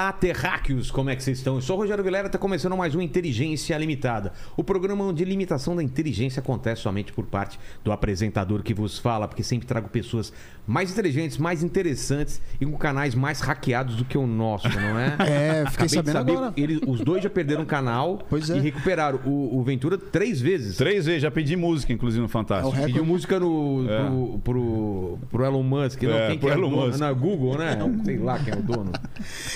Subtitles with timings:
[0.00, 1.56] Olá, terráqueos, como é que vocês estão?
[1.56, 4.32] Eu sou o Rogério Vilera, está começando mais um Inteligência Limitada.
[4.56, 9.26] O programa onde limitação da inteligência acontece somente por parte do apresentador que vos fala,
[9.26, 10.32] porque sempre trago pessoas
[10.64, 15.16] mais inteligentes, mais interessantes e com canais mais hackeados do que o nosso, não é?
[15.28, 16.52] É, fiquei Acabei de sabendo saber, agora.
[16.56, 18.56] ele- os dois já perderam o canal Pois é.
[18.56, 20.76] e recuperaram o, o Ventura três vezes.
[20.76, 22.76] Três vezes, já pedi música, inclusive, no Fantástico.
[22.78, 22.86] É.
[22.86, 24.04] Pediu música no, É.
[24.06, 26.86] pro, pro, pro Elon Musk, não, É, quem que é o Elon dono?
[26.86, 27.00] Musk.
[27.00, 27.78] Na Google, né?
[28.04, 28.92] Sei lá quem é o dono.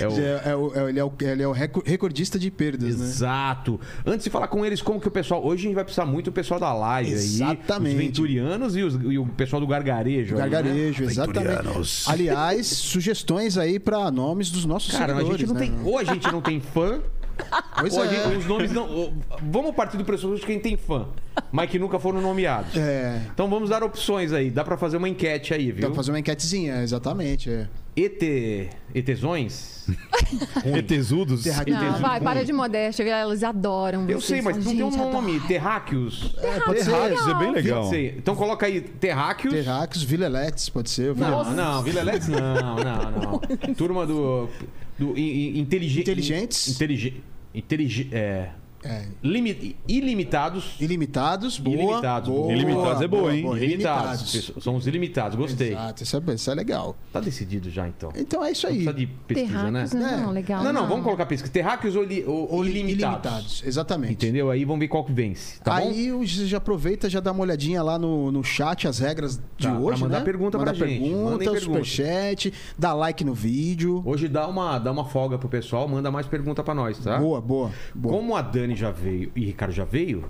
[0.00, 0.31] É o...
[0.44, 3.04] É, é o- é ele, é o, ele é o reco- recordista de perdas, né?
[3.04, 3.80] Exato.
[4.06, 5.44] Antes de falar com eles, como que o pessoal.
[5.44, 7.14] Hoje a gente vai precisar muito do pessoal da live aí.
[7.16, 7.94] Exatamente.
[7.96, 10.34] Os venturianos e, os- e o pessoal do gargarejo.
[10.34, 10.48] O aí, né?
[10.50, 12.04] Gargarejo, exatamente.
[12.06, 15.60] Aliás, sugestões aí pra nomes dos nossos Cara, a gente não né?
[15.60, 15.74] tem.
[15.84, 17.00] Ou a gente não tem fã,
[17.80, 18.08] Pois ou é.
[18.08, 19.12] gente- os nomes não.
[19.42, 21.06] Vamos partir do pressuposto de quem tem fã,
[21.50, 22.76] mas que nunca foram nomeados.
[22.76, 23.22] É.
[23.32, 24.50] Então vamos dar opções aí.
[24.50, 25.86] Dá pra fazer uma enquete aí, Dá viu?
[25.88, 27.50] pra fazer uma enquetezinha, exatamente.
[27.50, 27.68] É.
[27.96, 28.70] ET.
[28.94, 29.86] ETzões?
[30.64, 31.44] ETzudos.
[31.44, 34.24] Não, vai, para de modéstia, eles adoram Eu vocês.
[34.24, 35.32] sei, mas não tem um "Gente, nome.
[35.36, 36.34] adoro." Terráqueos.
[36.64, 37.84] Pode ser, Terráqueos é bem legal.
[37.90, 38.14] Sei.
[38.16, 39.52] Então coloca aí Terráqueos.
[39.52, 41.14] Terráqueos, Vileletes, pode ser.
[41.16, 43.38] Não, não, Vila não, não, não.
[43.74, 44.48] Turma do.
[44.98, 46.68] do i- i- intelig- Inteligentes.
[46.68, 47.22] Intelig,
[47.54, 48.50] intelig, é,
[48.84, 49.04] É.
[49.22, 50.74] limi- ilimitados.
[50.80, 51.76] Ilimitados, boa.
[51.76, 52.52] Ilimitados, boa, boa.
[52.52, 53.46] Ilimitados é boa, hein?
[53.56, 54.32] Ilimitados.
[54.32, 55.72] Pessoas- São os ilimitados, gostei.
[55.72, 56.96] Exato, isso é, isso é legal.
[57.12, 58.12] Tá decidido já então.
[58.16, 58.84] Então é isso Não aí.
[58.84, 59.84] precisa de pesquisa, né?
[59.84, 60.32] Terráqueos, não, É.
[60.32, 60.64] legal.
[60.64, 61.52] Não, não, vamos colocar pesquisa.
[61.52, 63.62] Terráqueos ou, li- ou- ou ilimitados.
[63.64, 64.12] exatamente.
[64.12, 64.50] Entendeu?
[64.50, 65.60] Aí vamos ver qual que vence.
[65.60, 65.88] Tá bom?
[65.88, 69.66] aí você já aproveita, já dá uma olhadinha lá no, no chat, as regras de
[69.66, 70.24] Tá, pra hoje, mandar né?
[70.24, 71.00] pergunta pra Manda gente.
[71.00, 71.60] pergunta, pergunta.
[71.60, 74.02] superchat, dá like no vídeo.
[74.04, 77.18] Hoje dá uma, dá uma folga pro pessoal, manda mais pergunta pra nós, tá?
[77.18, 78.14] Boa, boa, boa.
[78.16, 80.24] Como a Dani já veio e Ricardo já veio,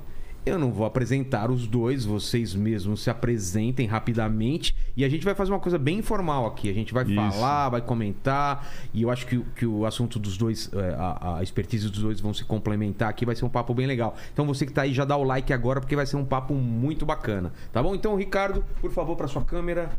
[0.45, 5.37] eu não vou apresentar os dois, vocês mesmos se apresentem rapidamente e a gente vai
[5.37, 6.69] fazer uma coisa bem informal aqui.
[6.69, 7.15] A gente vai Isso.
[7.15, 11.37] falar, vai comentar e eu acho que, o- que o assunto dos dois, é, a,
[11.39, 14.17] a expertise dos dois vão se complementar aqui, vai ser um papo bem legal.
[14.33, 16.55] Então você que tá aí já dá o like agora porque vai ser um papo
[16.55, 17.95] muito bacana, tá bom?
[17.95, 19.91] Então, Ricardo, por favor, pra sua câmera.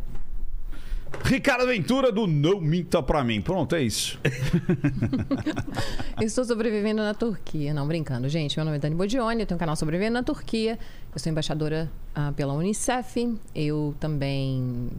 [1.24, 3.41] Ricardo Ventura do Não Minta Pra Mim.
[3.41, 4.19] Pronto, é isso.
[6.22, 7.74] Estou sobrevivendo na Turquia.
[7.74, 8.28] Não, brincando.
[8.28, 10.78] Gente, meu nome é Dani Bodioni, eu tenho um canal Sobrevivendo na Turquia.
[11.13, 13.38] Eu sou embaixadora ah, pela Unicef.
[13.56, 14.90] Eu também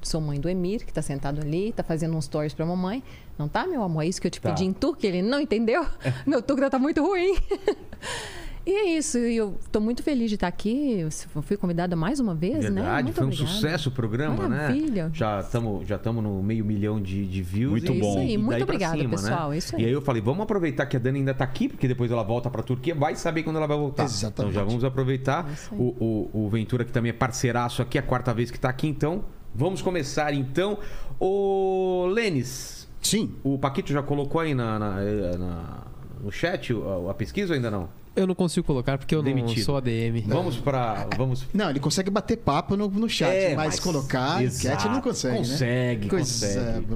[0.00, 3.02] sou mãe do Emir, que está sentado ali, está fazendo uns stories para mamãe.
[3.38, 4.02] Não tá, meu amor?
[4.02, 4.50] É isso que eu te Tá.
[4.50, 5.86] pedi em turco, ele não entendeu?
[6.26, 7.36] Meu turco tá muito ruim.
[8.64, 11.00] E é isso, e eu tô muito feliz de estar aqui.
[11.00, 12.80] Eu fui convidada mais uma vez, né?
[12.82, 13.50] Verdade, foi um obrigada.
[13.50, 15.04] sucesso o programa, Maravilha.
[15.06, 15.10] né?
[15.12, 17.72] Já estamos já tamo no meio milhão de, de views.
[17.72, 18.10] Muito e- bom.
[18.10, 19.58] Isso aí, e muito obrigada, cima, pessoal, Né?
[19.58, 19.82] isso aí.
[19.82, 22.22] E aí eu falei, vamos aproveitar que a Dani ainda tá aqui, porque depois ela
[22.22, 24.04] volta pra Turquia, vai saber quando ela vai voltar.
[24.04, 24.50] Exatamente.
[24.50, 25.50] Então já vamos aproveitar.
[25.50, 25.74] É.
[25.74, 28.68] O, o, o Ventura, que também é parceiraço aqui, é a quarta vez que tá
[28.68, 29.24] aqui, então.
[29.52, 30.78] Vamos começar então.
[31.18, 33.34] Ô, Lênis, Sim.
[33.42, 35.82] o Paquito já colocou aí na, na- eh, na-
[36.22, 37.88] no chat a, a pesquisa ou ainda não?
[38.14, 39.56] Eu não consigo colocar porque eu Demitido.
[39.58, 40.22] não sou ADM.
[40.26, 41.06] Vamos pra.
[41.16, 44.66] Vamos Não, ele consegue bater papo no, no chat, É, mas, colocar Exato.
[44.76, 46.10] enquete não consegue, Consegue, né?
[46.10, 46.86] Consegue.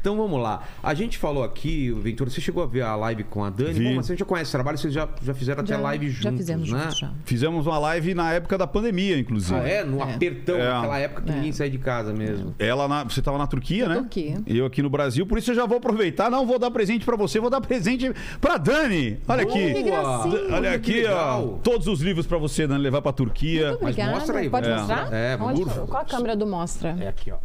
[0.00, 0.62] Então vamos lá.
[0.82, 3.72] A gente falou aqui, o Ventura, você chegou a ver a live com a Dani?
[3.72, 3.84] Vi.
[3.84, 6.22] Bom, mas você já conhece o trabalho, vocês já, já fizeram até Já- live juntos,
[6.24, 6.80] Já fizemos né?
[6.82, 7.10] juntos, já.
[7.24, 9.54] Fizemos uma live na época da pandemia, inclusive.
[9.58, 9.84] Ah, é?
[9.84, 10.14] No É.
[10.14, 10.68] apertão, É.
[10.72, 11.34] naquela época que É.
[11.36, 12.54] ninguém saía de casa mesmo.
[12.58, 13.96] Ela na- você estava na Turquia, né?
[13.96, 14.42] Turquia.
[14.46, 16.30] Eu aqui no Brasil, por isso eu já vou aproveitar.
[16.30, 19.18] Não vou dar presente pra você, vou dar presente pra Dani.
[19.28, 19.56] Olha Boa!
[19.56, 19.74] aqui.
[19.74, 20.40] Que gracinha.
[20.50, 21.54] Olha Que aqui, legal.
[21.54, 21.58] ó.
[21.62, 23.68] Todos os livros pra você, Dani, levar pra Turquia.
[23.70, 24.12] Muito Mas obrigada.
[24.18, 24.76] mostra aí, Pode é.
[24.76, 25.12] mostrar?
[25.12, 25.88] É, Onde- por favor.
[25.88, 26.96] Qual a câmera do mostra?
[27.00, 27.36] É aqui, ó.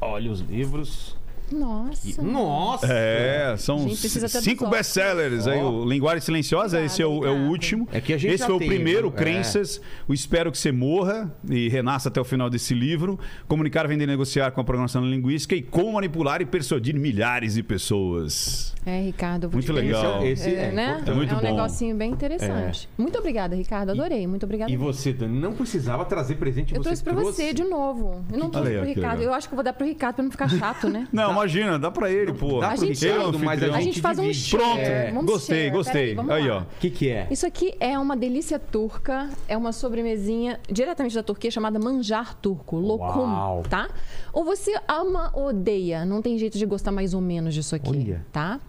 [0.00, 1.16] Olha os livros.
[1.52, 2.22] Nossa.
[2.22, 2.86] Nossa!
[2.88, 5.46] É, são cinco best-sellers.
[5.46, 7.88] aí o Linguagem Silenciosa, esse é o, é o último.
[7.92, 9.12] É que a gente esse foi tem, o primeiro, viu?
[9.12, 9.80] Crenças.
[10.08, 13.18] O Espero que você morra e renasça até o final desse livro.
[13.46, 17.62] Comunicar, vender e negociar com a programação linguística e como manipular e persuadir milhares de
[17.62, 18.74] pessoas.
[18.84, 19.50] É, Ricardo.
[19.50, 20.24] Muito legal.
[20.24, 21.02] Esse é É, né?
[21.06, 21.42] É muito um bom.
[21.42, 22.88] negocinho bem interessante.
[22.98, 23.90] Muito obrigada, Ricardo.
[23.90, 24.26] Adorei.
[24.26, 24.70] Muito obrigada.
[24.70, 28.24] E você, Dani, não precisava trazer presente, Eu você trouxe pra você de novo.
[28.30, 29.22] Eu não trouxe que Ricardo.
[29.22, 31.06] Eu acho que eu vou dar pro Ricardo pra não ficar chato, né?
[31.12, 32.60] Não, imagina, dá pra ele, pô.
[32.60, 33.74] Dá A gente- Ricardo, mas a anfitrião.
[33.74, 34.62] A gente faz um share.
[34.62, 34.78] Pronto.
[34.80, 35.10] É.
[35.12, 35.70] Vamos Gostei, share.
[35.70, 36.14] gostei.
[36.16, 36.56] Peraí, Aí, lá.
[36.56, 36.60] ó.
[36.60, 37.26] O que que é?
[37.30, 42.76] Isso aqui é uma delícia turca, é uma sobremesinha diretamente da Turquia chamada manjar turco,
[42.76, 43.62] lokum, Uau.
[43.68, 43.88] tá?
[44.32, 47.90] Ou você ama ou odeia, não tem jeito de gostar mais ou menos disso aqui,
[47.90, 48.24] Olha.
[48.32, 48.60] tá?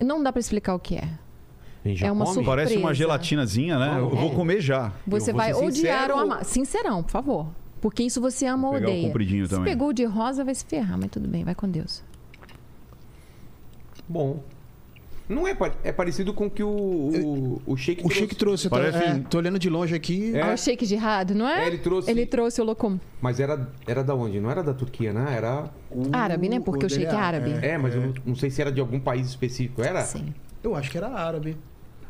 [0.00, 1.08] Não dá pra explicar o que é.
[2.02, 2.34] É uma come?
[2.34, 2.44] surpresa.
[2.68, 3.96] Parece uma gelatinazinha, né?
[3.98, 4.34] Eu vou É.
[4.34, 4.92] comer já.
[5.06, 5.70] Você vou vai odiar
[6.02, 6.14] sincero.
[6.14, 6.44] ou amar.
[6.44, 7.46] Sincerão, por favor.
[7.80, 9.12] Porque isso você ama ou o odeia.
[9.12, 9.72] Se também.
[9.72, 12.02] pegou o de rosa, vai se ferrar, mas tudo bem, vai com Deus.
[14.08, 14.42] Bom.
[15.28, 15.54] Não é,
[15.84, 18.96] é parecido com o que o, o, o Sheik O Sheik trouxe, eu tô, Parece
[19.04, 20.34] é, tô olhando de longe aqui.
[20.34, 20.40] É.
[20.40, 21.64] Ah, o shake de errado, não é?
[21.64, 22.98] É, ele trouxe- Ele trouxe o locum.
[23.20, 24.40] Mas era, era da onde?
[24.40, 25.34] Não era da Turquia, né?
[25.36, 25.70] Era.
[26.10, 26.58] Árabe, né?
[26.60, 27.50] Porque o dele shake é árabe.
[27.60, 29.82] É, mas eu não, não sei se era de algum país específico.
[29.82, 30.02] Era?
[30.02, 30.32] Sim.
[30.64, 31.58] Eu acho que era árabe.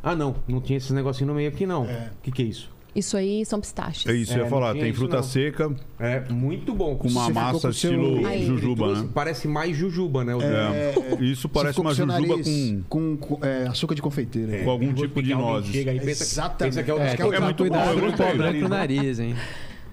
[0.00, 0.36] Ah, não.
[0.46, 1.86] Não tinha esse negocinho no meio aqui, não.
[1.86, 2.10] O É.
[2.22, 2.70] que, que é isso?
[2.98, 4.06] Isso aí são pistaches.
[4.06, 4.72] É isso, É, eu ia não falar.
[4.72, 5.22] tinha Tem isso, fruta não.
[5.22, 6.96] seca É muito bom.
[6.96, 8.44] com uma Você ficou massa com o seu- estilo Aí.
[8.46, 9.08] jujuba, Trouxe- né?
[9.14, 10.34] Parece mais jujuba, né?
[10.34, 10.94] o É.
[11.20, 14.64] Isso parece uma jujuba com, com, com, é, açúcar de confeiteira.
[14.64, 15.70] com algum tipo de alguém nozes.
[15.70, 16.58] Chega aí, pensa, Exatamente.
[16.74, 18.36] pensa que é o É, que tem que É muito bom, Cuidado eu com o
[18.36, 18.68] gostei.
[18.68, 19.36] nariz, hein?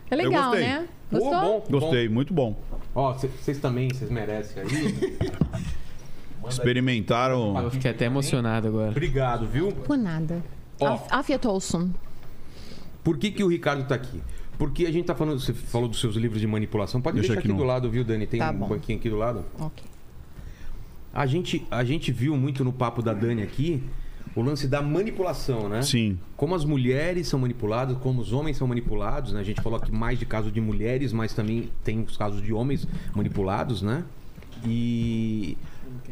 [0.09, 0.67] É legal, gostei.
[0.67, 0.87] né?
[1.11, 1.41] Pô, Gostou?
[1.41, 1.79] bom.
[1.79, 2.57] Gostei, muito bom.
[2.95, 4.69] Ó, vocês também, vocês merecem aí.
[6.49, 7.59] Experimentaram.
[7.61, 8.91] Eu fiquei até emocionado agora.
[8.91, 9.71] Obrigado, viu?
[9.71, 10.43] Por nada.
[10.79, 10.87] Ó.
[10.93, 11.89] Af- Afia Olson.
[13.05, 14.21] Por que, que o Ricardo tá aqui?
[14.57, 16.99] Porque a gente tá falando, você falou dos seus livros de manipulação.
[17.01, 18.25] Pode Deixa deixar aqui aqui, no- do lado, viu, Dani?
[18.27, 18.67] Tem Tá um bom.
[18.67, 19.45] banquinho aqui do lado.
[19.59, 19.83] Ok.
[21.13, 23.81] A gente, a gente viu muito no papo da Dani aqui
[24.35, 25.81] o lance da manipulação, né?
[25.81, 26.17] Sim.
[26.35, 29.39] Como as mulheres são manipuladas, como os homens são manipulados, né?
[29.39, 32.51] A gente falou aqui mais de casos de mulheres, mas também tem os casos de
[32.51, 32.85] homens
[33.15, 34.03] manipulados, né?
[34.65, 35.57] E,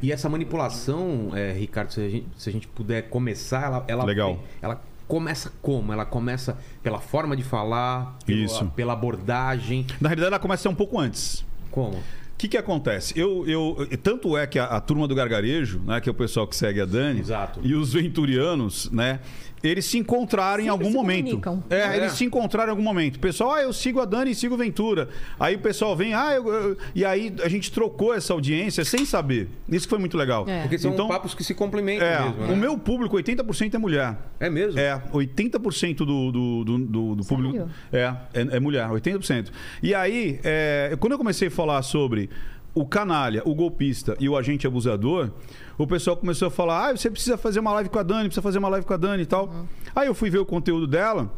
[0.01, 4.03] e essa manipulação, é, Ricardo, se a, gente, se a gente puder começar, ela, ela,
[4.05, 4.39] Legal.
[4.61, 5.91] ela começa como?
[5.93, 8.65] Ela começa pela forma de falar, Isso.
[8.75, 9.85] pela abordagem.
[9.99, 11.45] Na realidade, ela começa um pouco antes.
[11.71, 11.97] Como?
[11.97, 12.03] O
[12.37, 13.17] que, que acontece?
[13.17, 16.45] Eu, eu, tanto é que a, a turma do gargarejo, né, que é o pessoal
[16.45, 17.61] que segue a Dani, Exato.
[17.63, 19.21] e os venturianos, né,
[19.63, 21.41] eles se encontraram em Sempre algum se momento.
[21.69, 21.97] É, É.
[21.97, 23.15] eles se encontraram em algum momento.
[23.15, 25.07] O pessoal, ah, eu sigo a Dani e sigo o Ventura.
[25.39, 29.05] Aí o pessoal vem, ah, eu, eu- e aí a gente trocou essa audiência sem
[29.05, 29.47] saber.
[29.69, 30.45] Isso que foi muito legal.
[30.49, 30.61] É.
[30.63, 32.53] Porque são Então, papos que se complementam é, mesmo, né?
[32.53, 34.17] o meu público, 80% é mulher.
[34.39, 34.77] É mesmo?
[34.79, 37.99] É, 80% do, do, do, do, do público é,
[38.33, 39.47] é, é mulher, 80%.
[39.81, 42.29] E aí, é, quando eu comecei a falar sobre
[42.75, 45.29] o canalha, o golpista e o agente abusador,
[45.77, 48.41] o pessoal começou a falar: ah, você precisa fazer uma live com a Dani, precisa
[48.41, 49.45] fazer uma live com a Dani e tal.
[49.47, 49.65] Uhum.
[49.95, 51.31] Aí eu fui ver o conteúdo dela.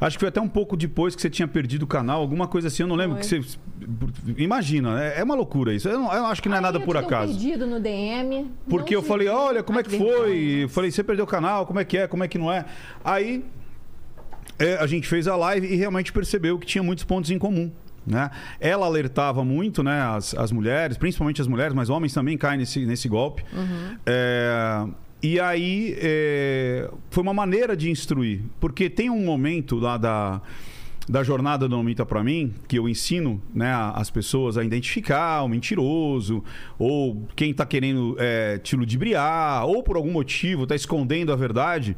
[0.00, 2.66] Acho que foi até um pouco depois que você tinha perdido o canal, alguma coisa
[2.68, 3.40] assim, eu não lembro que você.
[4.36, 5.88] Imagina, é, é uma loucura isso.
[5.88, 7.32] Eu, não- eu acho que não é Aí nada por acaso.
[7.32, 8.50] perdido no DM.
[8.68, 10.64] Porque eu falei, olha, como é que foi?
[10.64, 12.64] Eu falei, você perdeu o canal, como é que é, como é que não é?
[13.04, 13.44] Aí
[14.58, 17.70] é, a gente fez a live e realmente percebeu que tinha muitos pontos em comum.
[18.10, 18.28] Né?
[18.58, 22.84] Ela alertava muito né, as, as mulheres, principalmente as mulheres, mas homens também caem nesse,
[22.84, 23.44] nesse golpe.
[24.04, 24.84] É,
[25.22, 30.42] e aí é, foi uma maneira de instruir, porque tem um momento lá da,
[31.08, 35.48] da jornada do Nomita para mim que eu ensino né, as pessoas a identificar o
[35.48, 36.42] mentiroso
[36.78, 41.96] ou quem está querendo é, te ludibriar ou por algum motivo está escondendo a verdade.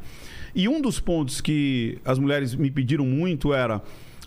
[0.53, 3.81] E um dos pontos que as mulheres me pediram muito era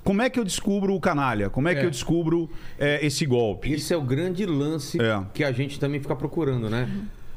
[0.07, 1.51] como é que eu descubro o canalha?
[1.51, 1.85] Como é, que É.
[1.85, 2.49] eu descubro
[2.79, 3.73] é, esse golpe?
[3.73, 5.21] Esse é o grande lance É.
[5.35, 6.89] que a gente também fica procurando, né?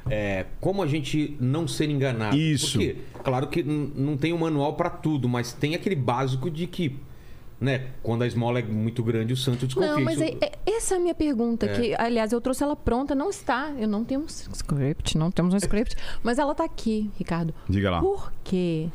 [0.10, 2.38] É, como a gente não ser enganado.
[2.38, 2.78] Isso.
[2.78, 6.96] Porque, claro que não tem um manual para tudo, mas tem aquele básico de que,
[7.62, 9.92] né, quando a esmola é muito grande, o santo desconfia.
[9.94, 11.70] Não, mas é- é- essa é a minha pergunta, É.
[11.74, 13.72] que, aliás, eu trouxe ela pronta, não está.
[13.78, 17.54] Eu não tenho um script, não temos um script, mas ela tá aqui, Ricardo.
[17.68, 18.00] Diga lá.
[18.00, 18.88] Por quê?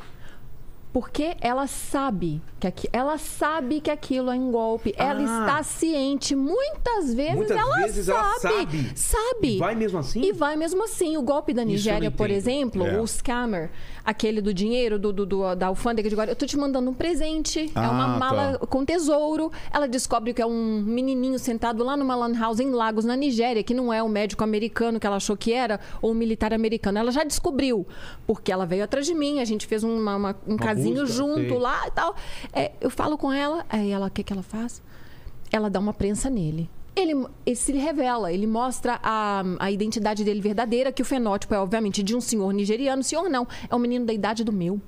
[0.94, 4.94] Porque ela sabe que aqui, ela sabe que aquilo é um golpe.
[4.96, 5.40] Ela Ah.
[5.40, 6.36] está ciente.
[6.36, 8.54] Muitas vezes Muitas ela vezes ela sabe.
[8.54, 8.92] sabe.
[8.94, 9.56] Sabe.
[9.56, 10.22] E vai mesmo assim?
[10.22, 11.16] E vai mesmo assim.
[11.16, 13.00] O golpe da eu Nigéria, por exemplo, É.
[13.00, 13.72] o scammer,
[14.04, 16.94] aquele do dinheiro do, do- do- da alfândega de Guarulhos, eu tô te mandando um
[16.94, 17.72] presente.
[17.74, 18.66] é uma Ah, mala tá.
[18.66, 19.50] com tesouro.
[19.72, 23.62] Ela descobre que é um menininho sentado lá numa lan house em Lagos, na Nigéria,
[23.62, 26.98] que não é o médico americano que ela achou que era, ou o militar americano.
[26.98, 27.86] Ela já descobriu,
[28.26, 31.48] porque ela veio atrás de mim, a gente fez uma- uma- um casinho busca, junto
[31.48, 31.58] sei.
[31.58, 32.14] lá e tal.
[32.52, 34.82] É, eu falo com ela, aí ela, o que, que ela faz?
[35.50, 36.68] Ela dá uma prensa nele.
[36.96, 41.58] Ele, ele se revela, ele mostra a, a identidade dele verdadeira, que o fenótipo é,
[41.58, 43.02] obviamente, de um senhor nigeriano.
[43.02, 44.80] Senhor não, é um menino da idade do meu.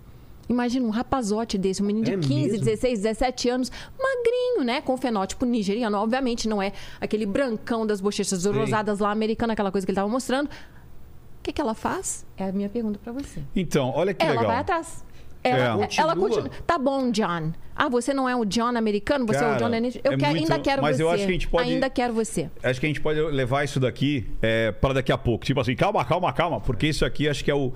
[0.49, 2.65] Imagina um rapazote desse, um menino de É 15, mesmo?
[2.65, 4.81] 16, 17 anos, magrinho, né?
[4.81, 5.99] Com fenótipo nigeriano.
[5.99, 10.09] Obviamente, não é aquele brancão das bochechas rosadas lá, americano, aquela coisa que ele estava
[10.09, 10.47] mostrando.
[10.47, 12.25] O que, que ela faz?
[12.37, 13.43] É a minha pergunta para você.
[13.55, 14.47] Então, olha que ela legal.
[14.47, 15.05] vai atrás.
[15.51, 15.89] Ela, É.
[15.99, 16.17] ela Continua.
[16.43, 16.51] continua.
[16.67, 17.53] Tá bom, John.
[17.75, 19.27] Ah, você não é o John americano?
[19.27, 19.97] Você é o Cara, John Ennis?
[20.03, 21.03] Eu é quero- muito- ainda quero mas você.
[21.03, 22.51] eu acho que a gente pode- Ainda quero você.
[22.63, 25.45] Acho que a gente pode levar isso daqui é, para daqui a pouco.
[25.45, 26.61] Tipo assim, calma, calma, calma.
[26.61, 27.73] Porque isso aqui acho que é o.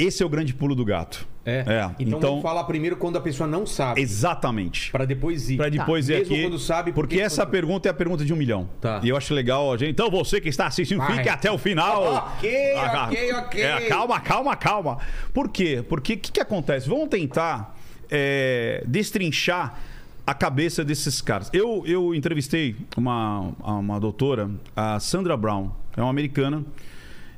[0.00, 1.26] Esse é o grande pulo do gato.
[1.44, 1.60] É.
[1.98, 4.90] Então, Então, vamos falar primeiro quando a pessoa não sabe, exatamente.
[4.92, 5.56] para depois ir.
[5.56, 6.42] Para depois ir Mesmo aqui.
[6.42, 8.68] quando sabe, porque porque- essa pergunta é a pergunta de um milhão.
[8.80, 9.00] Tá.
[9.02, 9.90] E eu acho legal, gente.
[9.90, 11.16] Então você que está assistindo, Vai.
[11.16, 12.02] fique até o final.
[12.40, 13.62] Ok, Ah, ok, ok.
[13.62, 14.98] é, calma, calma, calma.
[15.32, 15.84] Por quê?
[15.88, 16.88] Porque o que, que acontece?
[16.88, 17.76] Vamos tentar
[18.10, 19.78] é, destrinchar
[20.26, 21.50] a cabeça desses caras.
[21.52, 26.64] Eu, eu entrevistei uma, uma doutora, a Sandra Brown, é uma americana,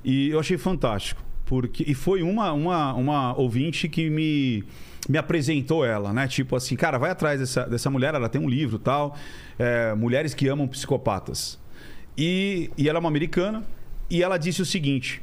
[0.05, 1.23] e eu achei fantástico.
[1.53, 4.65] Porque, e foi uma, uma, uma ouvinte que me,
[5.07, 6.27] me apresentou ela, né?
[6.27, 9.15] Tipo assim, cara, vai atrás dessa, dessa mulher, ela tem um livro tal,
[9.59, 11.59] é, Mulheres que Amam Psicopatas.
[12.17, 13.63] E, e ela é uma americana,
[14.09, 15.21] e ela disse o seguinte: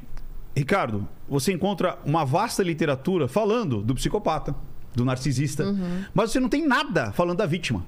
[0.55, 4.53] Ricardo, você encontra uma vasta literatura falando do psicopata,
[4.93, 5.65] do narcisista,
[6.13, 7.83] mas você não tem nada falando da vítima.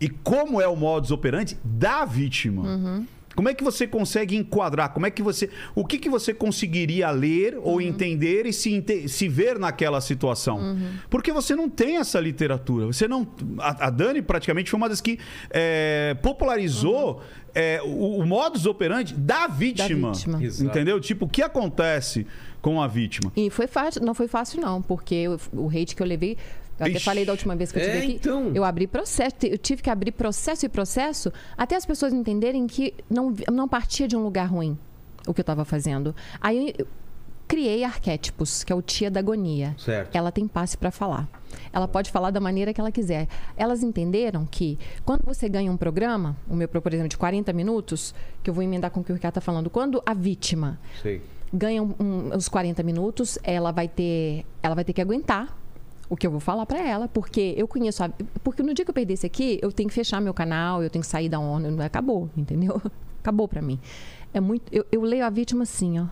[0.00, 3.04] E como é o modus operandi da vítima.
[3.36, 4.92] Como é que você consegue enquadrar?
[4.94, 5.50] Como é que você.
[5.74, 10.76] O que, que você conseguiria ler ou entender e se, se ver naquela situação?
[11.10, 12.86] Porque você não tem essa literatura.
[12.86, 13.28] Você não.
[13.58, 15.18] A, a Dani praticamente foi uma das que
[15.50, 17.22] é, popularizou
[17.54, 20.12] é, o, o modus operandi da vítima.
[20.12, 20.42] vítima.
[20.42, 20.70] Exato.
[20.70, 20.98] Entendeu?
[20.98, 22.26] Tipo, o que acontece
[22.62, 23.30] com a vítima?
[23.36, 26.36] E foi fácil, não foi fácil, não, porque o, o hate que eu levei.
[26.78, 27.04] Eu até Ixi.
[27.04, 28.12] falei da última vez que eu É, tive aqui.
[28.16, 28.52] então.
[28.54, 32.92] Eu abri processo, eu tive que abrir processo e processo até as pessoas entenderem que
[33.08, 34.76] não, não partia de um lugar ruim
[35.26, 36.14] o que eu estava fazendo.
[36.40, 36.86] Aí eu
[37.48, 39.74] criei arquétipos, que é o tia da agonia.
[39.78, 40.14] Certo.
[40.14, 41.28] Ela tem passe para falar.
[41.72, 43.26] Ela pode falar da maneira que ela quiser.
[43.56, 48.14] Elas entenderam que quando você ganha um programa, o meu, por exemplo, de 40 minutos,
[48.42, 51.22] que eu vou emendar com o que o Ricardo está falando, quando a vítima Sei.
[51.52, 55.56] ganha um- um- os 40 minutos, ela vai ter, ela vai ter que aguentar
[56.08, 58.10] o que eu vou falar pra ela, porque eu conheço a,
[58.44, 60.90] porque no dia que eu perder esse aqui, eu tenho que fechar meu canal, eu
[60.90, 62.80] tenho que sair da ONU, acabou, entendeu?
[63.20, 63.80] Acabou pra mim.
[64.32, 66.06] É muito, eu, eu leio a vítima assim, ó.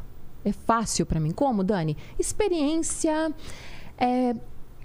[0.44, 1.30] É fácil pra mim.
[1.30, 1.96] Como, Dani?
[2.18, 3.32] Experiência
[3.96, 4.34] é,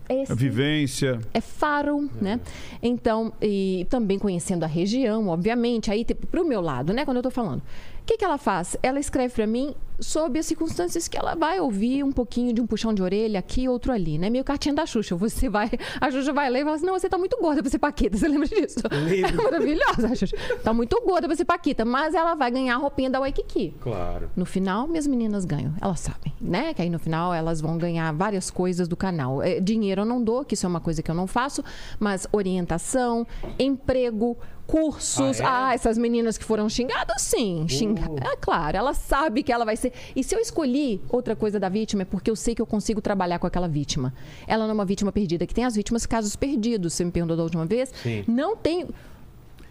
[0.07, 1.19] é A vivência.
[1.33, 2.39] é faro, né?
[2.83, 7.23] Então, e também conhecendo a região, obviamente, aí tipo, pro meu lado, né, quando eu
[7.23, 7.61] tô falando.
[8.09, 8.75] O que que ela faz?
[8.81, 12.65] Ela escreve para mim sob as circunstâncias que ela vai ouvir um pouquinho de um
[12.65, 14.31] puxão de orelha aqui, outro ali, né?
[14.31, 15.15] Meio cartinha da Xuxa.
[15.15, 15.69] Você vai,
[16.01, 18.17] a Xuxa vai ler e fala assim: "Não, você tá muito gorda pra ser paquita".
[18.17, 18.79] Você lembra disso?
[18.89, 20.35] É maravilhosa, a Xuxa.
[20.63, 23.75] Tá muito gorda pra ser paquita, mas ela vai ganhar a roupinha da Waikiki.
[23.79, 24.31] Claro.
[24.35, 25.75] No final, minhas meninas ganham.
[25.79, 26.73] Elas sabem, né?
[26.73, 29.43] Que aí no final elas vão ganhar várias coisas do canal.
[29.43, 31.63] É, dinheiro eu não dou, que isso é uma coisa que eu não faço,
[31.99, 33.27] mas orientação,
[33.59, 34.35] emprego,
[34.69, 35.41] cursos.
[35.41, 35.75] Ah, Ah, é?
[35.75, 37.65] essas meninas que foram xingadas, sim.
[37.67, 38.03] Xinga...
[38.31, 39.91] É claro, ela sabe que ela vai ser.
[40.15, 43.01] E se eu escolhi outra coisa da vítima, é porque eu sei que eu consigo
[43.01, 44.13] trabalhar com aquela vítima.
[44.47, 46.93] Ela não é uma vítima perdida, que tem as vítimas casos perdidos.
[46.93, 47.91] Você me perguntou da última vez?
[48.03, 48.23] Sim.
[48.27, 48.87] Não tem.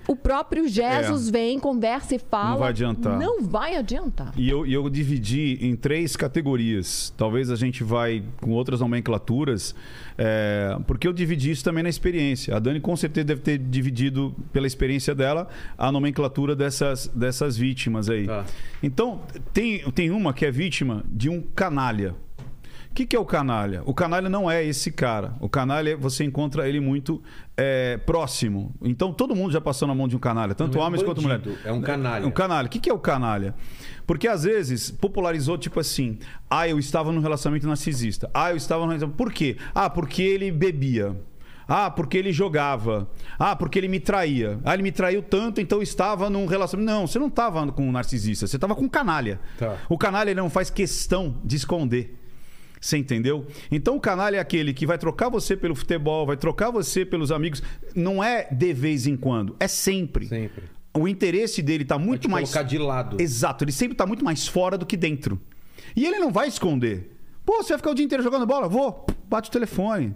[0.09, 1.31] O próprio Jesus É.
[1.31, 2.57] vem, conversa e fala.
[2.57, 3.19] vai adiantar.
[3.19, 4.33] Não vai adiantar.
[4.39, 7.13] E eu, eu dividi em três categorias.
[7.15, 9.75] Talvez a gente vai com outras nomenclaturas,
[10.17, 12.57] é, porque eu dividi isso também na experiência.
[12.57, 15.47] A Dani com certeza deve ter dividido pela experiência dela
[15.77, 18.27] a nomenclatura dessas, dessas vítimas aí.
[18.27, 18.47] Tá.
[18.83, 19.21] Então,
[19.53, 22.15] tem, tem uma que é vítima de um canalha.
[22.91, 23.83] O que, que é o canalha?
[23.85, 25.35] O canalha não é esse cara.
[25.41, 27.23] O canalha, você encontra ele muito
[27.57, 28.75] é, próximo.
[28.83, 31.51] Então, todo mundo já passou na mão de um canalha, tanto é homens quanto bandido,
[31.51, 31.67] mulheres.
[31.67, 32.27] é um canalha.
[32.27, 32.67] Um canalha.
[32.67, 33.55] O que, que é o canalha?
[34.07, 36.19] Porque às vezes popularizou tipo assim:
[36.51, 38.31] ah, eu estava num relacionamento narcisista.
[38.35, 39.17] Ah, eu estava num relacionamento.
[39.17, 39.57] Por quê?
[39.75, 41.15] Ah, porque ele bebia.
[41.69, 43.07] Ah, porque ele jogava.
[43.39, 44.59] Ah, porque ele me traía.
[44.65, 46.91] Ah, ele me traiu tanto, então eu estava num relacionamento.
[46.91, 49.39] Não, você não estava com um narcisista, você estava com um canalha.
[49.59, 49.77] Tá.
[49.89, 52.17] O canalha ele não faz questão de esconder.
[52.81, 53.47] Você entendeu?
[53.71, 57.33] Então o canalha é aquele que vai trocar você pelo futebol, vai trocar você pelos
[57.33, 57.63] amigos.
[57.95, 60.27] Não é de vez em quando, é sempre.
[60.27, 60.65] Sempre.
[60.97, 62.51] O interesse dele tá Vai muito te mais.
[62.51, 63.21] colocar de lado.
[63.21, 65.41] Exato, ele sempre tá muito mais fora do que dentro.
[65.95, 67.15] E ele não vai esconder.
[67.45, 68.69] Pô, você vai ficar o dia inteiro jogando bola?
[68.69, 69.07] Vou.
[69.29, 70.15] Bate o telefone.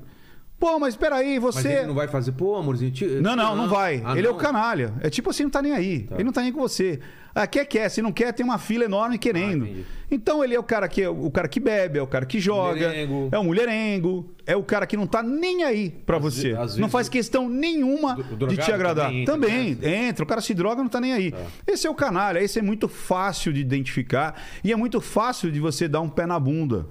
[0.63, 1.73] Pô, mas peraí, Mas você.
[1.73, 2.93] ele não vai fazer, pô, amorzinho.
[2.93, 4.01] te- Não, não, não vai.
[4.05, 4.37] Ah, ele é não?
[4.37, 4.95] o canalha.
[5.01, 6.07] É tipo assim, não tá nem aí.
[6.13, 7.01] Ele não tá nem com você.
[7.35, 7.89] Ah, quer, quer.
[7.89, 9.65] Se não quer, tem uma fila enorme querendo.
[9.69, 12.25] Ah, então ele é o cara que é o cara que bebe, é o cara
[12.25, 13.29] que joga, Mulherengo.
[13.33, 16.51] é o mulherengo, é o cara que não tá nem aí pra Às você.
[16.53, 18.17] ve- às não vezes faz questão nenhuma
[18.49, 19.07] de te agradar.
[19.07, 19.89] também entra Também, nessa.
[19.89, 20.25] entra.
[20.25, 21.35] O cara se droga, não tá nem aí.
[21.67, 22.39] Esse é o canalha.
[22.41, 26.25] Esse é muito fácil de identificar e é muito fácil de você dar um pé
[26.25, 26.87] na bunda.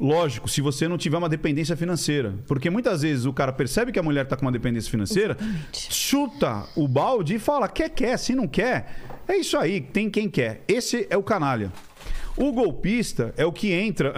[0.00, 2.34] Lógico, se você não tiver uma dependência financeira.
[2.46, 5.36] Porque muitas vezes o cara percebe que a mulher está com uma dependência financeira,
[5.72, 8.94] chuta o balde e fala: quer, quer, se não quer.
[9.26, 10.62] É isso aí, tem quem quer.
[10.68, 11.72] Esse é o canalha.
[12.36, 14.14] O golpista é o que entra.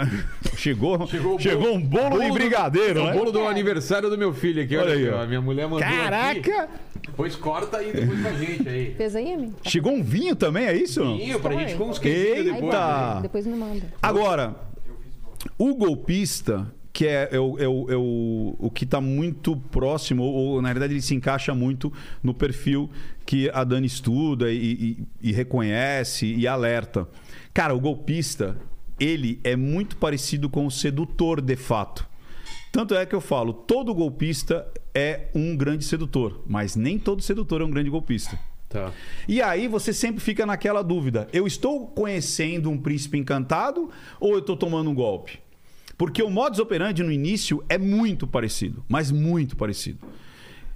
[0.55, 3.13] Chegou, Chegou chegou, o bolo- um bolo, de do- brigadeiro, É o né?
[3.15, 4.77] bolo do aniversário do meu filho aqui.
[4.77, 5.23] Olha, Olha aí, aqui, ó.
[5.23, 5.97] A minha mulher mandou aqui.
[5.97, 6.69] Caraca!
[7.07, 8.95] Depois corta aí depois com a gente aí.
[8.99, 9.55] Fez aí, amigo?
[9.67, 11.03] Chegou um vinho também, é isso?
[11.17, 12.03] Vinho pra gente com uns Eita!
[12.03, 12.71] queijinhos depois.
[12.73, 13.15] Tá.
[13.17, 13.23] né?
[13.23, 13.83] Depois me manda.
[14.03, 14.55] Agora,
[15.59, 20.23] o golpista, que é, é o, é o- é o- o que está muito próximo,
[20.23, 21.93] ou, ou, na verdade ele se encaixa muito
[22.23, 22.91] no perfil
[23.25, 24.57] que a Dani estuda e,
[25.23, 27.09] e- e reconhece e alerta.
[27.55, 28.57] Cara, o golpista,
[28.99, 32.07] ele é muito parecido com o sedutor de fato.
[32.73, 37.61] Tanto é que eu falo, todo golpista é um grande sedutor, mas nem todo sedutor
[37.61, 38.39] é um grande golpista.
[38.71, 38.93] Tá.
[39.27, 44.39] E aí você sempre fica naquela dúvida: eu estou conhecendo um príncipe encantado ou eu
[44.39, 45.41] estou tomando um golpe?
[45.99, 49.99] Porque o modus operandi no início é muito parecido, mas muito parecido.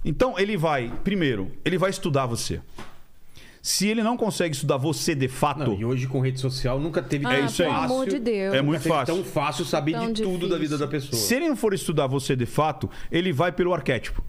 [0.03, 2.61] Então ele vai, primeiro, ele vai estudar você.
[3.61, 7.01] Se ele não consegue estudar você de fato, Não, e hoje com rede social nunca
[7.01, 7.69] teve Ah, tão isso aí.
[7.69, 8.53] pelo amor fácil- de Deus.
[8.53, 9.15] É muito fácil.
[9.15, 10.77] tão fácil saber Tão de tudo da vida difícil.
[10.77, 11.19] da pessoa.
[11.19, 14.23] Se ele não for estudar você de fato, ele vai pelo arquétipo.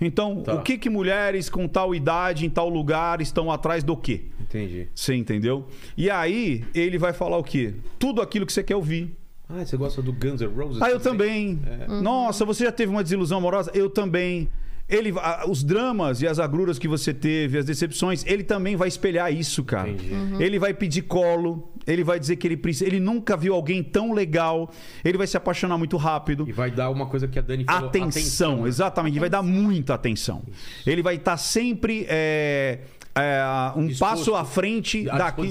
[0.00, 0.54] Então, Tá.
[0.54, 4.22] o que que mulheres com tal idade, em tal lugar, estão atrás do quê?
[4.40, 4.86] Entendi.
[4.94, 5.66] Você entendeu?
[5.96, 7.74] E aí, ele vai falar o quê?
[7.98, 9.14] Tudo aquilo que você quer ouvir.
[9.48, 10.80] Ah, você gosta do Guns N' Roses?
[10.82, 11.58] Ah, eu também.
[12.02, 13.70] Nossa, você já teve uma desilusão amorosa?
[13.74, 14.48] Eu também.
[14.88, 15.12] Ele,
[15.48, 19.62] os dramas e as agruras que você teve, as decepções, ele também vai espelhar isso,
[19.64, 19.90] cara.
[19.90, 20.42] Entendi.
[20.42, 22.86] Ele vai pedir colo, ele vai dizer que ele precisa.
[22.86, 24.70] Ele nunca viu alguém tão legal,
[25.02, 26.46] ele vai se apaixonar muito rápido.
[26.46, 27.88] E vai dar uma coisa que a Dani falou.
[27.88, 28.68] Atenção, né?
[28.68, 29.14] exatamente.
[29.14, 30.42] Ele vai dar muita atenção.
[30.86, 32.80] Ele vai estar sempre é,
[33.14, 33.42] é,
[33.74, 34.10] um Disposto.
[34.10, 35.50] passo à frente À daqui.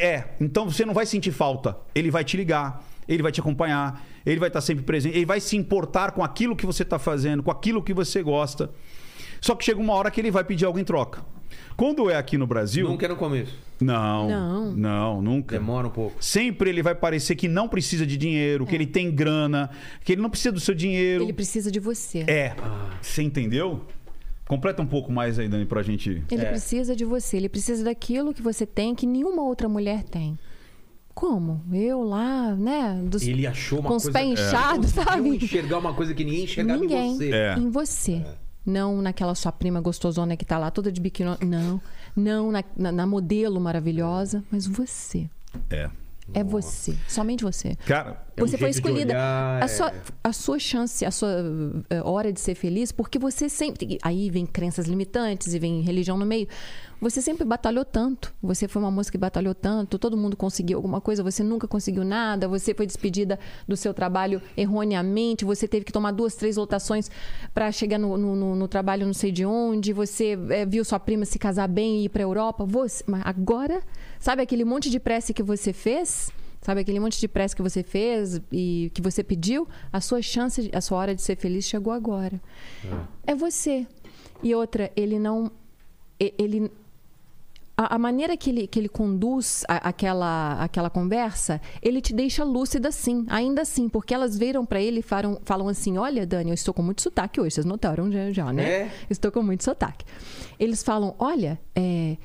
[0.00, 1.76] É, então você não vai sentir falta.
[1.94, 5.38] Ele vai te ligar, ele vai te acompanhar, ele vai estar sempre presente, ele vai
[5.38, 8.70] se importar com aquilo que você está fazendo, com aquilo que você gosta.
[9.40, 11.22] Só que chega uma hora que ele vai pedir algo em troca.
[11.76, 12.88] Quando é aqui no Brasil.
[12.88, 13.52] Nunca é no começo.
[13.80, 14.72] Não, Não.
[14.76, 15.58] não, nunca.
[15.58, 16.16] Demora um pouco.
[16.22, 19.68] Sempre ele vai parecer que não precisa de dinheiro, que ele tem grana,
[20.04, 21.24] que ele não precisa do seu dinheiro.
[21.24, 22.20] Ele precisa de você.
[22.28, 22.54] É.
[23.02, 23.82] Você entendeu?
[24.46, 26.22] Completa um pouco mais aí, Dani, pra gente.
[26.30, 26.44] Ele É.
[26.44, 27.36] precisa de você.
[27.38, 30.38] Ele precisa daquilo que você tem que nenhuma outra mulher tem.
[31.14, 31.62] Como?
[31.72, 33.00] Eu lá, né?
[33.04, 34.18] Dos, Ele achou uma com os coisa...
[34.18, 35.28] pés inchados, Conseguiu sabe?
[35.44, 37.12] enxergar uma coisa que ninguém enxergava Ninguém.
[37.12, 37.30] em você.
[37.32, 37.54] É.
[37.58, 38.22] Em você.
[38.66, 41.30] Não naquela sua prima gostosona que tá lá toda de biquíni.
[41.46, 41.80] Não.
[42.16, 44.42] Não na, na- na modelo maravilhosa.
[44.50, 45.28] Mas você.
[45.70, 45.90] É.
[46.32, 46.96] É você.
[47.06, 47.76] Somente você.
[47.84, 49.12] Cara, É um você foi escolhida.
[49.12, 49.68] olhar, a, é.
[49.68, 49.92] sua,
[50.24, 51.30] a sua chance, a sua
[51.90, 53.98] eh, hora de ser feliz, porque você sempre.
[54.02, 56.48] Aí vem crenças limitantes e vem religião no meio.
[57.04, 58.32] Você sempre batalhou tanto.
[58.42, 59.98] Você foi uma moça que batalhou tanto.
[59.98, 62.48] Todo mundo conseguiu alguma coisa, você nunca conseguiu nada.
[62.48, 65.44] Você foi despedida do seu trabalho erroneamente.
[65.44, 67.10] Você teve que tomar duas, três lotações
[67.52, 69.92] para chegar no, no- no- trabalho, não sei de onde.
[69.92, 72.64] Você eh, viu sua prima se casar bem e ir para Europa.
[72.64, 73.82] Você, mas agora,
[74.18, 76.30] sabe aquele monte de prece que você fez?
[76.62, 79.68] Sabe aquele monte de prece que você fez e que você pediu?
[79.92, 82.40] A sua chance, a sua hora de ser feliz chegou agora.
[83.26, 83.86] É, você.
[84.42, 85.50] E outra, ele não.
[86.18, 86.72] Ele.
[87.76, 92.44] A, a maneira que ele, que ele conduz a- aquela, aquela conversa, ele te deixa
[92.44, 96.50] lúcida sim, ainda assim, porque elas viram pra ele e falam, falam assim: Olha, Dani,
[96.50, 98.64] eu estou com muito sotaque hoje, vocês notaram já, já né?
[98.64, 98.90] É?
[99.10, 100.04] Estou com muito sotaque.
[100.58, 102.16] Eles falam: Olha, é,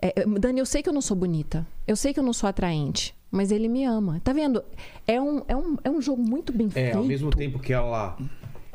[0.00, 2.48] é, Dani, eu sei que eu não sou bonita, eu sei que eu não sou
[2.48, 4.20] atraente, mas ele me ama.
[4.24, 4.64] Tá vendo?
[5.06, 6.96] É um, é um, é um jogo muito bem É, feito.
[6.96, 8.16] ao mesmo tempo que ela,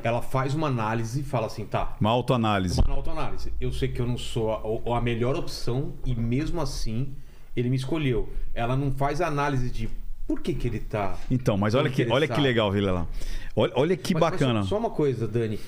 [0.03, 2.81] ela faz uma análise e fala assim, tá, uma autoanálise.
[2.85, 3.53] uma autoanálise.
[3.59, 4.51] Eu sei que eu não sou
[4.93, 7.13] a, a melhor opção e mesmo assim
[7.55, 8.29] ele me escolheu.
[8.53, 9.89] Ela não faz a análise de
[10.27, 11.17] por que que ele tá...
[11.31, 13.07] Então, mas olha que, olha que legal, Vilela.
[13.55, 14.61] Olha, olha que Mas- mas bacana.
[14.61, 15.59] só, só uma coisa, Dani.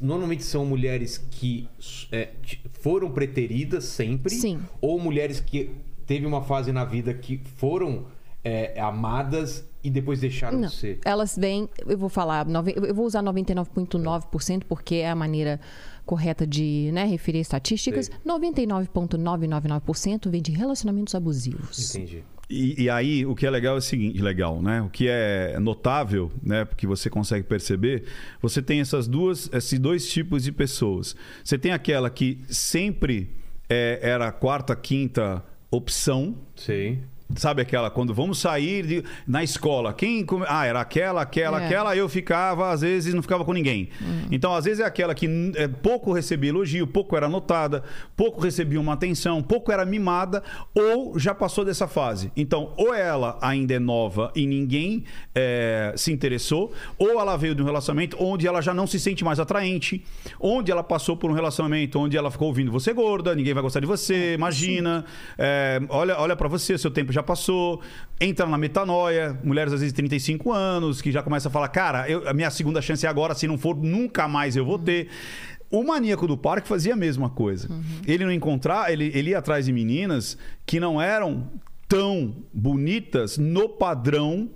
[0.00, 1.68] Normalmente são mulheres que
[2.12, 2.30] é,
[2.80, 4.32] foram preteridas sempre.
[4.32, 4.60] Sim.
[4.80, 5.70] Ou mulheres que
[6.06, 8.06] teve uma fase na vida que foram
[8.44, 10.98] é, amadas e depois deixaram Não, de ser.
[11.04, 15.60] elas vêm, eu vou falar, eu vou usar 99,9% porque é a maneira
[16.06, 18.06] correta de né, referir estatísticas.
[18.06, 18.14] Sei.
[18.26, 21.94] 99,999% vem de relacionamentos abusivos.
[21.94, 22.24] Entendi.
[22.48, 24.82] E, e aí, o que é legal é o seguinte, legal, né?
[24.82, 26.64] O que é notável, né?
[26.64, 28.04] Porque você consegue perceber,
[28.40, 31.16] você tem essas duas, esses dois tipos de pessoas.
[31.42, 33.30] Você tem aquela que sempre
[33.68, 37.00] é, era a quarta, quinta opção, Sei.
[37.36, 40.24] Sabe aquela, quando vamos sair de- na escola, quem.
[40.24, 41.66] come- Ah, era aquela, aquela, É.
[41.66, 43.88] aquela, eu ficava, às vezes não ficava com ninguém.
[44.30, 47.82] Então, às vezes é aquela que hum, é, pouco recebia elogio, pouco era notada,
[48.16, 50.42] pouco recebia uma atenção, pouco era mimada,
[50.74, 52.30] ou já passou dessa fase.
[52.36, 57.62] Então, ou ela ainda é nova e ninguém é, se interessou, ou ela veio de
[57.62, 60.04] um relacionamento onde ela já não se sente mais atraente,
[60.38, 63.62] onde ela passou por um relacionamento onde ela ficou ouvindo você é gorda, ninguém vai
[63.62, 65.04] gostar de você, imagina,
[65.38, 67.80] é, olha, olha para você, seu tempo já passou,
[68.20, 72.08] entra na metanoia, mulheres às vezes de 35 anos, que já começa a falar, cara,
[72.08, 75.08] eu- a minha segunda chance é agora, se não for, nunca mais eu vou ter.
[75.70, 77.68] O maníaco do parque fazia a mesma coisa.
[78.06, 81.48] Ele não encontrar, ele, ele ia atrás de meninas que não eram
[81.88, 84.50] tão bonitas no padrão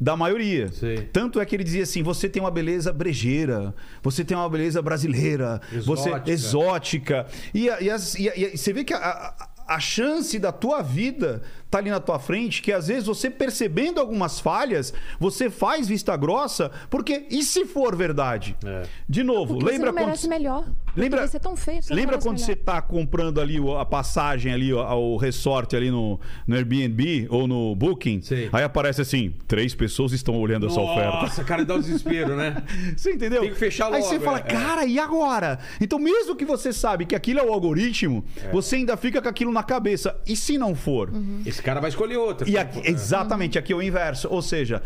[0.00, 0.72] da maioria.
[0.72, 0.96] Sei.
[1.12, 4.82] Tanto é que ele dizia assim: você tem uma beleza brejeira, você tem uma beleza
[4.82, 6.30] brasileira, você Exótica.
[6.32, 7.26] exótica.
[7.54, 11.42] E, e as- e e você vê que a, a- a chance da tua vida
[11.74, 16.16] tá ali na tua frente, que às vezes você percebendo algumas falhas, você faz vista
[16.16, 18.56] grossa, porque e se for verdade?
[18.64, 18.82] É.
[19.08, 20.64] De novo, Porque lembra você não merece quando melhor.
[20.96, 21.82] Lembra, Vai ser tão feio.
[21.82, 22.64] você lembra quando você melhor.
[22.64, 27.74] tá comprando ali a passagem ali, o, o resort ali no, no Airbnb ou no
[27.74, 28.20] Booking?
[28.22, 28.48] Sei.
[28.52, 31.22] Aí aparece assim, três pessoas estão olhando essa oferta.
[31.22, 32.62] Nossa, cara, dá o desespero, né?
[32.96, 33.40] Você entendeu?
[33.42, 34.42] Tem que fechar Aí logo, você fala, é.
[34.42, 35.58] cara, e agora?
[35.80, 38.50] Então, mesmo que você sabe que aquilo é o algoritmo, É.
[38.52, 40.16] você ainda fica com aquilo na cabeça.
[40.26, 41.10] E se não for?
[41.10, 41.42] Uhum.
[41.44, 42.48] Esse cara vai escolher outra.
[42.48, 44.28] E aqui- exatamente, aqui é o inverso.
[44.30, 44.82] Ou seja,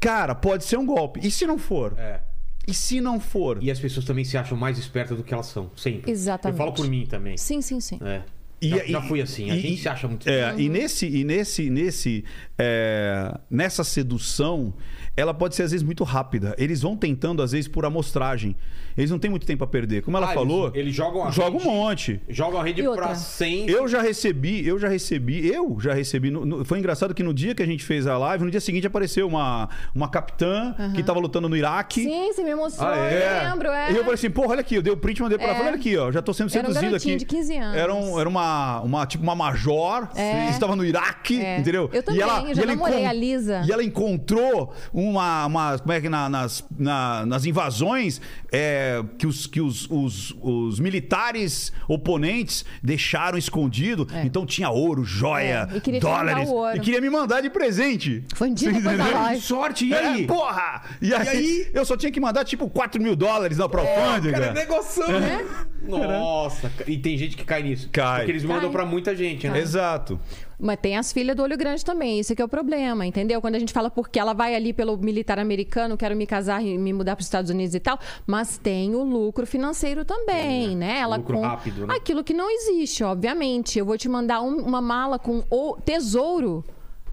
[0.00, 1.20] cara, pode ser um golpe.
[1.22, 1.94] E se não for?
[1.98, 2.20] É.
[2.66, 3.58] E se não for?
[3.60, 6.10] E as pessoas também se acham mais espertas do que elas são, sempre.
[6.10, 6.58] Exatamente.
[6.60, 7.36] Eu falo por mim também.
[7.36, 7.98] Sim, sim, sim.
[8.02, 8.22] É.
[8.60, 9.50] E- já, e- já fui assim.
[9.50, 12.24] A e- gente se acha muito É, e nesse, e nesse, nesse,
[12.56, 14.72] é, nessa sedução,
[15.16, 16.54] ela pode ser às vezes muito rápida.
[16.58, 18.56] Eles vão tentando às vezes por amostragem.
[18.96, 20.02] Eles não têm muito tempo a perder.
[20.02, 21.64] Como ela Ah, falou, eles- eles jogam a joga um rede.
[21.70, 22.20] monte.
[22.28, 23.68] Joga a rede E pra 100.
[23.68, 26.30] Eu já recebi, eu já recebi, eu já recebi.
[26.30, 28.60] no- no- foi engraçado que no dia que a gente fez a live, no dia
[28.60, 32.02] seguinte apareceu uma, uma capitã que tava lutando no Iraque.
[32.04, 33.44] Sim, você me mostrou, Ah, é?
[33.44, 33.92] eu lembro, é.
[33.92, 35.56] E eu falei assim, porra, olha aqui, eu dei o print, mandei pra ela, É.
[35.58, 37.16] falei, olha aqui, ó, já tô sendo Era um seduzido aqui.
[37.16, 37.76] de 15 anos.
[37.76, 40.48] Era, um- era uma, uma, tipo, uma major, É.
[40.50, 41.58] estava no Iraque, É.
[41.58, 41.88] entendeu?
[41.92, 42.20] Eu também,
[42.50, 43.62] eu já namorei a Lisa.
[43.66, 44.72] E ela encontrou
[45.08, 49.88] uma, uma como é que na- nas, na- nas invasões é, que, os, que os,
[49.90, 54.24] os, os militares oponentes deixaram escondido, É.
[54.24, 56.76] então tinha ouro, joia, É, e dólares, o ouro.
[56.76, 58.24] e queria me mandar de presente.
[58.34, 59.40] Foi um dia live.
[59.40, 60.24] Sorte, e aí?
[60.24, 60.82] É, porra!
[61.00, 61.70] E aí, aí?
[61.72, 64.52] eu só tinha que mandar tipo 4 mil dólares na Cara, é Profândica.
[64.52, 65.44] negoção, né?
[65.82, 67.88] Nossa, e tem gente que cai nisso.
[67.92, 68.18] Cai.
[68.20, 68.70] Porque eles mandam Cai.
[68.70, 69.58] pra muita gente, né?
[69.58, 70.18] Exato.
[70.64, 73.40] Mas tem as filhas do olho grande também, isso que é o problema, entendeu?
[73.40, 76.78] Quando a gente fala porque ela vai ali pelo militar americano, quero me casar e
[76.78, 81.00] me mudar para os Estados Unidos e tal, mas tem o lucro financeiro também, né?
[81.00, 81.94] Ela Lucro com rápido, né?
[81.96, 83.76] aquilo que não existe, obviamente.
[83.76, 86.64] Eu vou te mandar um- uma mala com o tesouro.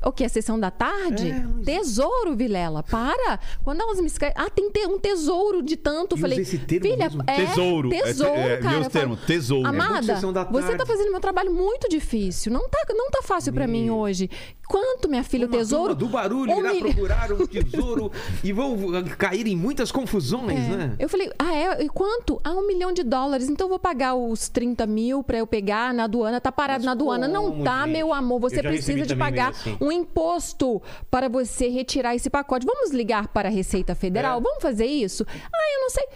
[0.06, 0.24] O que?
[0.24, 1.30] A sessão da tarde?
[1.32, 2.84] É, tesouro, Vilela.
[2.84, 3.40] Para!
[3.64, 4.36] Quando elas me escrevem.
[4.38, 6.16] Ah, tem te- um tesouro de tanto.
[6.16, 6.40] Eu falei.
[6.40, 7.24] esse termo Filha, mesmo?
[7.28, 7.94] é, Tesouro.
[7.94, 8.70] É te- Tesouro, é, cara.
[8.72, 9.66] meus falo, termos, tesouro.
[9.66, 12.52] É Amada, da você tá fazendo meu trabalho muito difícil.
[12.52, 14.30] Não tá, não tá fácil pra mim hoje.
[14.68, 15.96] Quanto, minha filha, o tesouro?
[15.96, 16.92] do barulho Um irá milhão.
[16.94, 18.12] procurar um tesouro
[18.44, 18.78] e vão
[19.18, 20.96] cair em muitas confusões, né?
[21.00, 21.84] Eu falei, ah, é?
[21.84, 22.40] E quanto?
[22.44, 23.50] Ah, um milhão de dólares.
[23.50, 26.40] Então eu vou pagar os 30 mil pra eu pegar na aduana.
[26.40, 27.28] Tá parado Mas na aduana.
[27.28, 27.94] não como, tá, gente?
[27.94, 28.40] meu amor.
[28.42, 29.76] Você precisa de pagar assim.
[29.82, 32.66] um imposto para você retirar esse pacote.
[32.66, 34.40] Vamos ligar para a Receita Federal?
[34.40, 34.42] É.
[34.42, 35.26] Vamos fazer isso?
[35.32, 36.08] Ah, eu não sei.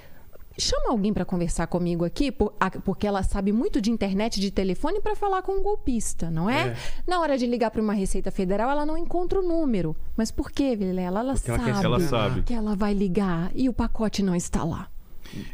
[0.56, 4.52] Chama alguém para conversar comigo aqui, por- a- porque ela sabe muito de internet, de
[4.52, 6.68] telefone, para falar com um golpista, não é?
[6.68, 6.78] É.
[7.08, 9.96] Na hora de ligar para uma Receita Federal, ela não encontra o número.
[10.16, 11.22] Mas por quê, Vilela?
[11.22, 12.42] Ela Porque sabe, Ela sabe.
[12.44, 14.90] que ela vai ligar e o pacote não está lá.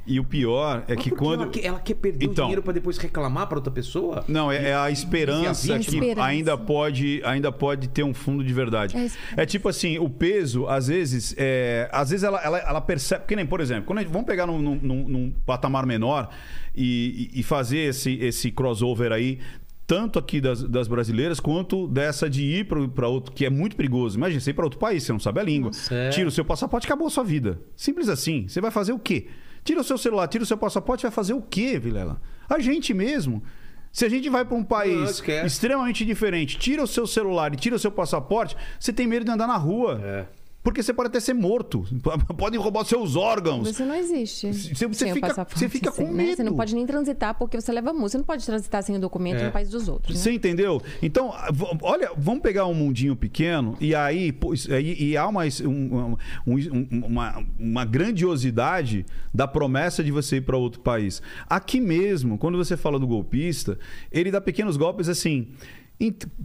[0.06, 1.44] E o pior é Mas que quando.
[1.44, 2.44] Ela quer, ela quer perder Então.
[2.46, 4.26] o dinheiro pra depois reclamar pra outra pessoa?
[4.28, 6.28] Não, é, é a esperança A que esperança.
[6.28, 8.98] ainda pode, ainda pode ter um fundo de verdade.
[8.98, 13.24] É É, tipo assim, o peso, às vezes, é, às vezes ela, ela, ela percebe.
[13.26, 16.30] Que nem, por exemplo, quando a gente, vamos pegar num, num- num- patamar menor
[16.76, 19.40] e, e- fazer esse, esse crossover aí.
[19.88, 24.18] Tanto aqui das, das brasileiras quanto dessa de ir para outro, que é muito perigoso.
[24.18, 25.72] Imagina, você ir para outro país, você não sabe a língua.
[25.90, 26.10] é.
[26.10, 27.60] Tira o seu passaporte, acabou a sua vida.
[27.76, 28.48] Simples assim.
[28.48, 29.26] Você vai fazer o quê?
[29.70, 32.20] Tira o seu celular, tira o seu passaporte, vai fazer o quê, Vilela?
[32.50, 33.44] A gente mesmo.
[33.92, 37.76] Se a gente vai para um país extremamente diferente, tira o seu celular e tira
[37.76, 40.02] o seu passaporte, você tem medo de andar na rua.
[40.04, 40.26] É.
[40.62, 41.86] Porque você pode até ser morto.
[42.38, 43.68] Podem roubar seus órgãos.
[43.76, 44.52] Você não existe.
[44.54, 46.26] Você- você o fica- você fica com né?
[46.36, 46.44] Você medo.
[46.44, 48.10] não pode nem transitar porque você leva multa.
[48.10, 49.46] Você não pode transitar sem o documento É.
[49.46, 50.16] no país dos outros.
[50.16, 50.22] né?
[50.22, 50.82] Você entendeu?
[51.02, 51.34] Então,
[51.82, 54.34] olha, vamos pegar um mundinho pequeno e aí
[54.82, 56.56] e, e há uma, um- um-
[56.92, 61.22] um- uma, uma grandiosidade da promessa de você ir para outro país.
[61.50, 63.80] Aqui mesmo, quando você fala do golpista,
[64.12, 65.48] ele dá pequenos golpes assim.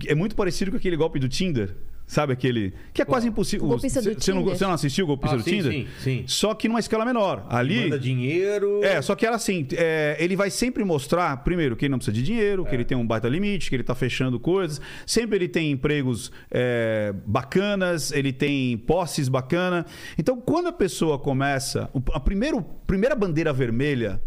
[0.07, 1.75] É muito parecido com aquele golpe do Tinder.
[2.07, 2.75] Sabe aquele.
[2.93, 3.65] Que é quase impossível.
[3.65, 4.61] O golpista do Você- não, Tinder.
[4.61, 5.73] não assistiu o golpista Ah, do sim, Tinder?
[5.73, 6.25] sim, sim.
[6.27, 7.47] Só que numa escala menor.
[7.49, 7.85] Ali.
[7.85, 8.85] Manda dinheiro.
[8.85, 12.15] É, só que era assim, é, ele vai sempre mostrar, primeiro, que ele não precisa
[12.15, 12.69] de dinheiro, É.
[12.69, 14.83] que ele tem um baita limite, que ele tá fechando coisas.
[15.07, 19.87] Sempre ele tem empregos é, bacanas, ele tem posses bacana.
[20.19, 21.89] Então, quando a pessoa começa.
[21.95, 24.21] o- A primeiro, primeira bandeira vermelha,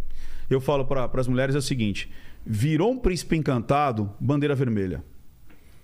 [0.49, 2.09] eu falo para as mulheres é o seguinte:
[2.43, 5.03] virou um príncipe encantado, bandeira vermelha.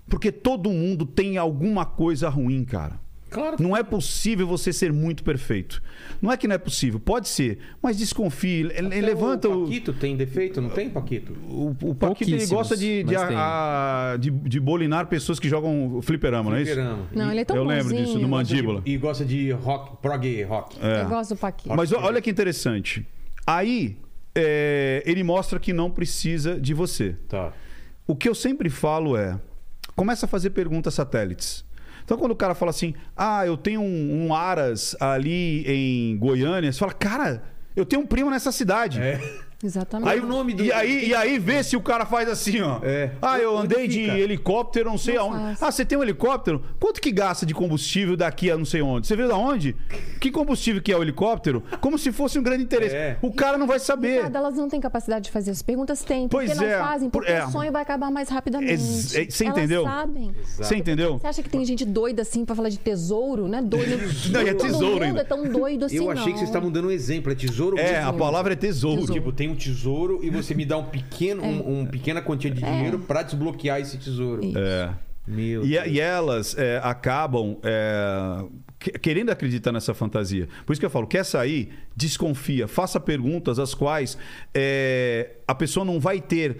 [0.09, 3.01] Porque todo mundo tem alguma coisa ruim, cara.
[3.29, 3.57] Claro.
[3.59, 5.81] Não é possível você ser muito perfeito.
[6.21, 9.65] Não é que não é possível, pode ser, mas desconfie, ele- ele levanta o o.
[9.65, 11.33] Paquito tem defeito, não tem, Paquito?
[11.49, 13.35] O, o Paquito ele gosta de, de, tem.
[13.35, 16.73] a- de, de bolinar pessoas que jogam fliperama, não é isso?
[16.73, 17.07] Fliperama.
[17.11, 18.83] Não, ele é tão Eu lembro disso, no Mandíbula.
[18.85, 20.77] E gosta de rock, prog rock.
[20.79, 21.01] É.
[21.01, 21.75] Eu gosto do Paquito.
[21.75, 23.03] Mas o- olha que interessante.
[23.47, 23.97] Aí
[24.35, 27.15] é, ele mostra que não precisa de você.
[27.27, 27.51] Tá.
[28.05, 29.39] O que eu sempre falo é:
[29.95, 31.65] começa a fazer perguntas satélites.
[32.03, 36.71] Então, quando o cara fala assim, ah, eu tenho um, um Aras ali em Goiânia,
[36.71, 37.43] você fala, cara,
[37.75, 39.01] eu tenho um primo nessa cidade.
[39.01, 39.19] É.
[39.63, 40.09] Exatamente.
[40.09, 40.63] Aí o nome do.
[40.63, 42.79] E aí, e aí vê se o cara faz assim, ó.
[42.83, 43.11] É.
[43.21, 45.43] Ah, eu andei de helicóptero, não sei Não aonde.
[45.43, 45.63] faz.
[45.63, 46.63] Ah, você tem um helicóptero?
[46.79, 49.07] Quanto que gasta de combustível daqui a não sei onde?
[49.07, 49.75] Você viu da onde?
[50.19, 51.63] Que combustível que é o helicóptero?
[51.81, 52.95] Como se fosse um grande interesse.
[52.95, 53.17] É.
[53.21, 54.15] O cara não vai saber.
[54.17, 56.03] Ricardo, elas não têm capacidade de fazer as perguntas?
[56.03, 56.27] Têm.
[56.27, 57.09] Pois porque é, não fazem?
[57.09, 57.45] por- Porque é.
[57.45, 58.73] o sonho vai acabar mais rapidamente.
[58.73, 59.83] Ex- é, você Elas entendeu?
[59.83, 60.33] sabem.
[60.57, 61.17] Você entendeu?
[61.19, 63.61] Você acha que tem gente doida assim pra falar de tesouro, né?
[63.61, 63.93] Doido.
[64.31, 65.21] Não, é Todo tesouro mundo ainda.
[65.21, 66.37] é tão doido assim, Eu achei que não.
[66.37, 67.31] vocês estavam dando um exemplo.
[67.31, 68.09] É tesouro É, mesmo.
[68.09, 69.01] a palavra é tesouro.
[69.01, 69.13] Tesouro.
[69.13, 72.61] Tipo, tem um tesouro e você me dá um pequeno, um, um pequena quantia de
[72.61, 74.43] dinheiro pra desbloquear esse tesouro.
[74.43, 74.57] Isso.
[74.57, 74.89] É.
[75.25, 75.87] Meu E, Deus.
[75.87, 78.43] e elas é, acabam é,
[78.77, 80.49] que- querendo acreditar nessa fantasia.
[80.65, 84.17] Por isso que eu falo, quer sair, desconfia, faça perguntas às quais
[84.53, 86.57] é, a pessoa não vai ter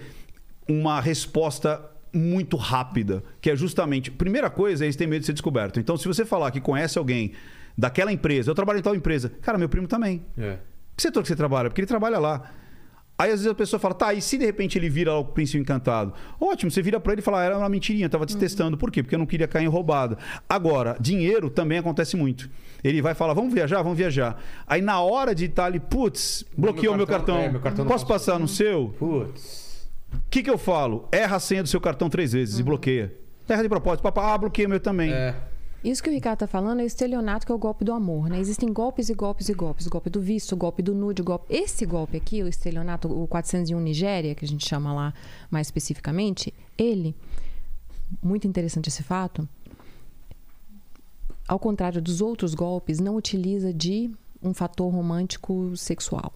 [0.66, 1.78] uma resposta
[2.10, 5.78] muito rápida, que é justamente, primeira coisa, eles têm medo de ser descoberto.
[5.78, 7.32] Então, se você falar que conhece alguém
[7.76, 10.22] daquela empresa, eu trabalho em tal empresa, cara, meu primo também.
[10.38, 10.56] É.
[10.96, 11.68] Que setor que você trabalha?
[11.68, 12.50] Porque ele trabalha lá.
[13.24, 15.58] Aí às vezes a pessoa fala, tá, e se de repente ele vira o príncipe
[15.58, 16.12] encantado?
[16.38, 18.76] Ótimo, você vira pra ele e fala, ah, era uma mentirinha, tava te testando.
[18.76, 19.02] Por quê?
[19.02, 20.18] Porque eu não queria cair em roubada.
[20.46, 22.50] Agora, dinheiro também acontece muito.
[22.82, 24.38] Ele vai falar, vamos viajar, vamos viajar.
[24.66, 27.48] Aí na hora de estar ali, putz, bloqueou meu cartão- cartão.
[27.48, 28.94] é, meu cartão Posso passar no seu?
[28.98, 29.88] Putz.
[30.12, 31.08] O que, que eu falo?
[31.10, 33.10] Erra a senha do seu cartão três vezes e bloqueia.
[33.48, 34.02] Erra de propósito.
[34.02, 35.10] Papá, ah, bloqueia o meu também.
[35.10, 35.34] É.
[35.84, 38.30] Isso que o Ricardo tá falando é o estelionato, que é o golpe do amor,
[38.30, 38.40] né?
[38.40, 39.86] Existem golpes e golpes e golpes.
[39.86, 41.54] Golpe do visto, golpe do nude, golpe...
[41.54, 45.12] Esse golpe aqui, o estelionato, o 401 Nigéria, que a gente chama lá
[45.50, 47.14] mais especificamente, ele,
[48.22, 49.46] muito interessante esse fato,
[51.46, 54.10] ao contrário dos outros golpes, não utiliza de
[54.42, 56.32] um fator romântico sexual.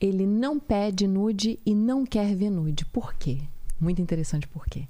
[0.00, 2.84] Ele não pede nude e não quer ver nude.
[2.84, 3.40] Por quê?
[3.80, 4.86] Muito interessante por quê.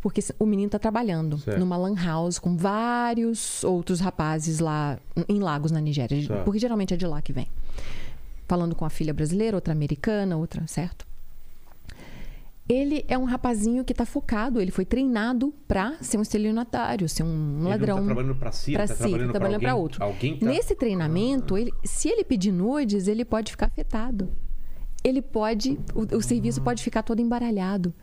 [0.00, 1.58] Porque o menino está trabalhando Certo.
[1.58, 6.26] numa lan house com vários outros rapazes lá em Lagos, na Nigéria.
[6.26, 6.42] Tá.
[6.44, 7.48] Porque geralmente é de lá que vem.
[8.46, 11.06] Falando com a filha brasileira, outra americana, outra, certo?
[12.68, 17.22] Ele é um rapazinho que está focado, ele foi treinado para ser um estelionatário, ser
[17.22, 17.96] um Ele ladrão.
[17.96, 19.82] Não tá trabalhando pra si, Pra tá si, trabalhando, tá trabalhando pra pra alguém.
[19.82, 20.04] outro.
[20.04, 20.46] Alguém tá...
[20.46, 24.30] Nesse treinamento, ele, se ele pedir nudes, ele pode ficar afetado.
[25.02, 25.78] Ele pode.
[25.94, 27.94] O, o serviço pode ficar todo embaralhado.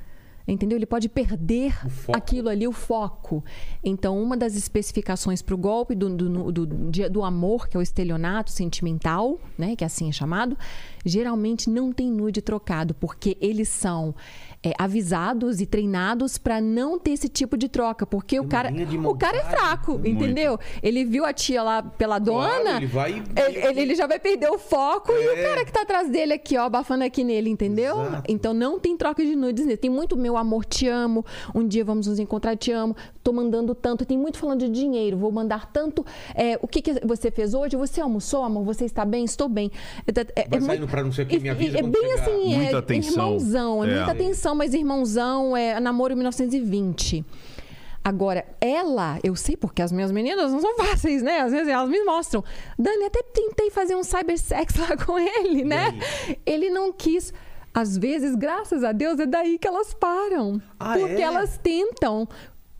[0.48, 0.78] Entendeu?
[0.78, 1.76] Ele pode perder
[2.14, 3.44] aquilo ali, o foco.
[3.84, 6.66] Então, uma das especificações para o golpe do, do, do,
[7.10, 10.56] do amor, que é o estelionato sentimental, né, que assim é chamado,
[11.04, 14.14] geralmente não tem nude trocado, porque eles são
[14.66, 18.70] é, avisados e treinados para não ter esse tipo de troca, porque o cara,
[19.08, 20.08] o cara é fraco, Muito.
[20.08, 20.60] entendeu?
[20.82, 24.50] Ele viu a tia lá pela Claro, dona, ele vai- ele, ele- já vai perder
[24.50, 25.44] o foco e o É.
[25.44, 28.02] cara que tá atrás dele aqui, ó, abafando aqui nele, entendeu?
[28.02, 28.24] Exato.
[28.28, 29.78] Então não tem troca de nudes nele.
[29.78, 31.24] Tem muito meu amor, te amo.
[31.54, 32.96] Um dia vamos nos encontrar, te amo.
[33.24, 34.06] Tô mandando tanto.
[34.06, 35.18] Tem muito falando de dinheiro.
[35.18, 36.06] Vou mandar tanto.
[36.34, 37.76] É, o que, que você fez hoje?
[37.76, 38.64] Você almoçou, amor?
[38.66, 39.26] Você está bem?
[39.26, 39.72] Estou bem.
[40.08, 42.22] É, é, Vai é saindo muito- pra não que, me avisa É quando bem chegar.
[42.22, 43.12] assim, Muita é atenção.
[43.12, 43.84] irmãozão.
[43.84, 43.96] É, É.
[43.96, 47.26] muita atenção, mas irmãozão é namoro 1920.
[48.04, 51.40] Agora, ela, eu sei porque as minhas meninas não são fáceis, né?
[51.40, 52.44] Às vezes elas me mostram.
[52.78, 55.98] Dani, até tentei fazer um cybersex lá com ele, né?
[56.46, 57.34] Ele não quis.
[57.74, 60.62] Às vezes, graças a Deus, é daí que elas param.
[60.80, 61.22] Ah, porque é?
[61.22, 62.28] elas tentam.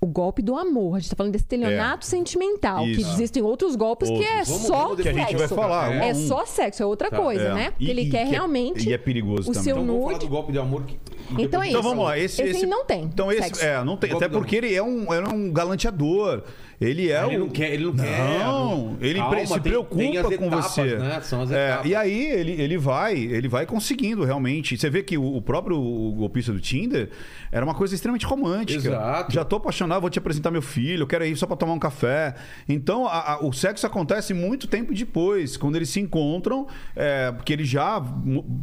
[0.06, 0.96] O golpe do amor.
[0.96, 2.84] A gente tá falando de estelionato sentimental.
[2.84, 3.12] Que Isso.
[3.14, 4.48] existem outros golpes que é Outros.
[4.50, 5.56] Vamos- só vamos Que a gente vai sexo.
[5.56, 5.94] falar.
[5.94, 6.28] É um.
[6.28, 7.54] só sexo, é outra Tá, coisa, é.
[7.54, 7.74] né?
[7.80, 9.64] E- ele e quer que é- realmente e é perigoso o também.
[9.64, 10.26] seu Então vamos falar nude.
[10.26, 10.84] do golpe do amor.
[10.84, 11.00] Que...
[11.40, 11.82] Então é Então isso.
[11.82, 13.66] vamos lá, esse, Esse aí não tem Então esse sexo.
[13.66, 16.44] é, não tem, até porque ele é um, é um galanteador.
[16.80, 18.40] Ele é Ah, ele um- não quer, ele não quer.
[18.40, 20.96] Não, ele Calma, se tem- preocupa tem as com etapas, você.
[20.98, 21.22] né?
[21.22, 24.78] São as É, e aí ele, ele vai, ele vai conseguindo realmente.
[24.78, 25.78] Você vê que o, o próprio
[26.18, 27.10] golpista do Tinder
[27.52, 28.78] era uma coisa extremamente romântica.
[28.90, 29.32] Exato.
[29.34, 31.80] Já tô apaixonado, vou te apresentar meu filho, eu quero ir só para tomar um
[31.80, 32.36] café.
[32.68, 37.54] Então a- a- o sexo acontece muito tempo depois, quando eles se encontram, é, porque
[37.54, 38.02] ele já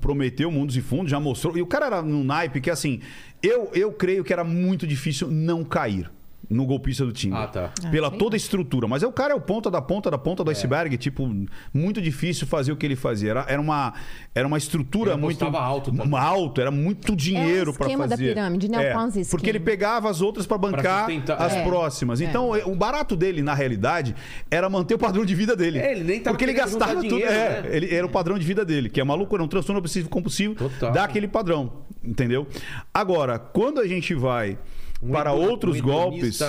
[0.01, 1.57] prometeu mundos e fundos, já mostrou.
[1.57, 3.01] E o cara era num naipe que assim,
[3.43, 6.11] eu, eu creio que era muito difícil não cair.
[6.53, 7.39] No golpista do Tinder.
[7.39, 7.73] Ah, tá.
[7.91, 8.19] Pela Ah, sim.
[8.19, 8.87] toda a estrutura.
[8.87, 10.53] Mas é o cara é o ponta da ponta da ponta do É.
[10.53, 10.97] iceberg.
[10.99, 11.29] Tipo,
[11.73, 13.31] muito difícil fazer o que ele fazia.
[13.31, 13.93] Era, era, uma,
[14.35, 15.45] era uma estrutura Ele muito.
[15.45, 16.19] alto também.
[16.19, 17.91] alto, era muito dinheiro para fazer.
[17.93, 18.79] esquema da pirâmide, né?
[18.79, 19.31] O É, Ponzi scheme.
[19.31, 21.65] porque ele pegava as outras para bancar as É.
[21.65, 22.21] próximas.
[22.21, 24.15] Então, o barato dele, na realidade,
[24.51, 25.79] era manter o padrão de vida dele.
[25.79, 27.09] É, ele nem tava Porque ele gastava tudo.
[27.09, 27.69] dinheiro, é, né?
[27.73, 30.55] ele era o padrão de vida dele, que é maluco, era um transtorno obsessivo compulsivo
[30.55, 30.93] Total.
[30.93, 31.73] daquele padrão.
[32.05, 32.47] Entendeu?
[32.93, 34.59] Agora, quando a gente vai
[35.03, 36.41] Um para outros um golpes.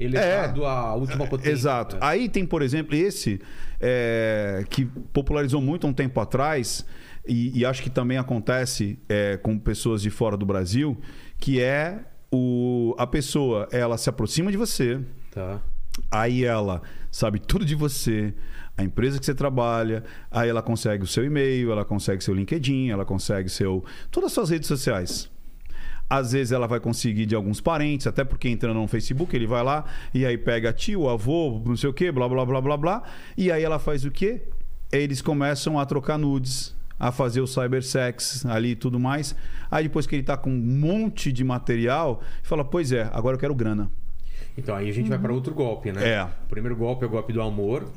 [0.00, 1.50] Elevado à última potência.
[1.50, 1.52] É.
[1.52, 1.96] Exato.
[2.00, 3.40] Aí tem, por exemplo, esse
[3.78, 6.84] é, que popularizou muito há um tempo atrás,
[7.26, 10.98] e, e acho que também acontece é, com pessoas de fora do Brasil,
[11.38, 12.00] que é
[12.32, 14.98] o, a pessoa, ela se aproxima de você,
[15.32, 15.60] Tá.
[16.10, 18.34] Aí ela sabe tudo de você,
[18.76, 22.90] a empresa que você trabalha, aí ela consegue o seu e-mail, ela consegue seu LinkedIn,
[22.90, 25.30] ela consegue seu todas as suas redes sociais.
[26.08, 29.62] Às vezes ela vai conseguir de alguns parentes, até porque entrando no Facebook, ele vai
[29.62, 33.02] lá e aí pega tio, avô, não sei o quê, blá blá blá blá blá.
[33.36, 34.42] E aí ela faz o quê?
[34.92, 39.34] Eles começam a trocar nudes, a fazer o cybersex ali e tudo mais.
[39.70, 43.40] Aí depois que ele tá com um monte de material, fala: "Pois é, agora eu
[43.40, 43.90] quero grana".
[44.56, 46.06] Então aí a gente vai para outro golpe, né?
[46.06, 46.22] É.
[46.24, 47.88] O primeiro golpe é o golpe do amor.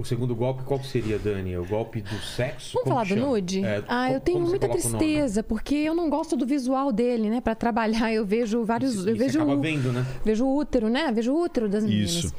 [0.00, 1.58] O segundo golpe, qual que seria, Dani?
[1.58, 2.72] O golpe do sexo?
[2.72, 3.26] Vamos Como falar do chama?
[3.26, 3.62] nude?
[3.62, 7.38] É, ah, eu tenho muita tristeza, porque eu não gosto do visual dele, né?
[7.42, 8.94] Pra trabalhar, eu vejo vários.
[8.94, 10.06] E eu você vejo, acaba vendo, né?
[10.24, 11.12] vejo o útero, né?
[11.12, 12.12] Vejo o útero das meninas.
[12.14, 12.34] Isso.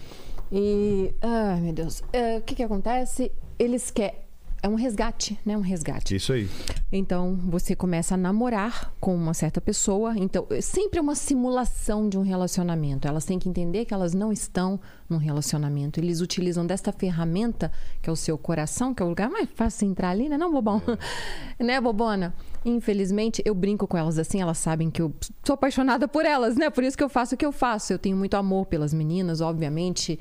[0.52, 1.14] E.
[1.22, 2.02] Ai, meu Deus.
[2.12, 3.32] É, O que que acontece?
[3.60, 4.16] Eles querem.
[4.64, 5.58] É um resgate, né?
[5.58, 6.16] Um resgate.
[6.16, 6.48] Isso aí.
[6.92, 10.14] Então, você começa a namorar com uma certa pessoa.
[10.16, 13.08] Então, é sempre uma simulação de um relacionamento.
[13.08, 16.00] Elas têm que entender que elas não estão num relacionamento.
[16.00, 17.72] Eles utilizam desta ferramenta,
[18.04, 20.38] que é o seu coração, que é o lugar mais fácil entrar ali, né?
[20.38, 20.80] Não, bobão?
[21.60, 22.32] né, bobona?
[22.64, 25.12] Infelizmente, eu brinco com elas assim, elas sabem que eu
[25.44, 26.70] sou apaixonada por elas, né?
[26.70, 27.94] Por isso que eu faço o que eu faço.
[27.94, 30.20] Eu tenho muito amor pelas meninas, obviamente.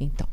[0.00, 0.26] Então,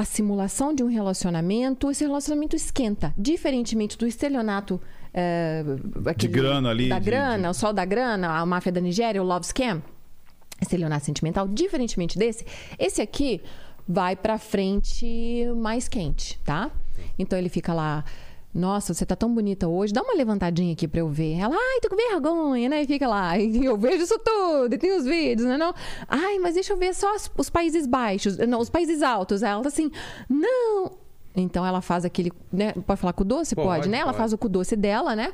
[0.00, 3.12] a simulação de um relacionamento, esse relacionamento esquenta.
[3.18, 4.80] Diferentemente do estelionato.
[5.12, 5.64] eh,
[6.06, 9.20] aquele- grana ali, Da de- grana, de- o sol da grana, a máfia da Nigéria,
[9.20, 9.82] o love scam.
[10.62, 11.48] Estelionato sentimental.
[11.48, 12.46] Diferentemente desse,
[12.78, 13.40] esse aqui
[13.88, 16.70] vai pra frente mais quente, tá?
[17.18, 18.04] Então ele fica lá.
[18.52, 19.92] Nossa, você tá tão bonita hoje.
[19.92, 21.34] Dá uma levantadinha aqui pra eu ver.
[21.38, 22.82] Ela, ai, tô com vergonha, né?
[22.82, 23.38] E fica lá.
[23.38, 24.74] E eu vejo isso tudo.
[24.74, 25.56] E tem os vídeos, né?
[25.56, 25.72] Não?
[26.08, 28.36] Ai, mas deixa eu ver só os, os países baixos.
[28.38, 29.42] Não, os países altos.
[29.42, 29.90] Ela tá assim,
[30.28, 30.98] não.
[31.36, 32.32] Então ela faz aquele.
[32.52, 32.72] Né?
[32.72, 33.54] Pode falar com o doce?
[33.54, 33.98] Pode, Pode, né?
[33.98, 34.18] Ela pode.
[34.18, 35.32] faz o com doce dela, né?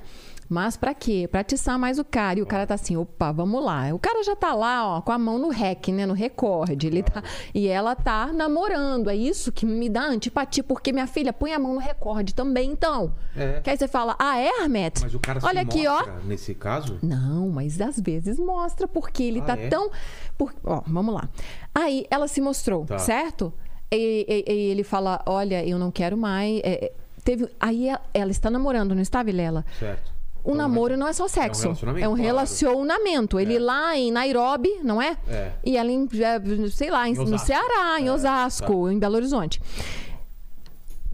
[0.49, 1.27] Mas pra quê?
[1.29, 2.39] Pra atiçar mais o cara.
[2.39, 3.93] E o cara tá assim, opa, vamos lá.
[3.93, 6.07] O cara já tá lá, ó, com a mão no rec, né?
[6.07, 6.87] No recorde.
[6.87, 7.21] Ele tá...
[7.53, 9.11] E ela tá namorando.
[9.11, 12.71] É isso que me dá antipatia, porque minha filha põe a mão no recorde também,
[12.71, 13.13] então.
[13.37, 13.61] É.
[13.61, 15.03] Que aí você fala, ah, é, Armete?
[15.03, 16.05] Mas o cara Olha se aqui, ó.
[16.25, 16.97] nesse caso?
[17.03, 19.69] Não, mas às vezes mostra, porque ele Ah, tá é?
[19.69, 19.91] tão.
[20.39, 20.55] Por...
[20.63, 21.29] Ó, vamos lá.
[21.75, 22.99] Aí ela se mostrou, Tá.
[22.99, 23.53] certo?
[23.97, 26.61] E, e- e ele fala: Olha, eu não quero mais.
[26.63, 26.93] É, é,
[27.25, 27.49] teve...
[27.59, 29.65] Aí ela, ela está namorando, não está, Vilela?
[29.79, 30.15] Certo.
[30.45, 31.63] O Então, namoro não é só sexo.
[31.65, 32.23] relacionamento, É um claro.
[32.23, 33.41] relacionamento.
[33.41, 35.17] Ele lá em Nairobi, não é?
[35.29, 35.51] É.
[35.65, 37.37] E ela em, é, sei lá, em- Em no.
[37.39, 39.61] Ceará, em É, Osasco, em Belo Horizonte.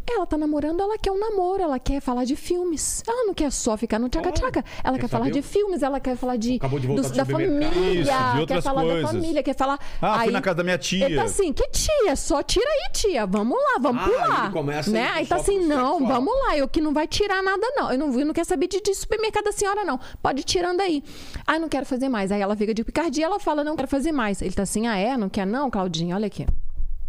[0.04, 3.02] Ela tá namorando, ela quer um namoro, ela quer falar de filmes.
[3.06, 4.64] Ela não quer só ficar no tchaca-tchaca.
[4.82, 7.14] Ela Quer quer falar de o- filmes, ela quer falar de, Acabou de voltar do
[7.14, 9.02] da família, Isso, de quer falar coisas.
[9.02, 9.78] da família, quer falar.
[10.02, 11.06] Ah, fui na casa da minha tia.
[11.06, 12.16] Ele tá assim, que tia?
[12.16, 13.24] Só tira aí, tia.
[13.26, 14.44] Vamos lá, vamos Ah, pular.
[14.44, 15.08] ele começa né?
[15.14, 16.12] Aí tá assim, não, sexual.
[16.14, 17.92] vamos lá, eu que não vai tirar nada, não.
[17.92, 19.98] Eu não, eu não quero saber de, de supermercado da senhora, não.
[20.20, 21.02] Pode ir tirando aí.
[21.46, 22.32] Ah, não quero fazer mais.
[22.32, 24.42] Aí ela fica de picardia, ela fala, não quero fazer mais.
[24.42, 25.16] Ele tá assim, ah, é?
[25.16, 26.16] Não quer não, Claudinha?
[26.16, 26.44] Olha aqui.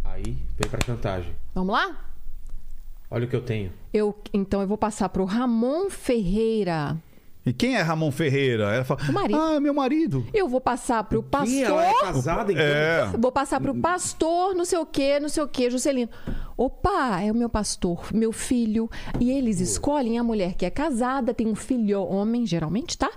[0.04, 0.22] Aí
[0.56, 1.34] vem pra chantagem.
[1.54, 2.03] Vamos lá?
[3.10, 3.72] Olha o que eu tenho.
[3.92, 6.96] Eu, então eu vou passar pro Ramon Ferreira.
[7.46, 8.74] E quem é Ramon Ferreira?
[8.74, 9.38] Ela fala: O marido.
[9.38, 10.26] Ah, meu marido.
[10.32, 11.58] Eu vou passar pro pastor.
[11.58, 12.64] ela é casada, então?
[12.64, 13.06] É.
[13.18, 16.08] Vou passar pro pastor, não sei o quê, não sei o quê, Juscelino.
[16.56, 18.90] Opa, é o meu pastor, meu filho.
[19.20, 23.10] E eles escolhem a mulher que é casada, tem um filho homem, geralmente, tá?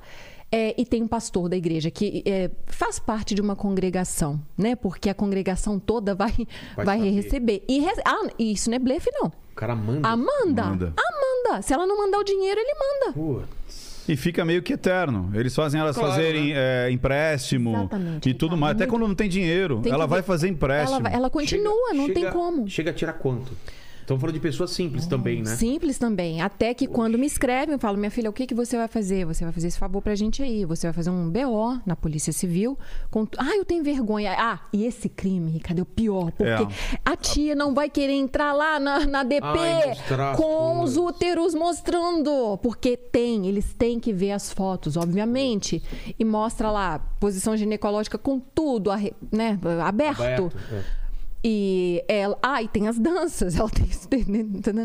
[0.52, 4.76] É, e tem um pastor da igreja que é, faz parte de uma congregação, né?
[4.78, 6.34] Porque a congregação toda vai,
[6.76, 7.64] Vai vai, receber.
[7.68, 9.28] E re- ah, isso não é blefe, não.
[9.28, 10.08] O cara manda.
[10.08, 10.94] Amanda, Manda.
[10.96, 11.62] Amanda.
[11.62, 13.14] Se ela não mandar o dinheiro, ele manda.
[13.14, 14.06] Putz.
[14.08, 15.30] E fica meio que eterno.
[15.34, 18.74] Eles fazem elas Claro, fazerem é, empréstimo Exatamente, e tudo mais.
[18.78, 20.94] Até quando não tem dinheiro, Tem ela vai fazer empréstimo.
[20.96, 22.70] Ela, vai- ela continua, Chega- não tem chega- como.
[22.70, 23.52] Chega a tirar quanto?
[24.08, 25.54] Estamos falando de pessoas simples também, né?
[25.58, 26.40] Simples também.
[26.40, 29.26] Até que quando me escrevem, eu falo, minha filha, o que, que você vai fazer?
[29.26, 30.64] Você vai fazer esse favor pra gente aí.
[30.64, 32.80] Você vai fazer um BO na Polícia Civil.
[33.12, 33.28] Com...
[33.38, 34.34] Ah, eu tenho vergonha.
[34.40, 36.32] Ah, e esse crime, Ricardo, é o pior.
[36.32, 37.00] Porque É.
[37.04, 42.58] a tia não vai querer entrar lá na, na DP Ai, com os úteros mostrando.
[42.64, 45.84] Porque tem, eles têm que ver as fotos, obviamente.
[46.18, 48.90] E mostra lá, posição ginecológica com tudo
[49.34, 50.22] né, aberto.
[50.22, 51.07] Aberto, é.
[51.50, 52.38] E ela.
[52.44, 53.56] Ah, e tem as danças.
[53.58, 53.88] Ela tem.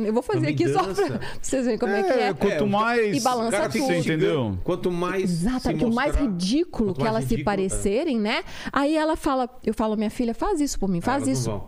[0.07, 2.33] Eu vou fazer Também aqui só pra vocês verem como é, que é.
[2.33, 3.17] quanto É, mais.
[3.17, 3.85] e balança cara tudo.
[3.85, 4.57] Você entendeu?
[4.63, 5.25] Quanto mais.
[5.25, 8.45] Exato, se que o mais ridículo que mais elas se ridículo, parecerem, né?
[8.73, 11.01] Aí ela fala, eu falo, minha filha, faz isso por mim, é.
[11.01, 11.61] faz isso.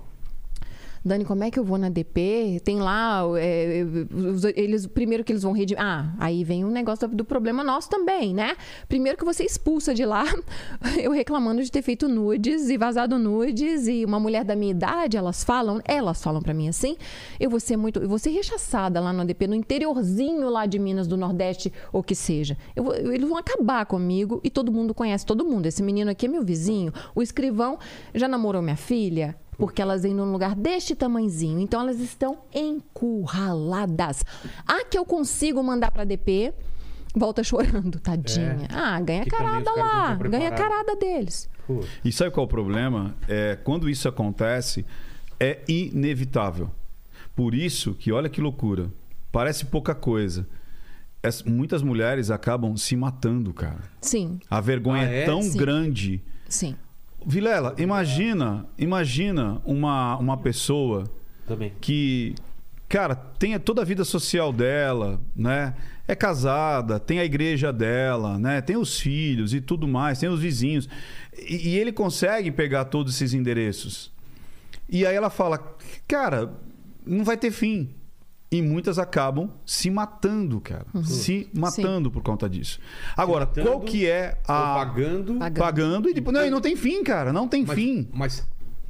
[1.04, 2.62] Dani, como é que eu vou na DP?
[2.64, 3.84] Tem lá, é,
[4.56, 5.84] eles primeiro que eles vão redimir.
[5.84, 8.56] Ah, aí vem o negócio do problema nosso também, né?
[8.88, 10.24] Primeiro que você expulsa de lá,
[10.98, 15.18] eu reclamando de ter feito nudes e vazado nudes e uma mulher da minha idade,
[15.18, 16.96] elas falam, elas falam pra mim assim,
[17.38, 20.78] eu vou ser muito, eu vou ser rechaçada lá no DP, no interiorzinho lá de
[20.78, 22.56] Minas do Nordeste ou que seja.
[22.74, 25.66] Eu eles vão acabar comigo e todo mundo conhece todo mundo.
[25.66, 27.78] Esse menino aqui é meu vizinho, o escrivão
[28.14, 29.36] já namorou minha filha.
[29.58, 31.58] Porque elas vêm num lugar deste tamanzinho.
[31.58, 34.24] Então elas estão encurraladas.
[34.66, 36.52] A que eu consigo mandar pra DP,
[37.14, 38.66] volta chorando, tadinha.
[38.70, 39.24] Ah, ganha É.
[39.24, 40.14] Que também carada lá.
[40.16, 41.48] Ganha carada deles.
[42.04, 43.14] E sabe qual é o problema?
[43.28, 44.84] É, quando isso acontece,
[45.40, 46.70] é inevitável.
[47.34, 48.90] Por isso que, olha que loucura,
[49.32, 50.46] parece pouca coisa.
[51.22, 53.80] As- muitas mulheres acabam se matando, cara.
[54.00, 55.22] Sim, A vergonha Ah, é?
[55.22, 55.24] é?
[55.24, 55.56] tão Sim.
[55.58, 56.22] grande.
[56.48, 56.76] sim.
[57.26, 61.04] Vilela, imagina, imagina uma, uma pessoa
[61.46, 61.72] também.
[61.80, 62.34] que,
[62.88, 65.74] cara, tem toda a vida social dela, né?
[66.06, 68.60] É casada, tem a igreja dela, né?
[68.60, 70.86] Tem os filhos e tudo mais, tem os vizinhos.
[71.38, 74.12] E, e ele consegue pegar todos esses endereços.
[74.88, 76.52] E aí ela fala, cara,
[77.06, 77.88] não vai ter fim.
[78.54, 80.86] E muitas acabam se matando, cara.
[81.02, 82.78] Se matando por conta disso.
[83.16, 84.74] Agora, matando qual que é a.
[84.76, 85.34] pagando.
[85.40, 85.58] Pagando.
[85.58, 86.36] Pagando e depois.
[86.36, 87.32] Não, e não tem fim, cara.
[87.32, 88.08] Não tem Mas, fim.
[88.12, 88.46] mas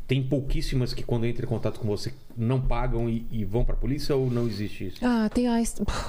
[0.07, 3.75] tem pouquíssimas que quando entram em contato com você não pagam e, e vão pra
[3.75, 4.99] polícia ou não existe isso?
[5.03, 5.63] Ah, tem ah,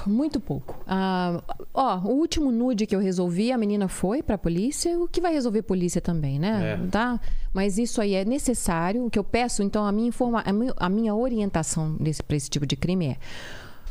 [0.06, 0.78] muito pouco.
[0.86, 1.42] Ah,
[1.72, 5.32] ó, o último nude que eu resolvi, a menina foi pra polícia, o que vai
[5.32, 6.78] resolver polícia também, né?
[6.82, 6.86] É.
[6.88, 7.18] Tá?
[7.54, 9.06] Mas isso aí é necessário.
[9.06, 10.44] O que eu peço, então, a minha, informa
[10.76, 13.16] a minha, a orientação pra esse tipo de crime é.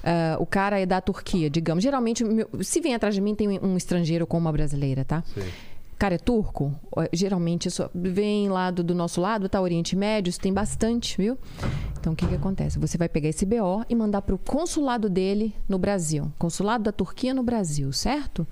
[0.03, 1.83] ah, o cara é da Turquia, digamos.
[1.83, 5.23] Geralmente, meu- se vem atrás de mim, tem um estrangeiro com uma brasileira, tá?
[5.33, 5.51] Sei.
[5.97, 6.73] Cara é turco,
[7.13, 9.61] geralmente isso vem lá do, nosso lado, tá?
[9.61, 11.37] Oriente Médio, isso tem bastante, viu?
[11.99, 12.77] Então o que, que acontece?
[12.79, 16.31] Você vai pegar esse BO e mandar pro consulado dele no Brasil.
[16.37, 18.45] Consulado da Turquia no Brasil, certo?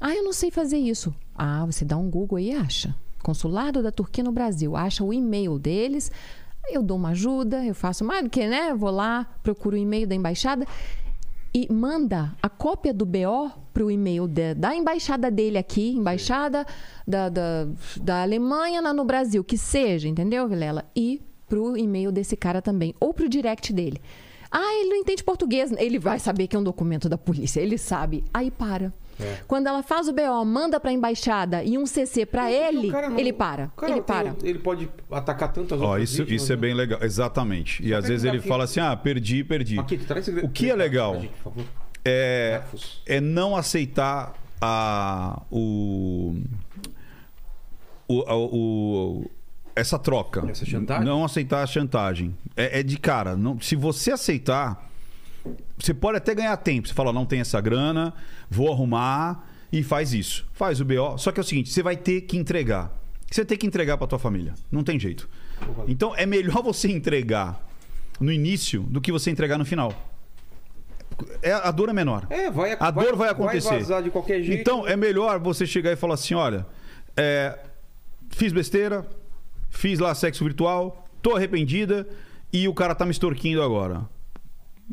[0.00, 1.14] Ah, eu não sei fazer isso.
[1.34, 2.94] Ah, você dá um Google aí e acha.
[3.22, 4.76] Consulado da Turquia no Brasil.
[4.76, 6.12] Acha o e-mail deles.
[6.68, 8.74] Eu dou uma ajuda, eu faço mais do que, né?
[8.74, 10.66] Vou lá, procuro o e-mail da embaixada
[11.54, 16.66] e manda a cópia do BO para o e-mail da, da embaixada dele aqui, embaixada
[17.06, 17.68] da, da,
[18.00, 20.84] da Alemanha no Brasil, que seja, entendeu, Vilela?
[20.96, 24.00] E pro e-mail desse cara também, ou pro direct dele.
[24.50, 25.72] Ah, ele não entende português.
[25.78, 28.24] Ele vai saber que é um documento da polícia, ele sabe.
[28.32, 28.92] Aí para.
[29.20, 29.38] É.
[29.46, 33.18] Quando ela faz o BO, manda para a embaixada e um CC para ele, não-
[33.18, 33.66] ele para.
[33.66, 34.34] o cara ele tem- para.
[34.42, 36.60] ele pode atacar tantas Ó, outras isso, vítimas, isso é né?
[36.60, 36.98] bem legal.
[37.02, 37.84] Exatamente.
[37.86, 38.52] E às vezes ele garfinho.
[38.52, 39.78] fala assim: ah, perdi, perdi.
[39.78, 41.64] Aqui, traz O que é legal gente, por favor.
[42.04, 42.60] é,
[43.06, 46.34] é não aceitar a, o,
[48.08, 49.30] o, a- o-
[49.76, 50.44] essa troca.
[50.50, 51.04] Essa chantagem?
[51.04, 52.36] Não aceitar a chantagem.
[52.56, 53.36] É, é de cara.
[53.36, 54.88] Não, se você aceitar,
[55.78, 56.88] você pode até ganhar tempo.
[56.88, 58.14] Você fala, não tem essa grana,
[58.50, 60.46] vou arrumar e faz isso.
[60.52, 61.18] Faz o BO.
[61.18, 62.92] Só que é o seguinte, você vai ter que entregar.
[63.30, 64.54] Você tem que entregar para tua família.
[64.70, 65.28] Não tem jeito.
[65.88, 67.60] Então é melhor você entregar
[68.20, 69.92] no início do que você entregar no final.
[71.42, 72.26] É, a dor é menor.
[72.30, 73.68] É, vai A dor vai acontecer.
[73.68, 74.60] Vai vazar de qualquer jeito.
[74.60, 76.66] Então é melhor você chegar e falar assim: olha,
[77.16, 77.58] é,
[78.30, 79.06] fiz besteira,
[79.70, 82.08] fiz lá sexo virtual, tô arrependida
[82.52, 84.08] e o cara tá me extorquindo agora.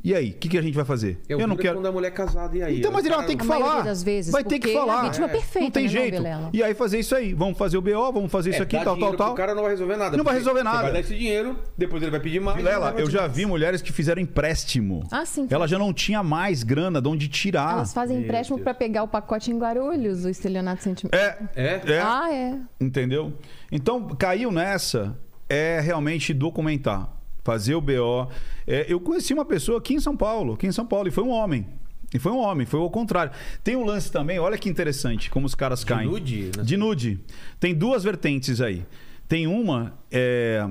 [0.04, 1.20] E aí, o que, que a gente vai fazer?
[1.28, 1.76] eu não quero.
[1.76, 2.80] quando a mulher é casada e aí.
[2.80, 3.82] Então, mas O ele cara- tem que falar.
[3.84, 5.00] das vezes, vai ter que porque falar.
[5.00, 6.18] a vítima é perfeita, não tem né, não, jeito.
[6.18, 6.50] Vilela?
[6.54, 7.34] e aí fazer isso aí.
[7.34, 9.36] Vamos fazer o BO, vamos fazer isso É, aqui, dá tal, tal, tal.
[9.36, 10.16] cara não vai resolver nada.
[10.18, 10.82] Não vai resolver nada.
[10.84, 12.58] vai dar esse dinheiro, depois ele vai pedir mais.
[12.58, 15.04] Vilela, não eu já vi mulheres que fizeram empréstimo.
[15.12, 15.46] Ah, sim.
[15.52, 17.74] Ela já não tinha mais grana de onde tirar.
[17.74, 21.20] Elas fazem Meu empréstimo para pegar o pacote em Guarulhos, o estelionato sentimental.
[21.20, 21.82] É, É?
[21.86, 22.00] é.
[22.02, 22.58] Ah, é.
[22.80, 23.34] Entendeu?
[23.72, 25.16] Então, caiu nessa
[25.50, 27.10] é realmente documentar,
[27.44, 28.30] fazer o BO.
[28.68, 31.24] É, eu conheci uma pessoa aqui em São Paulo, aqui em São Paulo, e foi
[31.24, 31.66] um homem.
[32.14, 33.32] E foi um homem, foi o contrário.
[33.64, 36.10] Tem um lance também, olha que interessante como os caras caem.
[36.10, 36.52] nude?
[36.52, 37.20] De nude.
[37.60, 38.86] Tem duas vertentes aí.
[39.30, 40.68] Tem uma é,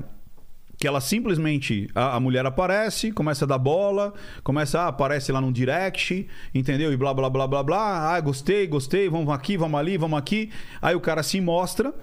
[0.76, 4.12] que ela simplesmente a, a mulher aparece, começa a dar bola,
[4.42, 6.92] começa a aparece lá num direct, entendeu?
[6.92, 8.14] E blá blá blá blá blá.
[8.14, 10.50] Ah, gostei, gostei, vamos aqui, vamos ali, vamos aqui.
[10.80, 11.94] Aí o cara se mostra.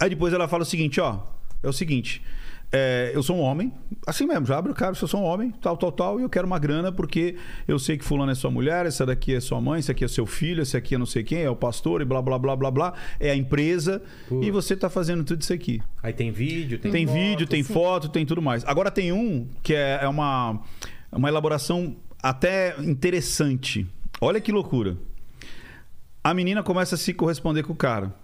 [0.00, 1.20] Aí depois ela fala o seguinte, ó,
[1.62, 2.22] é o seguinte,
[2.72, 3.70] é, eu sou um homem,
[4.06, 6.30] assim mesmo, já abre o cara, eu sou um homem, tal, tal, tal, e eu
[6.30, 7.36] quero uma grana porque
[7.68, 10.08] eu sei que fulano é sua mulher, essa daqui é sua mãe, esse aqui é
[10.08, 12.56] seu filho, esse aqui é não sei quem, é o pastor e blá, blá, blá,
[12.56, 14.00] blá, blá, é a empresa,
[14.40, 15.82] e você tá fazendo tudo isso aqui.
[16.02, 16.90] Aí tem vídeo, tem.
[16.90, 17.14] Tem foto.
[17.14, 18.64] vídeo, tem foto, tem tudo mais.
[18.64, 20.58] Agora tem um que é, é uma,
[21.12, 23.86] uma elaboração até interessante.
[24.18, 24.96] Olha que loucura.
[26.24, 28.14] A menina começa a se corresponder com o cara.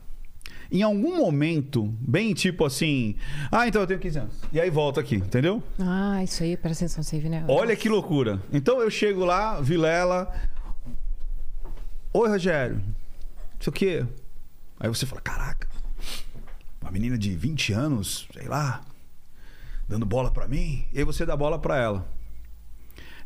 [0.70, 3.16] Em algum momento, bem tipo assim,
[3.50, 4.34] ah, então eu tenho 15 anos.
[4.52, 5.62] E aí volta aqui, entendeu?
[5.78, 7.44] Ah, isso aí, presta atenção, Save, né?
[7.48, 8.40] Olha que loucura.
[8.52, 10.30] Então eu chego lá, Vilela.
[12.12, 12.76] Oi, Rogério.
[12.76, 14.06] Não sei o quê.
[14.78, 15.68] Aí você fala: caraca,
[16.80, 18.82] uma menina de 20 anos, sei lá,
[19.88, 20.84] dando bola pra mim.
[20.92, 22.17] E aí você dá bola pra ela.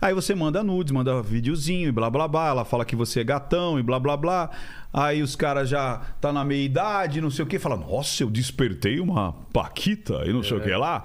[0.03, 2.48] Aí você manda nudes, manda videozinho e blá blá blá.
[2.48, 4.50] Ela fala que você é gatão e blá blá blá.
[4.92, 7.57] Aí os caras já tá na meia idade, não sei o quê.
[7.57, 11.05] Fala, nossa, eu despertei uma Paquita e não sei o que lá.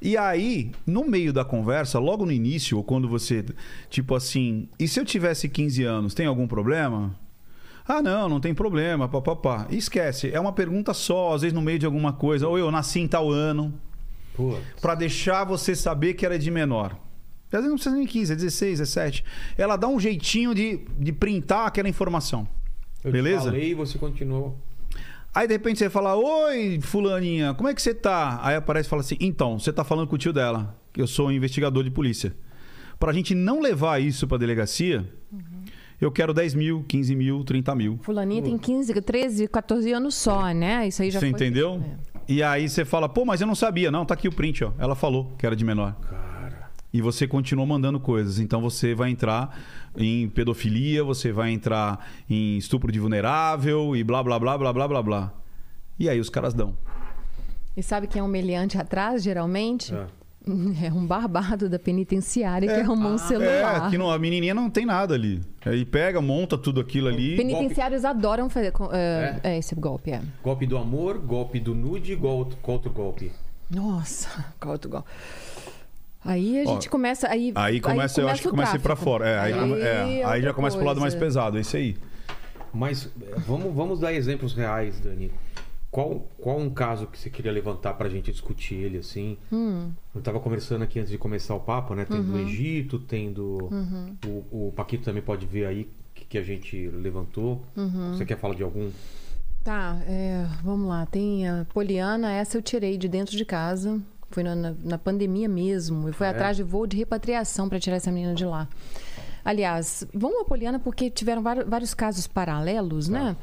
[0.00, 3.44] E aí, no meio da conversa, logo no início, ou quando você,
[3.90, 7.18] tipo assim, e se eu tivesse 15 anos, tem algum problema?
[7.88, 9.66] Ah, não, não tem problema, papapá.
[9.70, 12.46] Esquece, é uma pergunta só, às vezes no meio de alguma coisa.
[12.46, 13.74] Ou eu nasci em tal ano,
[14.36, 16.96] Pô, Pra deixar você saber que era de menor.
[17.46, 19.24] Às vezes não precisa nem 15, é 16, 17.
[19.56, 22.46] Ela dá um jeitinho de, de printar aquela informação.
[23.04, 23.42] eu Beleza?
[23.42, 24.58] te falei e você continuou.
[25.34, 28.40] Aí de repente você fala: Oi, Fulaninha, como é que você tá?
[28.42, 31.06] Aí aparece e fala assim: Então, você tá falando com o tio dela, que eu
[31.06, 32.34] sou um investigador de polícia.
[32.98, 35.06] Pra gente não levar isso pra delegacia,
[36.00, 37.98] eu quero 10 mil, 15 mil, 30 mil.
[38.02, 40.88] Fulaninha tem 15, 13, 14 anos só, né?
[40.88, 41.34] Isso aí já Você foi...
[41.34, 41.82] entendeu?
[41.84, 42.32] É.
[42.32, 43.90] E aí você fala: Pô, mas eu não sabia.
[43.90, 44.72] Não, tá aqui o print, ó.
[44.78, 45.94] Ela falou que era de menor.
[46.00, 46.25] Cara.
[46.96, 48.38] E você continua mandando coisas.
[48.38, 49.54] Então você vai entrar
[49.94, 54.88] em pedofilia, você vai entrar em estupro de vulnerável e blá blá blá blá blá
[54.88, 55.32] blá blá.
[55.98, 56.74] E aí os caras dão.
[57.76, 59.94] E sabe quem é um meliante atrás, geralmente?
[59.94, 60.06] É.
[60.80, 63.88] É um barbado da penitenciária que arrumou um celular.
[63.88, 65.42] É, que não, a menininha não tem nada ali.
[65.64, 67.36] Aí pega, monta tudo aquilo ali.
[67.36, 70.22] Penitenciários adoram fazer é, é, esse golpe, é.
[70.44, 73.32] Golpe do amor, golpe do nude, gol- qual outro golpe?
[73.68, 74.28] Nossa,
[74.60, 75.08] qual outro golpe?
[76.26, 77.28] Aí a Ó, gente começa.
[77.28, 79.26] Aí, Aí começa, eu acho que começa a ir pra fora.
[79.28, 81.26] É, aí, come- é, aí outra já começa pro lado mais coisa.
[81.26, 81.96] pesado, é isso aí.
[82.72, 85.30] Mas é, vamos, vamos dar exemplos reais, Dani.
[85.90, 89.38] Qual, qual um caso que você queria levantar pra gente discutir ele, assim?
[89.50, 89.90] Hum.
[90.14, 92.04] Eu tava conversando aqui antes de começar o papo, né?
[92.04, 92.32] Tem Uhum.
[92.32, 93.70] do Egito, tem do...
[94.26, 97.62] O, o Paquito também pode ver aí que, que a gente levantou.
[97.74, 98.12] Uhum.
[98.14, 98.90] Você quer falar de algum?
[99.64, 101.06] Tá, é, vamos lá.
[101.06, 103.98] Tem a Poliana, essa eu tirei de dentro de casa.
[104.30, 106.08] Foi na, na- na pandemia mesmo.
[106.08, 106.30] Eu fui é?
[106.30, 108.68] atrás de voo de repatriação para tirar essa menina de lá.
[109.44, 113.36] Aliás, vamos a Poliana porque tiveram vários, casos paralelos, né?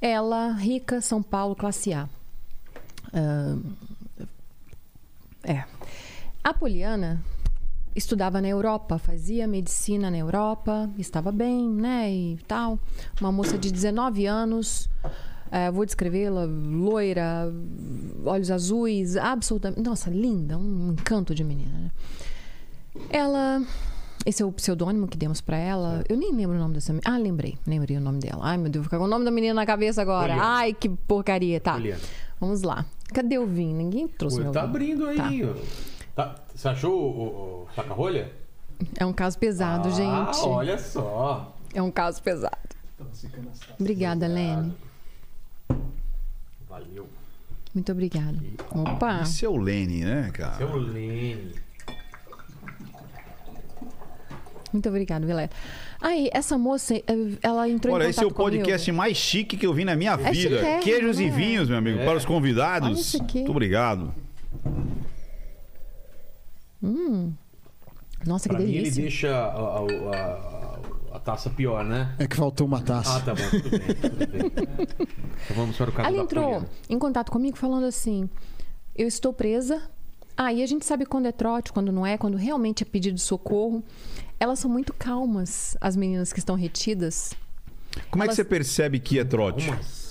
[0.00, 2.06] Ela, rica, São Paulo, classe A.
[3.14, 3.56] Ah,
[5.42, 5.64] é.
[6.44, 7.22] A Poliana
[7.94, 12.10] estudava na Europa, fazia medicina na Europa, estava bem, né?
[12.12, 12.78] E tal.
[13.20, 14.88] Uma moça de 19 anos,
[15.50, 17.52] eh, vou descrevê-la, loira,
[18.24, 19.82] olhos azuis, absolutamente.
[19.82, 21.90] Nossa, linda, um encanto de menina, né?
[23.10, 23.62] Ela.
[24.24, 26.02] Esse é o pseudônimo que demos pra ela.
[26.08, 27.14] Eu nem lembro o nome dessa menina.
[27.14, 27.56] Ah, lembrei.
[27.64, 28.40] Lembrei o nome dela.
[28.42, 30.32] Ai, meu Deus, vou ficar com o nome da menina na cabeça agora.
[30.34, 30.42] Poliana.
[30.56, 31.60] Ai, que porcaria.
[31.60, 31.74] Tá.
[31.74, 32.00] Poliana.
[32.40, 32.84] Vamos lá.
[33.14, 33.76] Cadê o vinho?
[33.76, 34.70] Ninguém trouxe Pô, meu tá vinho.
[34.70, 35.16] abrindo aí.
[35.16, 35.52] Tá.
[35.52, 35.54] ó.
[36.16, 38.32] Tá- Você achou o, o, o saca-rolha?
[38.98, 40.44] É um caso pesado, ah, gente.
[40.44, 41.54] olha só.
[41.72, 42.56] É um caso pesado.
[43.78, 44.74] Obrigada, Lene.
[46.68, 47.08] Valeu.
[47.74, 48.38] Muito obrigada.
[48.70, 49.22] Opa!
[49.22, 50.56] Esse é o Lene, né, cara?
[50.56, 51.52] Seu Lene.
[54.72, 55.48] Muito obrigada, Vilela.
[56.00, 57.02] Aí, essa moça, eh,
[57.42, 58.62] ela entrou Olha, em esse é o contato comigo.
[58.64, 60.56] podcast mais chique que eu vi na minha É vida.
[60.56, 61.30] chiquérrimo, Queijos e né?
[61.36, 62.04] vinhos, meu amigo, É.
[62.04, 62.88] para os convidados.
[62.88, 63.38] Olha isso aqui.
[63.38, 64.12] Muito obrigado.
[68.26, 69.02] Nossa, que Pra mim ele delícia.
[69.02, 70.75] deixa a- a
[71.26, 72.14] taça pior, né?
[72.18, 73.16] É que faltou uma taça.
[73.16, 74.52] Ah, tá bom, tudo bem, tudo bem.
[75.44, 78.30] Então vamos para o caso Ela entrou em contato comigo falando assim:
[78.94, 79.82] eu estou presa.
[80.36, 83.22] Aí a gente sabe quando é trote, quando não é, quando realmente é pedido de
[83.22, 83.82] socorro.
[84.38, 87.32] Elas são muito calmas, as meninas que estão retidas.
[88.10, 89.66] Como é que Elas- você percebe que é trote?
[89.68, 90.05] Umas-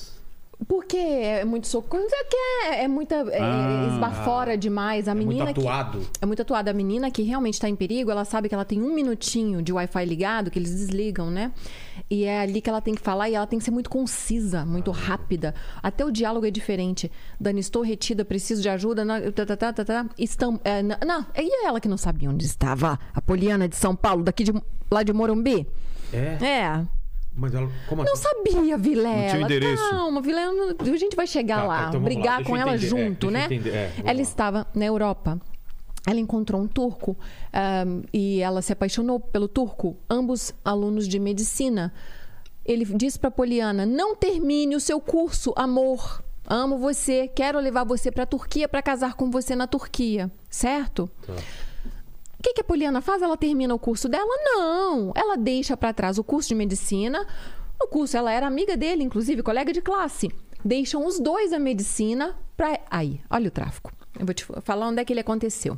[0.67, 2.01] Porque é muito socorro.
[2.03, 3.15] Não sei o que é, é muita.
[3.15, 3.87] É, Ah.
[3.91, 5.07] esbafora demais.
[5.07, 5.59] A É muito menina que.
[5.59, 6.01] atuado.
[6.21, 6.71] É muito atuada.
[6.71, 9.73] A menina que realmente está em perigo, ela sabe que ela tem um minutinho de
[9.73, 11.51] Wi-Fi ligado, que eles desligam, né?
[12.09, 14.65] E é ali que ela tem que falar e ela tem que ser muito concisa,
[14.65, 15.53] muito rápida.
[15.83, 17.11] Até o diálogo é diferente.
[17.39, 19.05] Dani, estou retida, preciso de ajuda.
[19.33, 20.05] Tá, tá, tá.
[20.17, 22.97] Estam, é, não, e ela que não sabia onde estava?
[23.13, 24.53] A Poliana de São Paulo, daqui de,
[24.89, 25.67] lá de Morumbi?
[26.13, 26.45] É?
[26.45, 26.85] É.
[27.35, 27.69] Mas ela.
[27.89, 28.23] Como Não assim?
[28.23, 29.15] sabia, Vilela.
[29.15, 29.89] Não tinha endereço.
[29.89, 30.53] Calma, Vilela.
[30.53, 32.09] não- A gente vai chegar Tá, tá, lá, então vamos lá.
[32.21, 32.85] brigar com ela entender.
[32.85, 33.69] É, junto, deixa eu né?
[33.69, 34.21] É, ela lá.
[34.21, 35.39] estava na Europa.
[36.07, 37.17] Ela encontrou um turco
[37.51, 41.91] ahm, e ela se apaixonou pelo turco, ambos alunos de medicina.
[42.63, 46.23] Ele disse para Poliana: "Não termine o seu curso, amor.
[46.47, 51.09] Amo você, quero levar você para a Turquia para casar com você na Turquia, certo?"
[51.25, 51.33] Tá.
[52.45, 53.23] O que, que a Poliana faz?
[53.23, 54.29] Ela termina o curso dela?
[54.43, 55.11] Não.
[55.15, 57.25] Ela deixa para trás o curso de medicina.
[57.81, 60.29] No curso, ela era amiga dele, inclusive, colega de classe.
[60.63, 62.79] deixam os dois a medicina pra.
[62.91, 63.91] Aí, olha o tráfico.
[64.19, 65.75] Eu vou te falar onde é que ele aconteceu.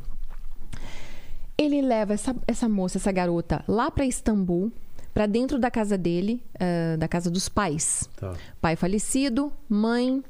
[1.57, 4.69] Ele leva essa, essa moça, essa garota, lá para Istambul,
[5.13, 8.09] para dentro da casa dele, ah, da casa dos pais.
[8.17, 8.33] Tá.
[8.59, 10.21] Pai falecido, mãe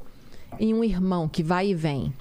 [0.59, 2.13] e um irmão que vai e vem?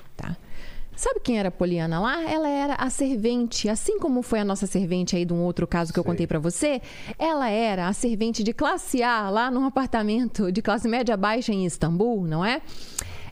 [0.97, 2.23] Sabe quem era a Poliana lá?
[2.29, 5.93] Ela era a servente, assim como foi a nossa servente aí de um outro caso
[5.93, 6.11] que eu Sei.
[6.11, 6.81] contei pra você.
[7.19, 11.67] Ela era a servente de classe A lá num apartamento de classe média baixa em
[11.67, 12.63] Istambul, não é?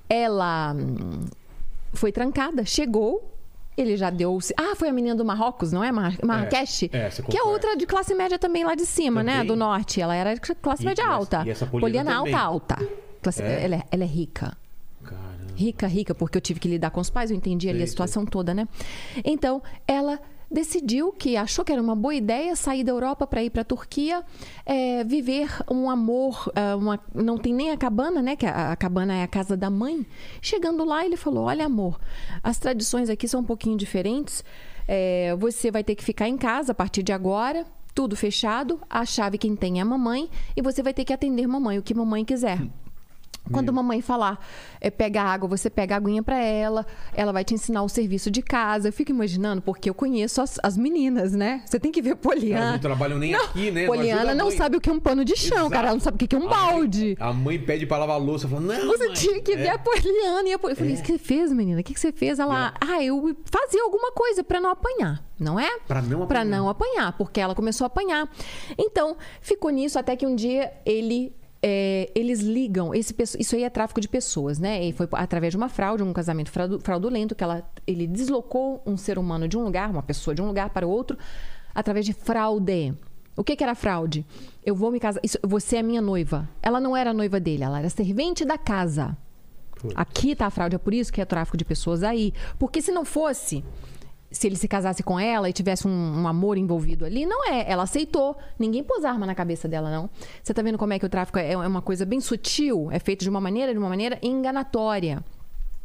[0.09, 1.21] Ela hum,
[1.93, 3.31] foi trancada, chegou.
[3.77, 4.39] Ele já deu.
[4.57, 5.91] Ah, foi a menina do Marrocos, não é?
[5.91, 6.89] Mar Marrakech?
[6.93, 9.33] é, você que é outra de classe média também lá de cima, né?
[9.39, 9.47] Também?
[9.49, 10.01] Do norte.
[10.01, 11.43] Ela era de classe E- média essa- alta.
[11.45, 12.35] e essa Poliana também?
[12.35, 12.89] alta, alta.
[13.21, 13.65] Classe- É?
[13.65, 14.57] Ela, é, ela é rica.
[15.57, 17.89] Rica, rica, porque eu tive que lidar com os pais, eu entendi ali Sei, a
[17.89, 18.67] situação toda, né?
[19.25, 20.19] Então, ela
[20.51, 23.65] decidiu que achou que era uma boa ideia sair da Europa para ir para a
[23.65, 24.23] Turquia,
[24.65, 28.37] é, viver um amor, ah, uma- não tem nem a cabana, né?
[28.37, 30.07] Que a, a cabana é a casa da mãe.
[30.41, 31.99] Chegando lá, ele falou: Olha, amor,
[32.43, 34.45] as tradições aqui são um pouquinho diferentes.
[34.87, 37.67] É, você vai ter que ficar em casa a partir de agora.
[37.95, 41.47] Tudo fechado, a chave quem tem é a mamãe e você vai ter que atender
[41.47, 42.59] mamãe, o que mamãe quiser.
[43.53, 44.39] Quando a mamãe falar,
[44.81, 48.31] é, pega água, você pega a aguinha pra ela, ela vai te ensinar o serviço
[48.31, 48.89] de casa.
[48.89, 51.63] Eu fico imaginando, porque eu conheço as, as meninas, né?
[51.67, 52.73] Você tem que ver Elas Poliana.
[52.73, 53.87] não trabalham nem aqui, né?
[53.87, 54.57] Poliana não mãe.
[54.57, 55.71] sabe o que é um pano de chão, Exato.
[55.71, 55.89] cara.
[55.89, 57.17] Ela não sabe o que é um A mãe- balde.
[57.21, 59.13] A mãe pede pra lavar a louça, fala, não, Você mãe.
[59.15, 59.71] tinha que ver É.
[59.73, 60.49] a Poliana.
[60.49, 61.81] E a Pol- Eu falei, o que você fez, menina?
[61.81, 62.39] O que você fez?
[62.39, 65.69] Ela, ah, eu fazia alguma coisa pra não apanhar, não é?
[65.87, 66.45] Pra não Pra apanhar.
[66.47, 68.27] não apanhar, porque ela começou a apanhar.
[68.79, 71.31] Então, ficou nisso até que um dia ele.
[71.67, 74.85] É, eles ligam, esse, isso aí é tráfico de pessoas, né?
[74.85, 78.99] E foi através de uma fraude, um casamento fraudu- fraudulento, que ela, ele deslocou um
[78.99, 81.17] ser humano de um lugar, uma pessoa de um lugar para o outro,
[81.75, 82.93] através de fraude.
[83.35, 84.27] O que, que era fraude?
[84.63, 85.21] Eu vou me casar.
[85.25, 86.47] isso- você é minha noiva.
[86.63, 89.17] Ela não era noiva dele, ela era servente da casa.
[89.95, 92.33] Aqui tá a fraude, é por isso que é tráfico de pessoas aí.
[92.59, 93.65] Porque se não fosse,
[94.35, 97.71] se ele se casasse com ela e tivesse um, um amor envolvido ali, não é.
[97.71, 98.37] Ela aceitou.
[98.59, 100.11] Ninguém pôs arma na cabeça dela, não.
[100.43, 102.99] Você tá vendo como é que o tráfico é é uma coisa bem sutil, é
[102.99, 105.23] feito de uma maneira, de uma maneira enganatória.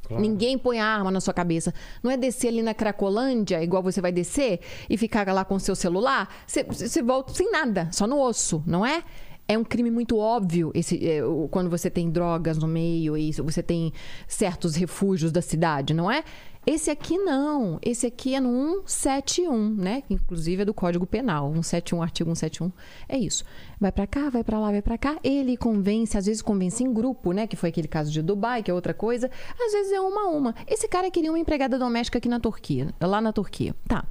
[0.09, 1.71] Ninguém põe a arma na sua cabeça.
[2.01, 5.59] Não é descer ali na Cracolândia, igual você vai descer, e ficar lá com o
[5.59, 6.27] seu celular.
[6.47, 9.03] Você, você volta sem nada, só no osso, não é?
[9.47, 13.63] É um crime muito óbvio esse, é, quando você tem drogas no meio e você
[13.63, 13.91] tem
[14.27, 16.23] certos refúgios da cidade, não é?
[16.65, 17.79] Esse aqui não.
[17.81, 20.03] Esse aqui é no 171, né?
[20.09, 21.51] Inclusive é do Código Penal.
[21.53, 22.71] 171, artigo 171.
[23.07, 23.43] É isso.
[23.79, 25.17] Vai pra cá, vai pra lá, vai pra cá.
[25.23, 27.47] Ele convence, às vezes convence em grupo, né?
[27.47, 29.31] Que foi aquele caso de Dubai, que é outra coisa.
[29.59, 30.55] Às vezes é uma a uma.
[30.67, 33.73] Esse cara queria uma empregada doméstica aqui na Turquia, lá na Turquia.
[33.87, 34.05] Tá.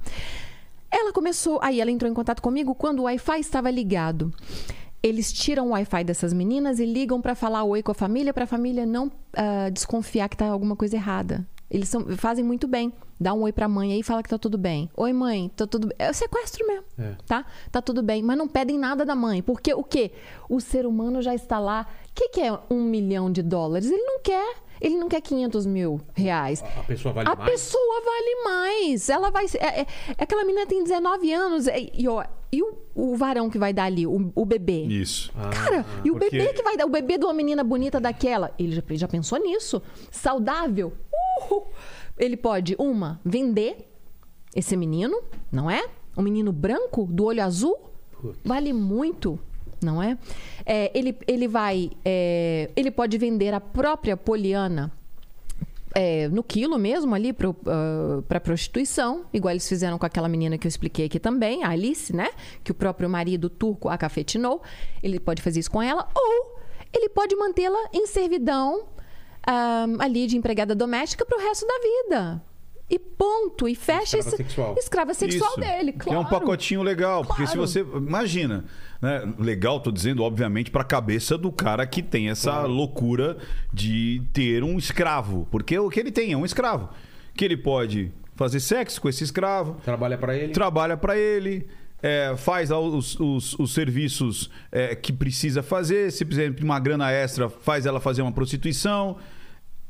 [0.91, 4.33] Ela começou, aí ela entrou em contato comigo quando o Wi-Fi estava ligado.
[5.01, 8.43] Eles tiram o Wi-Fi dessas meninas e ligam para falar oi com a família, para
[8.43, 11.47] a família não ah, desconfiar que tá alguma coisa errada.
[11.69, 12.91] Eles são- fazem muito bem.
[13.19, 14.89] Dá um oi pra mãe aí e fala que tá tudo bem.
[14.95, 15.95] Oi, mãe, tá tudo bem.
[15.99, 17.15] É o sequestro mesmo, É.
[17.27, 17.45] tá?
[17.71, 18.23] Tá tudo bem.
[18.23, 19.41] Mas não pedem nada da mãe.
[19.41, 20.11] Porque o quê?
[20.49, 21.85] O ser humano já está lá.
[22.09, 23.89] O que, que é um milhão de dólares?
[23.91, 24.55] Ele não quer.
[24.81, 26.63] Ele não quer 500 mil reais.
[26.77, 27.51] A pessoa vale A mais?
[27.51, 29.09] pessoa vale mais.
[29.09, 29.47] Ela vai.
[29.47, 29.85] ser- É, é-
[30.17, 31.67] aquela menina tem 19 anos.
[31.67, 34.83] é- E, ó, e o, o varão que vai dar ali, o, o bebê?
[34.83, 35.31] Isso.
[35.51, 38.51] Cara, e o porque- bebê que vai dar, o bebê de uma menina bonita daquela,
[38.57, 39.81] ele já, já pensou nisso?
[40.11, 40.93] Saudável?
[41.41, 41.67] Uhul.
[42.17, 43.87] Ele pode, uma, vender
[44.55, 45.21] esse menino,
[45.51, 45.85] não é?
[46.17, 47.77] Um menino branco, do olho azul,
[48.43, 49.39] vale muito,
[49.81, 50.17] não é?
[50.65, 51.91] É, ele, ele vai.
[52.03, 54.91] é, ele pode vender a própria Poliana
[55.99, 60.69] é, no quilo mesmo ali para prostituição, igual eles fizeram com aquela menina que eu
[60.69, 62.29] expliquei aqui também, a Alice, né?
[62.63, 64.63] Que o próprio marido turco a cafetinou.
[65.03, 66.57] Ele pode fazer isso com ela, ou
[66.93, 68.87] ele pode mantê-la em servidão
[69.45, 72.48] ah, ali de empregada doméstica para o resto da vida.
[72.89, 73.67] E ponto.
[73.67, 74.37] E fecha Escrava esse.
[74.37, 74.75] sexual.
[74.79, 75.59] Escrava sexual Isso.
[75.59, 76.19] dele, Que claro.
[76.19, 77.23] é um pacotinho legal.
[77.23, 77.67] Porque se Claro.
[77.67, 77.81] você.
[77.81, 78.65] Imagina,
[79.01, 79.31] né?
[79.37, 83.37] Legal, tô dizendo, obviamente, pra cabeça do cara que tem essa loucura
[83.71, 85.47] de ter um escravo.
[85.51, 86.89] Porque o que ele tem é um escravo.
[87.35, 90.51] Que ele pode fazer sexo com esse escravo, Trabalha pra ele?
[90.53, 91.67] trabalha pra ele.
[92.01, 96.09] é, faz os, os- os serviços é, que precisa fazer.
[96.13, 99.17] Se precisar de uma grana extra, faz ela fazer uma prostituição.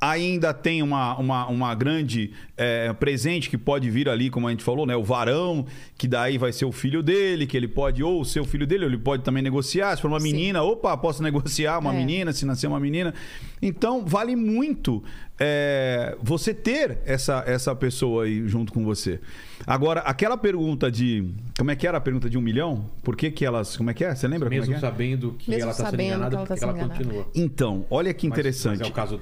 [0.01, 4.63] Ainda tem uma, uma, uma grande é, presente que pode vir ali, como a gente
[4.63, 4.95] falou, né?
[4.95, 5.65] O varão,
[5.97, 8.85] que daí vai ser o filho dele, que ele pode ou ser o filho dele,
[8.85, 9.95] ou ele pode também negociar.
[9.95, 10.31] Se for uma Sim.
[10.31, 11.97] menina, opa, posso negociar uma É.
[11.97, 13.13] menina, se nascer uma menina.
[13.61, 15.03] Então, vale muito
[15.37, 19.19] é, você ter essa, essa pessoa aí junto com você.
[19.67, 21.25] Agora, aquela pergunta de.
[21.57, 22.85] Como é que era a pergunta de um milhão?
[23.03, 23.75] Por que, que elas.
[23.75, 24.15] Como é que é?
[24.15, 24.49] Você lembra?
[24.49, 24.89] Mesmo como é que é?
[24.89, 27.27] sabendo que Mesmo ela está sendo enganada, que ela tá porque ela continua.
[27.35, 28.79] Então, olha que Mas- interessante.
[28.79, 29.19] Mas, é o caso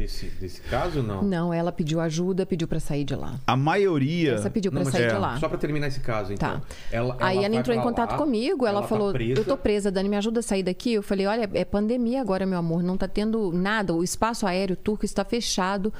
[0.00, 1.22] desse, desse caso, não?
[1.22, 3.38] Não, ela pediu ajuda, pediu pra sair de lá.
[3.46, 4.32] A maioria.
[4.32, 5.38] Essa pediu mas sair é, de lá.
[5.38, 6.58] Só pra terminar esse caso, então.
[6.58, 6.66] Tá.
[6.90, 9.40] Ela, Aí ela entrou em contato lá, comigo, ela, tá falou: presa.
[9.40, 10.94] Eu tô presa, Dani, me ajuda a sair daqui.
[10.94, 13.94] Eu falei: Olha, é pandemia agora, meu amor, não tá tendo nada.
[13.94, 15.92] O espaço aéreo turco está fechado.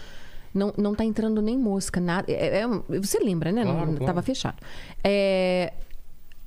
[0.53, 2.31] Não, não tá entrando nem mosca, nada.
[2.33, 3.63] É- é- você lembra, né?
[3.63, 4.07] Claro, não, claro.
[4.07, 4.57] Tava fechado.
[5.05, 5.73] É,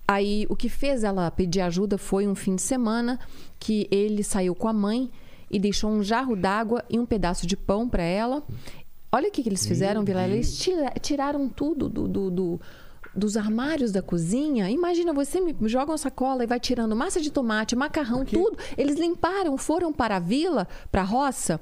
[0.07, 3.17] aí o que fez ela pedir ajuda foi um fim de semana
[3.59, 5.09] que ele saiu com a mãe
[5.49, 8.43] e deixou um jarro d'água e um pedaço de pão para ela.
[9.11, 10.21] Olha o que, que eles fizeram, Vila.
[10.35, 12.61] Eles tira- tiraram tudo do, do- do-
[13.15, 14.69] dos armários da cozinha.
[14.71, 18.57] Imagina, você me joga uma sacola e vai tirando massa de tomate, macarrão, tudo.
[18.75, 21.59] Eles limparam, foram para a vila, para a roça,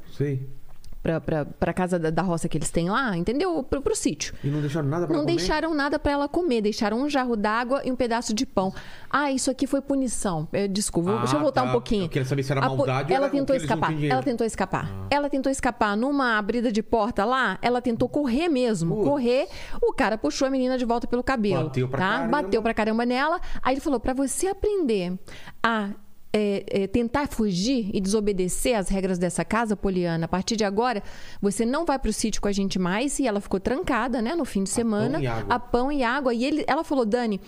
[1.03, 1.19] Sei.
[1.19, 3.63] para a casa da, da roça que eles têm lá, entendeu?
[3.63, 4.33] Para o sítio.
[4.43, 5.35] E não deixaram nada pra Não comer?
[5.35, 8.73] deixaram nada para ela comer, deixaram um jarro d'água e um pedaço de pão.
[9.09, 10.47] Ah, isso aqui foi punição.
[10.69, 11.69] Desculpa, Ah, deixa eu voltar tá.
[11.69, 12.05] um pouquinho.
[12.05, 14.03] Eu queria saber se era maldade ou Ela era tentou escapar.
[14.03, 14.89] Ela tentou escapar.
[14.91, 15.07] Ah.
[15.09, 17.57] Ela tentou escapar numa abrida de porta lá.
[17.61, 19.07] Ela tentou correr mesmo, Putz.
[19.07, 19.47] correr.
[19.81, 21.65] O cara puxou a menina de volta pelo cabelo.
[21.65, 22.09] Bateu pra tá?
[22.09, 22.41] caramba.
[22.43, 23.39] Bateu pra caramba nela.
[23.61, 25.17] Aí ele falou: para você aprender
[25.63, 25.89] a
[26.33, 31.03] é, é, tentar fugir e desobedecer às regras dessa casa, Poliana, a partir de agora,
[31.41, 33.19] você não vai pro sítio com a gente mais.
[33.19, 35.13] E ela ficou trancada, né, no fim de semana.
[35.17, 35.55] pão e água.
[35.55, 36.33] A pão e água.
[36.33, 37.39] E ele, ela falou, Dani,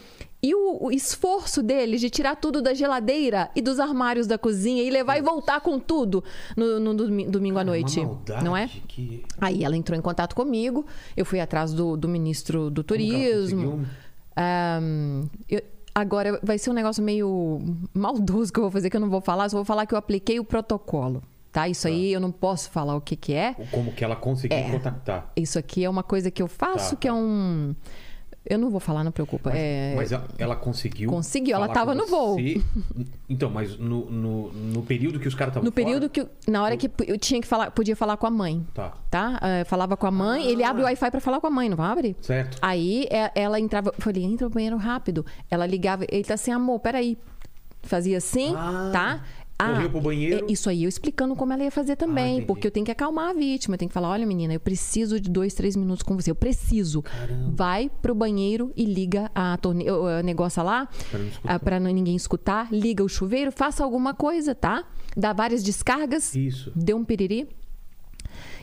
[0.45, 4.83] e o, o esforço deles de tirar tudo da geladeira e dos armários da cozinha
[4.83, 6.21] e levar e voltar com tudo
[6.57, 7.99] no, no domi- domingo à Cara, noite.
[8.01, 8.69] Uma maldade não é?
[8.85, 9.23] Que...
[9.39, 13.85] Aí ela entrou em contato comigo, eu fui atrás do, do ministro do turismo.
[14.35, 15.61] Ahn, eu-
[15.93, 17.61] agora vai ser um negócio meio
[17.93, 19.97] maldoso que eu vou fazer, que eu não vou falar, só vou falar que eu
[19.97, 21.21] apliquei o protocolo.
[21.51, 21.67] Tá?
[21.67, 23.53] Isso aí eu não posso falar o que, que é.
[23.69, 24.71] Como que ela conseguiu É.
[24.71, 25.31] contactar.
[25.35, 27.15] Isso aqui é uma coisa que eu faço, Tá, que é tá.
[27.15, 27.75] um.
[28.45, 29.51] Eu não vou falar, não preocupa.
[29.55, 29.93] é...
[29.95, 31.09] Mas ela, ela conseguiu.
[31.09, 32.37] Conseguiu, ela falar tava com no voo.
[33.29, 36.19] Então, mas no, no, no período que os caras estavam No período que.
[36.21, 38.65] eu- Na hora que eu tinha que falar, podia falar com a mãe.
[38.73, 38.93] Tá.
[39.09, 39.39] Tá?
[39.41, 41.81] Eh, falava com a mãe, ele abre o Wi-Fi pra falar com a mãe, não
[41.81, 42.15] abre?
[42.21, 42.57] Certo.
[42.61, 45.25] Aí é, ela entrava, eu falei, entra no banheiro rápido.
[45.49, 47.17] Ela ligava, ele tá assim, amor, peraí.
[47.81, 49.23] Fazia assim, Ah, tá?
[49.57, 50.45] Correu pro banheiro.
[50.47, 52.33] é Isso aí, eu explicando como ela ia fazer Ah, também.
[52.33, 52.47] entendi.
[52.47, 53.75] porque eu tenho que acalmar a vítima.
[53.75, 56.31] Eu tenho que falar: olha, menina, eu preciso de dois, três minutos com você.
[56.31, 57.03] Eu preciso.
[57.53, 59.89] Vai pro banheiro e liga a torne...
[59.89, 62.67] o negócio lá, Pra não ah, pra ninguém escutar.
[62.71, 64.83] Liga o chuveiro, faça alguma coisa, tá?
[65.15, 66.35] Dá várias descargas.
[66.35, 66.71] Isso.
[66.75, 67.47] Deu um piriri.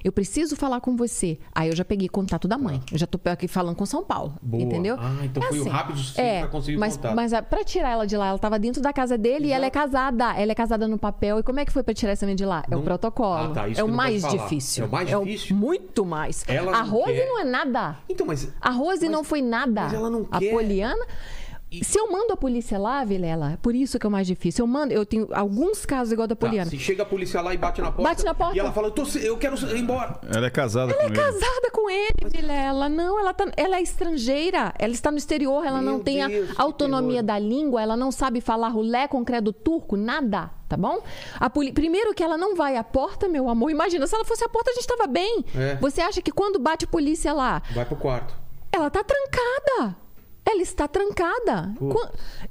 [0.03, 1.39] Eu preciso falar com você.
[1.55, 2.81] Aí eu já peguei contato da mãe.
[2.91, 4.35] Eu já tô aqui falando com São Paulo.
[4.43, 4.63] Boa.
[4.63, 4.97] Entendeu?
[4.99, 7.15] Ah, então foi o rápido o suficiente é, pra conseguir o mas, contato.
[7.17, 9.67] Mas a- pra tirar ela de lá, ela tava dentro da casa dele e ela
[9.67, 10.35] é casada.
[10.41, 11.39] Ela é casada no papel.
[11.39, 12.63] E como é que foi pra tirar essa menina de lá?
[12.67, 13.35] É Não- o protocolo.
[13.35, 14.85] Ah, tá, isso é o mais difícil.
[14.85, 15.57] É o mais difícil?
[15.57, 16.45] muito mais.
[16.49, 17.27] Ela a não Rose quer.
[17.27, 17.99] não é nada.
[18.09, 18.49] Então, mas.
[18.61, 19.83] A Rose Mas- não foi nada.
[19.83, 20.51] mas ela não a quer.
[20.51, 21.05] Poliana.
[21.83, 24.65] Se eu mando a polícia lá, Vilela, por isso que é o mais difícil.
[24.65, 26.69] Eu mando, eu tenho alguns casos igual da Tá, Poliana.
[26.69, 28.03] se chega a polícia lá e bate na porta.
[28.03, 28.57] Bate na porta.
[28.57, 30.19] E ela fala, eu, tô, eu quero ir embora.
[30.35, 31.17] Ela é casada com Ela é ele.
[31.17, 32.89] casada com ele, Vilela.
[32.89, 34.75] Não, ela, tá, ela é estrangeira.
[34.79, 38.11] Ela está no exterior, ela Meu não tem Deus, a autonomia da língua, ela não
[38.11, 41.01] sabe falar rulé com credo turco, nada, tá bom?
[41.39, 43.71] A poli- Primeiro que ela não vai à porta, meu amor.
[43.71, 45.45] Imagina, se ela fosse à porta, a gente estava bem.
[45.57, 45.77] É.
[45.77, 48.35] Você acha que quando bate polícia lá, Vai pro quarto.
[48.73, 49.97] ela tá trancada.
[50.51, 51.73] Ela está trancada.
[51.79, 51.93] Putz.
[51.95, 52.11] Quan-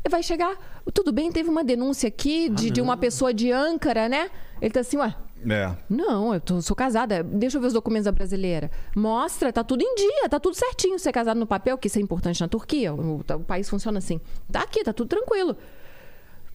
[0.09, 0.55] Vai chegar.
[0.93, 4.29] Tudo bem, teve uma denúncia aqui Ah, de, de uma pessoa de Âncara, né?
[4.61, 5.15] Ele tá assim, ué.
[5.49, 5.73] É.
[5.89, 7.23] Não, eu tô- sou casada.
[7.23, 8.69] Deixa eu ver os documentos da brasileira.
[8.95, 10.99] Mostra, tá tudo em dia, tá tudo certinho.
[10.99, 12.93] Ser casado no papel, que isso é importante na Turquia.
[12.93, 14.19] O, o país funciona assim.
[14.51, 15.55] Tá aqui, tá tudo tranquilo.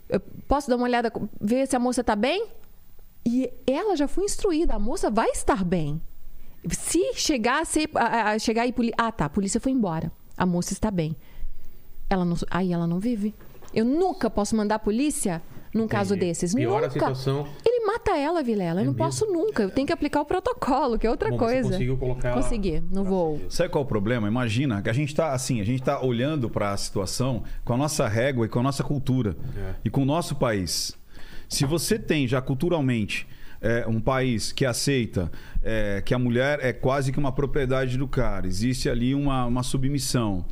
[0.09, 2.47] Eu posso dar uma olhada, ver se a moça tá bem?
[3.27, 6.01] E ela já foi instruída, a moça vai estar bem.
[6.71, 10.13] Se chegar a ser, a, a- chegar e ah tá, a polícia foi embora.
[10.37, 11.17] A moça está bem.
[12.09, 13.35] Ela não, aí ela não vive.
[13.73, 15.43] Eu nunca posso mandar a polícia
[15.75, 16.29] num caso Entendi.
[16.31, 16.55] desses.
[16.55, 16.93] Piora a nunca.
[16.93, 17.49] situação.
[17.65, 18.81] Ele mata ela, Vilela.
[18.81, 19.05] Eu não mesmo?
[19.05, 19.65] posso nunca.
[19.65, 21.71] Eu tenho que aplicar o protocolo, que é outra Bom, mas você coisa.
[21.73, 23.35] conseguiu colocar ela- Consegui, no Graças voo.
[23.35, 23.55] a Deus.
[23.55, 24.29] Sabe qual é o problema?
[24.29, 27.77] Imagina que a gente tá assim, a gente tá olhando para a situação com a
[27.77, 29.75] nossa régua e com a nossa cultura É.
[29.85, 30.97] e com o nosso país.
[31.49, 33.27] Se você tem já culturalmente
[33.61, 35.31] é, um país que aceita
[35.63, 39.63] é, que a mulher é quase que uma propriedade do cara, existe ali uma, uma
[39.63, 40.45] submissão.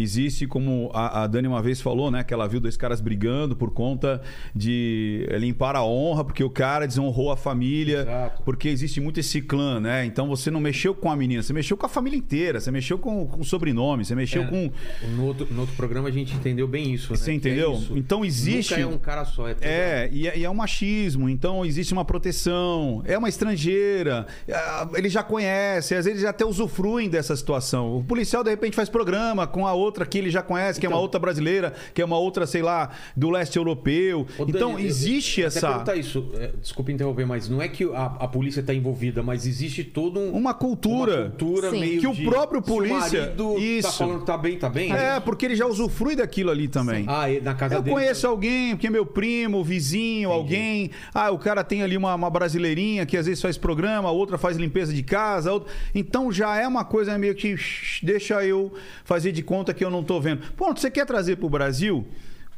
[0.00, 2.22] Existe, como a, a Dani uma vez falou, né?
[2.24, 4.20] Que ela viu dois caras brigando por conta
[4.54, 8.00] de limpar a honra, porque o cara desonrou a família.
[8.02, 8.42] Exato.
[8.44, 10.04] Porque existe muito esse clã, né?
[10.04, 12.98] Então você não mexeu com a menina, você mexeu com a família inteira, você mexeu
[12.98, 14.46] com, com o sobrenome, você mexeu É.
[14.46, 14.70] com.
[15.16, 17.16] No outro, no outro programa a gente entendeu bem isso, né?
[17.18, 17.72] Você é entendeu?
[17.74, 17.96] isso.
[17.96, 21.28] Então existe- Nunca é um cara só, é É, e é, e é um machismo,
[21.28, 27.08] então existe uma proteção, é uma estrangeira, ah, ele já conhece, às vezes até usufruem
[27.08, 27.96] dessa situação.
[27.96, 30.88] O policial, de repente, faz programa com a outra que ele já conhece, que é
[30.88, 34.26] uma Então- outra brasileira, que é uma outra, sei lá, do leste europeu.
[34.38, 35.68] Dani, então eu- existe eu- eu até essa.
[35.68, 39.46] perguntar isso, é, desculpa interromper, mas não é que a, a polícia está envolvida, mas
[39.46, 41.14] existe todo um, Uma cultura.
[41.22, 41.80] uma cultura Sim.
[41.80, 43.98] meio Que o de- próprio o polícia- marido tá Isso.
[43.98, 44.92] falando que tá bem, tá bem.
[44.92, 47.04] É, porque ele já usufrui daquilo ali também.
[47.08, 47.94] Ah, e na casa Eu dele.
[47.94, 50.90] conheço alguém, porque é meu primo, vizinho, alguém.
[51.14, 54.36] Ah, o cara tem ali uma, uma brasileirinha que às vezes faz programa, a outra
[54.38, 55.50] faz limpeza de casa.
[55.50, 57.54] a outra- Então já é uma coisa meio que.
[58.02, 58.72] Deixa eu
[59.04, 60.52] fazer de conta que eu não tô vendo.
[60.52, 62.06] Ponto, você quer trazer pro Brasil?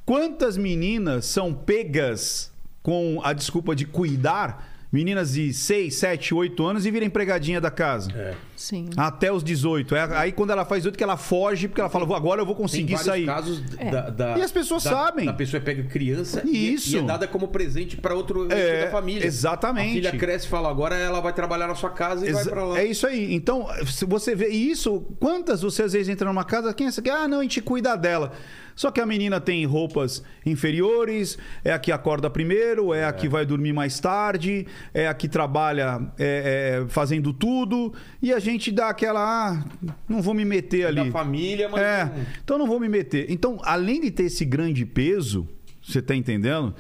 [0.05, 2.53] Quantas meninas são pegas
[2.83, 4.80] com a desculpa de cuidar?
[4.93, 8.11] Meninas de 6, 7, 8 anos e viram empregadinha da casa.
[8.13, 8.35] É.
[8.57, 8.91] Sim.
[8.97, 9.95] Até os 18.
[9.95, 12.45] É aí quando ela faz 18 que ela foge, porque ela fala, "Vou- agora eu
[12.47, 13.25] vou Tem conseguir vários sair.
[13.27, 13.89] casos É.
[13.91, 15.27] da, da- E as pessoas da- sabem.
[15.27, 16.97] Da pessoa pega criança e- Isso.
[16.97, 19.25] E, é dada como presente para outro É, da família.
[19.25, 19.91] exatamente.
[20.07, 22.51] A filha cresce e fala, agora ela vai trabalhar na sua casa e vai Exa-
[22.51, 22.81] para lá.
[22.81, 23.33] É isso aí.
[23.33, 26.89] Então, se você vê e isso, quantas você às vezes entra numa casa, quem é
[26.89, 27.01] essa?
[27.13, 28.33] Ah, não, a gente cuida dela.
[28.81, 33.29] Só que a menina tem roupas inferiores, é a que acorda primeiro, é a que
[33.29, 38.73] vai dormir mais tarde, é a que trabalha é, é, fazendo tudo, e a gente
[38.73, 39.65] dá aquela, ah,
[40.09, 41.05] não vou me meter ali.
[41.05, 41.79] Da família, mas.
[41.83, 43.27] É, não- então não vou me meter.
[43.31, 45.47] Então, além de ter esse grande peso,
[45.83, 46.75] você tá entendendo?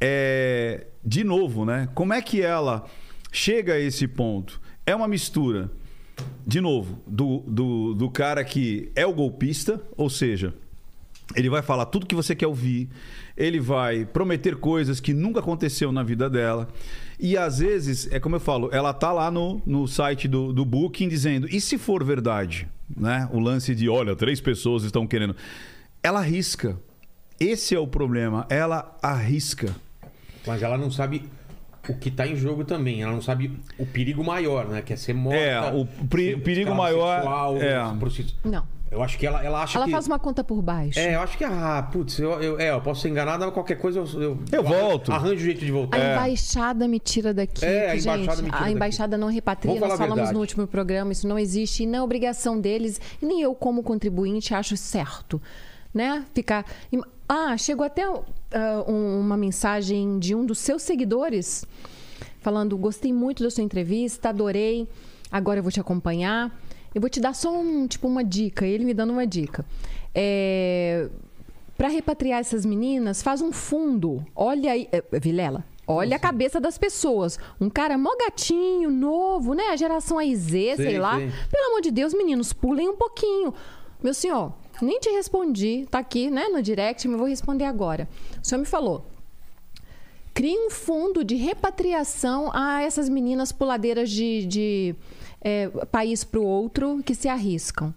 [0.00, 1.88] É, de novo, né?
[1.94, 2.86] Como é que ela
[3.30, 4.60] chega a esse ponto?
[4.84, 5.70] É uma mistura,
[6.44, 10.52] de novo, do, do, do cara que é o golpista, ou seja,
[11.34, 12.88] ele vai falar tudo que você quer ouvir,
[13.36, 16.68] ele vai prometer coisas que nunca aconteceu na vida dela.
[17.18, 20.64] E às vezes, é como eu falo, ela tá lá no, no site do, do
[20.64, 22.68] Booking dizendo, e se for verdade?
[22.94, 23.28] Né?
[23.32, 25.34] O lance de, olha, três pessoas estão querendo.
[26.02, 26.78] Ela arrisca.
[27.40, 28.46] Esse é o problema.
[28.48, 29.74] Ela arrisca.
[30.46, 31.24] Mas ela não sabe
[31.88, 33.02] o que tá em jogo também.
[33.02, 34.80] Ela não sabe o perigo maior, né?
[34.82, 35.38] Que é ser morta.
[35.38, 37.98] É, o pri- ser perigo escrava maior- sexual, é.
[37.98, 38.75] prostitu- Não.
[38.90, 39.90] Eu acho que ela, ela acha Ela que.
[39.92, 40.98] faz uma conta por baixo.
[40.98, 43.74] É, eu acho que, ah, putz, eu, eu, é, eu posso ser enganado, mas qualquer
[43.76, 44.06] coisa eu.
[44.22, 45.10] Eu, Eu volto.
[45.12, 45.98] Arranjo o jeito de A voltar.
[46.12, 47.64] embaixada me tira daqui.
[47.64, 48.72] É, a embaixada gente, me tira a daqui.
[48.72, 49.74] embaixada não repatria.
[49.74, 50.34] Vamos Nós falamos verdade.
[50.34, 53.00] no último programa, isso não existe e não é obrigação deles.
[53.20, 55.42] E nem eu, como contribuinte, acho certo.
[55.92, 56.24] Né?
[56.32, 56.64] Ficar.
[57.28, 61.64] Ah, chegou até um- uma mensagem de um dos seus seguidores
[62.40, 64.86] falando: gostei muito da sua entrevista, adorei.
[65.32, 66.52] Agora eu vou te acompanhar.
[66.96, 68.66] Eu vou te dar só um, tipo, uma dica.
[68.66, 69.66] Ele me dando uma dica.
[70.14, 71.10] É,
[71.76, 74.24] para repatriar essas meninas, faz um fundo.
[74.34, 75.62] Olha aí, eh, Vilela.
[75.86, 77.38] Olha a cabeça das pessoas.
[77.60, 79.64] Um cara mó gatinho, novo, né?
[79.64, 81.16] A geração AIZ, sei, Sei, lá.
[81.16, 81.30] sei.
[81.50, 83.52] Pelo amor de Deus, meninos, pulem um pouquinho.
[84.02, 85.86] Meu senhor, nem te respondi.
[85.90, 88.08] Tá aqui, né, no direct, mas vou responder agora.
[88.42, 89.04] O senhor me falou.
[90.32, 94.94] Crie um fundo de repatriação a essas meninas puladeiras de, de
[95.42, 97.94] eh, país para o outro que se arriscam.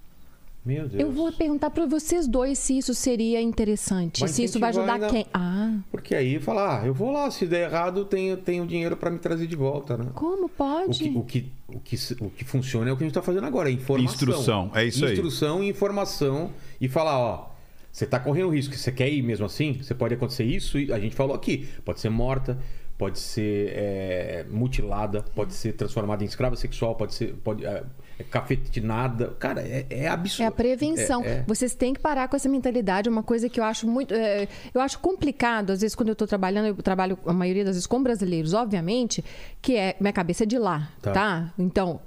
[0.65, 1.01] Meu Deus.
[1.01, 4.19] Eu vou perguntar para vocês dois se isso seria interessante.
[4.19, 5.25] Vai se isso vai ajudar ainda- quem.
[5.33, 9.09] Ah, Porque aí falar, ah, eu vou lá, se der errado, tenho, tenho dinheiro pra
[9.09, 10.07] me trazer de volta, né?
[10.13, 10.99] como O pode?
[10.99, 13.45] que, o, que, o, que, o que funciona é o que a gente tá fazendo
[13.47, 14.13] agora, é informação.
[14.13, 15.13] Instrução, é isso aí.
[15.13, 16.51] Instrução e informação.
[16.79, 17.49] E falar, ó,
[17.91, 19.79] você tá correndo risco, você quer ir mesmo assim?
[19.81, 21.69] Você pode acontecer isso, e a gente falou aqui.
[21.85, 22.59] Pode ser morta,
[22.99, 27.81] pode ser é, mutilada, pode ser transformada em escrava sexual, pode ser pode, é,
[28.19, 29.29] é cafetinada.
[29.39, 30.43] Cara, é, é absurdo.
[30.43, 31.23] É a prevenção.
[31.23, 33.07] É- é- Vocês têm que parar com essa mentalidade.
[33.07, 34.13] Uma coisa que eu acho muito.
[34.13, 37.75] é, eu acho complicado, às vezes, quando eu estou trabalhando, eu trabalho a maioria das
[37.75, 39.23] vezes com brasileiros, obviamente,
[39.61, 39.95] que é.
[39.99, 41.11] Minha cabeça é de lá, Tá.
[41.11, 41.53] tá?
[41.57, 42.01] Então.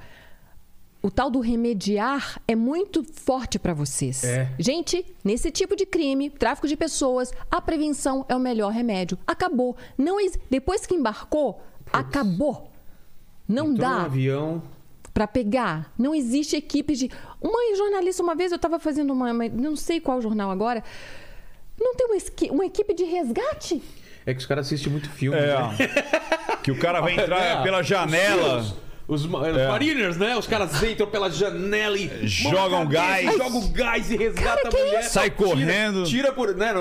[1.02, 4.22] O tal do remediar é muito forte para vocês.
[4.22, 4.48] É.
[4.58, 9.18] Gente, nesse tipo de crime, tráfico de pessoas, a prevenção é o melhor remédio.
[9.26, 9.76] Acabou.
[9.98, 10.16] Não
[10.48, 11.60] Depois que embarcou,
[11.92, 12.70] acabou.
[13.48, 14.62] Não Entrou dá no avião.
[15.12, 15.92] para pegar.
[15.98, 17.10] Não existe equipe de.
[17.40, 20.84] Uma jornalista, uma vez eu estava fazendo uma, uma- Não sei qual jornal agora.
[21.80, 23.82] Não tem uma, esqui- uma equipe de resgate?
[24.24, 25.36] É que os caras assistem muito filme.
[25.36, 25.46] É.
[25.56, 25.76] né?
[26.62, 28.64] Que o cara vai entrar É, pela janela.
[29.08, 29.28] Os, É.
[29.68, 30.36] mariners, né?
[30.36, 32.26] Os caras entram pela janela e.
[32.26, 33.36] Jogam gás.
[33.36, 35.02] Jogam gás e resgata Cara, a mulher.
[35.02, 36.04] Sai Tira- correndo.
[36.04, 36.54] Tira, por.
[36.54, 36.72] Né,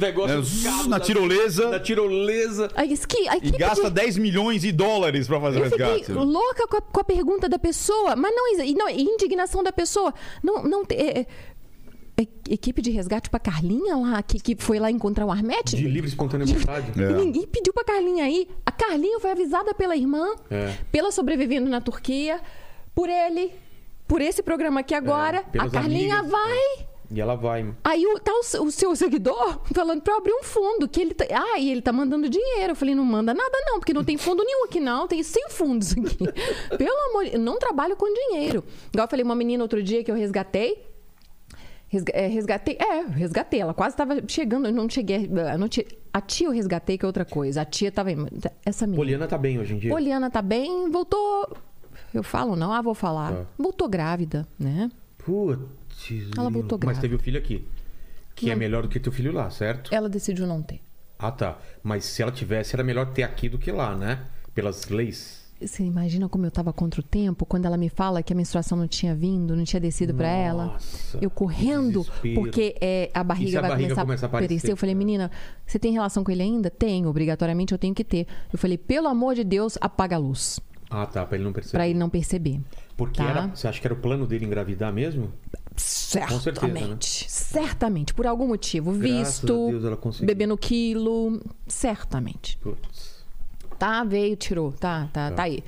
[0.00, 0.48] É, negócios.
[0.48, 1.70] zzz, carros na da- tirolesa.
[1.70, 2.68] Na tirolesa.
[2.74, 3.90] A, esqui, a E gasta de...
[3.94, 6.12] 10 milhões de dólares pra fazer o Eu fiquei resgate.
[6.12, 10.12] louca com a, com a pergunta da pessoa, mas não, e não, indignação da pessoa.
[10.42, 11.26] Não, não é, é-
[12.48, 15.76] equipe de resgate pra Carlinha lá, que, que foi lá encontrar o Armete.
[15.76, 16.92] De livre e espontânea vontade.
[17.00, 17.10] É.
[17.10, 18.48] E ninguém pediu pra Carlinha ir.
[18.64, 20.76] A Carlinha foi avisada pela irmã, É.
[20.90, 22.40] pela sobrevivendo na Turquia,
[22.94, 23.52] por ele,
[24.08, 25.44] por esse programa aqui agora.
[25.54, 26.30] É, a Carlinha amigas.
[26.30, 26.86] vai.
[27.12, 27.66] E ela vai.
[27.82, 30.86] Aí tá o, o seu seguidor falando pra eu abrir um fundo.
[30.88, 32.70] Que ele tá, ah, e ele tá mandando dinheiro.
[32.70, 35.08] Eu falei, não manda nada não, porque não tem fundo nenhum aqui não.
[35.08, 36.18] Tem 100 fundos aqui.
[36.78, 38.62] Pelo amor de eu não trabalho com dinheiro.
[38.92, 40.84] Igual eu falei, uma menina outro dia que eu resgatei.
[42.12, 43.60] É, resgatei, é, resgatei.
[43.60, 45.28] Ela quase estava chegando, eu não cheguei.
[45.52, 47.62] eu não tinha- a tia eu resgatei, que é outra coisa.
[47.62, 48.10] A tia tava.
[48.64, 49.00] Essa menina.
[49.02, 49.90] Poliana tá bem hoje em dia.
[49.90, 51.56] Poliana tá bem, voltou.
[52.14, 53.32] Eu falo, não, ah, vou falar.
[53.32, 53.46] Tá.
[53.58, 54.90] Voltou grávida, né?
[55.18, 56.30] Putz.
[56.36, 57.00] Ela voltou Mas grávida.
[57.02, 57.66] teve o filho aqui.
[58.34, 59.94] Que é melhor do que teu filho lá, certo?
[59.94, 60.80] Ela decidiu não ter.
[61.18, 61.58] Ah, tá.
[61.82, 64.24] Mas se ela tivesse, era melhor ter aqui do que lá, né?
[64.54, 65.39] Pelas leis.
[65.60, 68.78] Você imagina como eu tava contra o tempo quando ela me fala que a menstruação
[68.78, 70.78] não tinha vindo, não tinha descido pra ela?
[71.20, 74.54] Eu correndo, porque é, a barriga a vai barriga começar começa a aparecer.
[74.54, 74.72] aparecer?
[74.72, 75.30] Eu falei, menina,
[75.66, 76.70] você tem relação com ele ainda?
[76.70, 78.26] Tenho, obrigatoriamente eu tenho que ter.
[78.50, 80.60] Eu falei, pelo amor de Deus, apaga a luz.
[80.88, 81.24] Ah, tá.
[81.24, 81.72] Pra ele não perceber.
[81.78, 82.60] Pra ele não perceber.
[82.96, 83.28] Porque tá?
[83.28, 85.30] era, você acha que era o plano dele engravidar mesmo?
[85.76, 86.42] Certamente.
[86.42, 86.96] certeza, né?
[87.00, 88.12] Certamente.
[88.12, 88.92] Por algum motivo.
[88.92, 90.26] Graças Visto, a Deus ela conseguiu.
[90.26, 91.40] bebê no quilo.
[91.68, 92.58] Certamente.
[92.58, 93.09] Putz.
[93.80, 94.72] Tá, veio, tirou.
[94.72, 95.64] Tá, tá, tá, aí.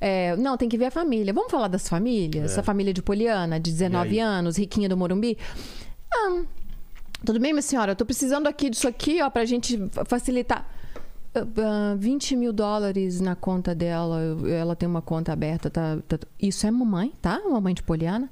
[0.00, 1.32] É, não, tem que ver a família.
[1.34, 2.52] Vamos falar das famílias?
[2.52, 4.12] Essa família de Poliana, de 19 É.
[4.12, 4.18] E aí?
[4.20, 5.36] anos, riquinha do Morumbi.
[6.14, 6.42] Ah,
[7.24, 7.90] tudo bem, minha senhora?
[7.92, 10.64] Eu tô precisando aqui disso aqui, ó, pra gente fa- facilitar.
[11.34, 11.40] Ah,
[11.92, 14.20] ah, 20 mil dólares na conta dela.
[14.48, 15.68] Ela tem uma conta aberta.
[15.68, 17.40] Tá, tá- Isso é mamãe, tá?
[17.50, 18.30] Mamãe de Poliana.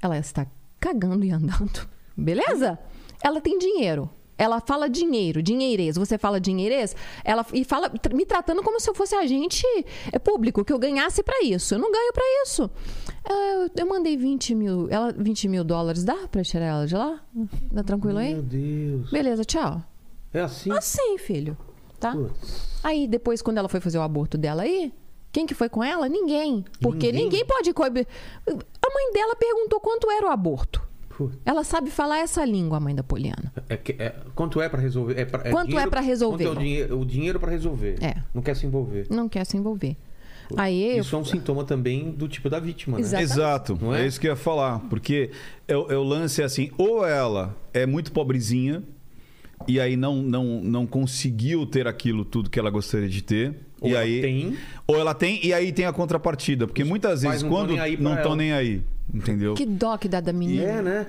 [0.00, 0.46] Ela está
[0.78, 1.88] cagando e andando.
[2.16, 2.78] Beleza?
[3.20, 4.08] Ela tem dinheiro.
[4.38, 5.96] Ela fala dinheiro, dinheirês.
[5.96, 6.94] Você fala dinheirês?
[7.24, 9.66] Ela e fala me tratando como se eu fosse agente
[10.12, 11.74] é, público, que eu ganhasse pra isso.
[11.74, 12.70] Eu não ganho pra isso.
[13.28, 14.86] Eu- eu mandei 20 mil.
[14.88, 17.20] Ela, 20 mil dólares dá pra tirar ela de lá?
[17.74, 18.34] Tá tranquilo aí?
[18.34, 19.10] Meu Deus.
[19.10, 19.82] Beleza, tchau.
[20.32, 20.70] É assim?
[20.70, 21.56] Assim, filho.
[21.98, 22.12] Tá?
[22.12, 22.78] Putz.
[22.84, 24.92] Aí, depois, quando ela foi fazer o aborto dela aí,
[25.32, 26.08] quem que foi com ela?
[26.08, 26.64] Ninguém.
[26.80, 27.24] Porque Ninguém?
[27.24, 28.06] ninguém, pode coibir.
[28.46, 30.86] A mãe dela perguntou quanto era o aborto.
[31.44, 33.52] Ela sabe falar essa língua, a mãe da Poliana.
[33.68, 35.18] É que- é- quanto é pra resolver?
[35.18, 36.44] É pra- é Quanto dinheiro- é pra resolver?
[36.44, 37.96] Quanto é o dinheiro, o dinheiro para resolver?
[38.02, 38.16] É.
[38.34, 39.06] Não quer se envolver.
[39.10, 39.96] Não quer se envolver.
[40.56, 41.02] Aí eu.
[41.02, 43.02] Isso é um sintoma também do tipo da vítima, né?
[43.02, 43.22] Exato.
[43.22, 44.02] Exato, Não é?
[44.02, 44.06] é?
[44.06, 44.78] isso que eu ia falar.
[44.88, 45.30] Porque
[45.66, 48.82] é, o- é o lance é assim, ou ela é muito pobrezinha
[49.66, 53.54] e aí não, não, não conseguiu ter aquilo tudo que ela gostaria de ter.
[53.80, 54.56] Ou e ela aí, tem.
[54.86, 56.66] Ou ela tem e aí tem a contrapartida.
[56.66, 58.82] Porque muitas vezes, não quando não estão nem aí,
[59.12, 59.54] entendeu?
[59.54, 60.62] Que dó que dá da E menina.
[60.64, 61.06] é, né?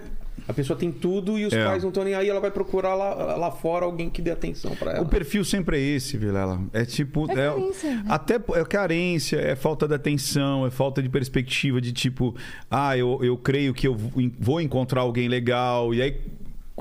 [0.48, 1.64] A pessoa tem tudo e os É.
[1.66, 4.74] pais não estão nem aí, ela vai procurar lá, lá fora alguém que dê atenção
[4.76, 5.02] pra ela.
[5.02, 6.62] O perfil sempre é esse, Vilela.
[6.74, 7.30] É tipo.
[7.30, 8.04] É carência, né?
[8.08, 12.36] Até é carência, é falta de atenção, é falta de perspectiva de tipo,
[12.72, 13.96] ah, eu, eu creio que eu
[14.40, 15.94] vou encontrar alguém legal.
[15.94, 16.18] E aí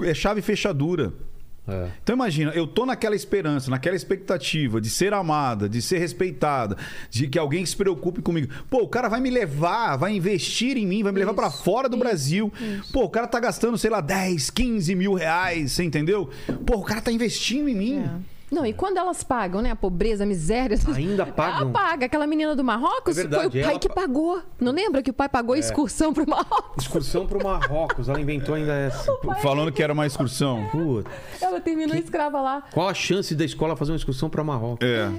[0.02, 1.12] é chave e fechadura.
[1.68, 1.88] É.
[2.02, 6.76] Então imagina, eu tô naquela esperança, naquela expectativa de ser amada, de ser respeitada,
[7.10, 8.48] de que alguém se preocupe comigo.
[8.70, 11.62] Pô, o cara vai me levar, vai investir em mim, vai me levar pra Isso,
[11.62, 12.52] fora do isso, Brasil.
[12.92, 16.30] Pô, o cara tá gastando, sei lá, 10, 15 mil reais, você entendeu?
[16.64, 17.98] Pô, o cara tá investindo em mim.
[17.98, 18.37] É.
[18.50, 19.70] Não, e quando elas pagam, né?
[19.70, 20.76] A pobreza, a miséria.
[20.94, 21.60] Ainda pagam?
[21.62, 22.06] Ela paga.
[22.06, 24.42] Aquela menina do Marrocos É verdade, foi o pai ela que pa- pagou.
[24.58, 26.84] Não lembra que o pai pagou a excursão pro Marrocos?
[26.84, 29.12] Excursão pro Marrocos, ela inventou ainda essa.
[29.42, 30.66] Falando que era uma excursão.
[30.70, 31.08] Putz.
[31.42, 32.62] Ela terminou escrava lá.
[32.72, 34.86] Qual a chance da escola fazer uma excursão pra Marrocos?
[34.86, 35.10] É.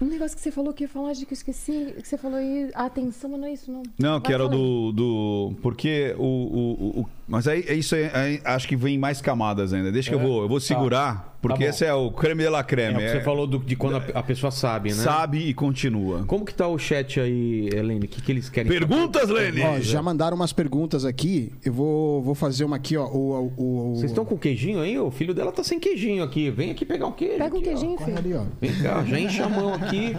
[0.00, 2.36] Um negócio que você falou que ia falar, de que eu esqueci, que você falou
[2.36, 3.82] aí, a atenção, mas não é isso, não.
[3.96, 4.60] Não, que Vai, era fala aí.
[4.62, 4.92] do.
[4.92, 6.22] do porque o.
[6.24, 9.90] o, o- mas aí é isso aí, aí acho que vem mais camadas ainda.
[9.92, 11.70] Deixa que eu vou, eu vou segurar, porque bom.
[11.70, 12.94] esse é o creme de la É, creme.
[12.96, 14.94] o que você é- falou do- de quando a, a pessoa sabe, né?
[14.96, 16.24] Sabe e continua.
[16.26, 18.06] Como que tá o chat aí, Helene?
[18.06, 19.52] O que, que eles querem Perguntas, saber?
[19.52, 19.62] Lene?
[19.62, 21.52] Ó, já mandaram umas perguntas aqui.
[21.64, 23.06] Eu vou, vou fazer uma aqui, ó.
[23.06, 24.98] O, o, o- Vocês estão com queijinho aí?
[24.98, 26.50] O filho dela tá sem queijinho aqui.
[26.50, 27.38] Vem aqui pegar um queijo.
[27.38, 27.70] Pega um aqui, ó.
[27.72, 28.18] queijinho, Corre filho.
[28.18, 28.42] ali, ó.
[28.60, 30.16] Vem cá, já enche a mão aqui.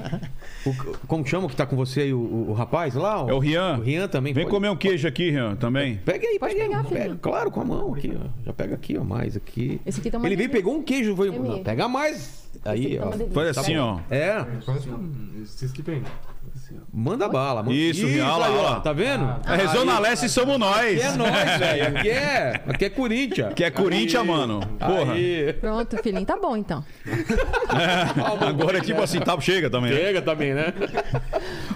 [0.65, 3.25] O- como chama o que tá com você aí, o, o- o rapaz lá?
[3.27, 3.77] É o Rian.
[3.79, 4.33] O Rian também.
[4.33, 5.99] Vem pode- comer um queijo aqui, Rian, também.
[6.05, 6.85] Pega aí, Pode pega pegar, aí.
[6.87, 6.94] filho.
[6.99, 8.27] Pega, claro, com a mão aqui, ó.
[8.45, 9.79] Já pega aqui, ó, mais aqui.
[9.85, 11.29] Esse aqui tá uma Ele veio, pegou um queijo, foi.
[11.29, 12.45] É Não, pega mais.
[12.63, 13.11] Aí, tá ó.
[13.53, 13.99] Tá assim, ó.
[14.09, 14.45] É,
[15.45, 16.03] Vocês que bem.
[16.93, 17.63] Manda bala.
[17.63, 17.75] Manda...
[17.75, 18.63] Isso, olha lá, aí, olha ó.
[18.71, 18.79] lá.
[18.79, 19.35] Tá vendo?
[19.45, 20.97] É, Rezou na Leste somos nós.
[20.97, 21.97] Aqui é nós, velho.
[21.97, 23.53] Aqui é, aqui é Corinthians.
[23.53, 24.27] Que é Corinthians, Aí.
[24.27, 24.59] mano.
[24.79, 25.13] Porra.
[25.13, 25.53] Aí.
[25.53, 26.83] Pronto, filhinho, tá bom então.
[28.47, 29.91] Agora, tipo assim, tá, chega também.
[29.91, 29.97] né?
[29.97, 30.73] Pega também, né?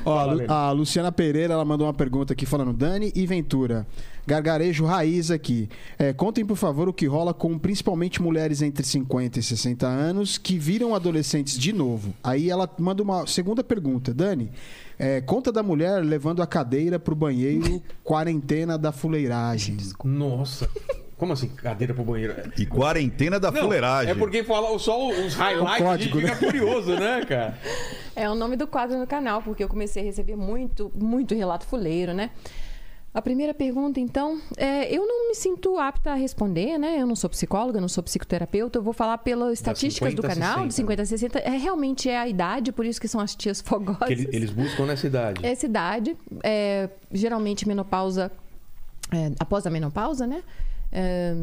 [0.06, 3.86] Ó, a Luciana Pereira ela mandou uma pergunta aqui falando: Dani e Ventura,
[4.26, 5.70] gargarejo raiz aqui.
[5.98, 10.38] É, contem, por favor, o que rola com principalmente mulheres entre 50 e 60 anos
[10.38, 12.14] que viram adolescentes de novo.
[12.24, 14.52] Aí ela manda uma segunda pergunta: Dani,
[14.98, 19.78] É, conta da mulher levando a cadeira pro banheiro, quarentena da fuleiragem.
[20.04, 20.70] Nossa.
[21.18, 21.50] Como assim?
[21.50, 22.34] Cadeira pro banheiro?
[22.58, 24.12] E quarentena da Não, fuleiragem.
[24.12, 27.58] É porque fala só os highlights código, fica curioso, né, cara?
[28.16, 31.66] É o nome do quadro no canal, porque eu comecei a receber muito, muito relato
[31.66, 32.30] fuleiro, né?
[33.12, 37.02] A primeira pergunta, então, é, eu não me sinto apta a responder, né?
[37.02, 38.78] Eu não sou psicóloga, não sou psicoterapeuta.
[38.78, 40.68] Eu vou falar pelas estatísticas 50 do canal, 60.
[40.68, 41.40] de 50 a 60.
[41.40, 44.06] É, realmente é a idade, por isso que são as tias fogosas.
[44.08, 45.44] Que eles, eles buscam nessa idade.
[45.44, 48.32] Essa idade, é, geralmente menopausa,
[49.12, 50.44] é, após a menopausa, né?
[50.92, 51.34] É,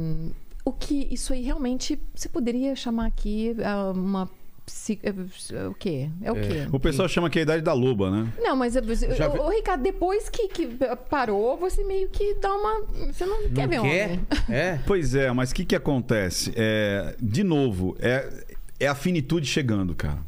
[0.65, 4.31] o que isso aí realmente você poderia chamar aqui ah, uma
[4.67, 6.11] psi- é, o quê?
[6.23, 6.67] É o quê?
[6.73, 8.33] O pessoal chama que é a idade da loba, né?
[8.39, 8.81] Não, mas Já
[9.29, 10.67] vi- o, Ricardo, depois que, que
[11.09, 12.83] parou, você meio que dá uma.
[13.13, 14.21] Você não, quer ver homem.
[14.51, 14.79] É.
[14.87, 16.53] Pois é, mas o que, que acontece?
[16.57, 18.45] É, de novo, é,
[18.81, 20.19] é a finitude chegando, cara.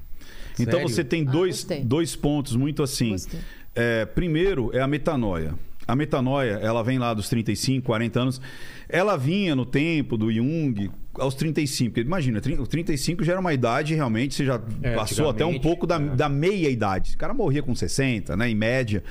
[0.61, 0.89] Então Sério?
[0.89, 1.85] você tem Ah, dois, gostei.
[1.85, 3.11] dois pontos muito assim.
[3.11, 3.41] Gostei.
[3.75, 5.55] É, primeiro é a metanoia.
[5.87, 8.41] A metanoia, ela vem lá dos 35, 40 anos.
[8.89, 11.91] Ela vinha no tempo do Jung aos 35.
[11.95, 15.45] Porque, imagina, tri- os 35 já era uma idade realmente, você já É, passou até
[15.45, 16.01] um pouco da, é.
[16.01, 17.15] da meia idade.
[17.15, 19.03] O cara morria com 60, né, em média.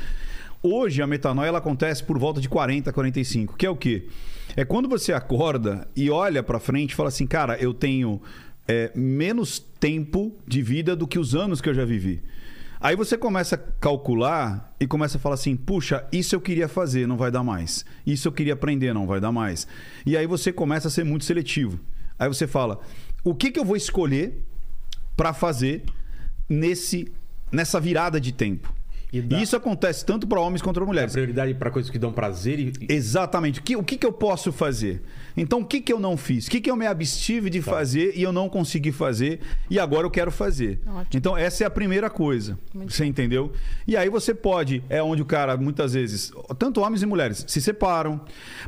[0.64, 4.08] Hoje a metanoia ela acontece por volta de 40, 45, que é o quê?
[4.55, 8.20] É quando você acorda e olha pra frente e fala assim, cara, eu tenho
[8.68, 12.22] é, menos tempo de vida do que os anos que eu já vivi.
[12.80, 17.08] Aí você começa a calcular e começa a falar assim: puxa, isso eu queria fazer,
[17.08, 17.84] não vai dar mais.
[18.05, 19.68] Isso eu queria aprender, não vai dar mais.
[20.05, 21.80] E aí você começa a ser muito seletivo.
[22.20, 22.80] Aí você fala:
[23.24, 24.41] o que, que eu vou escolher
[25.15, 25.84] para fazer
[26.49, 27.11] nesse,
[27.51, 28.74] nessa virada de tempo?
[29.11, 31.13] E E, dá- isso acontece tanto para homens quanto para mulheres.
[31.13, 32.74] prioridade pra coisas que dão prazer e.
[32.82, 33.59] e- Exatamente.
[33.59, 35.01] O que, o que, que eu posso fazer?
[35.38, 36.48] Então, o que, que eu não fiz?
[36.48, 40.06] O que, que eu me abstive de fazer e eu não consegui fazer e agora
[40.06, 40.82] eu quero fazer?
[40.88, 41.06] Ótimo.
[41.14, 42.58] Então, essa é a primeira coisa.
[42.74, 43.52] Muito você entendeu?
[43.88, 47.62] E aí você pode, é onde o cara, muitas vezes, tanto homens e mulheres, se
[47.62, 48.20] separam.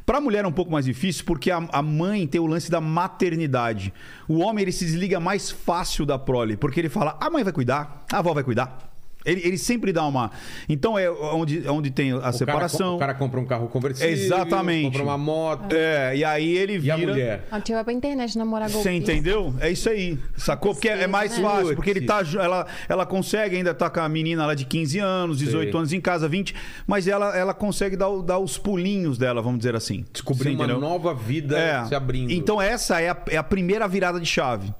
[0.05, 2.70] Para a mulher é um pouco mais difícil porque a, a mãe tem o lance
[2.70, 3.91] da maternidade.
[4.28, 7.51] O homem, ele se desliga mais fácil da prole, porque ele fala, a mãe vai
[7.51, 8.88] cuidar, a avó vai cuidar.
[9.26, 10.32] Ele, ele sempre dá uma.
[10.67, 12.91] Então é onde, onde tem a o cara separação.
[12.91, 14.09] com- o cara compra um carro conversível.
[14.11, 14.86] Exatamente.
[14.86, 15.74] Compra uma moto.
[15.76, 16.95] É, e aí ele E vira.
[16.95, 17.47] a mulher?
[17.51, 19.53] A tia vai pra internet namorar Você entendeu?
[19.59, 20.17] É isso aí.
[20.38, 20.74] Sacou?
[20.74, 21.76] Porque é é mais fácil.
[21.76, 25.39] Porque ele tá, ela, ela consegue ainda estar com a menina lá de 15 anos,
[25.39, 25.78] 18 Sei.
[25.80, 26.55] anos em casa, 20,
[26.88, 30.05] mas ela, ela consegue dar, dar os pulinhos dela, vamos dizer assim.
[30.13, 30.80] Descobrir uma entendeu?
[30.80, 31.86] nova vida É.
[31.86, 32.32] se abrindo.
[32.32, 34.74] Então essa é a, é a primeira virada de chave.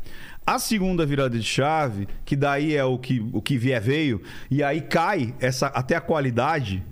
[0.46, 4.20] A segunda virada de chave, que daí é o que, o que vier veio,
[4.50, 6.84] e aí cai essa, até a qualidade,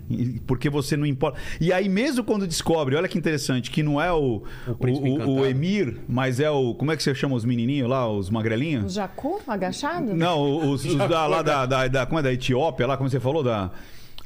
[0.46, 1.40] porque você não importa.
[1.60, 5.46] E aí, mesmo quando descobre, olha que interessante, que não é o, O o, o,
[5.46, 6.72] Emir, mas é o.
[6.74, 8.92] Como é que você chama os menininhos lá, os O magrelinhos?
[8.94, 10.14] Jacu, agachado?
[10.14, 13.18] Não, os, os da, lá da, da, da- Como é da Etiópia, lá, como você
[13.18, 13.72] falou, da.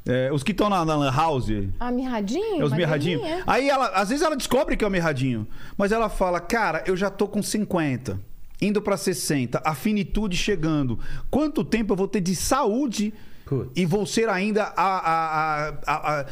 [0.06, 1.48] é, os que estão na, na Lan House.
[1.80, 2.60] Ah, mirradinho?
[2.60, 3.22] É os mirradinhos.
[3.22, 3.42] é.
[3.46, 6.94] Aí ela, às vezes ela descobre que é o mirradinho, mas ela fala: "Cara, eu
[6.94, 8.20] já tô com 50,
[8.62, 10.98] indo pra 60, a finitude chegando.
[11.30, 13.12] Quanto tempo eu vou ter de saúde
[13.44, 13.70] Putz.
[13.76, 16.26] e vou ser ainda a, a, a- a-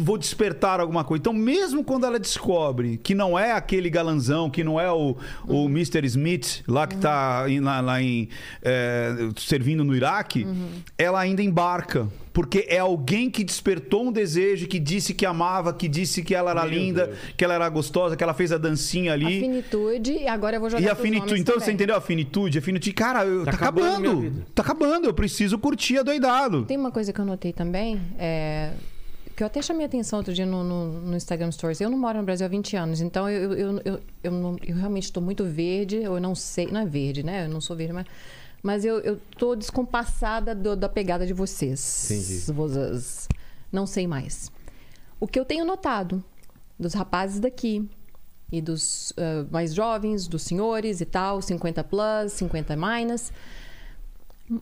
[0.00, 1.20] vou despertar alguma coisa.
[1.20, 5.16] Então, mesmo quando ela descobre que não é aquele galanzão, que não é o,
[5.48, 6.06] o Mr.
[6.06, 8.28] Smith lá que tá em- lá, lá em
[8.62, 10.46] é, servindo no Iraque,
[10.96, 12.06] ela ainda embarca.
[12.32, 16.50] Porque é alguém que despertou um desejo, que disse que amava, que disse que ela
[16.52, 17.18] era Meu linda, Deus.
[17.36, 19.40] que ela era gostosa, que ela fez a dancinha A ali.
[19.40, 21.66] finitude, e agora eu vou jogar E a finitude, então também.
[21.66, 22.58] você entendeu a finitude?
[22.58, 24.32] A finitude, cara, eu- Tá tá, acabando.
[24.54, 26.64] Tá acabando, eu preciso curtir a doidado.
[26.64, 28.70] Tem uma coisa que eu notei também, é,
[29.36, 31.82] que eu até chamei atenção outro dia no, no- no Instagram Stories.
[31.82, 34.74] Eu não moro no Brasil há 20 anos, então eu, eu, eu, eu, não- eu
[34.76, 37.44] realmente estou muito verde, eu não sei, não é verde, né?
[37.44, 38.06] Eu não sou verde, mas,
[38.62, 42.10] mas eu, eu tô descompassada do- da pegada de vocês.
[42.10, 42.52] Entendi.
[42.52, 43.28] Vocês.
[43.72, 44.50] Não sei mais.
[45.18, 46.22] O que eu tenho notado
[46.78, 47.88] dos rapazes daqui
[48.50, 53.32] e dos ah, mais jovens, dos senhores e tal, 50 plus, 50 minus,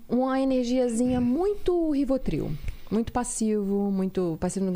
[0.09, 2.53] uma energiazinha muito rivotril.
[2.91, 4.67] Muito passivo, muito passivo,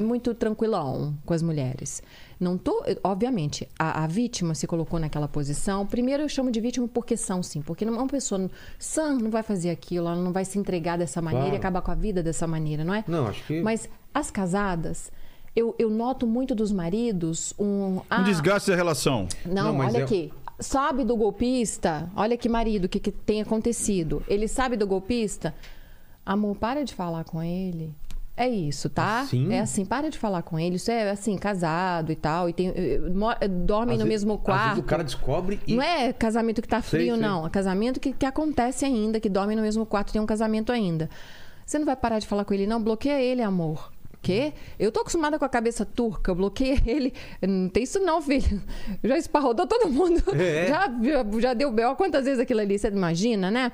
[0.00, 2.02] muito tranquilão com as mulheres.
[2.42, 5.86] Não tô, obviamente, a, a vítima se colocou naquela posição.
[5.86, 9.70] Primeiro eu chamo de vítima porque são sim, porque uma pessoa sã não vai fazer
[9.70, 11.56] aquilo, ela não vai se entregar dessa maneira Claro.
[11.56, 13.04] e acabar com a vida dessa maneira, não é?
[13.06, 13.62] Não, acho que.
[13.62, 15.12] Mas as casadas,
[15.54, 17.64] eu, eu noto muito dos maridos um.
[17.98, 19.28] Um ah, desgaste da relação.
[19.46, 20.32] não, Não, mas olha é- aqui.
[20.58, 22.10] Sabe do golpista?
[22.14, 24.22] Olha que marido, o que, que tem acontecido.
[24.28, 25.54] Ele sabe do golpista?
[26.24, 27.92] Amor, para de falar com ele.
[28.34, 29.20] É isso, tá?
[29.20, 29.52] Assim?
[29.52, 30.76] É assim, para de falar com ele.
[30.76, 32.48] Isso é assim, casado e tal.
[32.48, 32.98] E tem, eh,
[33.40, 34.80] eh, dormem Às no vezes- mesmo às vezes quarto.
[34.80, 35.74] o cara descobre e.
[35.76, 37.22] Não é casamento que tá Sei, frio, sei.
[37.22, 37.46] não.
[37.46, 41.10] É casamento que, que acontece ainda, que dormem no mesmo quarto, tem um casamento ainda.
[41.66, 42.82] Você não vai parar de falar com ele, não?
[42.82, 43.92] Bloqueia ele, amor.
[44.22, 44.52] Quê?
[44.78, 47.12] Eu tô acostumada com a cabeça turca, eu bloqueei ele.
[47.46, 48.62] Não tem isso não, filho.
[49.04, 50.22] Já esparrodou todo mundo.
[50.34, 50.68] É.
[50.72, 51.94] Já, já, já deu B.O.
[51.96, 53.72] quantas vezes aquilo ali, você imagina, né?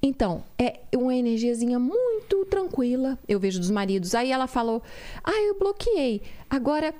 [0.00, 4.14] Então, é uma energiazinha muito tranquila, eu vejo dos maridos.
[4.14, 4.82] Aí ela falou:
[5.24, 6.22] Ah, eu bloqueei.
[6.48, 6.94] Agora,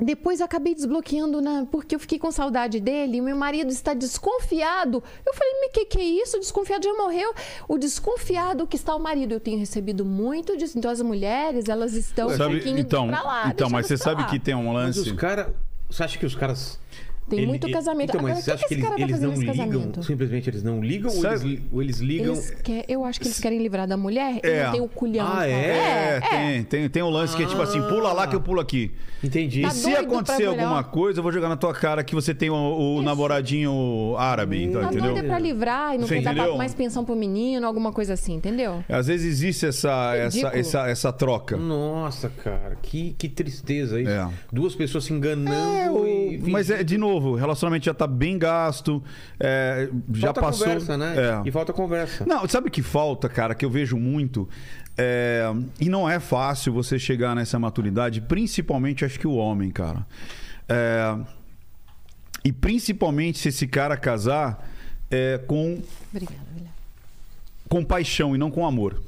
[0.00, 1.66] depois eu acabei desbloqueando na...
[1.66, 5.02] porque eu fiquei com saudade dele e meu marido está desconfiado.
[5.26, 6.38] Eu falei, mas que que é isso?
[6.38, 7.34] O desconfiado já morreu.
[7.68, 9.32] O desconfiado que está o marido.
[9.34, 10.78] Eu tenho recebido muito disso.
[10.78, 13.48] Então as mulheres, elas estão um Sabe, pouquinho então, pra lá.
[13.48, 14.42] então, mas você sabe pra que lá.
[14.44, 15.00] tem um Mas lance.
[15.00, 15.48] os caras.
[15.90, 16.80] Você acha que os caras.
[17.28, 18.10] Tem ele- muito casamento.
[18.10, 19.52] Então, mas Agora, você o acha que, esse eles, cara tá eles fazendo não nesse
[19.52, 19.66] ligam?
[19.70, 20.02] casamento?
[20.02, 22.32] Simplesmente eles não ligam ou eles, ou eles ligam.
[22.34, 24.64] Eles quer, eu acho que eles querem livrar da mulher e É.
[24.64, 25.26] não tem o culhão.
[25.32, 25.72] Ah, é?
[25.72, 25.82] falar.
[25.82, 28.60] É, tem, tem, tem um lance que é tipo assim, pula lá que eu pulo
[28.60, 28.90] aqui.
[29.22, 29.62] Entendi.
[29.62, 32.50] Tá E se acontecer alguma coisa, eu vou jogar na tua cara que você tem
[32.50, 32.54] o,
[32.98, 35.12] o namoradinho árabe, então, Tá entendeu?
[35.12, 38.34] doida pra livrar e não Você quer dar mais pensão pro menino, alguma coisa assim,
[38.34, 38.84] entendeu?
[38.88, 41.56] Às vezes existe essa, essa, essa, essa troca.
[41.56, 44.10] Nossa, cara, que, que tristeza isso.
[44.10, 44.28] É.
[44.52, 46.38] Duas pessoas se enganando É, o- e.
[46.50, 49.02] mas é, de novo, o relacionamento já tá bem gasto,
[49.38, 50.66] é, já falta passou.
[50.66, 51.14] conversa, né?
[51.16, 51.48] É.
[51.48, 52.24] E falta conversa.
[52.26, 54.48] Não, sabe o que falta, cara, que eu vejo muito?
[54.96, 55.44] É,
[55.80, 60.06] e não é fácil você chegar nessa maturidade, principalmente acho que o homem, cara.
[60.68, 61.18] É,
[62.44, 64.68] e principalmente se esse cara casar
[65.10, 66.36] é, com, Obrigada,
[67.68, 69.00] com paixão e não com amor.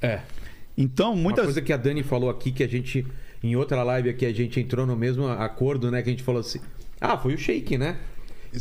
[0.00, 0.20] É.
[0.76, 3.06] Então, Uma muitas coisa que a Dani falou aqui, que a gente,
[3.42, 6.00] em outra live aqui, a gente entrou no mesmo acordo, né?
[6.02, 6.60] Que a gente falou assim.
[7.00, 7.96] Ah, foi o Shake, né?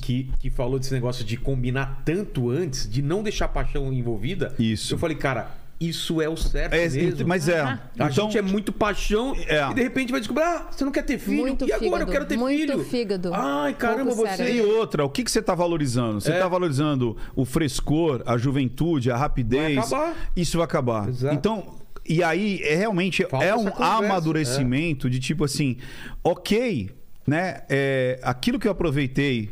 [0.01, 4.53] Que, que falou desse negócio de combinar tanto antes, de não deixar a paixão envolvida.
[4.59, 4.93] Isso.
[4.93, 5.49] Eu falei, cara,
[5.81, 7.27] isso é o certo É, mesmo.
[7.27, 7.59] mas é.
[7.61, 7.79] Ah.
[7.97, 9.67] A Então, gente é muito paixão É.
[9.71, 11.37] e de repente vai descobrir, ah, você não quer ter filho?
[11.41, 12.83] Muito e agora eu quero ter muito filho?
[12.85, 13.31] fígado.
[13.33, 14.37] Ai, caramba, Pouco você...
[14.37, 14.57] cérebro.
[14.57, 16.21] E outra, o que, que você está valorizando?
[16.21, 16.35] Você É.
[16.35, 19.75] está valorizando o frescor, a juventude, a rapidez.
[19.75, 20.31] Vai acabar.
[20.35, 21.09] Isso vai acabar.
[21.09, 21.33] Exato.
[21.33, 25.77] Então, e aí é realmente Falta é um conversa, amadurecimento de tipo assim,
[26.23, 26.91] ok,
[27.29, 27.61] né?
[27.69, 29.51] É, aquilo que eu aproveitei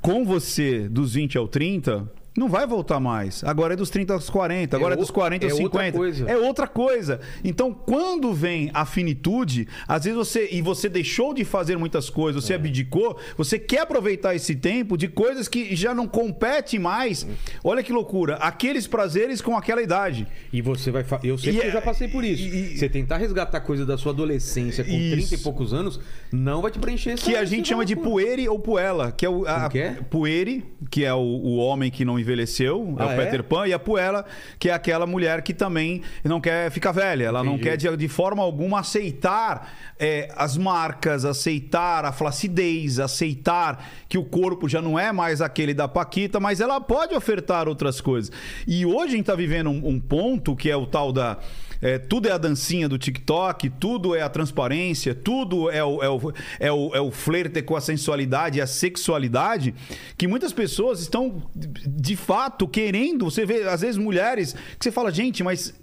[0.00, 2.06] com você dos 20 ao 30.
[2.36, 3.42] Não vai voltar mais.
[3.44, 5.80] Agora é dos 30 aos 40, agora é, É dos o- 40 aos é outra
[5.80, 5.96] 50.
[5.98, 6.30] coisa.
[6.30, 7.20] É outra coisa.
[7.42, 12.42] Então, quando vem a finitude, às vezes você e você deixou de fazer muitas coisas,
[12.42, 12.46] É.
[12.46, 17.26] você abdicou, você quer aproveitar esse tempo de coisas que já não compete mais.
[17.64, 20.26] Olha que loucura, aqueles prazeres com aquela idade.
[20.52, 21.04] E você vai.
[21.04, 22.42] fa- Eu sei E que eu é- já passei por isso.
[22.42, 25.10] e- Você tentar resgatar coisa da sua adolescência com Isso.
[25.28, 25.98] 30 e poucos anos,
[26.32, 29.28] não vai te preencher essa Que a gente chama de puere ou puela, que é
[29.28, 29.90] o a, que é?
[30.10, 33.16] puere, que é o, o homem que não envelheceu, é Ah, o é?
[33.24, 34.24] Peter Pan, e a puela,
[34.58, 37.70] que é aquela mulher que também não quer ficar velha, ela não Entendi.
[37.70, 44.24] quer de, de forma alguma aceitar é, as marcas, aceitar a flacidez, aceitar que o
[44.24, 48.30] corpo já não é mais aquele da Paquita, mas ela pode ofertar outras coisas.
[48.66, 51.38] E hoje a gente está vivendo um, um ponto que é o tal da
[51.80, 56.08] é, tudo é a dancinha do TikTok, tudo é a transparência, tudo é o, é
[56.08, 59.74] o, é o, é o flerte com a sensualidade e a sexualidade,
[60.16, 63.24] que muitas pessoas estão, de fato, querendo.
[63.24, 65.74] Você vê, às vezes, mulheres que você fala, gente, mas.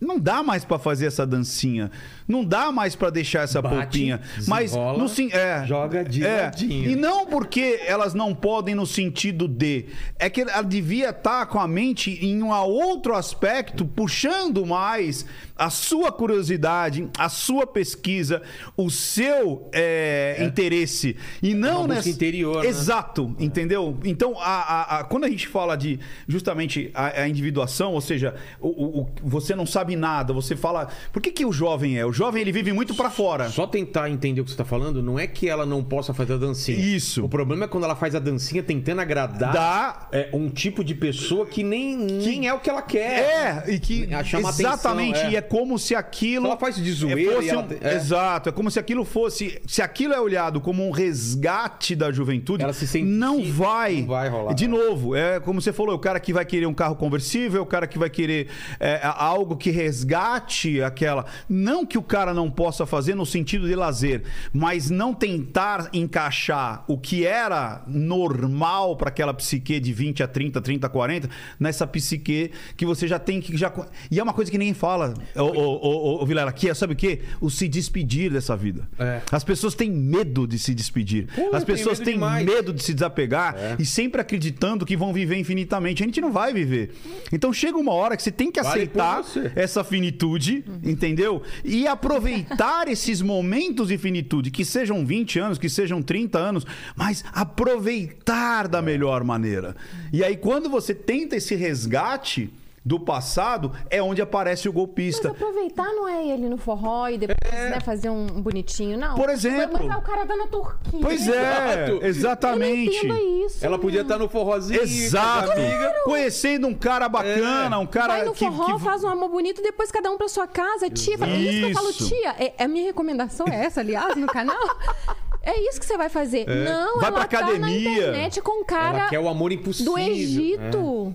[0.00, 1.90] Não dá mais pra fazer essa dancinha.
[2.28, 4.20] Não dá mais pra deixar essa Bate, polpinha.
[4.46, 6.42] Mas no sim, é, joga de é.
[6.42, 6.90] ladinho.
[6.90, 9.86] E não porque elas não podem no sentido de.
[10.18, 15.24] É que ela devia estar com a mente em um outro aspecto, puxando mais
[15.56, 18.42] a sua curiosidade, a sua pesquisa,
[18.76, 21.16] o seu é, interesse.
[21.42, 22.08] E não busca nessa.
[22.10, 22.68] interior, né?
[22.68, 23.96] Exato, entendeu?
[24.04, 29.00] Então, a, a- a- quando a gente fala de justamente a, individuação, ou seja, o-
[29.02, 30.88] o- você não sabe nada, você fala.
[31.12, 32.04] Por que, que o jovem é?
[32.06, 33.48] O jovem ele vive muito pra fora.
[33.50, 36.34] Só tentar entender o que você tá falando, não é que ela não possa fazer
[36.34, 36.78] a dancinha.
[36.78, 37.24] Isso.
[37.24, 40.08] O problema é quando ela faz a dancinha tentando agradar Dá.
[40.12, 43.64] é, um tipo de pessoa que nem, nem é o que ela quer.
[43.66, 45.32] É, e que A chamar exatamente, atenção, é.
[45.32, 47.94] e é como se aquilo Ela faz de zoeira fosse ela um- te- é.
[47.94, 52.62] Exato, é como se aquilo fosse, se aquilo é olhado como um resgate da juventude,
[52.62, 54.00] Ela se sente- não vai.
[54.00, 54.54] não vai rolar.
[54.54, 57.60] De novo, é como você falou, é o cara que vai querer um carro conversível,
[57.60, 58.48] é o cara que vai querer
[58.78, 63.74] é, algo que resgate aquela, não que o cara não possa fazer no sentido de
[63.74, 64.22] lazer,
[64.52, 70.60] mas não tentar encaixar o que era normal para aquela psique de 20 a 30,
[70.60, 73.72] 30 a 40, nessa psique que você já tem que já
[74.10, 75.88] e é uma coisa que ninguém fala, ô, ô,
[76.18, 77.20] ô, ô, Vilela, que é, sabe o quê?
[77.40, 78.88] O se despedir dessa vida.
[78.98, 79.20] É.
[79.30, 81.26] As pessoas têm medo de se despedir.
[81.34, 82.44] Pô, As pessoas medo têm demais.
[82.46, 83.76] medo de se desapegar É.
[83.78, 86.02] e sempre acreditando que vão viver infinitamente.
[86.02, 86.94] A gente não vai viver.
[87.32, 89.52] Então chega uma hora que você tem que Vale aceitar você.
[89.64, 91.42] Essa finitude, entendeu?
[91.64, 97.24] E aproveitar esses momentos de finitude, que sejam 20 anos, que sejam 30 anos, mas
[97.32, 99.74] aproveitar da melhor maneira.
[100.12, 102.52] E aí, quando você tenta esse resgate.
[102.84, 105.30] Do passado, é onde aparece o Mas golpista.
[105.30, 109.14] aproveitar não é ele no forró e depois né, fazer um bonitinho, não.
[109.14, 109.78] Por exemplo.
[109.86, 111.00] Mas é o cara da na Turquia.
[111.00, 112.04] Pois é, Exato.
[112.06, 112.96] exatamente.
[112.96, 113.64] Eu não entendo isso.
[113.64, 114.82] Ela podia estar no forrozinho.
[114.82, 115.52] Exato.
[115.52, 115.94] amiga.
[116.04, 119.62] Conhecendo um cara bacana, um cara Vai no que, forró, que- faz um amor bonito,
[119.62, 121.14] depois cada um pra sua casa, tia.
[121.22, 122.06] É isso que eu falo, Isso.
[122.08, 122.30] tia.
[122.38, 124.56] É, a minha recomendação é essa, aliás, no canal.
[125.46, 126.46] É isso que você vai fazer.
[126.46, 127.90] Não, Vai ela pra tá na academia.
[127.92, 129.92] internet com um cara Ela quer o amor impossível.
[129.92, 130.08] do É.
[130.08, 131.14] Egito.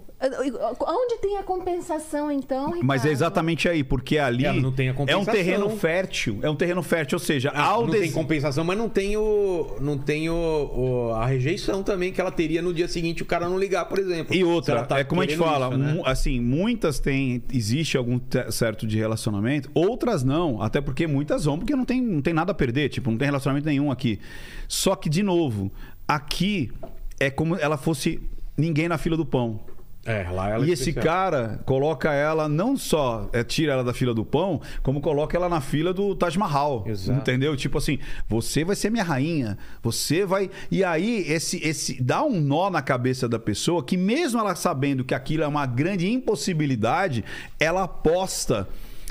[0.81, 3.07] Onde tem a compensação, então, Mas é Ricardo?
[3.11, 6.39] exatamente aí, porque ali É, não tem a é um terreno fértil.
[6.41, 9.15] É um terreno fértil, ou seja, Ah, ao não des- tem compensação, mas não tem
[9.15, 9.77] o.
[9.79, 13.47] Não tem o, o- a rejeição também que ela teria no dia seguinte o cara
[13.47, 14.35] não ligar, por exemplo.
[14.35, 16.01] E outra, tá é como a gente fala, isso, né?
[16.05, 18.19] assim, muitas têm, existe algum
[18.51, 22.51] certo de relacionamento, outras não, até porque muitas vão, porque não tem, não tem nada
[22.51, 24.18] a perder, tipo, não tem relacionamento nenhum aqui.
[24.67, 25.71] Só que, de novo,
[26.07, 26.71] aqui
[27.19, 28.21] é como ela fosse
[28.57, 29.59] ninguém na fila do pão.
[30.05, 31.13] É, lá ela é e esse especial.
[31.13, 35.49] cara coloca ela, não só é, tira ela da fila do pão, como coloca ela
[35.49, 36.85] na fila do Taj Mahal.
[36.87, 37.19] Exato.
[37.19, 37.55] Entendeu?
[37.55, 40.49] Tipo assim, você vai ser minha rainha, você vai.
[40.71, 45.03] E aí, esse, esse dá um nó na cabeça da pessoa que, mesmo ela sabendo
[45.03, 47.23] que aquilo é uma grande impossibilidade,
[47.59, 48.67] ela aposta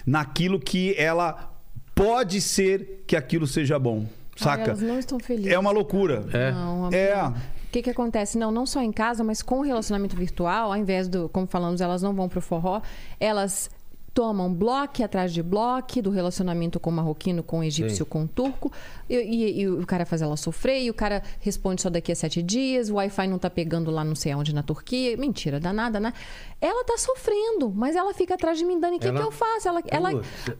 [0.07, 1.53] naquilo que ela
[1.95, 4.07] pode ser que aquilo seja bom.
[4.41, 4.63] Ai, Saca?
[4.71, 5.53] elas não estão felizes.
[5.53, 6.25] É uma loucura.
[6.33, 6.53] É.
[6.53, 6.89] Não.
[6.93, 7.33] É.
[7.69, 8.39] O que, que acontece?
[8.39, 11.81] Não, não só em casa, mas com o relacionamento virtual, ao invés do, como falamos,
[11.83, 12.81] elas não vão pro forró,
[13.21, 13.71] elas
[14.19, 18.27] tomam bloco atrás de bloco do relacionamento com o marroquino, com o egípcio, com o
[18.27, 18.73] turco,
[19.09, 22.17] e, e- e o cara faz ela sofrer, e o cara responde só daqui a
[22.17, 25.17] sete dias, o Wi-Fi não tá pegando lá não sei aonde na Turquia.
[25.17, 26.13] Mentira, danada, né?
[26.61, 29.69] Ela tá sofrendo, mas ela fica atrás de mim, Dani, o que, que eu faço?
[29.69, 30.11] Ela, ela,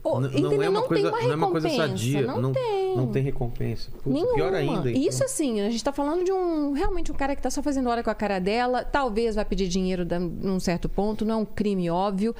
[0.01, 0.51] Oh, entendeu?
[0.51, 2.21] não é uma coisa, tem uma não é uma coisa recompensa, sadia.
[2.21, 2.95] Não, tem.
[2.95, 3.91] Não tem recompensa.
[3.91, 4.35] Putz, Nenhuma.
[4.35, 4.89] pior ainda.
[4.89, 5.01] então.
[5.01, 7.89] Isso assim, a gente tá falando de um realmente um cara que tá só fazendo
[7.89, 10.07] hora com a cara dela, talvez vai pedir dinheiro
[10.41, 12.33] num certo ponto, não é um crime óbvio.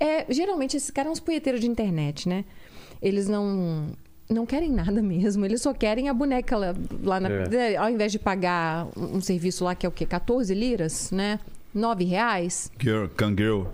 [0.00, 2.44] É, geralmente esses caras são uns punheteiros de internet, né?
[3.02, 3.86] Eles não
[4.30, 7.48] não querem nada mesmo, eles só querem a boneca lá, lá na, É.
[7.48, 10.04] né, ao invés de pagar um serviço lá que é o quê?
[10.04, 11.40] 14 liras, né?
[11.74, 13.64] 9 reais Girl, Kangirl.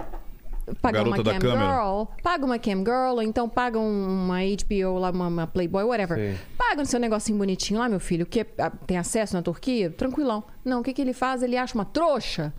[0.80, 1.72] paga Garota uma da cam câmera.
[1.82, 5.84] girl, paga uma cam girl, ou então paga um- uma HBO lá, uma, uma Playboy,
[5.84, 6.16] whatever.
[6.18, 6.38] Sim.
[6.56, 10.42] Paga no seu negocinho bonitinho lá, meu filho, que ah, tem acesso na Turquia, tranquilão.
[10.64, 11.42] Não, o que, que ele faz?
[11.42, 12.52] Ele acha uma trouxa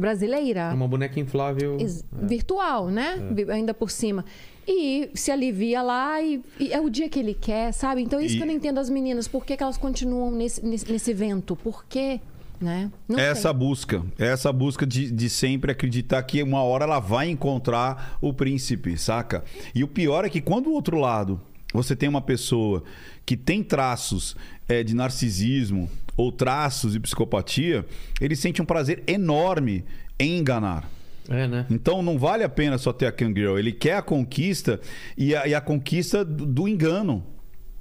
[0.00, 1.78] brasileira, Uma boneca inflável.
[1.78, 3.18] ex- virtual, né?
[3.48, 3.52] É.
[3.52, 4.24] Ainda por cima.
[4.66, 8.02] E se alivia lá e, e é o dia que ele quer, sabe?
[8.02, 9.26] Então, isso E- que eu não entendo as meninas.
[9.28, 11.56] Por que, que elas continuam nesse, nesse, nesse vento?
[11.56, 12.20] Por quê?
[12.60, 12.90] Né?
[13.08, 13.30] Não É sei.
[13.30, 18.18] essa busca, é essa busca de, de sempre acreditar que uma hora ela vai encontrar
[18.20, 19.42] o príncipe, saca?
[19.74, 21.40] E o pior é que quando do outro lado
[21.72, 22.82] você tem uma pessoa
[23.24, 24.36] que tem traços
[24.68, 27.86] é, de narcisismo ou traços de psicopatia,
[28.20, 29.84] ele sente um prazer enorme
[30.18, 30.88] em enganar.
[31.28, 31.66] É, né?
[31.70, 33.56] Então não vale a pena só ter a Kangirl.
[33.58, 34.80] Ele quer a conquista
[35.16, 37.24] e a, e a conquista do, do engano.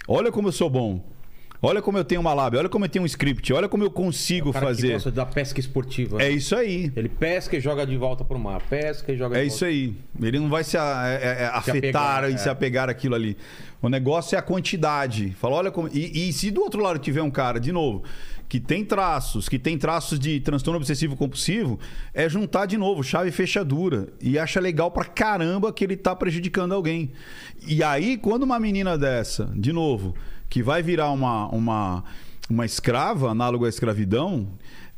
[0.07, 1.03] Olha como eu sou bom.
[1.61, 2.59] Olha como eu tenho uma lábia.
[2.59, 3.51] Olha como eu tenho um script.
[3.51, 4.93] Olha como eu consigo O cara que fazer.
[4.93, 6.21] gosta da pesca esportiva.
[6.21, 6.89] É isso aí.
[6.95, 8.61] Ele pesca e joga de volta pro mar.
[8.69, 9.93] Pesca e joga É de isso aí.
[10.21, 12.37] Ele não vai se a- é- é- é afetar apegar, e é.
[12.37, 13.35] se apegar aquilo ali.
[13.81, 15.31] O negócio é a quantidade.
[15.31, 15.87] Fala, olha como.
[15.89, 18.03] E, e se do outro lado tiver um cara, de novo,
[18.49, 21.79] que tem traços, que tem traços de transtorno obsessivo compulsivo,
[22.13, 24.07] é juntar de novo, chave e fechadura.
[24.19, 27.11] E acha legal pra caramba que ele tá prejudicando alguém.
[27.65, 30.15] E aí, quando uma menina dessa, de novo,
[30.49, 32.03] que vai virar uma, uma,
[32.49, 34.47] uma escrava, análogo à escravidão,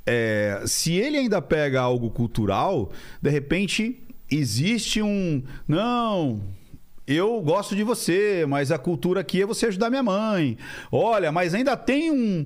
[0.06, 2.92] é, se ele ainda pega algo cultural,
[3.22, 5.44] de repente existe um.
[5.68, 6.42] Não.
[7.08, 10.58] Eu gosto de você, mas a cultura aqui é você ajudar minha mãe.
[10.92, 12.46] Olha, mas ainda tem um.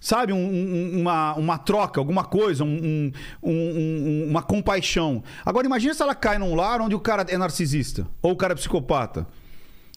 [0.00, 3.10] Sabe, um- um- uma, uma troca, alguma coisa, um-
[3.42, 5.22] um- um- uma compaixão.
[5.44, 8.52] Agora, imagina se ela cai num lar onde o cara é narcisista ou o cara
[8.52, 9.26] é psicopata.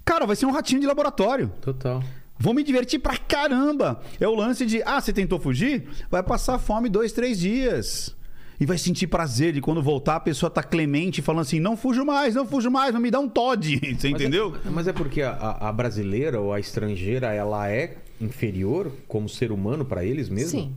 [0.03, 1.51] Cara, vai ser um ratinho de laboratório.
[1.61, 2.01] Total.
[2.39, 3.99] Vou me divertir pra caramba.
[4.19, 5.87] É o lance de, ah, você tentou fugir?
[6.09, 8.15] Vai passar fome dois, três dias.
[8.59, 12.03] E vai sentir prazer de quando voltar a pessoa tá clemente, falando assim: não fujo
[12.05, 13.79] mais, não fujo mais, não me dá um Todd.
[13.97, 14.55] Você Mas entendeu?
[14.65, 19.51] é- mas é porque a, a- brasileira ou a estrangeira, ela é inferior como ser
[19.51, 20.49] humano pra eles mesmo?
[20.59, 20.75] Sim.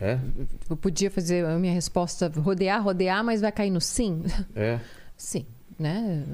[0.00, 0.18] É?
[0.70, 4.22] Eu podia fazer a minha resposta rodear, rodear, mas vai cair no sim.
[4.54, 4.78] É.
[5.16, 5.44] Sim,
[5.78, 6.24] né?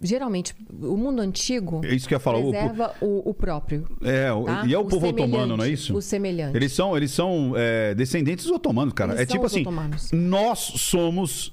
[0.00, 2.38] Geralmente, o mundo antigo É isso que eu ia falar.
[2.38, 3.88] O- preserva o, o próprio.
[4.02, 4.64] É, tá?
[4.66, 5.96] e é o, O povo otomano, não é isso?
[5.96, 6.54] o semelhante.
[6.54, 9.12] Eles são, eles são é, descendentes dos otomanos, cara.
[9.12, 10.10] Eles é tipo assim: otomanos.
[10.12, 11.52] nós somos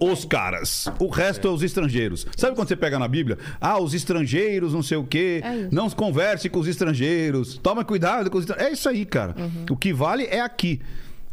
[0.00, 0.88] os caras.
[0.98, 1.50] O resto é.
[1.50, 2.26] os estrangeiros.
[2.36, 3.38] Sabe quando você pega na Bíblia?
[3.60, 5.40] Ah, os estrangeiros, não sei o quê.
[5.42, 5.68] É isso.
[5.74, 7.56] não se converse com os estrangeiros.
[7.58, 8.72] Toma cuidado com os estrangeiros.
[8.72, 9.34] É isso aí, cara.
[9.38, 9.66] Uhum.
[9.70, 10.80] O que vale é aqui.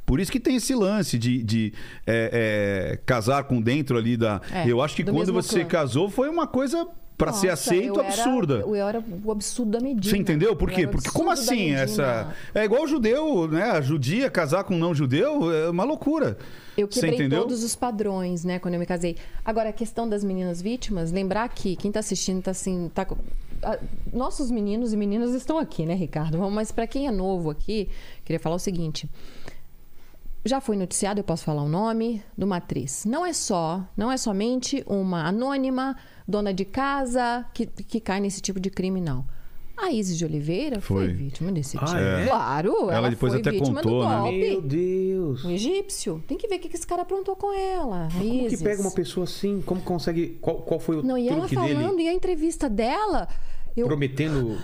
[0.08, 1.74] Por isso que tem esse lance de, de
[2.08, 4.40] é, é, casar com dentro ali da.
[4.50, 5.66] É, eu acho que do quando você clã.
[5.66, 8.54] casou foi uma coisa para ser aceito eu era- absurda.
[8.60, 10.08] eu era o absurdo da medida.
[10.08, 10.56] Você entendeu?
[10.56, 10.88] Por quê?
[10.88, 12.34] Porque como assim essa.
[12.56, 13.64] É igual o judeu, né?
[13.64, 16.38] A judia casar com um não judeu é uma loucura.
[16.78, 19.18] Eu quebrei todos os padrões, né, quando eu me casei.
[19.44, 22.90] Agora, a questão das meninas vítimas, lembrar que quem tá assistindo tá assim.
[22.94, 23.06] Tá...
[24.14, 26.38] Nossos meninos e meninas estão aqui, né, Ricardo?
[26.50, 27.90] Mas para quem é novo aqui,
[28.24, 29.10] queria falar o seguinte.
[30.48, 33.04] Já foi noticiado, eu posso falar o nome, de uma atriz.
[33.06, 35.96] Não é só, não é somente uma anônima,
[36.26, 39.26] dona de casa, que, que cai nesse tipo de crime, não.
[39.76, 41.14] A Isis de Oliveira foi, Foi.
[41.14, 41.98] vítima desse Ah, tipo.
[41.98, 42.26] é?
[42.26, 44.18] Claro, ela, Ela depois foi até vítima contou, do né?
[44.22, 44.40] golpe.
[44.40, 45.46] Meu Deus.
[45.46, 46.24] Um egípcio.
[46.28, 48.08] Tem que ver o que que esse cara aprontou com ela.
[48.08, 48.62] a Como que Isis.
[48.64, 49.62] pega uma pessoa assim?
[49.64, 50.38] Como consegue.
[50.42, 52.04] Qual, qual foi o Não, e ela falando, dele?
[52.04, 53.28] e a entrevista dela.
[53.76, 54.58] Eu, Prometendo.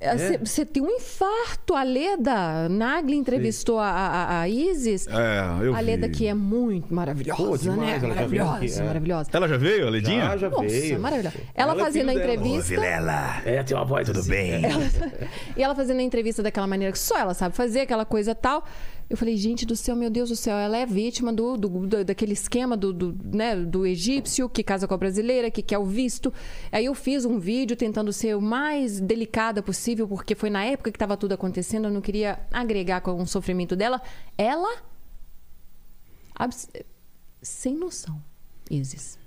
[0.00, 0.38] É?
[0.38, 1.74] Você tem um infarto.
[1.74, 5.06] A Leda Nagli entrevistou a, a, a Isis.
[5.06, 6.14] É, eu a Leda vi.
[6.14, 8.08] que é muito maravilhosa, Pô, demais, né?
[8.08, 8.86] ela já veio Maravilhosa, é.
[8.86, 9.30] maravilhosa.
[9.32, 10.22] Ela já veio, a Ledinha?
[10.22, 11.00] Já, já Nossa, veio.
[11.00, 11.36] maravilhosa.
[11.54, 12.62] Ela, Ela é fazendo a entrevista.
[12.62, 13.42] Vilela.
[13.44, 14.62] É, tem uma voz Tudo bem.
[15.56, 18.64] E ela fazendo a entrevista daquela maneira que só ela sabe fazer, aquela coisa tal.
[19.10, 22.04] Eu falei, gente do céu, meu Deus do céu, ela é vítima do, do- do-
[22.04, 25.84] daquele esquema do, do, né, do egípcio que casa com a brasileira, que quer o
[25.84, 26.32] visto.
[26.70, 30.92] Aí eu fiz um vídeo tentando ser o mais delicada possível, porque foi na época
[30.92, 34.00] que estava tudo acontecendo, eu não queria agregar com o sofrimento dela.
[34.38, 34.80] Ela.
[36.34, 36.68] abs-
[37.42, 38.22] Sem noção,
[38.70, 39.18] Isis.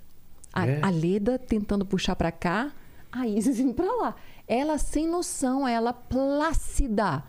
[0.54, 0.80] A, É?
[0.82, 2.72] a Leda tentando puxar pra cá,
[3.12, 4.16] a Isis indo pra lá.
[4.48, 7.24] Ela sem noção, ela plácida.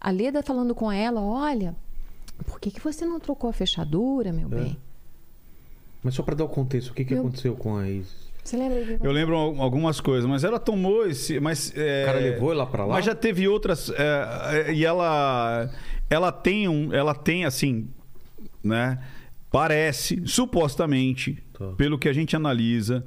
[0.00, 1.74] A Leda falando com ela, olha,
[2.46, 4.76] por que, que você não trocou a fechadura, meu bem?
[6.02, 8.28] Mas só pra dar o contexto, o que, que Meu- aconteceu com a Isis?
[8.44, 8.98] Você lembra?
[9.02, 11.38] Eu lembro al- algumas coisas, mas ela tomou esse.
[11.40, 12.94] Mas, é, O cara levou ela pra lá?
[12.94, 13.90] Mas já teve outras.
[13.90, 15.68] é, é, e ela.
[16.08, 16.90] Ela tem um.
[16.94, 17.88] Ela tem, assim.
[18.64, 18.98] Né?
[19.50, 21.72] Parece, supostamente, Tá.
[21.76, 23.04] pelo que a gente analisa,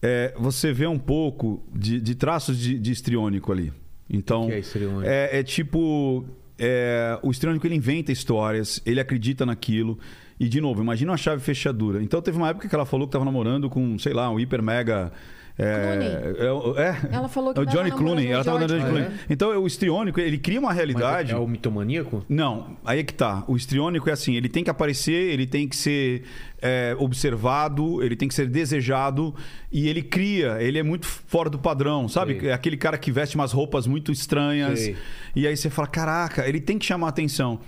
[0.00, 3.72] é, você vê um pouco de, de traços de, de histriônico ali.
[4.08, 4.46] Então.
[4.46, 5.02] Que é histriônico?
[5.04, 6.24] É, é tipo.
[6.58, 9.98] é, o histriônico ele inventa histórias, ele acredita naquilo.
[10.38, 12.02] E, de novo, imagina uma chave fechadura.
[12.02, 14.62] Então, teve uma época que ela falou que estava namorando com, sei lá, um hiper
[14.62, 15.12] mega.
[15.58, 18.28] É, é, é, Ela falou que é o Johnny Clooney.
[18.28, 19.10] Ela namorando Johnny Clooney.
[19.28, 21.32] Então, o histriônico, ele cria uma Mas realidade.
[21.32, 22.24] é o mitomaníaco?
[22.28, 23.44] Não, aí é que tá.
[23.46, 26.22] O histriônico é assim, ele tem que aparecer, ele tem que ser
[26.60, 29.34] é, observado, ele tem que ser desejado
[29.70, 32.40] e ele cria, ele é muito fora do padrão, sabe?
[32.40, 32.48] Sei.
[32.48, 34.96] É aquele cara que veste umas roupas muito estranhas Sei.
[35.34, 37.60] e aí você fala, caraca, ele tem que chamar atenção.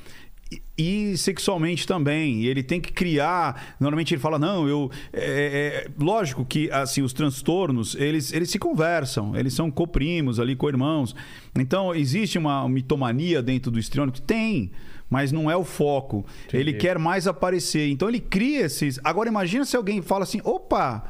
[0.77, 3.77] E, sexualmente também, ele tem que criar.
[3.79, 4.91] Normalmente ele fala, não, eu.
[5.13, 10.57] é, é, lógico que assim os transtornos eles, eles se conversam, eles são coprimos ali,
[10.57, 11.15] co-irmãos.
[11.57, 14.21] Então existe uma mitomania dentro do histriônico?
[14.21, 14.73] Tem,
[15.09, 16.27] mas não é o foco.
[16.53, 17.89] Ele quer mais aparecer.
[17.89, 18.99] Então ele cria esses.
[19.05, 21.05] Agora imagina se alguém fala assim: opa,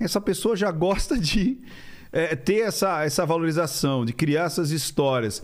[0.00, 1.58] essa pessoa já gosta de
[2.12, 5.42] é, ter essa, essa valorização, de criar essas histórias.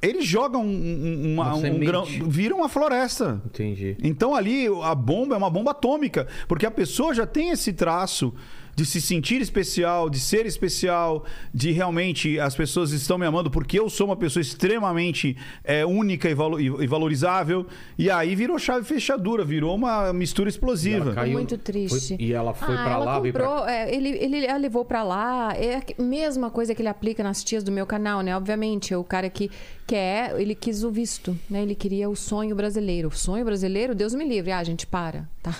[0.00, 2.04] Eles jogam um, um- uma, um grão.
[2.04, 3.40] Viram uma floresta.
[3.46, 3.96] Entendi.
[4.02, 8.34] Então ali a bomba é uma bomba atômica, porque a pessoa já tem esse traço
[8.74, 13.78] de se sentir especial, de ser especial, de realmente as pessoas estão me amando porque
[13.78, 17.66] eu sou uma pessoa extremamente é, única e, valo- e- e valorizável.
[17.98, 21.06] E aí virou chave fechadura, virou uma mistura explosiva.
[21.06, 22.16] Ela caiu- Muito triste.
[22.16, 24.56] foi- e ela foi ah, pra ela lá, veio pra comprou, é, ele, ele a
[24.56, 25.52] levou pra lá.
[25.56, 28.36] É a mesma coisa que ele aplica nas tias do meu canal, né?
[28.36, 29.50] Obviamente, é o cara que
[29.86, 31.62] quer, ele quis o visto, né?
[31.62, 33.08] Ele queria o sonho brasileiro.
[33.08, 34.50] O sonho brasileiro, Deus me livre.
[34.52, 35.54] Ah, gente, para, tá?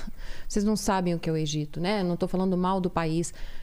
[0.49, 2.03] Vocês não sabem o que é o Egito, né?
[2.03, 3.02] Não tô falando mal do país.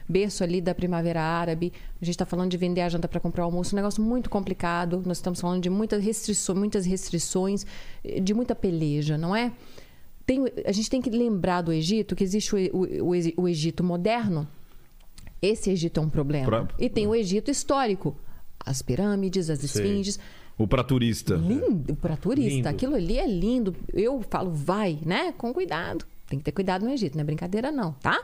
[0.08, 1.72] Berço ali da Primavera Árabe.
[2.00, 3.74] A gente tá falando de vender a janta para comprar o almoço.
[3.74, 5.02] Um negócio muito complicado.
[5.06, 7.64] Nós estamos falando de muitas restrições, muitas restrições,
[8.22, 9.52] de muita peleja, não é?
[10.26, 13.48] Tem, a gente tem que lembrar do Egito que existe o, o- o Egi- o
[13.48, 14.46] Egito moderno.
[15.42, 16.44] Esse Egito é um problema.
[16.46, 18.16] Pra- E tem o Egito histórico.
[18.64, 20.18] As pirâmides, as esfinges.
[20.58, 21.34] O pra turista.
[21.34, 22.50] Lindo para turista.
[22.56, 22.68] Lindo.
[22.68, 23.74] Aquilo ali é lindo.
[23.94, 25.32] Eu falo, vai, né?
[25.38, 26.04] Com cuidado.
[26.28, 28.22] Tem que ter cuidado no Egito, não é brincadeira, não, tá?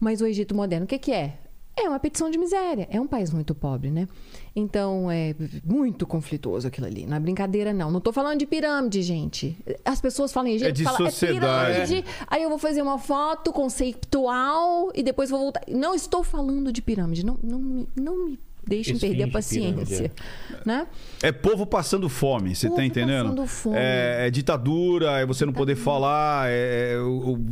[0.00, 1.38] Mas o Egito moderno, o que, que é?
[1.76, 2.88] É uma petição de miséria.
[2.90, 4.08] É um país muito pobre, né?
[4.56, 7.06] Então, é muito conflituoso aquilo ali.
[7.06, 7.90] Não é brincadeira, não.
[7.90, 9.56] Não tô falando de pirâmide, gente.
[9.84, 11.70] As pessoas falam em Egito, É de falam, sociedade.
[11.72, 12.04] é pirâmide.
[12.26, 15.62] Aí eu vou fazer uma foto conceitual e depois vou voltar.
[15.68, 17.24] Não estou falando de pirâmide.
[17.24, 20.12] Não, não, me, não me Deixem Esfinge, perder a paciência.
[20.64, 20.86] Né?
[21.22, 23.24] É povo passando fome, você tá Povo entendendo?
[23.24, 23.76] passando fome.
[23.78, 26.96] É, é ditadura, é você não poder falar, é, é,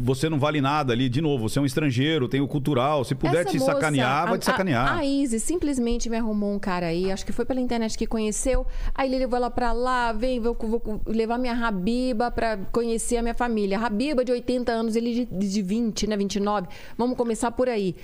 [0.01, 1.09] você não vale nada ali.
[1.09, 3.05] De novo, você é um estrangeiro, tem o cultural.
[3.05, 4.89] Se puder Essa te moça, sacanear, vai te a- sacanear.
[4.89, 8.07] A, a Isis simplesmente me arrumou um cara aí, acho que foi pela internet que
[8.07, 8.67] conheceu.
[8.95, 13.23] Aí ele levou ela pra lá, vem, vou, vou levar minha Rabiba pra conhecer a
[13.23, 13.79] minha família.
[13.79, 16.69] Rabiba de 80 anos, ele de, de 20, né, 29.
[16.97, 17.97] Vamos começar por aí.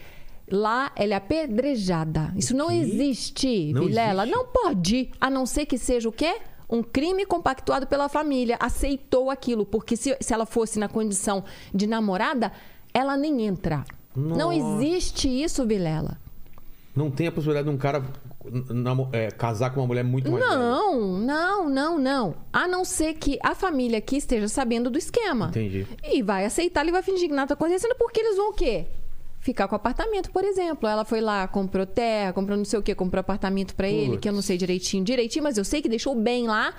[0.51, 2.33] Lá ela é apedrejada.
[2.37, 4.23] Isso não existe, Não Vilela.
[4.25, 4.37] existe?
[4.37, 6.37] Não pode, a não ser que seja o quê?
[6.69, 8.57] Um crime compactuado pela família.
[8.61, 11.45] Aceitou aquilo, porque se, se ela fosse na condição
[11.75, 12.53] de namorada,
[12.93, 13.85] ela nem entra.
[14.15, 14.83] Não Nossa.
[14.85, 16.19] existe isso, Vilela.
[16.95, 18.05] Não tem a possibilidade de um cara
[19.13, 20.57] é, casar com uma mulher muito mais velha.
[20.57, 22.35] Não, não, não, não.
[22.53, 25.49] A não ser que a família aqui esteja sabendo do esquema.
[25.49, 25.87] Entendi.
[26.05, 28.87] E vai aceitar, ele vai fingir que nada está acontecendo, porque eles vão o quê?
[29.45, 30.89] Ficar com o apartamento, por exemplo.
[30.89, 34.27] Ela foi lá, comprou terra, comprou não sei o quê, comprou apartamento para ele, que
[34.27, 36.73] eu não sei direitinho, direitinho, mas eu sei que deixou bem lá.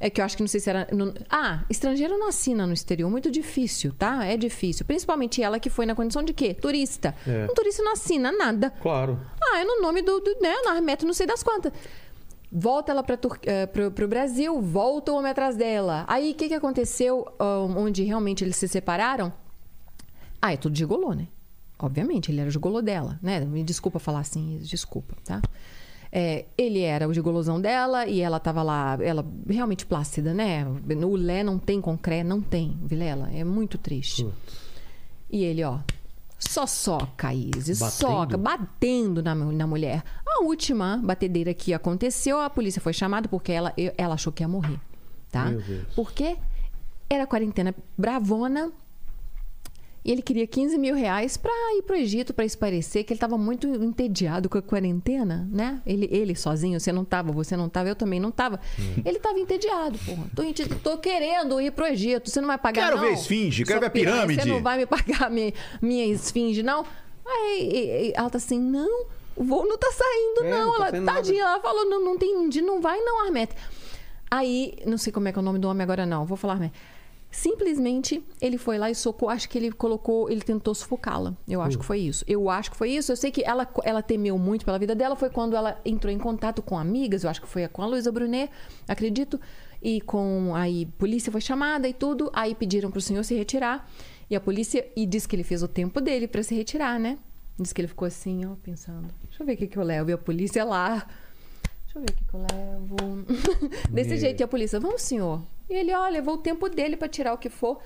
[0.00, 0.88] É que eu acho que não sei se era.
[0.90, 3.10] não- Ah, estrangeiro não assina no exterior.
[3.10, 4.24] Muito difícil, tá?
[4.24, 4.86] É difícil.
[4.86, 6.54] Principalmente ela que foi na condição de quê?
[6.54, 7.14] Turista.
[7.26, 7.44] É.
[7.50, 8.70] Um turista não assina nada.
[8.80, 9.18] Claro.
[9.42, 11.72] Ah, é no nome do, do né, na meta não sei das quantas.
[12.50, 16.04] Volta ela para pro, pro Brasil, volta o homem atrás dela.
[16.08, 19.30] Aí o que, que aconteceu ah, onde realmente eles se separaram?
[20.40, 21.26] Ah, é tudo gigolô, né?
[21.78, 23.40] Obviamente, ele era o gigolô dela, né?
[23.40, 25.40] Me desculpa falar assim, desculpa, tá?
[26.10, 30.66] É, ele era o gigolosão dela e ela tava lá, ela realmente plácida, né?
[30.66, 33.30] O Lé não tem concreto, não tem, Vilela.
[33.32, 34.26] É muito triste.
[35.30, 35.78] E ele, ó,
[36.38, 38.12] só soca, Isis, Batendo?
[38.12, 40.02] soca, batendo na, na mulher.
[40.26, 44.48] A última batedeira que aconteceu, a polícia foi chamada porque ela, ela achou que ia
[44.48, 44.80] morrer,
[45.30, 45.52] tá?
[45.94, 46.38] Porque
[47.10, 48.72] era quarentena bravona
[50.04, 53.36] e ele queria 15 mil reais pra ir pro Egito, pra esparecer, que ele tava
[53.36, 55.82] muito entediado com a quarentena, né?
[55.84, 58.60] Ele, ele sozinho, você não tava, você não tava, eu também não tava.
[58.78, 59.02] Hum.
[59.04, 60.24] Ele tava entediado, porra.
[60.34, 60.42] Tô,
[60.82, 63.02] tô querendo ir pro Egito, você não vai pagar Quero não?
[63.04, 64.42] ver a esfinge, quero ver a pirâmide.
[64.42, 65.52] Você não vai me pagar minha,
[65.82, 66.84] minha esfinge, não?
[67.26, 69.06] Aí ela tá assim, não,
[69.36, 70.66] o voo não tá saindo, É, não.
[70.66, 73.54] não tá ela, tadinha, ela falou, não, não entendi, não vai não, Armete.
[74.30, 76.24] Aí, não sei como é que é o nome do homem agora, não.
[76.24, 76.74] Vou falar, Armete.
[77.30, 79.28] Simplesmente ele foi lá e socou.
[79.28, 81.36] Acho que ele colocou, ele tentou sufocá-la.
[81.46, 82.24] Eu acho que foi isso.
[82.26, 83.12] Eu acho que foi isso.
[83.12, 85.14] Eu sei que ela, ela temeu muito pela vida dela.
[85.14, 87.24] Foi quando ela entrou em contato com amigas.
[87.24, 88.50] Eu acho que foi com a Luísa Brunet,
[88.86, 89.38] acredito.
[89.82, 90.54] E com.
[90.54, 92.30] Aí, polícia foi chamada e tudo.
[92.32, 93.86] Aí pediram pro senhor se retirar.
[94.30, 94.86] E a polícia.
[94.96, 97.18] E disse que ele fez o tempo dele para se retirar, né?
[97.60, 99.08] Diz que ele ficou assim, ó, pensando.
[99.24, 100.10] Deixa eu ver o que, que eu levo.
[100.10, 101.06] E a polícia lá.
[101.94, 103.24] Deixa eu ver o que, que eu levo.
[103.90, 104.18] Desse Meu.
[104.18, 105.42] jeito, e a polícia, vamos, senhor.
[105.68, 107.78] E ele, ó, levou o tempo dele pra tirar o que for.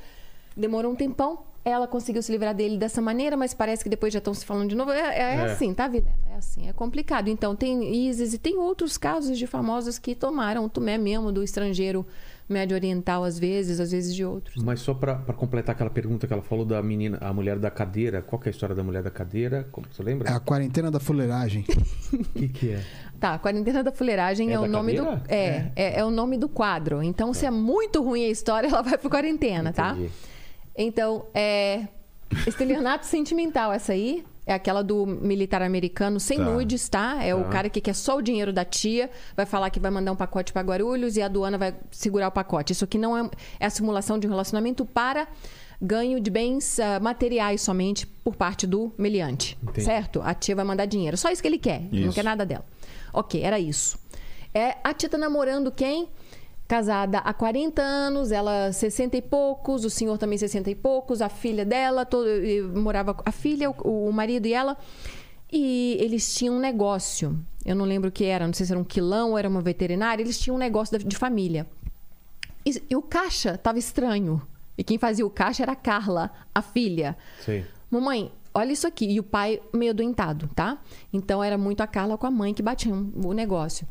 [0.57, 1.45] Demorou um tempão.
[1.65, 4.69] Ela conseguiu se livrar dele dessa maneira, mas parece que depois já estão se falando
[4.69, 4.91] de novo.
[4.91, 5.43] É, é É.
[5.45, 6.13] assim, tá, Vilela?
[6.33, 7.29] É assim, é complicado.
[7.29, 11.43] Então, tem Isis e tem outros casos de famosos que tomaram o Tomé mesmo do
[11.43, 12.05] estrangeiro
[12.49, 14.63] médio oriental, às vezes, às vezes de outros.
[14.63, 17.71] Mas só pra, pra completar aquela pergunta que ela falou da menina, a mulher da
[17.71, 18.21] cadeira.
[18.21, 19.67] Qual que é a história da mulher da cadeira?
[19.71, 20.29] Como, você lembra?
[20.29, 21.65] É a quarentena da fuleiragem.
[22.13, 22.83] O que, que é?
[23.23, 25.05] Tá, Quarentena da Fuleiragem É é, o da nome do.
[25.05, 25.23] cadeira?
[25.29, 27.01] É, é, é o nome do quadro.
[27.05, 29.93] Então, se é muito ruim a história, ela vai pro quarentena, tá?
[29.93, 30.11] Entendi.
[30.77, 31.87] Então, é.
[32.49, 34.25] Estelionato sentimental, essa aí.
[34.45, 36.45] É aquela do militar americano sem Tá.
[36.47, 37.23] nudes, tá?
[37.23, 40.11] É o cara que quer só o dinheiro da tia, vai falar que vai mandar
[40.11, 42.73] um pacote para Guarulhos e a aduana vai segurar o pacote.
[42.73, 43.31] Isso aqui não é,
[43.61, 45.29] é a simulação de um relacionamento para
[45.81, 49.57] ganho de bens ah, materiais somente por parte do meliante.
[49.63, 49.83] Entendi.
[49.85, 50.21] Certo?
[50.25, 51.17] A tia vai mandar dinheiro.
[51.17, 51.83] Só isso que ele quer.
[51.93, 52.13] Não Isso.
[52.13, 52.65] quer nada dela.
[53.13, 53.99] Ok, era isso.
[54.55, 56.09] É, a tia tá namorando quem?
[56.67, 61.29] Casada há 40 anos, ela 60 e poucos, o senhor também 60 e poucos, a
[61.29, 62.27] filha dela, todo,
[62.75, 64.77] morava a filha, o, o marido e ela.
[65.53, 67.39] E eles tinham um negócio.
[67.65, 69.61] Eu não lembro o que era, não sei se era um quilão ou era uma
[69.61, 71.67] veterinária, eles tinham um negócio de família.
[72.65, 74.41] E, e o caixa tava estranho.
[74.77, 77.17] E quem fazia o caixa era a Carla, a filha.
[77.45, 77.67] Sei.
[77.91, 79.07] Mamãe, olha isso aqui.
[79.07, 80.79] E o pai meio adoentado, tá?
[81.13, 83.87] Então era muito a Carla com a mãe que batiam o negócio.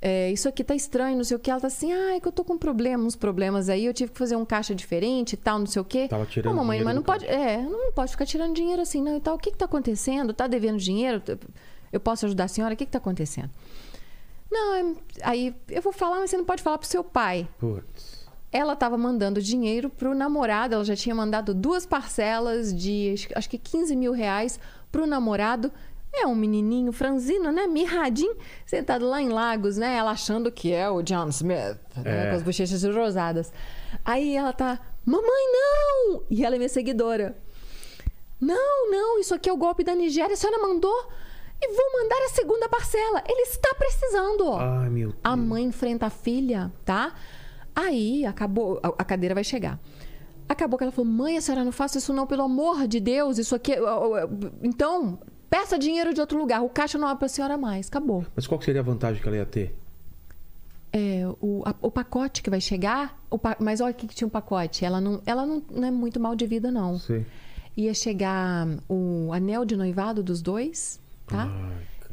[0.00, 1.50] É, isso aqui tá estranho, não sei o que.
[1.50, 4.18] Ela tá assim, ai, que eu tô com problema, uns problemas aí, eu tive que
[4.18, 6.06] fazer um caixa diferente e tal, não sei o quê.
[6.06, 7.26] Tava tirando Não, mamãe, mas não pode.
[7.26, 9.16] É, não pode ficar tirando dinheiro assim, não.
[9.16, 9.34] E tal.
[9.34, 10.32] O que que tá acontecendo?
[10.32, 11.22] Tá devendo dinheiro?
[11.92, 12.74] Eu posso ajudar a senhora?
[12.74, 13.50] O que que tá acontecendo?
[14.50, 18.15] Não, é- aí eu vou falar, mas você não pode falar pro seu pai Putz.
[18.52, 20.74] Ela estava mandando dinheiro pro namorado.
[20.74, 24.58] Ela já tinha mandado duas parcelas de acho- que 15 mil reais
[24.90, 25.72] pro namorado.
[26.18, 27.66] É um menininho franzino, né?
[27.66, 29.96] Mirradinho, sentado lá em Lagos, né?
[29.96, 32.26] Ela achando que é o John Smith, né?
[32.26, 32.30] É.
[32.30, 33.52] com as bochechas rosadas.
[34.02, 36.22] Aí ela tá, mamãe, não!
[36.30, 37.36] E ela é minha seguidora.
[38.40, 40.32] Não, não, isso aqui é o golpe da Nigéria.
[40.34, 41.08] A senhora mandou
[41.62, 43.22] e vou mandar a segunda parcela.
[43.28, 44.52] Ele está precisando.
[44.54, 45.20] Ai, meu Deus.
[45.24, 47.14] A mãe enfrenta a filha, tá?
[47.76, 49.78] Aí acabou, a, a cadeira vai chegar.
[50.48, 53.36] Acabou que ela falou: mãe, a senhora não faça isso não, pelo amor de Deus.
[53.36, 53.72] Isso aqui.
[53.72, 53.78] é-
[54.62, 55.18] Então,
[55.50, 56.62] peça dinheiro de outro lugar.
[56.62, 57.88] O caixa não abre pra senhora mais.
[57.88, 58.24] Acabou.
[58.34, 59.76] Mas qual seria a vantagem que ela ia ter?
[60.92, 63.20] É, o, a- o pacote que vai chegar.
[63.42, 64.84] pa- mas olha o que, que tinha um pacote.
[64.84, 66.98] Ela, não, ela não, não é muito mal de vida, não.
[66.98, 67.26] Sei.
[67.76, 71.46] Ia chegar o anel de noivado dos dois, tá?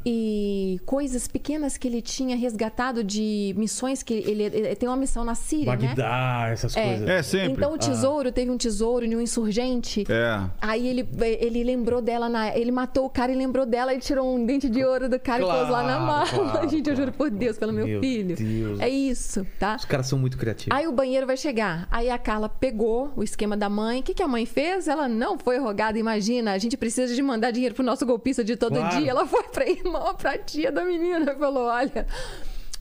[0.06, 5.24] E coisas pequenas que ele tinha resgatado de missões que ele, ele tem uma missão
[5.24, 5.86] na Síria, né?
[5.88, 6.84] Bagdá, essas É.
[6.88, 7.08] coisas.
[7.08, 7.52] É, sempre.
[7.52, 10.04] Então o tesouro teve um tesouro de um insurgente.
[10.08, 10.40] É.
[10.60, 11.08] Aí ele,
[11.40, 14.68] ele lembrou dela, na, ele matou o cara e lembrou dela e tirou um dente
[14.68, 16.26] de ouro do cara e pôs lá na Claro, mala.
[16.52, 16.96] claro, Gente, eu claro.
[16.96, 18.36] juro por Deus, pelo meu, Meu filho.
[18.36, 18.80] Deus.
[18.80, 19.76] É isso, tá?
[19.76, 20.76] Os caras são muito criativos.
[20.76, 21.88] Aí o banheiro vai chegar.
[21.90, 24.00] Aí a Carla pegou o esquema da mãe.
[24.00, 24.86] O que, que a mãe fez?
[24.86, 25.98] Ela não foi rogada.
[25.98, 28.96] Imagina, a gente precisa de mandar dinheiro pro nosso golpista de todo Claro.
[28.98, 29.10] dia.
[29.10, 32.06] Ela foi pra irmã, pra tia da menina e falou: Olha,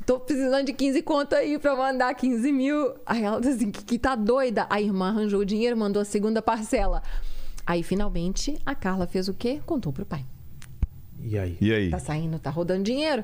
[0.05, 2.93] tô precisando de 15 conto aí pra mandar 15 mil.
[3.05, 4.65] Aí ela disse assim: que, que tá doida.
[4.69, 7.01] A irmã arranjou o dinheiro, mandou a segunda parcela.
[7.65, 9.61] Aí finalmente a Carla fez o quê?
[9.65, 10.25] Contou pro pai.
[11.21, 11.57] E aí?
[11.61, 11.89] E aí?
[11.89, 13.23] Tá saindo, tá rodando dinheiro.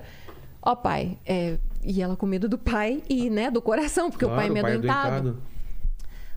[0.62, 4.30] Ó, pai, é, e ela com medo do pai e, né, do coração, porque o
[4.30, 5.30] pai é meio adoentado.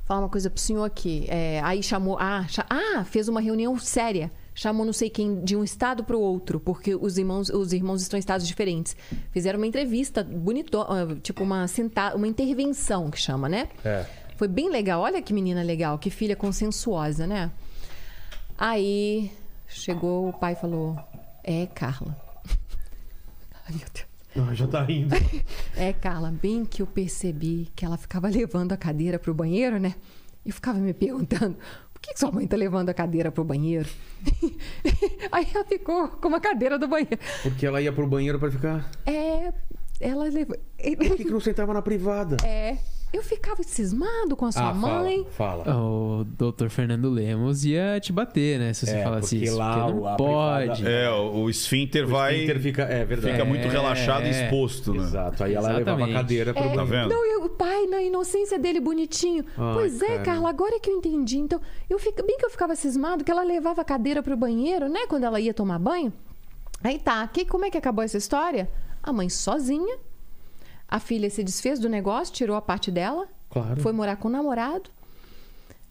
[0.04, 1.26] Falar uma coisa pro senhor aqui.
[1.28, 2.16] É, aí chamou.
[2.18, 4.30] Ah, cha- ah, fez uma reunião séria.
[4.54, 8.02] Chamou não sei quem de um estado para o outro, porque os irmãos, os irmãos
[8.02, 8.94] estão em estados diferentes.
[9.30, 13.68] Fizeram uma entrevista bonito, ah, tipo uma senta, uma intervenção que chama, né?
[13.84, 14.04] É.
[14.36, 15.00] Foi bem legal.
[15.00, 17.50] Olha que menina legal, que filha consensuosa, né?
[18.58, 19.30] Aí
[19.66, 20.98] chegou o pai e falou:
[21.42, 22.14] "É, Carla".
[23.66, 24.12] Ai, meu Deus.
[24.34, 25.14] Ah, já tá rindo.
[25.76, 29.94] É, Carla, bem que eu percebi que ela ficava levando a cadeira pro banheiro, né?
[30.44, 31.56] E eu ficava me perguntando,
[32.02, 33.88] que que sua mãe tá levando a cadeira pro banheiro?
[35.30, 37.18] Aí ela ficou com uma cadeira do banheiro.
[37.42, 38.90] Porque ela ia pro banheiro pra ficar.
[39.06, 39.52] É,
[40.00, 40.56] ela levou.
[40.56, 42.36] Por que, que não sentava na privada?
[42.44, 42.76] É,
[43.12, 45.26] eu ficava cismado com a sua ah, mãe.
[45.32, 45.64] fala.
[45.64, 45.76] fala.
[45.82, 48.72] O doutor Fernando Lemos ia te bater, né?
[48.72, 49.56] Se você É, falasse porque isso.
[49.58, 50.64] lá porque não pode.
[50.82, 52.34] privada- É, o, o esfíncter O vai.
[52.34, 53.32] esfíncter fica, é verdade.
[53.32, 54.30] Fica muito É, relaxado e é.
[54.44, 55.02] exposto, né?
[55.02, 55.44] Exato.
[55.44, 56.12] Aí ela levava a Exatamente.
[56.14, 57.08] cadeira pro É, Tá vendo?
[57.10, 59.44] Não, e o pai, na inocência dele, bonitinho.
[59.58, 60.22] Ai, pois é, cara.
[60.24, 61.38] Carla, agora é que eu entendi.
[61.38, 61.60] Então,
[61.90, 65.00] eu fico, bem que eu ficava cismado que ela levava a cadeira pro banheiro, né?
[65.08, 66.12] Quando ela ia tomar banho.
[66.82, 68.68] Aí tá, que, como é que acabou essa história?
[69.02, 69.96] A mãe sozinha.
[70.94, 73.26] A filha se desfez do negócio, tirou a parte dela.
[73.48, 73.80] Claro.
[73.80, 74.90] Foi morar com o namorado.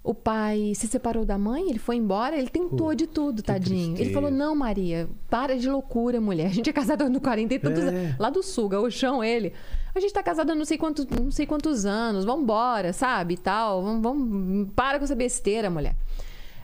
[0.03, 3.89] O pai se separou da mãe, ele foi embora, ele tentou de tudo, tadinho.
[3.89, 4.13] Ele tristeza.
[4.13, 6.47] falou: Não, Maria, para de loucura, mulher.
[6.47, 7.87] A gente é casada no 40 e tantos É.
[7.87, 8.15] anos.
[8.19, 9.53] Lá do sul, gauchão, ele.
[9.95, 13.33] A gente tá casada há não sei quantos, não sei quantos anos, vambora, sabe?
[13.33, 13.83] E tal.
[13.83, 15.95] Vamos, vamos, para com essa besteira, mulher.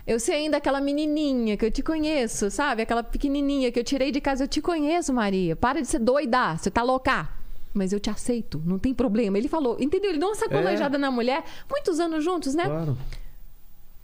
[0.05, 2.81] Eu sei ainda aquela menininha que eu te conheço, sabe?
[2.83, 4.45] Aquela pequenininha que eu tirei de casa.
[4.45, 5.55] Eu te conheço, Maria.
[5.55, 6.55] Para de ser doida.
[6.55, 7.29] Você tá louca.
[7.77, 9.37] Mas eu te aceito, não tem problema.
[9.37, 10.09] Ele falou, entendeu?
[10.09, 11.43] Ele deu uma sacolejada na mulher.
[11.69, 12.65] Muitos anos juntos, né?
[12.65, 12.97] Claro.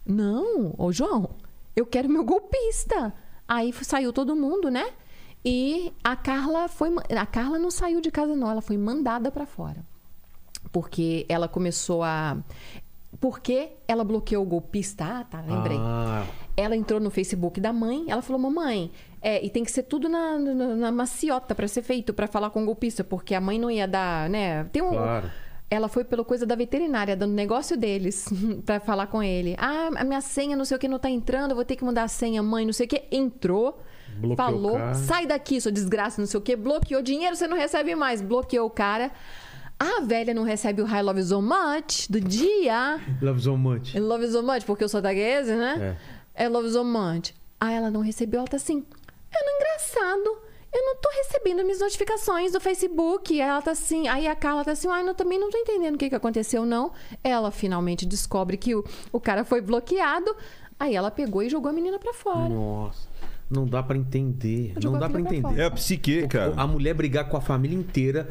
[0.05, 1.31] Não, ô João,
[1.75, 3.13] eu quero meu golpista.
[3.47, 4.91] Aí saiu todo mundo, né?
[5.43, 6.89] E a Carla foi.
[7.17, 8.49] A Carla não saiu de casa, não.
[8.49, 9.85] Ela foi mandada pra fora.
[10.71, 12.37] Porque ela começou a.
[13.19, 15.05] Porque ela bloqueou o golpista.
[15.05, 15.77] Ah, tá, lembrei.
[15.79, 16.25] Ah,
[16.55, 18.91] Ela entrou no Facebook da mãe, ela falou: Mamãe,
[19.23, 22.49] é, e tem que ser tudo na, na, na maciota pra ser feito, pra falar
[22.49, 24.65] com o golpista, porque a mãe não ia dar, né?
[24.65, 24.89] Tem um.
[24.89, 25.31] Claro.
[25.69, 28.27] Ela foi pela coisa da veterinária, dando negócio deles,
[28.65, 29.55] pra falar com ele.
[29.57, 31.85] Ah, a minha senha, não sei o que, não tá entrando, eu vou ter que
[31.85, 33.05] mudar a senha, mãe, não sei o que.
[33.09, 33.81] Entrou,
[34.17, 37.95] Bloqueou falou, sai daqui, sua desgraça, não sei o que, bloqueou dinheiro, você não recebe
[37.95, 39.09] mais, bloqueou o cara.
[39.79, 42.99] A velha não recebe o I love so much do dia.
[43.21, 43.97] love so much.
[43.97, 45.97] Love so much, porque eu sou taguese, né?
[46.35, 46.47] É.
[46.49, 47.33] love you so much.
[47.59, 48.85] Aí ela não recebeu, ela tá assim,
[49.39, 50.41] é engraçado.
[50.73, 53.39] Eu não tô recebendo minhas notificações do Facebook.
[53.39, 55.97] Ela tá assim, aí a Carla tá assim, ai, eu também não tô entendendo o
[55.97, 56.91] que, que aconteceu, não.
[57.23, 60.35] Ela finalmente descobre que o, o cara foi bloqueado.
[60.79, 62.49] Aí ela pegou e jogou a menina pra fora.
[62.49, 63.12] Nossa.
[63.53, 64.73] Não dá pra entender.
[64.83, 65.59] Não dá pra entender.
[65.59, 66.53] É a psique, cara.
[66.57, 68.27] A mulher brigar com a família inteira.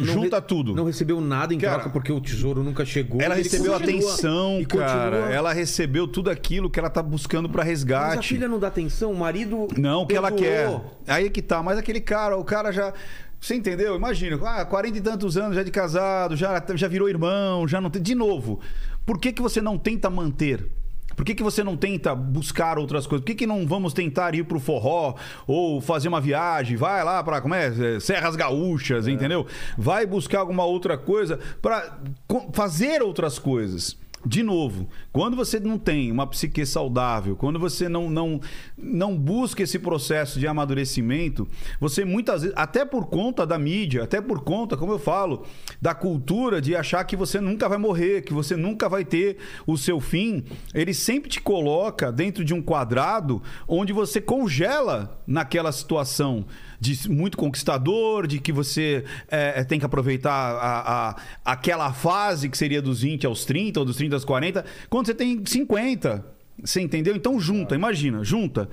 [0.00, 0.74] Junta re- tudo.
[0.74, 3.20] Não recebeu nada em Cara, troca porque o tesouro nunca chegou.
[3.20, 5.16] Ela recebeu atenção, e cara.
[5.18, 8.28] continua- Ela recebeu tudo aquilo que ela tá buscando pra Mas a resgate.
[8.28, 9.68] filha não dá atenção, o marido.
[9.78, 10.68] Não, o que ela quer.
[11.06, 11.62] Aí é que tá.
[11.62, 12.92] Mas aquele cara, o cara já.
[13.40, 13.96] Você entendeu?
[13.96, 17.90] Imagina, ah, 40 e tantos anos já de casado, já, já virou irmão, já não
[17.90, 18.00] tem.
[18.02, 18.60] De novo,
[19.06, 20.64] por que, que você não tenta manter?
[21.22, 23.22] Por que, que você não tenta buscar outras coisas?
[23.22, 25.14] Por que, que não vamos tentar ir pro forró
[25.46, 26.76] ou fazer uma viagem?
[26.76, 27.68] Vai lá para como é?
[27.68, 29.46] É, Serras Gaúchas, entendeu?
[29.78, 31.96] Vai buscar alguma outra coisa para
[32.52, 33.96] fazer outras coisas.
[34.24, 38.40] De novo, quando você não tem uma psique saudável, quando você não, não,
[38.78, 41.48] não busca esse processo de amadurecimento,
[41.80, 45.44] você muitas vezes, até por conta da mídia, até por conta, como eu falo,
[45.80, 49.76] da cultura de achar que você nunca vai morrer, que você nunca vai ter o
[49.76, 56.46] seu fim, ele sempre te coloca dentro de um quadrado onde você congela naquela situação
[56.82, 62.58] de muito conquistador, de que você é, tem que aproveitar a, a, aquela fase que
[62.58, 66.26] seria dos 20 aos 30, ou dos 30 aos 40, quando você tem 50.
[66.60, 67.14] Você entendeu?
[67.14, 68.68] Então junta, imagina, junta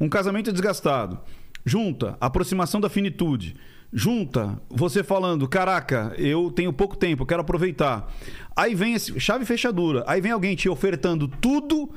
[0.00, 1.20] um casamento desgastado,
[1.64, 3.54] junta aproximação da finitude,
[3.92, 8.12] junta você falando, caraca, eu tenho pouco tempo, quero aproveitar.
[8.56, 11.90] Aí vem esse, chave fechadura, aí vem alguém te ofertando tudo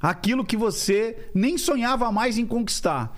[0.00, 3.16] aquilo que você nem sonhava mais em conquistar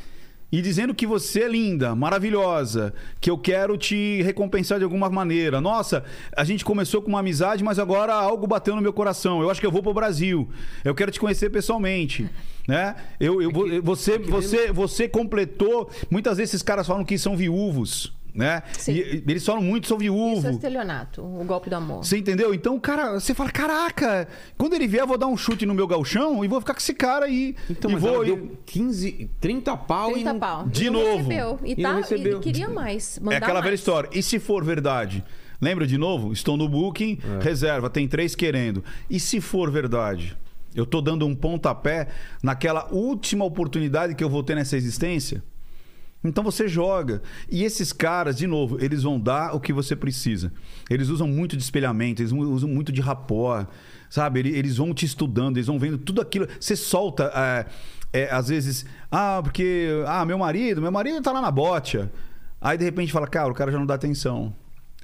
[0.50, 5.60] e dizendo que você é linda, maravilhosa, que eu quero te recompensar de alguma maneira.
[5.60, 6.04] Nossa,
[6.34, 9.42] a gente começou com uma amizade, mas agora algo bateu no meu coração.
[9.42, 10.48] Eu acho que eu vou pro Brasil.
[10.84, 12.28] Eu quero te conhecer pessoalmente,
[12.66, 12.96] né?
[13.20, 15.90] Eu, eu, É você, é você, você completou.
[16.10, 18.62] Muitas vezes esses caras falam que são viúvos, né?
[18.78, 18.92] Sim.
[18.92, 22.04] E, eles falam muito, são Isso é estelionato, o golpe do amor.
[22.04, 22.54] Você entendeu?
[22.54, 25.86] Então, cara, você fala, caraca, quando ele vier, eu vou dar um chute no meu
[25.88, 27.56] galchão e vou ficar com esse cara aí.
[27.68, 28.14] Então, e mas vou.
[28.14, 30.66] ela deu 15, 30 pau 30 e pau.
[30.68, 31.16] De E novo.
[31.16, 31.58] Recebeu.
[31.64, 32.38] E, E tá, não recebeu.
[32.38, 33.18] e queria mais.
[33.28, 33.80] É aquela velha mais.
[33.80, 34.08] história.
[34.12, 35.24] E se for verdade?
[35.60, 36.32] Lembra de novo?
[36.32, 37.42] Estou no booking, É.
[37.42, 38.84] reserva, tem três querendo.
[39.10, 40.36] E se for verdade?
[40.74, 42.06] Eu tô dando um pontapé
[42.40, 45.42] naquela última oportunidade que eu vou ter nessa existência?
[46.24, 47.22] Então você joga.
[47.50, 50.52] E esses caras, de novo, eles vão dar o que você precisa.
[50.90, 53.66] Eles usam muito de espelhamento, eles usam muito de rapó,
[54.10, 54.40] sabe?
[54.40, 56.48] Ele- Eles vão te estudando, eles vão vendo tudo aquilo.
[56.58, 57.66] Você solta, é,
[58.12, 62.10] é, às vezes, ah, porque, ah, meu marido, meu marido tá lá na botia.
[62.60, 64.52] Aí de repente fala, cara, o cara já não dá atenção.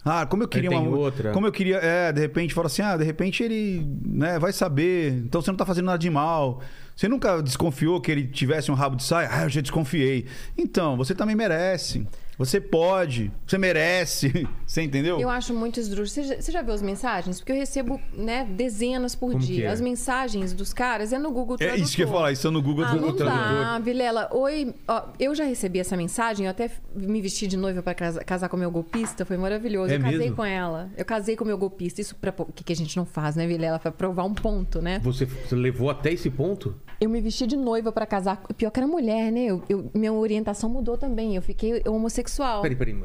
[0.05, 1.32] Ah, como eu queria uma outra.
[1.32, 5.12] Como eu queria, é, de repente fala assim, ah, de repente ele, né, vai saber.
[5.24, 6.61] Então você não tá fazendo nada de mal.
[6.96, 9.28] Você nunca desconfiou que ele tivesse um rabo de saia?
[9.30, 10.26] Ah, eu já desconfiei.
[10.56, 12.06] Então, você também merece.
[12.36, 13.30] Você pode.
[13.46, 14.48] Você merece.
[14.66, 15.20] Você entendeu?
[15.20, 16.08] Eu acho muito esdrúxulo.
[16.08, 17.38] Você já, você já viu as mensagens?
[17.38, 19.66] Porque eu recebo né, dezenas por Como dia.
[19.66, 19.68] é?
[19.68, 21.84] As mensagens dos caras é no Google É Tradutor.
[21.84, 23.54] isso que eu ia falar, isso é no Google Ah, Google não Tradutor.
[23.64, 24.28] dá, Vilela.
[24.32, 28.24] Oi, ó, eu já recebi essa mensagem, eu até me vesti de noiva pra casa-
[28.24, 29.92] casar com meu golpista, foi maravilhoso.
[29.92, 30.34] É eu casei mesmo?
[30.36, 30.90] com ela.
[30.96, 32.00] Eu casei com meu golpista.
[32.00, 33.78] Isso pra o que, que a gente não faz, né, Vilela?
[33.78, 34.98] Pra provar um ponto, né?
[35.04, 36.74] Você, você levou até esse ponto?
[37.00, 38.42] Eu me vesti de noiva pra casar.
[38.56, 39.44] Pior que era mulher, né?
[39.46, 41.34] Eu, eu- minha orientação mudou também.
[41.36, 42.62] Eu fiquei homossexual.
[42.62, 42.96] Peraí, peraí.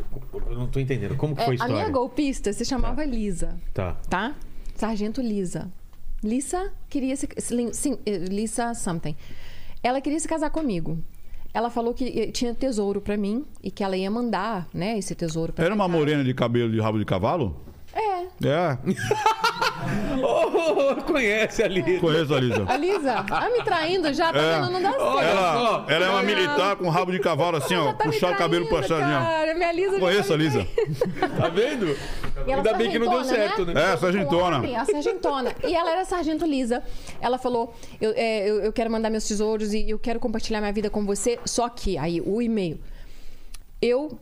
[0.49, 1.15] Eu não tô entendendo.
[1.17, 1.75] Como que É, foi a a história?
[1.75, 3.57] minha golpista se chamava Lisa.
[3.73, 3.97] Tá.
[4.09, 4.35] tá?
[4.75, 5.69] Sargento Lisa.
[6.23, 7.27] Lisa queria se.
[7.73, 9.15] Sim, eh, Lisa something.
[9.81, 10.97] Ela queria se casar comigo.
[11.53, 15.15] Ela falou que eh, tinha tesouro pra mim e que ela ia mandar, né, esse
[15.15, 15.97] tesouro pra Era uma casa.
[15.97, 17.55] morena de cabelo de rabo de cavalo?
[17.93, 18.47] É.
[18.47, 18.77] É,
[20.21, 21.99] Oh, conhece ali.
[21.99, 22.65] conheço a Lisa.
[22.67, 24.59] A Lisa, ah, me traindo já, tá É.
[24.59, 24.71] vendo?
[24.71, 25.19] Não dá certo.
[25.19, 27.93] Ela, ela é uma militar com rabo de cavalo assim, ó.
[27.93, 29.55] Tá puxar o cabelo pra trás, assim, cara.
[29.55, 30.67] Minha Lisa Conheço tá a Lisa.
[31.37, 31.97] Tá vendo?
[32.45, 33.93] E Ainda bem que não deu sargentona, certo, né?
[33.93, 34.79] É, sargentona.
[34.79, 35.55] A sargentona.
[35.67, 36.83] E ela era sargento Lisa.
[37.21, 40.73] Ela falou: eu, é, eu, eu quero mandar meus tesouros e eu quero compartilhar minha
[40.73, 41.39] vida com você.
[41.45, 42.79] Só que, aí, o e-mail.
[43.81, 44.17] Eu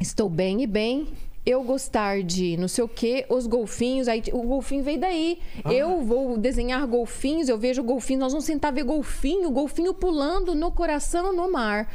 [0.00, 1.08] estou bem e bem.
[1.44, 5.38] Eu gostar de não sei o que, os golfinhos, aí o golfinho veio daí.
[5.64, 5.72] Ah.
[5.72, 10.70] Eu vou desenhar golfinhos, eu vejo golfinhos, nós vamos sentar ver golfinho, golfinho pulando no
[10.70, 11.92] coração, no mar.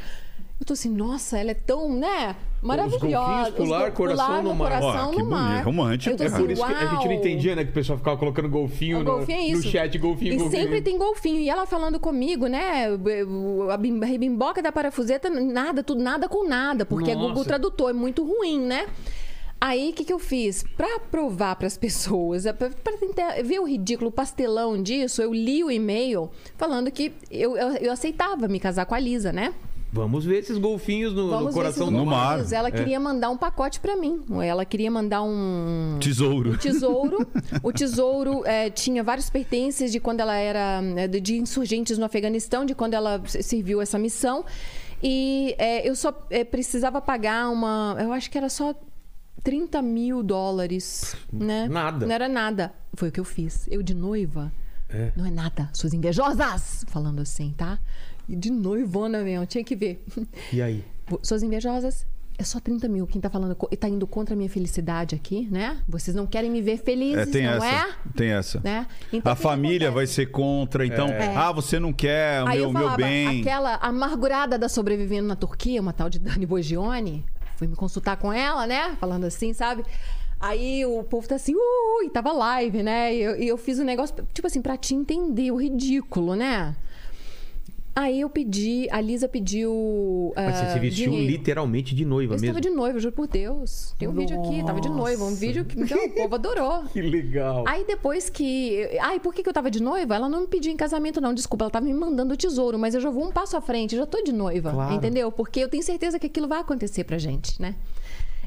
[0.60, 2.36] Eu tô assim, nossa, ela é tão, né?
[2.60, 3.06] Maravilhosa.
[3.06, 4.80] golfinhos pular, Os go- coração pular no mar.
[4.80, 5.48] coração que no mar.
[5.50, 6.10] bonito, romântico.
[6.12, 7.64] Eu tô É assim, Por isso que a gente não entendia, né?
[7.64, 10.62] Que o pessoal ficava colocando golfinho, O no, golfinho é no chat, golfinho, e golfinho.
[10.62, 11.38] sempre tem golfinho.
[11.40, 12.86] E ela falando comigo, né?
[13.72, 16.84] A bim- a rebimboca da parafuseta, nada, tudo, nada com nada.
[16.84, 17.28] Porque é Nossa.
[17.28, 18.86] Google Tradutor, é muito ruim, né?
[19.60, 20.64] Aí, o que, que eu fiz?
[20.76, 22.70] Pra provar pras pessoas, é pra
[23.00, 27.68] tentar ver o ridículo, o pastelão disso, eu li o e-mail falando que eu, eu,
[27.78, 29.52] eu aceitava me casar com a Lisa, né?
[29.90, 32.44] Vamos ver esses golfinhos no, no coração do mar.
[32.52, 32.70] Ela É.
[32.70, 34.20] queria mandar um pacote pra mim.
[34.44, 36.50] Ela queria mandar um Tesouro.
[36.52, 37.26] o tesouro.
[37.62, 42.66] O tesouro é, tinha vários pertences de quando ela era é, de- insurgentes no Afeganistão,
[42.66, 44.44] de quando ela serviu essa missão.
[45.02, 47.96] E é, eu só é, precisava pagar uma.
[47.98, 48.74] Eu acho que era só
[49.42, 51.68] 30 mil dólares, né?
[51.68, 52.06] Nada.
[52.06, 52.72] Não era nada.
[52.94, 53.66] Foi o que eu fiz.
[53.70, 54.52] Eu de noiva.
[54.88, 55.12] É.
[55.16, 56.84] Não é nada, suas invejosas!
[56.88, 57.78] Falando assim, tá?
[58.28, 60.02] E de noivona mesmo, tinha que ver.
[60.52, 60.82] E aí?
[61.22, 62.06] Suas invejosas,
[62.38, 63.06] é só 30 mil.
[63.06, 65.78] Quem tá falando, tá indo contra a minha felicidade aqui, né?
[65.86, 67.66] Vocês não querem me ver feliz, É, tem não essa.
[67.66, 67.86] é?
[68.16, 68.60] Tem essa.
[68.64, 68.86] Né?
[69.12, 71.34] Então, A que família vai ser contra, então, É.
[71.36, 73.40] ah, você não quer o Aí meu, eu meu falava, bem.
[73.40, 77.24] aquela amargurada da sobrevivendo na Turquia, uma tal de Dani Bogione,
[77.58, 78.96] fui me consultar com ela, né?
[79.00, 79.84] Falando assim, sabe?
[80.40, 81.54] Aí o povo tá assim,
[82.04, 83.12] e tava live, né?
[83.12, 86.76] E eu, eu fiz um negócio, tipo assim, pra te entender o ridículo, né?
[87.98, 90.32] Aí eu pedi, a Lisa pediu.
[90.36, 91.32] Mas você se vestiu dinheiro.
[91.32, 92.46] literalmente de noiva Eu mesmo.
[92.46, 93.92] estava de noiva, juro por Deus.
[93.98, 95.24] Tem um vídeo aqui, tava de noiva.
[95.24, 96.84] Um vídeo que então, o povo adorou.
[96.94, 97.64] Que legal.
[97.66, 98.88] Aí depois que.
[99.00, 100.14] Ai, por que, que eu tava de noiva?
[100.14, 101.34] Ela não me pediu em casamento, não.
[101.34, 103.96] Desculpa, ela tava me mandando o tesouro, mas eu já vou um passo à frente,
[103.96, 104.70] eu já tô de noiva.
[104.70, 104.94] Claro.
[104.94, 105.32] Entendeu?
[105.32, 107.74] Porque eu tenho certeza que aquilo vai acontecer pra gente, né?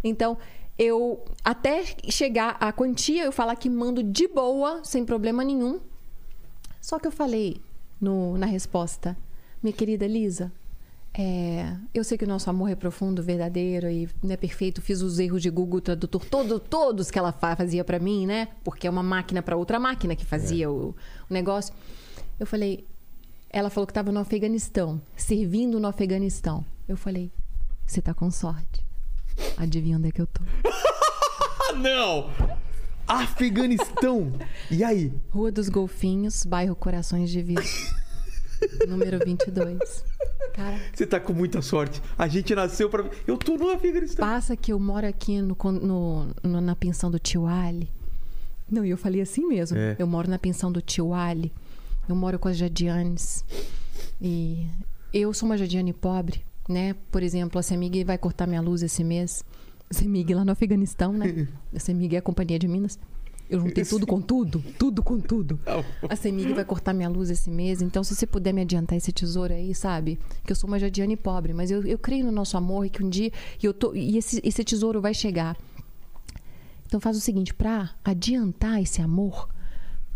[0.02, 0.38] Então,
[0.80, 1.20] eu.
[1.44, 5.82] Até chegar a quantia, eu falar que mando de boa, sem problema nenhum.
[6.80, 7.58] Só que eu falei
[8.00, 9.18] no, na resposta,
[9.62, 10.52] minha querida Lisa,
[11.14, 14.82] é, eu sei que o nosso amor é profundo, verdadeiro e não é perfeito.
[14.82, 18.48] Fiz os erros de Google Tradutor, todo, todos que ela fa- fazia pra mim, né?
[18.64, 20.96] Porque é uma máquina pra outra máquina que fazia o,
[21.30, 21.74] o negócio.
[22.40, 22.86] Eu falei,
[23.50, 26.66] ela falou que estava no Afeganistão, servindo no Afeganistão.
[26.88, 27.30] Eu falei,
[27.86, 28.82] você tá com sorte.
[29.58, 30.42] Adivinha onde é que eu tô?
[31.78, 32.30] Não!
[33.08, 34.32] Afeganistão!
[34.70, 35.12] E aí?
[35.30, 37.62] Rua dos Golfinhos, bairro Corações de Vida.
[38.88, 40.04] Número 22.
[40.54, 42.02] Cara, Você tá com muita sorte.
[42.18, 43.10] A gente nasceu pra.
[43.26, 44.26] Eu tô no Afeganistão.
[44.28, 47.90] passa que eu moro aqui no, no- no- na pensão do tio Ali.
[48.70, 49.78] Não, e eu falei assim mesmo.
[49.78, 49.96] É.
[50.00, 51.52] Eu moro na pensão do tio Ali.
[52.08, 53.44] Eu moro com as Jadianes.
[54.22, 54.66] E
[55.14, 56.96] eu sou uma Jadiane pobre, né?
[57.12, 59.44] Por exemplo, a Semig vai cortar minha luz esse mês.
[59.90, 61.48] Semig lá no Afeganistão, né?
[61.76, 62.98] A Semig é a companhia de Minas.
[63.52, 65.60] Eu juntei tudo com tudo, tudo com tudo.
[66.10, 69.12] A Semig vai cortar minha luz esse mês, então se você puder me adiantar esse
[69.12, 70.18] tesouro aí, sabe?
[70.46, 73.04] Que eu sou uma Jadiane pobre, mas eu, eu creio no nosso amor e que
[73.04, 75.58] um dia e eu tô e esse, esse tesouro vai chegar.
[76.86, 79.48] Então faz o seguinte, pra adiantar esse amor,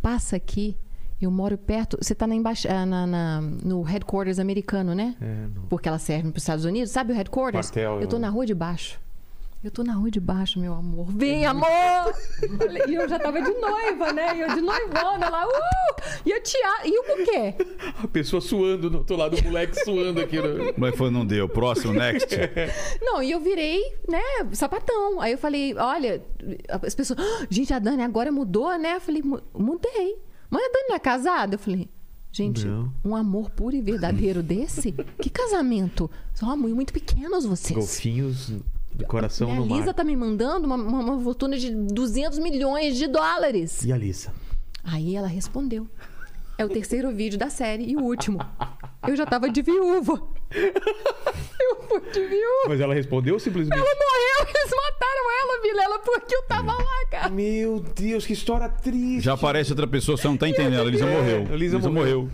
[0.02, 0.76] passa aqui.
[1.22, 1.98] Eu moro perto.
[2.02, 5.16] Você tá na embaixa, ah, na, na- no headquarters americano, né?
[5.22, 5.48] É.
[5.70, 6.92] Porque ela serve para os Estados Unidos.
[6.92, 7.68] Sabe o headquarters?
[7.68, 9.00] Quartel, eu tô eu- na rua de baixo.
[9.66, 11.08] Eu tô na rua de baixo, meu amor.
[11.12, 11.68] Vem, amor!
[12.88, 14.38] e eu já tava de noiva, né?
[14.38, 15.96] E eu de noivona lá, uh!
[16.24, 16.56] E eu te...
[16.56, 17.56] a- E o buquê?
[18.04, 20.38] A pessoa suando no outro lado, o moleque suando aqui.
[20.40, 20.72] No...
[20.78, 21.50] Mas foi, não deu.
[21.50, 22.30] Próximo, next.
[23.02, 24.22] Não, e eu virei, né,
[24.54, 25.20] sapatão.
[25.20, 26.24] Aí eu falei, olha,
[26.70, 28.98] as pessoas, "Ah, gente, a Dani agora mudou, né?
[28.98, 30.20] Eu falei, "Mu- mudei.
[30.48, 31.56] Mas a Dani não é casada?
[31.56, 31.90] Eu falei,
[32.32, 32.94] gente, Não.
[33.04, 34.92] um amor puro e verdadeiro desse?
[35.20, 36.08] Que casamento?
[36.36, 37.76] São muito pequenos vocês.
[37.76, 38.52] Golfinhos
[38.96, 39.78] do coração Minha no mar.
[39.78, 43.84] Lisa tá me mandando uma, uma, uma fortuna de 200 milhões de dólares.
[43.84, 44.34] E a Lisa?
[44.84, 45.88] Aí ela respondeu.
[46.58, 48.40] É o terceiro vídeo da série e o último.
[49.06, 50.22] Eu já tava de viúva.
[51.60, 52.68] Eu fui de viúva.
[52.68, 53.78] Mas ela respondeu ou simplesmente.
[53.78, 57.30] Ela morreu, eles mataram ela, Vilela, porque eu tava lá, cara.
[57.30, 59.22] Meu Deus, que história triste.
[59.22, 60.82] Já aparece outra pessoa, você não tá entendendo.
[60.82, 61.48] A Lisa morreu.
[61.52, 62.30] a Lisa morreu.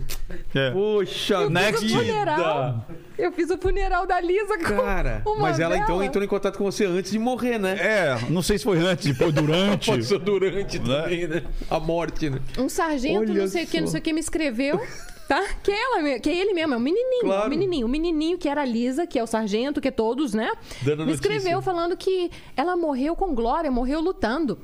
[0.54, 0.70] É.
[0.70, 1.80] Poxa, Next.
[1.80, 2.86] Fiz o funeral.
[3.18, 6.06] Eu fiz o funeral da Lisa com Cara, uma mas ela então vela.
[6.06, 7.76] entrou em contato com você antes de morrer, né?
[7.78, 9.90] É, não sei se foi antes, depois, durante.
[9.90, 11.42] Pode ser durante também, né?
[11.70, 12.40] A morte, né?
[12.58, 14.80] Um sargento, Olha não sei o que, não sei o que, me escreveu.
[15.28, 15.42] Tá?
[15.62, 17.22] Que, é ela, me- que é ele mesmo, é o menininho.
[17.22, 17.46] Claro.
[17.46, 17.86] O menininho.
[17.86, 20.52] O menininho que era a Lisa, que é o sargento, que é todos, né?
[20.82, 21.14] Dando me notícia.
[21.14, 24.58] escreveu falando que ela morreu com glória, morreu lutando.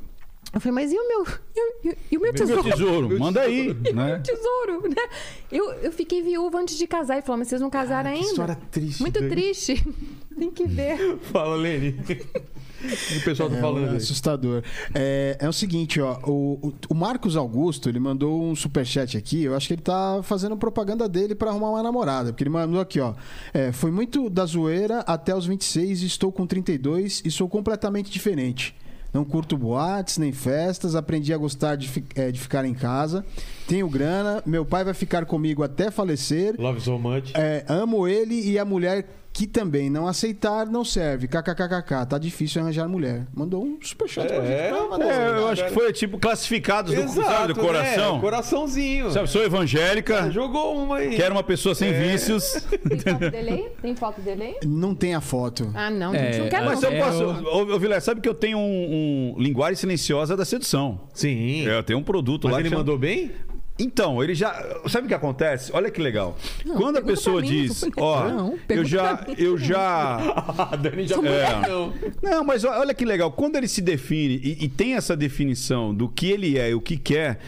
[0.52, 2.62] Eu falei, mas e o meu, e, o- e o meu E meu tesouro?
[2.70, 4.06] tesouro, manda aí, E o né?
[4.14, 5.08] meu tesouro, né?
[5.52, 7.14] Eu, eu fiquei viúva antes de casar.
[7.14, 8.30] Ele falou, mas vocês não casaram que ainda?
[8.30, 9.30] história triste, Muito Dani.
[9.30, 9.84] triste.
[10.38, 11.18] Tem que ver.
[11.32, 11.98] Fala, Lene.
[13.16, 14.62] O pessoal tá É, falando é assustador.
[14.94, 16.18] É, é o seguinte, ó.
[16.24, 19.42] O, o- Marcos Augusto, ele mandou um superchat aqui.
[19.44, 22.30] Eu acho que ele tá fazendo propaganda dele pra arrumar uma namorada.
[22.32, 23.14] Porque ele mandou aqui, ó.
[23.52, 28.74] É, foi muito da zoeira até os 26, estou com 32 e sou completamente diferente.
[29.12, 33.24] Não curto boates nem festas, aprendi a gostar de, fi- é, de ficar em casa.
[33.66, 36.54] Tenho grana, meu pai vai ficar comigo até falecer.
[36.58, 37.32] Love so much.
[37.34, 39.08] É, amo ele e a mulher
[39.38, 41.28] que também não aceitar não serve.
[41.28, 42.06] KKKKK.
[42.08, 43.24] Tá difícil arranjar mulher.
[43.32, 44.50] Mandou um superchat pra gente.
[44.52, 45.06] É, pra mandar.
[45.06, 47.66] É, eu acho que foi tipo classificados do, sabe, do né?
[47.66, 48.20] coração.
[48.20, 49.12] Coraçãozinho.
[49.12, 51.14] Sabe, sou evangélica, Jogou uma aí.
[51.14, 51.92] quero uma pessoa sem É.
[51.92, 52.66] vícios.
[52.88, 53.68] Tem foto dele aí?
[53.80, 54.56] Tem foto dele aí?
[54.66, 55.70] Não tem a foto.
[55.72, 56.90] Ah, não, É, gente, não quero Mas não.
[56.90, 57.24] eu É, posso.
[57.24, 61.02] Ô, ô sabe que eu tenho um, um linguagem silenciosa da sedução.
[61.14, 61.64] Sim.
[61.68, 63.30] É, Eu tenho um produto Mas lá ele que chama- mandou bem?
[63.78, 64.52] Então, ele já.
[64.88, 65.70] Sabe o que acontece?
[65.72, 66.36] Olha que legal.
[66.64, 67.90] Não, Quando a pessoa mim, diz, não.
[67.98, 70.16] ó, Não, eu já, eu já.
[70.72, 71.68] A Dani já É.
[71.68, 71.94] não.
[72.22, 73.30] Não, mas olha que legal.
[73.30, 76.80] Quando ele se define e, e tem essa definição do que ele é e o
[76.80, 77.38] que quer,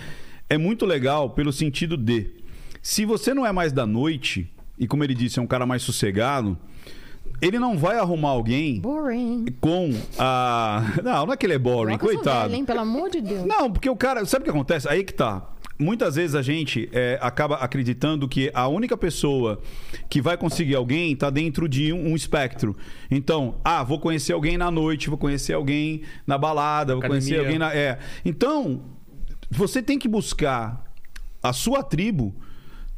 [0.49, 2.31] é muito legal pelo sentido de.
[2.81, 5.83] Se você não é mais da noite, e como ele disse, é um cara mais
[5.83, 6.57] sossegado,
[7.43, 9.47] ele não vai arrumar alguém Boring.
[9.61, 10.83] com a.
[11.03, 12.49] Não, não é que ele é boring, Coloca coitado.
[12.49, 12.65] velha, hein?
[12.65, 13.45] Pelo amor de Deus.
[13.45, 14.25] Não, porque o cara.
[14.27, 14.89] Sabe o que acontece?
[14.89, 15.47] Aí que tá.
[15.81, 19.61] Muitas vezes a gente é, acaba acreditando que a única pessoa
[20.09, 22.77] que vai conseguir alguém está dentro de um, um espectro.
[23.11, 27.59] Então, ah, vou conhecer alguém na noite, vou conhecer alguém na balada, vou conhecer alguém
[27.59, 27.75] na.
[27.75, 27.99] É.
[28.25, 28.83] Então,
[29.51, 30.85] você tem que buscar
[31.43, 32.37] a sua tribo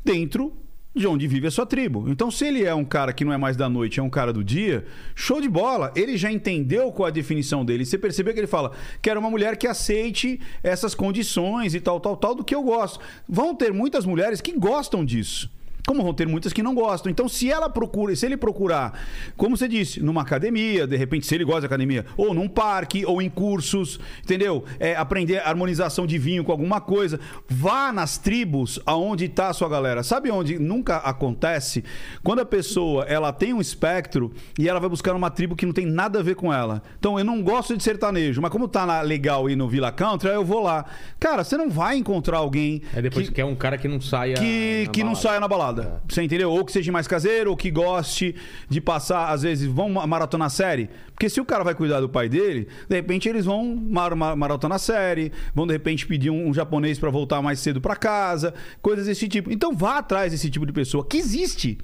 [0.05, 0.62] dentro
[0.95, 2.09] de onde vive a sua tribo.
[2.09, 4.33] Então, se ele é um cara que não é mais da noite, é um cara
[4.33, 5.93] do dia, show de bola.
[5.97, 7.85] Ele já entendeu qual a definição dele.
[7.85, 12.17] Você percebeu que ele fala: quero uma mulher que aceite essas condições e tal, tal,
[12.17, 13.01] tal, do que eu gosto.
[13.29, 15.51] Vão ter muitas mulheres que gostam disso.
[15.87, 17.11] Como vão ter muitas que não gostam.
[17.11, 18.99] Então, se ela procura, se ele procurar,
[19.37, 23.05] como você disse, numa academia, de repente, se ele gosta de academia, ou num parque,
[23.05, 24.65] ou em cursos, entendeu?
[24.79, 27.19] É, aprender harmonização de vinho com alguma coisa.
[27.49, 30.05] Vá nas tribos aonde está a sua galera.
[30.05, 31.83] Sabe onde nunca acontece?
[32.23, 35.73] Quando a pessoa ela tem um espectro e ela vai buscar uma tribo que não
[35.73, 36.81] tem nada a ver com ela.
[36.99, 40.29] Então, eu não gosto de sertanejo, mas como tá na, legal ir no Villa Country,
[40.29, 40.85] aí eu vou lá.
[41.19, 44.01] Cara, você não vai encontrar alguém É depois que, que é um cara que não
[44.01, 44.35] saia.
[44.35, 45.72] que, que não saia na balada.
[46.09, 46.51] Você entendeu?
[46.51, 48.35] Ou que seja mais caseiro, ou que goste
[48.69, 50.89] de passar, às vezes, vão ma- maratonar série.
[51.15, 54.37] Porque se o cara vai cuidar do pai dele, de repente eles vão mar mar
[54.37, 58.53] maratonar série, vão de repente pedir um, um japonês pra voltar mais cedo pra casa,
[58.81, 59.51] coisas desse tipo.
[59.53, 61.79] Então vá atrás desse tipo de pessoa, que existe.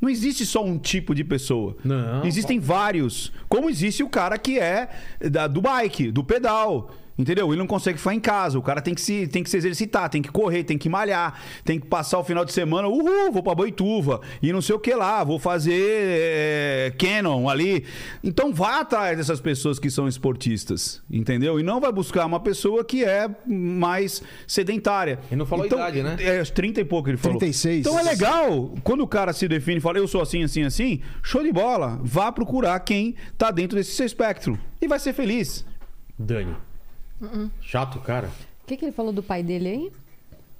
[0.00, 1.76] Não existe só um tipo de pessoa.
[1.84, 3.32] Não, Existem vários.
[3.48, 4.88] Como existe o cara que é
[5.30, 6.90] da- do bike, do pedal.
[7.18, 7.48] Entendeu?
[7.50, 8.58] Ele não consegue ficar em casa.
[8.58, 11.40] O cara tem que, se, tem que se exercitar, tem que correr, tem que malhar,
[11.64, 12.88] tem que passar o final de semana.
[12.88, 14.20] Uhul, vou pra Boituva.
[14.42, 17.84] E não sei o que lá, vou fazer é, Canon ali.
[18.24, 21.02] Então vá atrás dessas pessoas que são esportistas.
[21.10, 21.60] Entendeu?
[21.60, 25.18] E não vai buscar uma pessoa que é mais sedentária.
[25.30, 26.16] Ele não falou a então, idade, né?
[26.18, 27.38] É, 30 e pouco ele falou.
[27.38, 27.80] 36.
[27.80, 28.74] Então é legal.
[28.82, 32.00] Quando o cara se define e fala, eu sou assim, assim, assim, show de bola.
[32.02, 34.58] Vá procurar quem tá dentro desse seu espectro.
[34.80, 35.64] E vai ser feliz.
[36.18, 36.54] Dani.
[37.60, 38.28] Chato, cara.
[38.62, 39.92] O que, que ele falou do pai dele aí?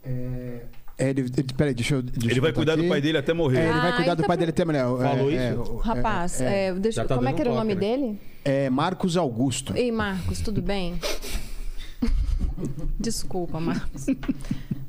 [0.04, 0.62] É,
[0.98, 2.02] ele, ele- peraí, deixa eu.
[2.02, 2.88] deixa Ele eu vai cuidar do aqui.
[2.88, 3.58] pai dele até morrer.
[3.58, 4.84] É, ele vai Ah, cuidar ele do tá pai pro- dele até mulher.
[4.84, 5.72] Falou isso?
[5.72, 7.80] O rapaz, é, deixa- tá como é que era o nome né?
[7.80, 8.20] dele?
[8.44, 9.76] É Marcos Augusto.
[9.76, 10.98] Ei, Marcos, tudo bem?
[12.98, 14.06] Desculpa, Marcos.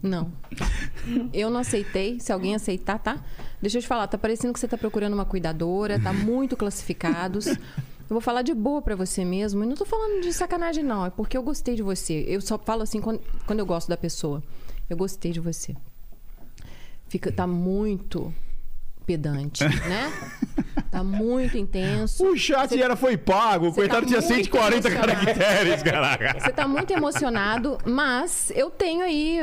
[0.02, 0.32] Não.
[1.32, 2.20] Eu não aceitei.
[2.20, 3.20] Se alguém aceitar, tá?
[3.62, 7.46] Deixa eu te falar, tá parecendo que você tá procurando uma cuidadora, tá muito classificados.
[8.14, 9.64] Eu vou falar de boa pra você mesmo.
[9.64, 11.04] E não tô falando de sacanagem, não.
[11.04, 12.24] É porque eu gostei de você.
[12.28, 14.44] Eu só falo assim quando, quando eu gosto da pessoa.
[14.88, 15.76] Eu gostei de você.
[17.08, 18.32] Fica, tá muito
[19.04, 20.14] pedante, né?
[20.92, 22.24] Tá muito intenso.
[22.24, 25.26] O chat era foi pago, o Você coitado tá tinha muito 140 emocionado.
[25.26, 26.40] caracteres, caraca.
[26.40, 29.40] Você tá muito emocionado, mas eu tenho aí,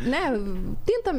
[0.00, 0.32] né?
[0.86, 1.12] Tenta,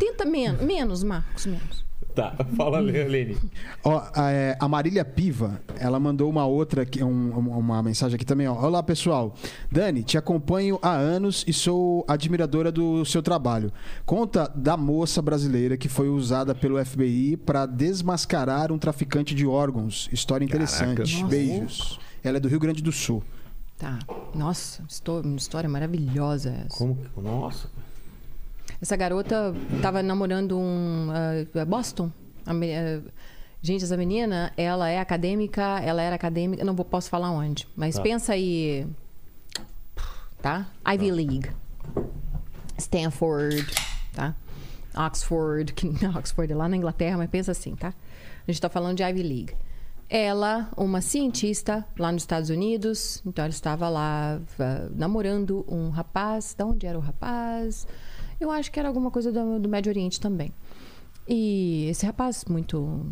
[0.00, 1.84] tenta men menos, Marcos, menos.
[2.14, 3.36] Tá, fala, Lene.
[3.84, 8.24] Ó, a, é, a Marília Piva, ela mandou uma outra, aqui, um- uma mensagem aqui
[8.24, 8.48] também.
[8.48, 8.54] Ó.
[8.66, 9.34] Olá, pessoal.
[9.70, 13.72] Dani, te acompanho há anos e sou admiradora do seu trabalho.
[14.04, 20.08] Conta da moça brasileira que foi usada pelo FBI para desmascarar um traficante de órgãos.
[20.12, 21.24] História interessante.
[21.24, 21.98] Beijos.
[22.24, 23.22] Ela é do Rio Grande do Sul.
[23.78, 23.98] Tá.
[24.34, 26.76] Nossa, estou- uma história maravilhosa essa.
[26.76, 27.20] Como que.
[27.20, 27.68] Nossa.
[28.80, 31.08] Essa garota tava namorando um.
[31.10, 32.10] ah, Boston?
[32.46, 33.02] A ah,
[33.62, 37.96] gente, essa menina, ela é acadêmica, ela era acadêmica, não vou, posso falar onde, mas
[37.96, 38.02] Tá.
[38.02, 38.86] pensa aí.
[40.40, 40.66] Tá?
[40.94, 41.50] Ivy League.
[42.78, 43.66] Stanford,
[44.14, 44.34] tá?
[44.96, 45.86] Oxford, que
[46.16, 47.88] Oxford é lá na Inglaterra, mas pensa assim, tá?
[48.46, 49.54] A gente tá falando de Ivy League.
[50.08, 56.54] Ela, uma cientista lá nos Estados Unidos, então ela estava lá ah, namorando um rapaz.
[56.56, 57.86] De onde era o rapaz?
[58.40, 60.50] Eu acho que era alguma coisa do, do Médio Oriente também.
[61.28, 63.06] E esse rapaz muito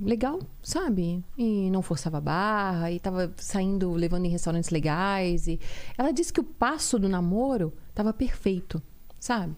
[0.00, 1.24] legal, sabe?
[1.36, 5.46] E não forçava barra, e tava saindo, levando em restaurantes legais.
[5.46, 5.58] E
[5.96, 8.82] ela disse que o passo do namoro tava perfeito,
[9.18, 9.54] sabe?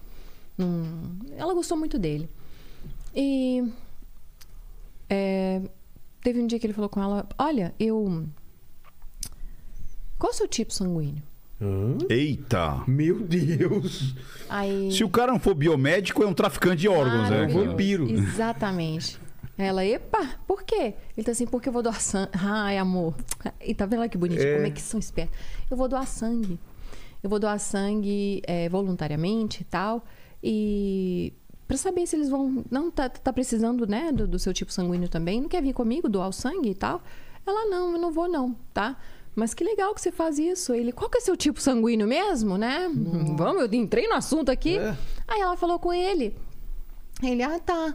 [0.59, 2.29] Hum, ela gostou muito dele.
[3.15, 3.71] E
[5.09, 5.63] é,
[6.23, 8.27] teve um dia que ele falou com ela: Olha, eu.
[10.19, 11.23] Qual é o seu tipo sanguíneo?
[11.61, 11.97] Hã?
[12.11, 12.83] Eita.
[12.87, 14.15] Meu Deus.
[14.49, 14.91] Aí.
[14.93, 17.37] Se o cara não for biomédico, é um traficante de órgãos, né?
[17.43, 17.67] Maravilhoso.
[17.71, 18.11] vampiro.
[18.11, 19.19] Exatamente.
[19.59, 20.95] Ela, epa, por quê?
[21.17, 22.29] Ele tá assim, porque eu vou doar sangue.
[22.35, 23.15] Ai, amor.
[23.65, 24.55] E tá vendo lá que bonitinho, É.
[24.57, 25.35] como é que são espertos?
[25.71, 26.61] Eu vou doar sangue.
[27.23, 30.05] Eu vou doar sangue é, voluntariamente e tal.
[30.45, 31.33] E
[31.67, 32.63] pra saber se eles vão.
[32.71, 35.41] Não, tá, tá precisando, né, do, do seu tipo sanguíneo também.
[35.41, 37.03] Não quer vir comigo doar o sangue e tal?
[37.47, 38.97] Ela, não, eu não vou, não, tá?
[39.37, 40.73] Mas que legal que você faz isso.
[40.73, 42.91] Ele, qual que é seu tipo sanguíneo mesmo, né?
[43.37, 44.79] Vamos, eu entrei no assunto aqui.
[44.79, 44.97] É.
[45.29, 46.35] Aí ela falou com ele.
[47.23, 47.95] Ele, ah, tá.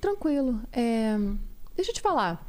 [0.00, 0.60] Tranquilo.
[0.72, 1.16] É,
[1.74, 2.46] deixa eu te falar.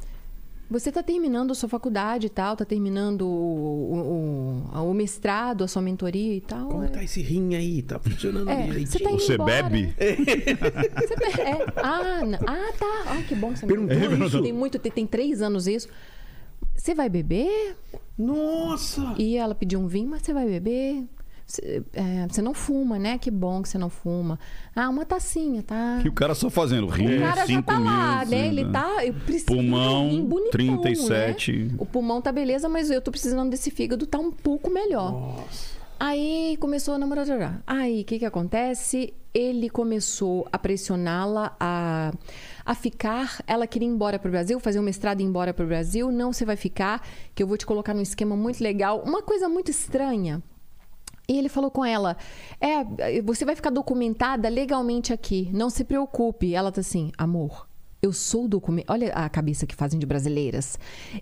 [0.70, 5.64] você tá terminando a sua faculdade e tal, tá terminando o, o, o- o mestrado,
[5.64, 6.68] a sua mentoria e tal.
[6.68, 6.88] Como é.
[6.88, 7.82] tá esse rim aí?
[7.82, 8.86] Tá funcionando É, direitinho?
[8.86, 9.82] você tá Você embora, bebe?
[9.86, 9.94] né?
[9.96, 11.66] Você be- é.
[11.76, 13.04] Ah, ah, tá.
[13.06, 14.26] Ah, que bom que você me Perguntou perguntou.
[14.28, 14.42] isso?
[14.42, 15.88] Tem muito, tem, tem três anos isso.
[16.76, 17.76] Você vai beber?
[18.16, 19.14] Nossa!
[19.18, 21.04] E ela pediu um vinho, mas você vai beber?
[21.46, 23.18] Você, é, não fuma, né?
[23.18, 24.38] Que bom que você não fuma.
[24.74, 26.00] Ah, uma tacinha, tá?
[26.04, 28.48] E o cara só fazendo rim, O cara já tá lá, né?
[28.48, 29.04] Ele tá.
[29.04, 31.52] Eu preciso Pulmão, de um bonitão, 37.
[31.52, 31.74] Né?
[31.78, 35.44] O pulmão tá beleza, mas eu tô precisando desse fígado tá um pouco melhor.
[36.00, 37.24] Aí começou a namorar.
[37.24, 37.62] namorar.
[37.64, 39.14] Aí o que que acontece?
[39.32, 42.12] Ele começou a pressioná-la a,
[42.66, 43.40] a ficar.
[43.46, 45.68] Ela queria ir embora para o Brasil, fazer um mestrado e ir embora para o
[45.68, 46.10] Brasil.
[46.10, 49.02] Não, você vai ficar, que eu vou te colocar num esquema muito legal.
[49.06, 50.42] Uma coisa muito estranha.
[51.28, 52.16] E ele falou com ela:
[52.60, 55.48] É, você vai ficar documentada legalmente aqui.
[55.52, 56.54] Não se preocupe.
[56.54, 57.68] Ela tá assim, amor.
[58.02, 58.90] Eu sou documento.
[58.90, 60.78] Olha a cabeça que fazem de brasileiras.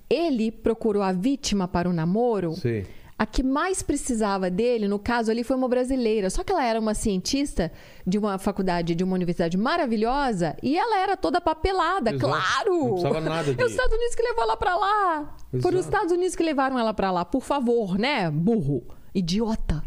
[0.09, 2.55] Ele procurou a vítima para o namoro.
[2.55, 2.87] Sei.
[3.17, 6.29] A que mais precisava dele, no caso ali, foi uma brasileira.
[6.31, 7.71] Só que ela era uma cientista
[8.05, 12.27] de uma faculdade, de uma universidade maravilhosa, e ela era toda papelada, Exato.
[12.27, 12.75] claro!
[12.79, 15.37] Não precisava nada É os Estados Unidos que levou ela pra lá.
[15.63, 15.95] Foram os Exato.
[15.95, 17.25] Estados Unidos que levaram ela pra lá.
[17.25, 18.29] Por favor, né?
[18.31, 18.83] Burro.
[19.15, 19.83] Idiota.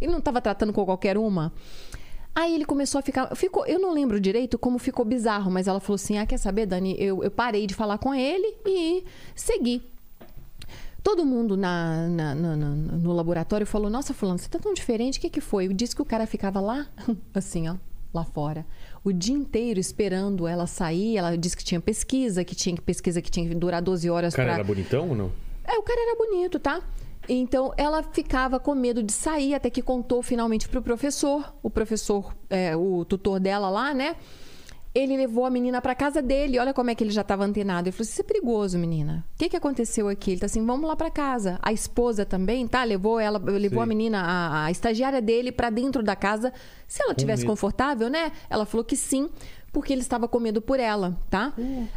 [0.00, 1.52] Ele não estava tratando com qualquer uma.
[2.34, 3.34] Aí ele começou a ficar.
[3.34, 6.64] Ficou, eu não lembro direito como ficou bizarro, mas ela falou assim: Ah, quer saber,
[6.66, 6.96] Dani?
[6.98, 9.82] Eu, eu parei de falar com ele e segui.
[11.02, 15.20] Todo mundo na, na- na- no laboratório falou: Nossa, Fulano, você tá tão diferente, o
[15.20, 15.66] que, que foi?
[15.66, 16.86] Eu disse que o cara ficava lá,
[17.34, 17.74] assim, ó,
[18.14, 18.64] lá fora,
[19.02, 21.16] o dia inteiro esperando ela sair.
[21.16, 24.36] Ela disse que tinha pesquisa, que tinha pesquisa que tinha que durar 12 horas O
[24.36, 25.32] cara pra- era bonitão ou não?
[25.64, 26.80] é, o cara era bonito, tá?
[27.28, 31.54] Então ela ficava com medo de sair, até que contou finalmente pro professor.
[31.62, 34.16] O professor, é, o tutor dela lá, né?
[34.94, 36.58] Ele levou a menina pra casa dele.
[36.58, 37.88] Olha como é que ele já estava antenado.
[37.88, 39.24] Ele falou: Isso é perigoso, menina.
[39.34, 40.32] O que, que aconteceu aqui?
[40.32, 41.58] Ele tá assim: Vamos lá pra casa.
[41.62, 42.84] A esposa também, tá?
[42.84, 43.82] Levou ela, levou Sim.
[43.82, 46.52] a menina, a, a estagiária dele, pra dentro da casa.
[46.86, 47.52] Se ela tivesse medo.
[47.52, 48.32] confortável, né?
[48.50, 49.30] Ela falou que sim,
[49.72, 51.54] porque ele estava com medo por ela, tá?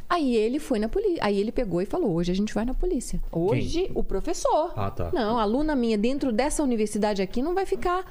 [0.09, 1.19] Aí ele foi na polícia.
[1.21, 3.21] Aí ele pegou e falou: Hoje a gente vai na polícia.
[3.29, 4.71] Hoje o professor.
[4.73, 5.09] Ah, tá.
[5.13, 8.05] Não, a aluna minha dentro dessa universidade aqui não vai ficar.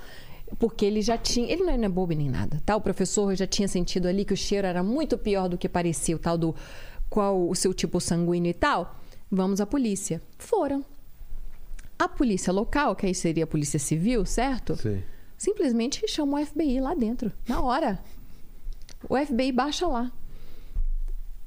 [0.58, 1.50] Porque ele já tinha.
[1.50, 2.76] Ele não é- não é bobo nem nada, tá?
[2.76, 6.14] O professor já tinha sentido ali que o cheiro era muito pior do que parecia,
[6.14, 6.54] o tal do
[7.10, 8.96] qual o seu tipo sanguíneo e tal.
[9.30, 10.22] Vamos à polícia.
[10.38, 10.84] Foram.
[11.98, 14.76] A polícia local, que aí seria a polícia civil, certo?
[14.76, 15.02] Sei.
[15.36, 17.98] Simplesmente chamou o FBI lá dentro, na hora.
[19.08, 20.10] O FBI baixa lá.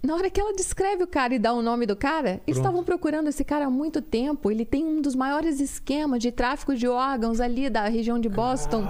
[0.02, 2.58] Na hora que ela descreve o cara e dá o nome do cara, eles Pronto.
[2.60, 4.50] estavam procurando esse cara há muito tempo.
[4.52, 8.86] Ele tem um dos maiores esquemas de tráfico de órgãos ali da região de Boston.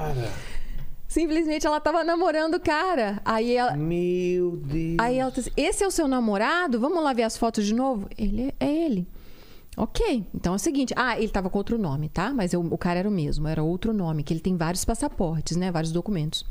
[1.08, 3.22] Simplesmente ela estava namorando o cara.
[3.24, 4.98] Aí ela, Meu Deus.
[5.00, 6.80] Aí ela disse: Esse é o seu namorado?
[6.80, 8.08] Vamos lá ver as fotos de novo?
[8.18, 9.08] Ele é ele.
[9.78, 10.94] Ok, então é o seguinte.
[10.98, 12.34] Ah, ele tava com outro nome, tá?
[12.34, 15.56] Mas eu- o cara era o mesmo, era outro nome, que ele tem vários passaportes,
[15.56, 15.72] né?
[15.72, 16.46] Vários documentos.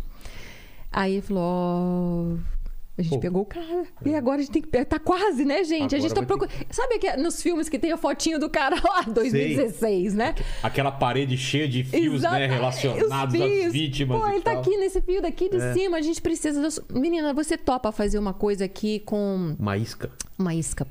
[0.90, 2.55] Aí ele falou: Ó.
[2.98, 3.20] A gente Pô.
[3.20, 3.84] pegou o cara.
[4.06, 4.84] E agora a gente tem que.
[4.86, 5.94] Tá quase, né, gente?
[5.94, 6.66] a gente tá Agora procurando.
[6.70, 10.34] Sabe que nos filmes que tem a fotinho do cara lá, 2016, né?
[10.62, 12.34] Aquela parede cheia de fios, Exato.
[12.36, 12.46] né?
[12.46, 14.18] Relacionados Os às vítimas.
[14.18, 14.54] Pô, ele tá tal.
[14.54, 14.60] É.
[14.60, 15.98] aqui nesse fio daqui de cima.
[15.98, 16.66] A gente precisa.
[16.90, 20.10] Menina, você topa fazer uma coisa aqui com Uma isca.
[20.38, 20.86] uma isca.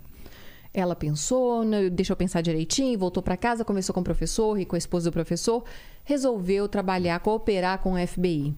[0.72, 4.66] Ela pensou, né, deixa eu pensar direitinho, voltou para casa, conversou com o professor e
[4.66, 5.64] com a esposa do professor,
[6.04, 8.54] resolveu trabalhar, cooperar com o FBI.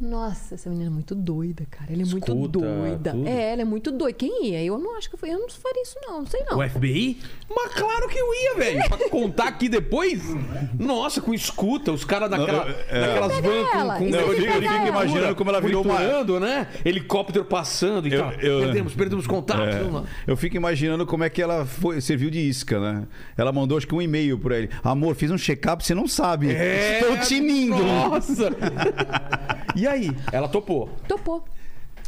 [0.00, 1.92] Nossa, essa menina é muito doida, cara.
[1.92, 3.12] Ela é muito Escuta doida.
[3.12, 3.28] tudo.
[3.28, 4.12] É, ela é muito doida.
[4.18, 4.62] Quem ia?
[4.62, 6.18] Eu não acho que eu, eu não faria isso, não.
[6.18, 6.58] Não sei, não.
[6.58, 7.18] O FBI?
[7.48, 8.88] Mas claro que eu ia, velho.
[8.88, 10.20] Pra contar aqui depois.
[10.78, 14.62] Nossa, com escuta, os caras daquela, é- daquelas vans com, ela, com Não, eu eu
[14.62, 16.40] fico imaginando como ela virou uma.
[16.40, 16.68] né?
[16.84, 18.32] Helicóptero passando e Eu- tal.
[18.32, 19.62] eu- Perdemos, perdemos contato.
[19.62, 19.82] É,
[20.26, 23.06] eu fico imaginando como é que ela foi, serviu de isca, né?
[23.36, 24.70] Ela mandou acho que um e-mail pra ele.
[24.82, 26.50] Amor, fiz um check-up, você não sabe.
[26.50, 27.76] É, Estou tinindo.
[27.82, 28.48] Nossa!
[29.76, 30.10] e aí?
[30.32, 30.88] Ela topou.
[31.08, 31.44] Topou.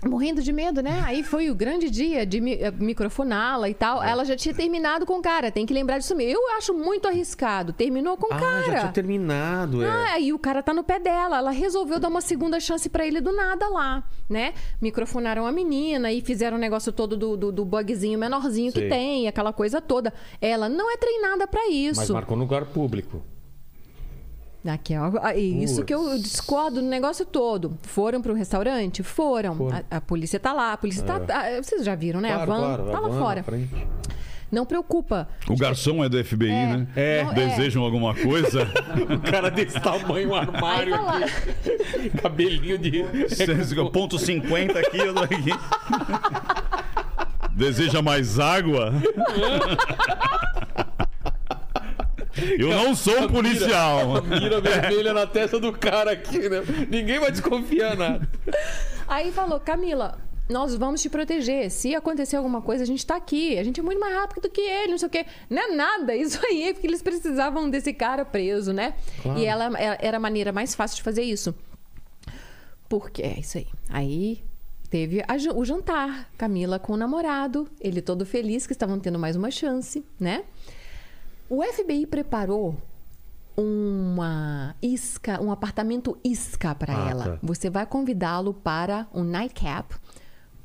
[0.05, 1.03] Morrendo de medo, né?
[1.07, 4.03] Aí foi o grande dia de mi- eh, microfoná-la e tal.
[4.03, 5.51] Ela já tinha terminado com o cara.
[5.51, 6.39] Tem que lembrar disso mesmo.
[6.39, 7.73] Eu acho muito arriscado.
[7.73, 8.67] Terminou com o Ah, cara.
[8.73, 9.89] já tinha terminado, é.
[9.89, 11.39] Ah, aí o cara tá no pé dela.
[11.39, 14.53] Ela resolveu dar uma segunda chance pra ele do nada lá, né?
[14.83, 18.83] Microfonaram a menina e fizeram o negócio todo do, do, do bugzinho menorzinho Sei.
[18.83, 20.13] que tem, aquela coisa toda.
[20.43, 22.01] Ela não é treinada pra isso.
[22.01, 23.23] Mas marcou no lugar público.
[24.99, 25.13] Ó.
[25.23, 27.79] Ah, Isso que eu discordo no negócio todo.
[27.83, 29.03] Foram pro restaurante?
[29.03, 29.57] Foram.
[29.57, 29.83] Foram.
[29.91, 30.73] A, a polícia tá lá.
[30.73, 32.33] A polícia tá, tá- Vocês já viram, né?
[32.33, 33.45] Claro, a van claro, tá lá van fora.
[34.51, 35.29] Não preocupa.
[35.49, 36.87] O garçom é do FBI, né?
[36.95, 37.25] É.
[37.25, 38.67] Não, Desejam alguma coisa?
[39.13, 42.11] O cara desse tamanho, um armário Aí tá aqui.
[42.23, 43.05] Cabelinho de.
[43.93, 45.51] Ponto 50 aqui, eu aqui.
[47.57, 48.93] Deseja mais água?
[52.59, 54.23] Eu não sou um policial.
[54.23, 56.63] Mira vermelha na testa do cara aqui, né?
[56.91, 58.29] Ninguém vai desconfiar nada.
[59.09, 60.19] Aí falou, Camila,
[60.49, 61.71] nós vamos te proteger.
[61.71, 63.59] Se acontecer alguma coisa, a gente tá aqui.
[63.59, 65.27] A gente é muito mais rápido do que ele, não sei o quê.
[65.51, 68.95] Não é nada, isso aí é porque eles precisavam desse cara preso, né?
[69.23, 69.39] Claro.
[69.39, 71.55] E ela ela- era a maneira mais fácil de fazer isso.
[72.89, 73.67] Porque é isso aí.
[73.89, 74.45] Aí
[74.89, 79.35] teve a o jantar, Camila com o namorado, ele todo feliz que estavam tendo mais
[79.35, 80.45] uma chance, né?
[81.49, 82.77] O FBI preparou
[83.57, 87.25] uma isca, um apartamento isca para Ah, ela.
[87.25, 87.39] tá.
[87.43, 89.95] Você vai convidá-lo para um nightcap,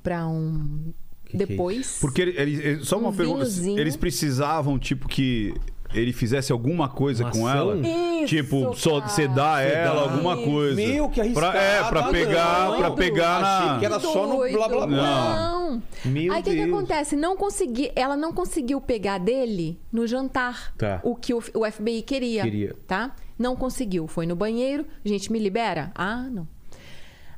[0.04, 0.94] para um
[1.26, 1.98] Que que é depois.
[2.02, 2.32] Porque ele,
[2.62, 3.40] ele- só uma Um pergunta.
[3.46, 3.80] vinhozinho.
[3.80, 5.54] Eles precisavam, tipo, que
[5.94, 7.72] ele fizesse alguma coisa Uma com ação?
[7.72, 7.88] ela?
[7.88, 9.12] Isso, tipo, só cara.
[9.12, 10.14] sedar ela, Sedar.
[10.14, 10.76] alguma coisa.
[10.76, 11.52] Meu, que arriscado.
[11.52, 12.78] Pra, é, pra Ah, pegar, não.
[12.78, 13.80] pra pegar Achei na.
[13.80, 15.36] que era só no blá, blá, blá.
[15.36, 15.84] Não.
[16.06, 17.16] Meu Aí o que, que acontece?
[17.16, 20.74] Não consegui, ela não conseguiu pegar dele no jantar.
[20.78, 21.00] Tá.
[21.04, 22.44] O que o, o FBI queria.
[22.44, 22.76] Queria.
[22.88, 23.16] Tá?
[23.40, 24.08] Não conseguiu.
[24.08, 24.86] Foi no banheiro.
[25.04, 25.92] Gente, me libera?
[25.96, 26.48] Ah, não.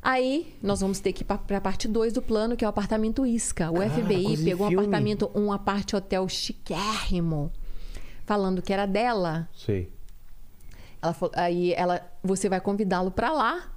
[0.02, 2.70] Aí, nós vamos ter que ir pra, pra parte 2 do plano, que é o
[2.70, 3.72] apartamento Isca.
[3.72, 7.50] O Cara, FBI pegou um apartamento, um aparte hotel chiquérrimo,
[8.26, 9.48] falando que era dela.
[9.54, 9.92] Sei.
[11.02, 13.70] Ela falou, aí ela, você vai convidá-lo pra lá.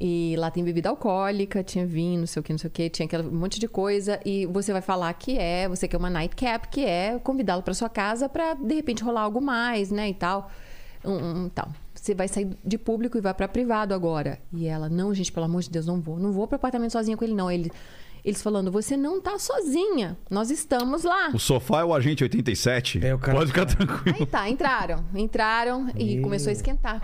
[0.00, 2.88] E lá tem bebida alcoólica, tinha vinho, não sei o que, não sei o que,
[2.88, 4.20] tinha aquele monte de coisa.
[4.24, 7.88] E você vai falar que é, você quer uma nightcap, que é convidá-lo pra sua
[7.88, 10.50] casa pra de repente rolar algo mais, né, e tal.
[11.04, 11.68] Um, um, tal.
[11.94, 14.38] Você vai sair de público e vai pra privado agora.
[14.52, 16.18] E ela, não, gente, pelo amor de Deus, não vou.
[16.18, 17.50] Não vou pro apartamento sozinha com ele, não.
[17.50, 17.72] Ele,
[18.24, 20.16] eles falando, você não tá sozinha.
[20.30, 21.30] Nós estamos lá.
[21.34, 23.04] O sofá é o agente 87.
[23.04, 24.16] É, o cara- Pode ficar tranquilo.
[24.20, 25.04] Aí tá, entraram.
[25.14, 26.22] Entraram e Meu.
[26.24, 27.00] começou a esquentar.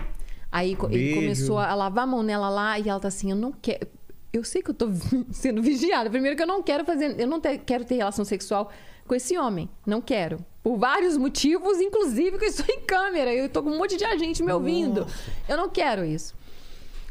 [0.50, 1.20] Aí co- ele Beijo.
[1.20, 3.86] começou a lavar a mão nela lá e ela tá assim, eu não quero.
[4.32, 4.88] Eu sei que eu tô
[5.30, 6.10] sendo vigiada.
[6.10, 7.18] Primeiro que eu não quero fazer.
[7.20, 8.70] Eu não te- quero ter relação sexual
[9.06, 9.68] com esse homem.
[9.86, 10.44] Não quero.
[10.62, 13.32] Por vários motivos, inclusive que eu estou em câmera.
[13.34, 15.06] Eu tô com um monte de agente me ouvindo.
[15.48, 16.34] Eu não quero isso.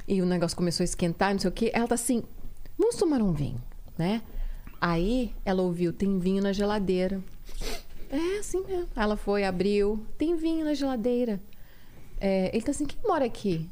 [0.08, 1.72] E o negócio começou a esquentar, não sei o quê.
[1.74, 2.24] Ela tá assim,
[2.78, 3.62] vamos tomar um vinho,
[3.98, 4.22] né?
[4.80, 7.22] Aí ela ouviu, tem vinho na geladeira.
[8.10, 8.90] É, assim mesmo.
[8.96, 11.42] Ela foi, abriu, tem vinho na geladeira.
[12.20, 13.70] É, ele tá assim, quem mora aqui?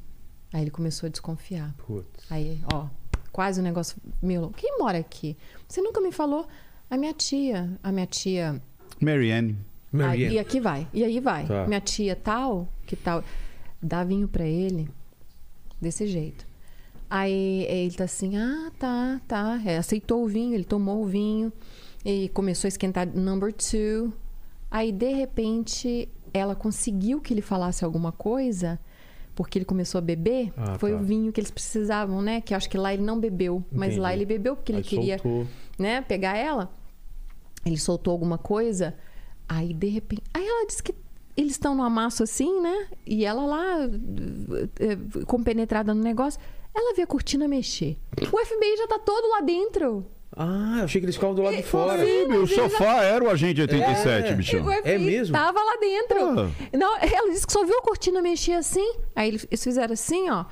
[0.54, 1.74] Aí ele começou a desconfiar.
[1.86, 2.26] Putz.
[2.30, 2.88] Aí, ó,
[3.32, 4.50] quase o negócio meu.
[4.50, 5.38] Quem mora aqui?
[5.68, 6.48] Você nunca me falou?
[6.90, 7.78] A minha tia.
[7.84, 8.62] A minha tia.
[9.00, 9.58] Marianne.
[9.94, 10.36] Aí, Marianne.
[10.36, 10.88] e aqui vai.
[10.94, 11.46] E aí vai.
[11.46, 11.68] Tá.
[11.68, 13.24] Minha tia tal, que tal.
[13.82, 14.90] Dá vinho pra ele.
[15.80, 16.46] Desse jeito.
[17.14, 19.62] Aí ele tá assim, ah, tá, tá.
[19.66, 21.52] É, aceitou o vinho, ele tomou o vinho.
[22.06, 24.14] E começou a esquentar number two.
[24.72, 28.80] Aí, de repente, ela conseguiu que ele falasse alguma coisa,
[29.36, 30.54] porque ele começou a beber.
[30.56, 30.98] Ah, Foi tá.
[30.98, 32.40] o vinho que eles precisavam, né?
[32.40, 33.62] Que acho que lá ele não bebeu.
[33.70, 34.24] Mas lá Entendi.
[34.24, 35.46] ele bebeu porque ele Aí queria soltou.
[35.78, 36.72] né, pegar ela.
[37.66, 38.96] Ele soltou alguma coisa.
[39.50, 40.24] Aí, de repente.
[40.34, 40.96] Aí ela disse que
[41.36, 42.88] eles estão no amasso assim, né?
[43.06, 43.78] E ela lá,
[44.80, 46.40] eh, compenetrada no negócio.
[46.74, 47.98] Ela vê a cortina mexer.
[48.32, 50.06] O FBI já tá todo lá dentro.
[50.36, 52.06] Ah, eu achei que eles ficavam do lado de fora.
[52.06, 54.34] Sim, mas ele já- sofá era o agente 87, É.
[54.34, 54.62] bichão.
[54.66, 55.34] O FBI É mesmo?
[55.36, 56.40] tava lá dentro.
[56.40, 56.50] Ah.
[56.78, 58.94] Não, ela disse que só viu a cortina mexer assim.
[59.14, 60.46] Aí eles fizeram assim, ó.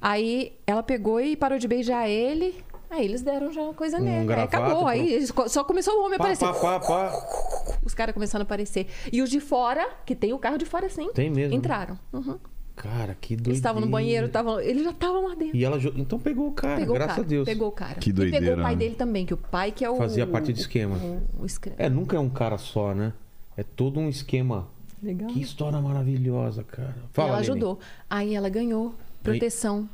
[0.00, 2.54] Aí ela pegou e parou de beijar ele.
[2.88, 4.32] Aí eles deram já uma coisa Um nele.
[4.32, 4.86] Aí acabou.
[4.86, 6.46] Aí eles co- só começou o homem a Pá, aparecer.
[6.46, 7.76] pá, pá, pá.
[7.84, 8.86] Os caras começaram a aparecer.
[9.12, 11.10] E os de fora, que tem o carro de fora sim.
[11.12, 11.54] Tem mesmo?
[11.54, 11.98] Entraram.
[12.12, 12.38] Uhum.
[12.78, 13.50] Cara, que doideira.
[13.50, 15.56] Eles estavam no banheiro, estavam, eles já estavam lá dentro.
[15.56, 15.78] E ela...
[15.96, 17.44] Então pegou o cara, Pegou o graças cara, a Deus.
[17.44, 17.94] Pegou o cara.
[17.96, 18.78] Que e pegou doideira, o pai né?
[18.78, 19.96] dele também, que o pai que é o...
[19.96, 20.96] Fazia parte do esquema.
[20.96, 23.12] O, o escra- É, nunca é um cara só, né?
[23.56, 24.68] É todo um esquema.
[25.02, 25.28] Legal.
[25.30, 26.94] Que história maravilhosa, cara.
[27.12, 27.50] Fala, ela Lene.
[27.50, 27.78] ajudou.
[28.08, 29.88] Aí ela ganhou proteção.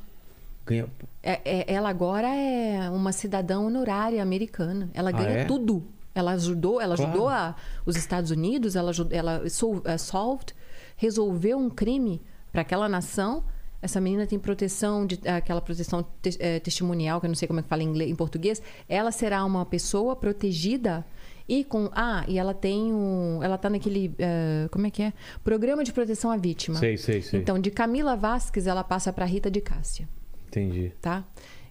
[0.66, 0.86] Ganha...
[1.23, 4.90] É- é- ela agora é uma cidadã honorária americana.
[4.94, 5.44] Ela Ah, ganha é?
[5.44, 5.82] tudo.
[6.15, 7.11] Ela ajudou, ela Claro.
[7.11, 10.55] ajudou a, os Estados Unidos, ela, ela sol, solved,
[10.97, 12.23] resolveu um crime
[12.55, 13.43] para aquela nação.
[13.82, 17.62] Essa menina tem proteção, de, aquela proteção te- testemunial, que eu não sei como é
[17.64, 18.62] que fala em, inglês, em português.
[18.89, 21.05] Ela será uma pessoa protegida
[21.47, 21.90] e com.
[21.93, 23.43] Ah, e ela tem um.
[23.43, 24.14] Ela tá naquele.
[24.18, 25.12] eh, como é que é?
[25.43, 26.78] Programa de proteção à vítima.
[26.78, 27.40] Sei, sei, sei.
[27.40, 30.09] Então, de Camila Vasques, ela passa para Rita de Cássia
[30.48, 30.93] Entendi.
[31.02, 31.24] tá?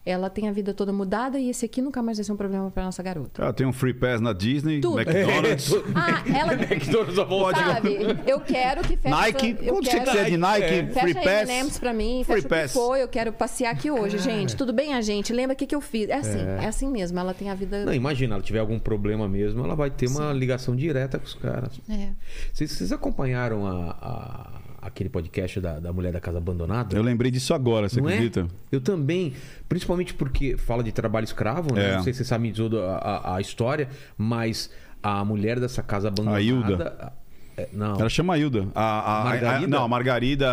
[0.06, 2.70] Ela tem a vida toda mudada e esse aqui nunca mais vai ser um problema
[2.70, 3.48] para nossa garota.
[3.48, 5.00] Ah, tem um free pass na Disney, Tudo.
[5.00, 5.72] McDonald's.
[5.96, 7.58] Ah, ela McDonald's a volta.
[7.58, 7.98] sabe?
[8.28, 10.86] Eu quero que feche Nike, eu quando você quero- quiser de Nike, É.
[10.88, 11.50] free Fecha pass.
[11.50, 12.72] M&M's pra mim, Free fecha o pass.
[12.74, 14.56] que for, eu quero passear aqui hoje, gente.
[14.58, 15.32] Tudo bem, a gente?
[15.32, 16.10] Lembra o que, que eu fiz?
[16.10, 16.66] É assim, é.
[16.68, 17.86] assim mesmo, ela tem a vida...
[17.86, 21.34] Não, imagina, ela tiver algum problema mesmo, ela vai ter uma ligação direta com os
[21.36, 21.80] caras.
[21.90, 22.10] É.
[22.52, 26.96] Vocês, vocês acompanharam a, a, aquele podcast da, da mulher da casa abandonada.
[26.96, 28.14] Eu lembrei disso agora, você Não é?
[28.14, 28.48] acredita?
[28.72, 29.34] Eu também,
[29.70, 31.92] principalmente porque fala de trabalho escravo, né?
[31.92, 31.96] É.
[31.96, 33.88] Não sei se você sabe toda a, a- a história,
[34.18, 34.70] mas
[35.02, 36.42] a mulher dessa casa abandonada.
[36.42, 37.14] Hilda.
[37.56, 38.00] É, não.
[38.00, 38.68] Ela chama a Hilda.
[38.74, 39.68] A, a- a- Margarida?
[39.68, 40.48] não, a Margarida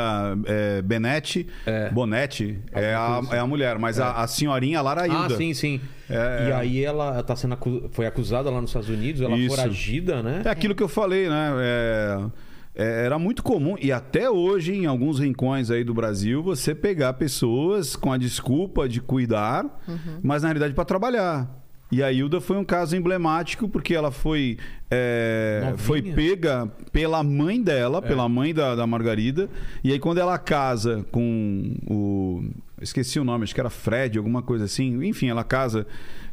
[0.44, 1.46] é, Benetti,
[1.92, 5.36] Bonetti é a, é a mulher, mas a, a senhorinha Lara Ah, Hilda.
[5.36, 5.80] sim, sim.
[6.10, 6.54] É, e é.
[6.54, 9.56] aí ela tá sendo acu- foi acusada lá nos Estados Unidos, ela Isso.
[9.56, 10.42] foragida, né?
[10.44, 11.52] É aquilo que eu falei, né?
[11.60, 12.26] É,
[12.74, 17.14] é, era muito comum, e até hoje, em alguns rincões aí do Brasil, você pegar
[17.14, 19.64] pessoas com a desculpa de cuidar,
[20.22, 21.60] mas na realidade para trabalhar.
[21.92, 27.60] E a Hilda foi um caso emblemático porque ela foi, é, foi pega pela mãe
[27.60, 29.50] dela, pela mãe da, da Margarida.
[29.82, 32.44] E aí, quando ela casa com o.
[32.80, 35.04] Esqueci o nome, acho que era Fred, alguma coisa assim.
[35.04, 35.84] Enfim, ela casa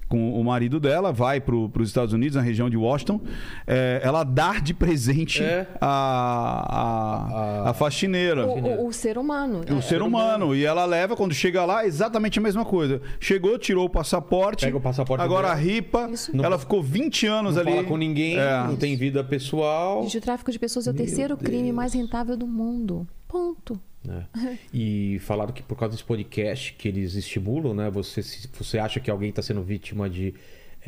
[0.07, 3.19] com o marido dela, vai para os Estados Unidos, na região de Washington.
[3.65, 5.67] É, ela dá de presente É.
[5.81, 8.45] a, a, a faxineira.
[8.47, 9.61] O, o- o ser humano.
[9.77, 10.55] O ser humano.
[10.55, 13.01] E ela leva, quando chega lá, exatamente a mesma coisa.
[13.19, 14.65] Chegou, tirou o passaporte.
[14.65, 15.59] Pega o passaporte Agora dela.
[15.59, 16.09] a ripa.
[16.11, 16.31] Isso.
[16.41, 17.71] Ela ficou 20 anos Não ali.
[17.71, 18.63] fala com ninguém, É.
[18.67, 20.03] não tem vida pessoal.
[20.03, 23.07] Gente, o tráfico de pessoas é o terceiro crime mais rentável do mundo.
[23.27, 23.79] Ponto.
[24.03, 24.25] Né?
[24.73, 27.89] E falaram que por causa desse podcast que eles estimulam, né?
[27.89, 30.33] Você, se você acha que alguém está sendo vítima de.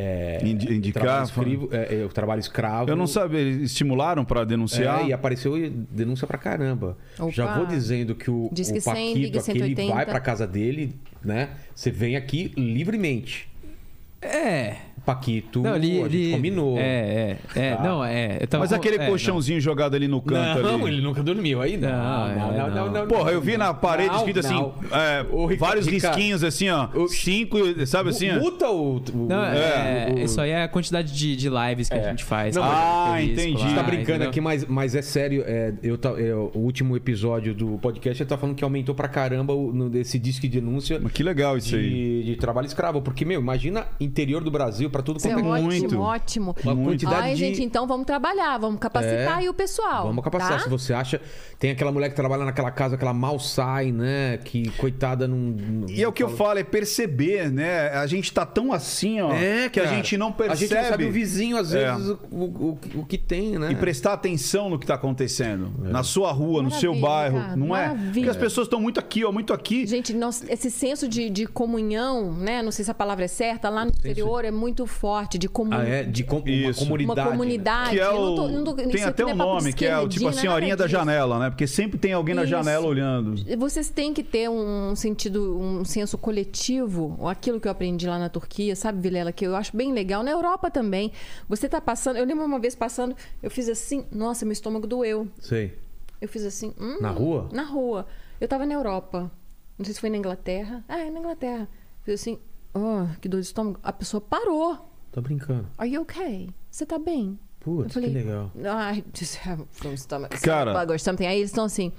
[0.02, 2.90] É, Indi- indicar, trabalho, escrivo- é, é, o trabalho escravo.
[2.90, 5.02] Eu não sabia, eles estimularam pra denunciar.
[5.02, 5.56] É, e apareceu
[5.91, 6.98] denúncia pra caramba.
[7.19, 7.31] Opa.
[7.31, 9.94] Já vou dizendo que o, Diz que o 100, Paquito liga aqui, ele 180.
[9.94, 11.49] vai pra casa dele, né?
[11.76, 13.49] Você vem aqui livremente.
[14.22, 14.76] É.
[15.10, 16.77] Paquito, Não, ele, a gente ele- combinou.
[16.77, 17.76] É, é, é.
[17.76, 17.84] Tá.
[17.84, 18.38] Não, é.
[18.41, 20.94] eu tava Mas com- aquele é, colchãozinho jogado ali no canto Não, ali.
[20.95, 21.90] ele nunca dormiu aí, não.
[21.90, 23.07] Não, é, não.
[23.07, 24.73] Porra, eu vi na parede Não, escrito assim, não.
[24.91, 26.88] é, O Rica- vários risquinhos assim, ó.
[26.94, 27.57] O- Cinco,
[27.88, 28.30] sabe assim?
[28.30, 28.40] ó?
[28.40, 28.98] Multa o.
[28.98, 32.06] o- Não, é, o- isso aí é a quantidade de, de lives que É.
[32.06, 32.56] a gente faz.
[32.56, 33.56] Não, ah, entendi.
[33.56, 35.44] A gente tá brincando aqui, mas, mas é sério.
[35.48, 39.07] É, eu, tá- é, o último episódio do podcast ele tá falando que aumentou pra
[39.07, 39.53] caramba
[39.95, 41.90] esse disque de denúncia Mas que legal isso aí.
[41.90, 43.02] de, de trabalho escravo.
[43.02, 46.00] Porque, meu, imagina interior do Brasil pra tudo é quanto é ótimo, muito.
[46.02, 46.56] ótimo.
[46.64, 49.28] Uma quantidade Ai, de- gente, então vamos trabalhar, vamos capacitar É.
[49.40, 50.08] aí o pessoal.
[50.08, 50.58] Vamos capacitar.
[50.58, 50.64] tá?
[50.64, 51.22] Se você acha.
[51.58, 54.38] Tem aquela mulher que trabalha naquela casa que ela mal sai, né?
[54.38, 55.38] Que coitada não.
[55.38, 57.90] não- E é o que eu falo, é perceber, né?
[57.90, 59.96] A gente tá tão assim, ó, É, que a cara.
[59.96, 60.60] gente não A percebe.
[60.60, 61.92] gente não sabe o vizinho, às É.
[61.94, 63.72] vezes, o, o, o que tem, né?
[63.72, 65.70] E prestar atenção no que tá acontecendo.
[65.86, 65.90] É.
[65.90, 67.40] Na sua rua, no seu Maravilha, bairro.
[67.48, 67.88] cara, não é?
[67.88, 68.14] maravilha.
[68.14, 69.86] Porque as pessoas estão muito aqui, ó, muito aqui.
[69.86, 72.62] Gente, nós- esse senso de, de comunhão, né?
[72.62, 75.80] Não sei se a palavra é certa, lá no exterior é muito forte, de comunhão.
[75.82, 76.03] Ah, é?
[76.03, 77.03] De com, uma comunidade.
[77.06, 77.32] Uma né?
[77.32, 77.90] comunidade.
[77.91, 78.36] Que é Eu não o...
[78.36, 80.41] tô- não tô- tem até um é papo nome, que é o tipo a esquerdinha,
[80.41, 81.49] senhorinha nada da janela, né?
[81.49, 82.52] Porque sempre tem alguém na Isso.
[82.52, 83.36] janela olhando.
[83.57, 88.18] Vocês têm que ter um sentido, um senso coletivo, ou aquilo que eu aprendi lá
[88.20, 90.24] na Turquia, sabe, Vilela, que eu acho bem legal.
[90.24, 91.11] Na Europa também.
[91.48, 95.28] Você tá passando, eu lembro uma vez passando, eu fiz assim, nossa, meu estômago doeu.
[95.40, 95.78] Sei.
[96.22, 97.48] Eu fiz assim, hum, Na rua?
[97.53, 98.06] Na rua.
[98.41, 99.32] Eu tava na Europa.
[99.78, 100.84] Não sei se foi na Inglaterra.
[100.88, 101.68] Ah, é na Inglaterra.
[102.03, 102.38] Fiz assim,
[102.74, 103.80] oh, que dor de estômago.
[103.84, 104.78] A pessoa parou.
[105.12, 105.68] Tô brincando.
[105.78, 106.50] Are you okay?
[106.70, 107.40] Você tá bem?
[107.60, 108.52] Putz, Eu falei, que legal.
[108.56, 110.74] I just have some stomach Cara.
[110.74, 111.26] bug or something.
[111.26, 111.91] Aí eles estão assim,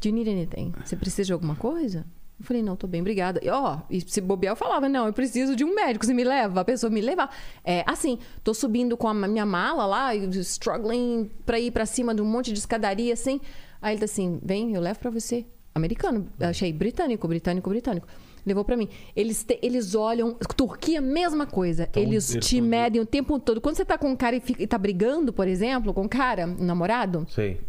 [0.00, 0.72] do you need anything?
[0.84, 2.04] Você precisa de alguma coisa?
[2.38, 3.38] Eu falei, não, tô bem, obrigada.
[3.42, 6.24] E, ó, e se bobear, eu falava, não, eu preciso de um médico, você me
[6.24, 6.62] leva?
[6.62, 7.34] A pessoa me levar.
[7.62, 12.14] É, assim, tô subindo com a minha mala lá, e struggling pra ir pra cima
[12.14, 13.42] de um monte de escadaria, assim.
[13.82, 15.44] Aí ele tá assim, vem, eu levo pra você.
[15.74, 18.08] Americano, achei britânico, britânico, britânico.
[18.46, 18.88] Levou pra mim.
[19.14, 20.34] Eles, te- eles olham.
[20.56, 21.88] Turquia, mesma coisa.
[21.94, 23.60] eles eles te medem o tempo todo.
[23.60, 26.08] Quando você tá com um cara e, fica, e tá brigando, por exemplo, com um
[26.08, 27.60] cara, um namorado, Sei.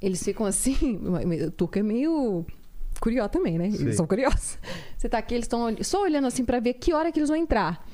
[0.00, 0.76] eles ficam assim.
[1.46, 2.44] O turco é meio
[3.00, 3.70] curioso também, né?
[3.70, 3.82] Sim.
[3.82, 4.58] Eles são curiosos.
[4.96, 7.36] Você tá aqui, eles estão só olhando assim pra ver que hora que eles vão
[7.38, 7.84] entrar.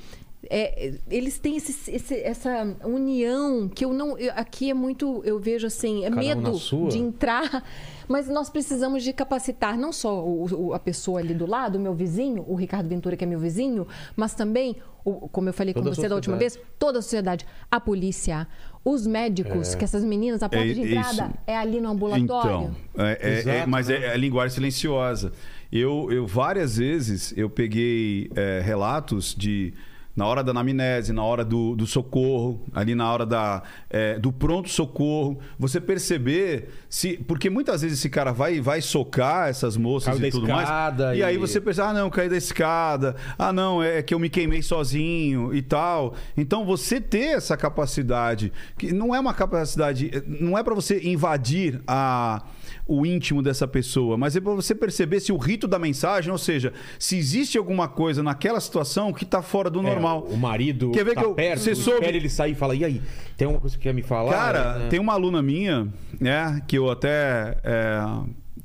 [0.48, 4.16] É, eles têm esse- esse- essa união que eu não.
[4.16, 5.20] eu- aqui é muito.
[5.24, 6.88] Eu vejo assim, é Cada um medo sua.
[6.90, 7.64] de entrar.
[8.08, 11.80] Mas nós precisamos de capacitar não só o- o- a pessoa ali do lado, o
[11.80, 13.86] meu vizinho, o Ricardo Ventura, que é meu vizinho,
[14.16, 17.46] mas também, o- como eu falei Toda com você da última vez, toda a sociedade,
[17.70, 18.48] a polícia,
[18.84, 20.94] os médicos, que essas meninas, a porta É de isso.
[20.94, 22.74] entrada é ali no ambulatório.
[22.94, 23.96] Então, é- é- é- Exato, mas né?
[23.96, 25.32] é, é linguagem silenciosa.
[25.70, 29.74] Eu, eu várias vezes eu peguei é, relatos de
[30.18, 34.32] na hora da anamnese, na hora do, do socorro, ali na hora da, é, do
[34.32, 40.16] pronto socorro, você perceber se porque muitas vezes esse cara vai vai socar essas moças
[40.16, 40.68] Caiu e tudo mais.
[41.14, 41.18] E...
[41.18, 44.28] e- aí você pensa, ah não, caí da escada, ah não, é que eu me
[44.28, 46.16] queimei sozinho e tal.
[46.36, 51.80] Então você ter essa capacidade que não é uma capacidade, não é para você invadir
[51.86, 52.42] a
[52.88, 56.38] o íntimo dessa pessoa, mas é para você perceber se o rito da mensagem, ou
[56.38, 60.20] seja, se existe alguma coisa naquela situação que está fora do normal.
[60.20, 60.34] normal.
[60.34, 62.84] O marido Quer ver tá que eu- perto, você soube- ele sair e fala, e
[62.84, 63.02] aí,
[63.36, 64.32] tem alguma coisa que quer me falar?
[64.32, 64.88] Cara, Né?
[64.88, 65.86] tem uma aluna minha,
[66.18, 68.00] né, que eu até é,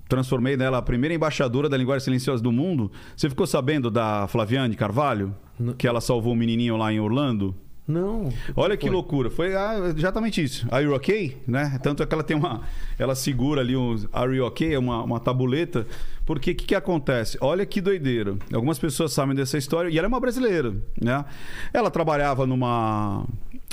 [0.08, 2.90] transformei nela a primeira embaixadora da linguagem silenciosa do mundo.
[3.18, 5.36] Você ficou sabendo da Flaviane Carvalho?
[5.78, 7.54] Que ela salvou o menininho lá em Orlando?
[7.88, 8.30] Não.
[8.56, 8.94] Olha que foi?
[8.94, 9.30] loucura.
[9.30, 10.66] Foi ah, exatamente isso.
[10.72, 11.38] Are you okay?
[11.46, 11.80] Né?
[11.84, 12.62] Tanto é que ela tem uma.
[12.98, 14.78] Ela segura ali um Are you okay?
[14.78, 15.86] Uma, uma tabuleta.
[16.26, 17.38] Porque o que, que acontece?
[17.42, 18.38] Olha que doideira.
[18.54, 19.90] Algumas pessoas sabem dessa história.
[19.90, 20.74] E ela é uma brasileira.
[21.02, 21.26] Né?
[21.74, 23.26] Ela trabalhava numa.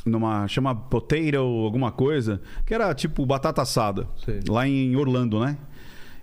[0.04, 0.48] Numa.
[0.48, 2.40] chama potato, alguma coisa.
[2.66, 4.08] Que era tipo batata assada.
[4.24, 4.40] Sei.
[4.48, 5.56] Lá em Orlando, né?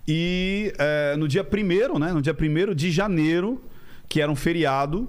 [0.06, 2.12] E é, no dia primeiro, né?
[2.12, 3.62] No dia primeiro de janeiro,
[4.08, 5.08] que era um feriado,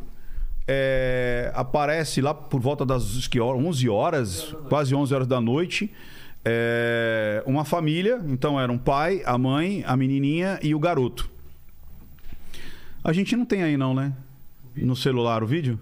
[0.71, 5.91] é, aparece lá por volta das que hora- 11 horas, quase 11 horas da noite,
[6.45, 8.21] é, uma família.
[8.27, 11.27] Então era um pai, a mãe, a menininha e o garoto.
[13.03, 14.13] A gente não tem aí não, né?
[14.75, 15.79] No celular o vídeo?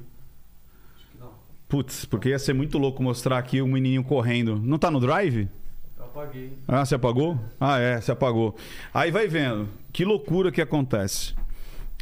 [1.67, 4.55] Putz, porque ia ser muito louco mostrar aqui o menininho correndo.
[4.57, 5.49] Não tá no drive?
[5.99, 6.53] apaguei.
[6.65, 7.37] Ah, você apagou?
[7.59, 8.55] Ah, é, você apagou.
[8.93, 9.67] Aí vai vendo.
[9.91, 11.35] Que loucura que acontece.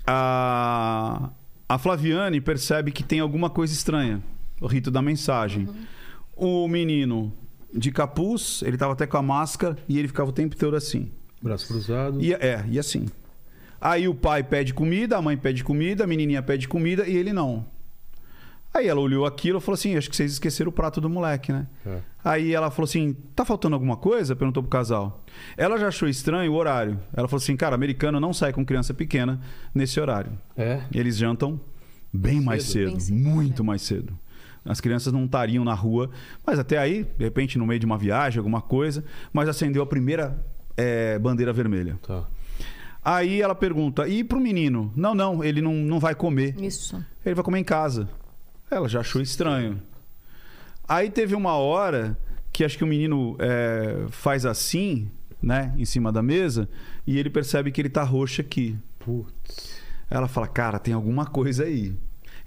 [0.06, 1.30] A,
[1.68, 4.22] a Flaviane percebe que tem alguma coisa estranha.
[4.62, 5.68] O rito da mensagem.
[6.36, 7.34] O menino
[7.74, 11.12] de capuz, ele tava até com a máscara e ele ficava o tempo todo assim.
[11.42, 12.22] Braço cruzado.
[12.22, 13.06] E, é, e assim.
[13.80, 17.34] Aí o pai pede comida, a mãe pede comida, a menininha pede comida e ele
[17.34, 17.66] não.
[18.76, 21.54] Aí ela olhou aquilo e falou assim: Acho que vocês esqueceram o prato do moleque,
[21.54, 21.66] né?
[21.86, 22.00] É.
[22.22, 24.36] Aí ela falou assim: Tá faltando alguma coisa?
[24.36, 25.24] Perguntou pro casal.
[25.56, 27.00] Ela já achou estranho o horário.
[27.14, 29.40] Ela falou assim: Cara, americano não sai com criança pequena
[29.74, 30.38] nesse horário.
[30.58, 30.82] É.
[30.94, 31.58] Eles jantam
[32.12, 33.66] bem mais cedo, Bem cedo, muito é.
[33.66, 34.18] mais cedo.
[34.66, 36.10] As crianças não estariam na rua,
[36.46, 39.86] mas até aí, de repente, no meio de uma viagem, alguma coisa, mas acendeu a
[39.86, 40.44] primeira
[40.76, 41.98] eh, bandeira vermelha.
[42.06, 42.26] Tá.
[43.04, 44.92] Aí ela pergunta: e pro menino?
[44.98, 46.60] Não, não, ele não, não vai comer.
[46.62, 47.02] Isso.
[47.24, 48.10] Ele vai comer em casa.
[48.70, 49.82] Ela já achou estranho.
[50.88, 52.18] Aí teve uma hora
[52.52, 55.10] que acho que o menino é, faz assim,
[55.42, 56.70] né, em cima da mesa,
[57.06, 58.78] e ele percebe que ele tá roxo aqui.
[59.00, 59.80] Putz.
[60.10, 61.96] Ela fala, cara, tem alguma coisa aí.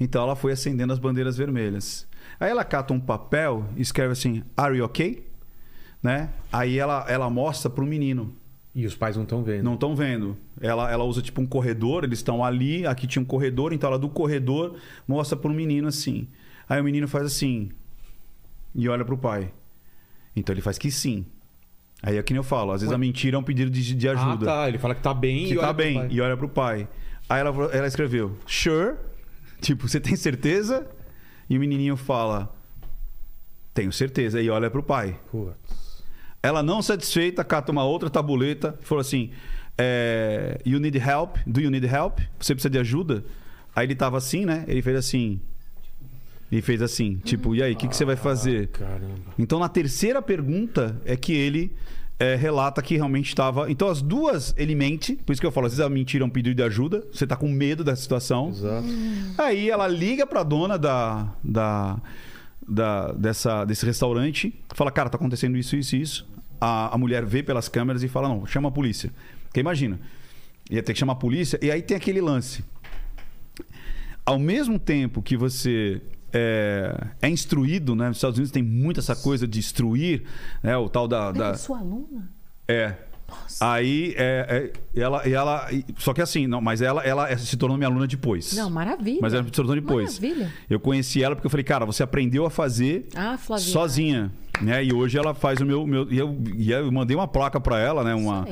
[0.00, 2.06] Então ela foi acendendo as bandeiras vermelhas.
[2.38, 5.26] Aí ela cata um papel e escreve assim, Are you okay?
[6.02, 6.30] Né?
[6.52, 8.34] Aí ela, ela mostra pro menino.
[8.78, 9.64] E os pais não estão vendo.
[9.64, 10.36] Não estão vendo.
[10.60, 13.98] Ela, ela usa tipo um corredor, eles estão ali, aqui tinha um corredor, então ela
[13.98, 14.76] do corredor
[15.06, 16.28] mostra pro menino assim.
[16.68, 17.70] Aí o menino faz assim
[18.72, 19.50] e olha pro pai.
[20.36, 21.26] Então ele faz que sim.
[22.00, 22.94] Aí é que nem eu falo, às vezes Ué?
[22.94, 24.46] a mentira é um pedido de, de Ah, ajuda.
[24.46, 24.68] tá.
[24.68, 26.86] Ele fala que tá bem Que e tá bem, e olha pro pai.
[27.28, 28.94] Aí ela, ela escreveu, sure,
[29.60, 30.86] tipo, você tem certeza?
[31.50, 32.54] E o menininho fala,
[33.74, 35.18] tenho certeza, e olha pro pai.
[35.32, 35.87] Putz.
[36.42, 39.30] Ela não satisfeita, cata uma outra tabuleta e falou assim:
[39.76, 41.36] é, You need help?
[41.46, 42.18] Do you need help?
[42.38, 43.24] Você precisa de ajuda?
[43.74, 44.64] Aí ele tava assim, né?
[44.66, 45.40] Ele fez assim.
[46.50, 48.68] E fez assim, tipo, e aí, o que, que você vai fazer?
[48.68, 49.34] Caramba.
[49.38, 51.70] Então, na terceira pergunta é que ele
[52.18, 53.70] é, relata que realmente estava.
[53.70, 56.30] Então, as duas ele mente, por isso que eu falo, às vezes a mentira um
[56.30, 58.48] pedido de ajuda, você tá com medo da situação.
[58.48, 58.88] Exato.
[59.36, 62.00] Aí ela liga pra dona da, da,
[62.68, 66.28] da- dessa, desse restaurante, fala, cara, tá acontecendo isso, isso e isso.
[66.60, 69.10] A, a mulher vê pelas câmeras e fala, não, chama a polícia.
[69.44, 69.98] Porque imagina,
[70.70, 72.64] ia ter que chamar a polícia, e aí tem aquele lance.
[74.26, 78.08] Ao mesmo tempo que você é, é instruído, né?
[78.08, 80.24] Nos Estados Unidos tem muito essa coisa de instruir,
[80.62, 80.76] né?
[80.76, 81.32] O tal da...
[81.32, 82.30] da sua aluna?
[82.66, 82.94] é.
[83.60, 85.68] Aí, é, é, ela, ela.
[85.98, 88.52] Só que assim, não, mas ela, ela se tornou minha aluna depois.
[88.54, 89.18] Não, maravilha.
[89.20, 90.18] Mas ela se tornou depois.
[90.18, 90.52] Maravilha.
[90.70, 94.30] Eu conheci ela porque eu falei, cara, você aprendeu a fazer Ah, sozinha.
[94.60, 94.84] Né?
[94.84, 95.86] E hoje ela faz o meu.
[95.86, 98.14] meu e, eu, e eu mandei uma placa para ela, né?
[98.14, 98.46] Uma,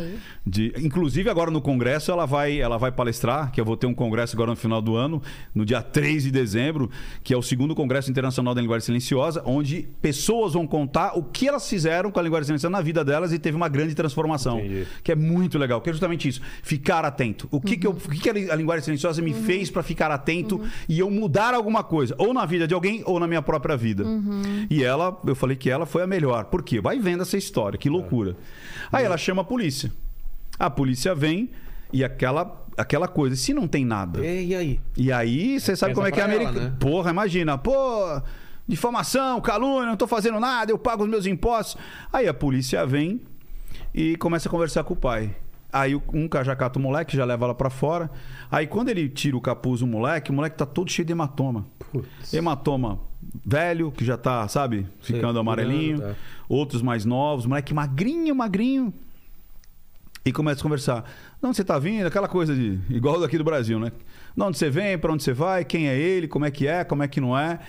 [0.47, 3.94] de, inclusive, agora no congresso, ela vai, ela vai palestrar, que eu vou ter um
[3.94, 5.20] congresso agora no final do ano,
[5.55, 6.90] no dia 3 de dezembro,
[7.24, 11.48] que é o segundo Congresso Internacional da Linguagem Silenciosa, onde pessoas vão contar o que
[11.48, 14.59] elas fizeram com a linguagem silenciosa na vida delas e teve uma grande transformação.
[14.60, 14.86] Entendi.
[15.02, 16.40] Que é muito legal, que é justamente isso.
[16.62, 17.48] Ficar atento.
[17.51, 20.60] O que, que, eu, o que, que a linguagem silenciosa me fez para ficar atento
[20.89, 24.05] e eu mudar alguma coisa, ou na vida de alguém, ou na minha própria vida.
[24.70, 26.45] E ela, eu falei que ela foi a melhor.
[26.47, 26.81] Por quê?
[26.81, 28.37] Vai vendo essa história, que loucura.
[28.93, 29.91] Aí ela chama a polícia.
[30.59, 31.51] A polícia vem
[31.93, 34.25] e aquela, aquela coisa, se não tem nada.
[34.27, 34.81] E, e aí?
[34.97, 36.61] E aí, você sabe como é que é americano.
[36.61, 36.73] né?
[36.81, 38.21] Porra, imagina, pô,
[38.67, 41.77] difamação, calúnia, não tô fazendo nada, eu pago os meus impostos.
[42.13, 43.21] Aí a polícia vem
[43.95, 45.35] e começa a conversar com o pai.
[45.73, 48.11] Aí o- um já cata o moleque, já leva ela pra fora.
[48.51, 51.67] Aí quando ele tira o capuz do moleque, o moleque tá todo cheio de hematoma.
[51.93, 52.33] Putz.
[52.33, 52.99] Hematoma
[53.45, 56.03] velho, que já tá, sabe, ficando Sei, amarelinho.
[56.03, 56.15] é.
[56.49, 58.93] Outros mais novos, moleque magrinho, magrinho.
[60.25, 61.03] E começa a conversar.
[61.41, 62.07] De onde você tá vindo?
[62.07, 62.81] Aquela coisa de.
[62.91, 63.93] igual daqui do Brasil, né?
[64.37, 66.83] De onde você vem, para onde você vai, quem é ele, como é que é,
[66.83, 67.61] como é que não é.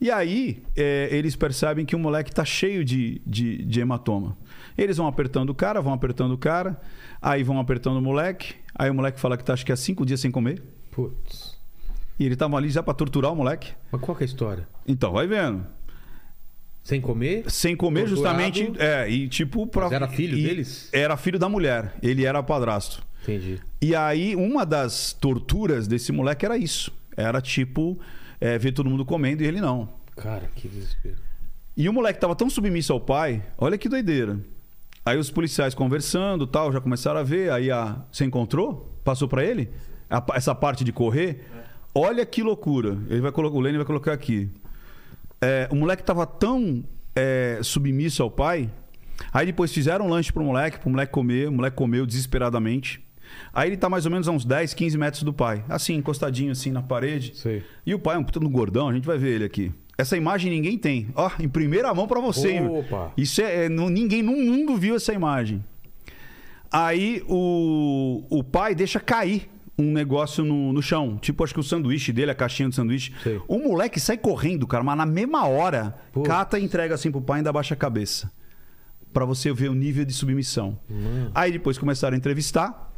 [0.00, 4.36] E aí, é, eles percebem que o moleque tá cheio de, de, de hematoma.
[4.76, 6.80] Eles vão apertando o cara, vão apertando o cara,
[7.20, 8.54] aí vão apertando o moleque.
[8.74, 10.62] Aí o moleque fala que tá acho que há cinco dias sem comer.
[10.90, 11.45] Putz.
[12.18, 13.72] E ele tava ali já pra torturar o moleque.
[13.92, 14.68] Mas qual que é a história?
[14.86, 15.66] Então, vai vendo.
[16.82, 17.50] Sem comer?
[17.50, 18.38] Sem comer, Torturado.
[18.52, 18.80] justamente.
[18.80, 19.66] É, e tipo.
[19.66, 20.88] Pra, Mas era filho deles?
[20.92, 21.94] Era filho da mulher.
[22.02, 23.02] Ele era padrasto.
[23.22, 23.60] Entendi.
[23.82, 26.92] E aí, uma das torturas desse moleque era isso.
[27.16, 27.98] Era tipo,
[28.40, 29.88] é, ver todo mundo comendo e ele não.
[30.14, 31.16] Cara, que desespero.
[31.76, 34.38] E o moleque tava tão submisso ao pai, olha que doideira.
[35.04, 37.50] Aí os policiais conversando tal, já começaram a ver.
[37.50, 37.96] Aí a.
[38.12, 38.96] Você encontrou?
[39.04, 39.70] Passou pra ele?
[40.08, 41.48] A- essa parte de correr?
[41.98, 42.98] Olha que loucura.
[43.08, 44.50] Ele vai colocar, o Lênin vai colocar aqui.
[45.40, 48.70] É, o moleque tava tão é, submisso ao pai.
[49.32, 51.48] Aí depois fizeram um lanche pro moleque, pro moleque comer.
[51.48, 53.02] O moleque comeu desesperadamente.
[53.50, 55.64] Aí ele tá mais ou menos a uns 10, 15 metros do pai.
[55.70, 57.32] Assim, encostadinho assim na parede.
[57.34, 57.64] Sei.
[57.86, 59.72] E o pai é um puta no gordão, a gente vai ver ele aqui.
[59.96, 61.08] Essa imagem ninguém tem.
[61.14, 62.60] Ó, em primeira mão pra você?
[62.60, 63.10] Opa.
[63.16, 65.64] Isso é, é, ninguém no mundo viu essa imagem.
[66.70, 69.48] Aí o, o pai deixa cair
[69.78, 71.18] um negócio no, no chão.
[71.20, 73.12] Tipo, acho que o sanduíche dele, a caixinha do sanduíche.
[73.22, 73.40] Sei.
[73.46, 76.26] O moleque sai correndo, cara, mas na mesma hora, Putz.
[76.26, 78.30] cata e entrega assim pro pai e ainda baixa a cabeça.
[79.12, 80.78] Pra você ver o nível de submissão.
[81.34, 82.92] Aí depois começaram a entrevistar.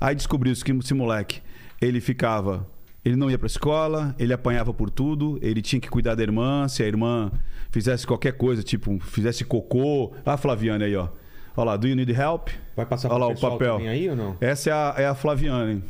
[0.00, 1.42] Aí descobriu-se que esse moleque,
[1.80, 2.66] ele ficava.
[3.04, 6.68] Ele não ia pra escola, ele apanhava por tudo, ele tinha que cuidar da irmã.
[6.68, 7.30] Se a irmã
[7.70, 10.12] fizesse qualquer coisa, tipo, fizesse cocô.
[10.26, 11.08] Ah, a Flaviane aí, ó.
[11.56, 12.48] Olha lá, do you need help?
[12.76, 13.78] Vai passar Olha lá o papel.
[13.78, 14.36] aí ou não?
[14.40, 15.82] Essa é a, é a Flaviane,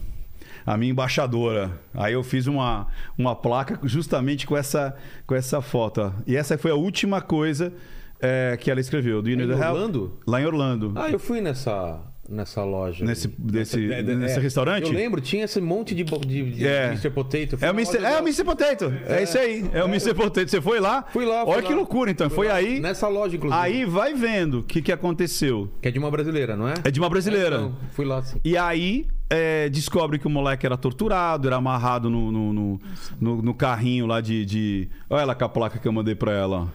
[0.72, 1.70] a minha embaixadora.
[1.94, 2.86] Aí eu fiz uma,
[3.16, 4.94] uma placa justamente com essa,
[5.26, 6.00] com essa foto.
[6.02, 6.12] ó.
[6.26, 7.72] E essa foi a última coisa
[8.20, 9.22] é, que ela escreveu.
[9.22, 9.62] Do you Em need help?
[9.74, 10.18] Orlando?
[10.26, 10.92] Lá em Orlando.
[10.96, 13.04] Ah, eu fui nessa, nessa loja.
[13.04, 13.34] Nesse- aí.
[13.38, 14.86] desse- é, nesse restaurante?
[14.88, 16.88] Eu lembro, tinha esse monte de, bo- de, de É.
[16.88, 17.10] Mr.
[17.10, 17.56] Potato.
[17.56, 17.96] Foi É o uma Mr.
[17.96, 18.22] loja É o legal.
[18.24, 18.44] Mr.
[18.44, 18.92] Potato.
[19.06, 19.70] É, isso aí.
[19.72, 20.14] É o Mr.
[20.14, 20.48] Potato.
[20.48, 21.04] Você foi lá?
[21.12, 21.44] Fui lá.
[21.44, 21.76] fui Olha que lá.
[21.76, 22.28] loucura, então.
[22.28, 22.54] Foi lá.
[22.56, 22.78] aí.
[22.78, 23.58] Nessa loja, inclusive.
[23.62, 25.70] Aí vai vendo o que, que aconteceu.
[25.80, 26.74] Que é de uma brasileira, não é?
[26.84, 27.56] É de uma brasileira.
[27.56, 28.38] É, não, fui lá, sim.
[28.44, 32.80] E aí é, descobre que o moleque era torturado, era amarrado no, no, no,
[33.20, 34.88] no- no carrinho lá de, de.
[35.10, 36.60] Olha ela com a placa que eu mandei pra ela.
[36.62, 36.66] ó.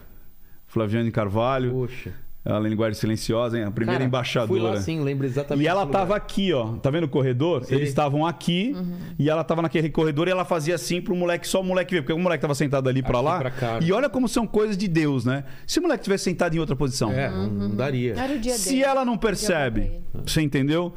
[0.66, 1.70] Flaviane Carvalho.
[1.70, 2.12] Poxa.
[2.46, 3.64] Ela em linguagem silenciosa, hein?
[3.64, 4.48] A primeira Cara, embaixadora.
[4.48, 5.64] Fui lá sim, lembro exatamente.
[5.64, 5.98] E ela desse lugar.
[6.00, 6.72] tava aqui, ó.
[6.74, 7.64] Tá vendo o corredor?
[7.64, 7.78] Sei.
[7.78, 8.76] Eles estavam aqui
[9.18, 12.02] e ela tava naquele corredor e ela fazia assim pro moleque, só o moleque ver.
[12.02, 13.38] Porque o moleque tava sentado ali pra Aqui lá.
[13.38, 13.78] pra cá.
[13.80, 15.44] E olha como são coisas de Deus, né?
[15.66, 17.10] Se o moleque tivesse sentado em outra posição.
[17.12, 18.12] É, não, não daria.
[18.14, 18.82] Era o dia Se dele.
[18.84, 19.92] ela não percebe,
[20.26, 20.92] você entendeu?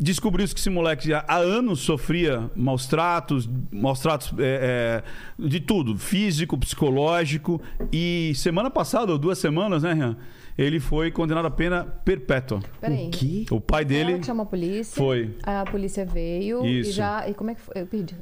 [0.00, 5.02] Descobriu-se que esse moleque já há anos sofria maus tratos, maus tratos é,
[5.38, 7.60] é, de tudo, físico, psicológico.
[7.92, 10.16] E semana passada, ou duas semanas, né, Rian?
[10.56, 12.60] Ele foi condenado a pena perpétua.
[12.80, 13.08] Peraí.
[13.10, 13.46] Que?
[13.50, 14.18] O pai Ela dele.
[14.18, 14.94] que chamou a polícia.
[14.96, 15.34] Foi.
[15.42, 16.92] A polícia veio e Isso.
[16.92, 17.26] já.
[17.28, 17.74] E como é que foi?
[17.82, 18.14] Eu perdi.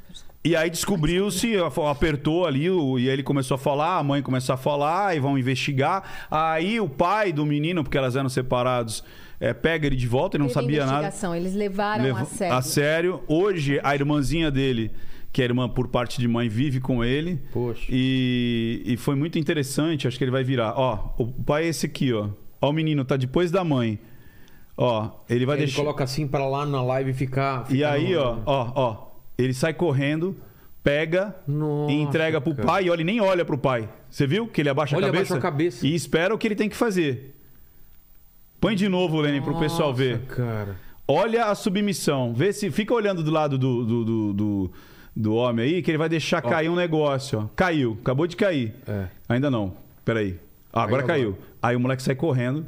[0.45, 1.55] E aí descobriu-se,
[1.91, 5.21] apertou ali, o- e aí ele começou a falar, a mãe começou a falar, e
[5.21, 6.27] vão investigar.
[6.31, 9.05] Aí o pai do menino, porque elas eram separados,
[9.41, 11.11] é, pega ele de volta, ele não Teve sabia nada.
[11.37, 12.55] Eles levaram a sério.
[12.57, 13.23] a sério.
[13.27, 14.91] Hoje, a irmãzinha dele,
[15.33, 17.41] que é irmã por parte de mãe, vive com ele.
[17.53, 17.87] Poxa.
[17.89, 20.75] E, e foi muito interessante, acho que ele vai virar.
[20.77, 22.29] Ó, o pai é esse aqui, ó.
[22.61, 23.99] Ó, o menino tá depois da mãe.
[24.77, 25.83] Ó, ele vai Ele deixar.
[25.83, 27.65] coloca assim pra lá na live ficar.
[27.69, 29.07] E ficar aí, no- ó, ó, ó.
[29.39, 30.37] Ele sai correndo,
[30.83, 32.67] pega Nossa, e entrega pro cara.
[32.67, 32.85] pai.
[32.85, 33.89] E olha, ele nem olha pro pai.
[34.11, 35.35] Você viu que ele abaixa Olha, a cabeça?
[35.35, 35.87] abaixou a cabeça.
[35.87, 37.37] E espera o que ele tem que fazer.
[38.61, 40.21] Põe de novo, Lenny, pro pessoal ver.
[40.27, 40.77] cara.
[41.09, 42.33] Olha a submissão.
[42.35, 42.71] Vê se.
[42.71, 44.71] Fica olhando do lado do, do, do, do-
[45.17, 47.47] do homem aí, que ele vai deixar cair um negócio, ó.
[47.57, 48.73] Caiu, acabou de cair.
[48.87, 49.07] É.
[49.29, 49.75] Ainda não.
[50.05, 50.39] Peraí.
[50.73, 51.45] Ah, agora Caiu caiu.
[51.61, 52.65] Aí o moleque sai correndo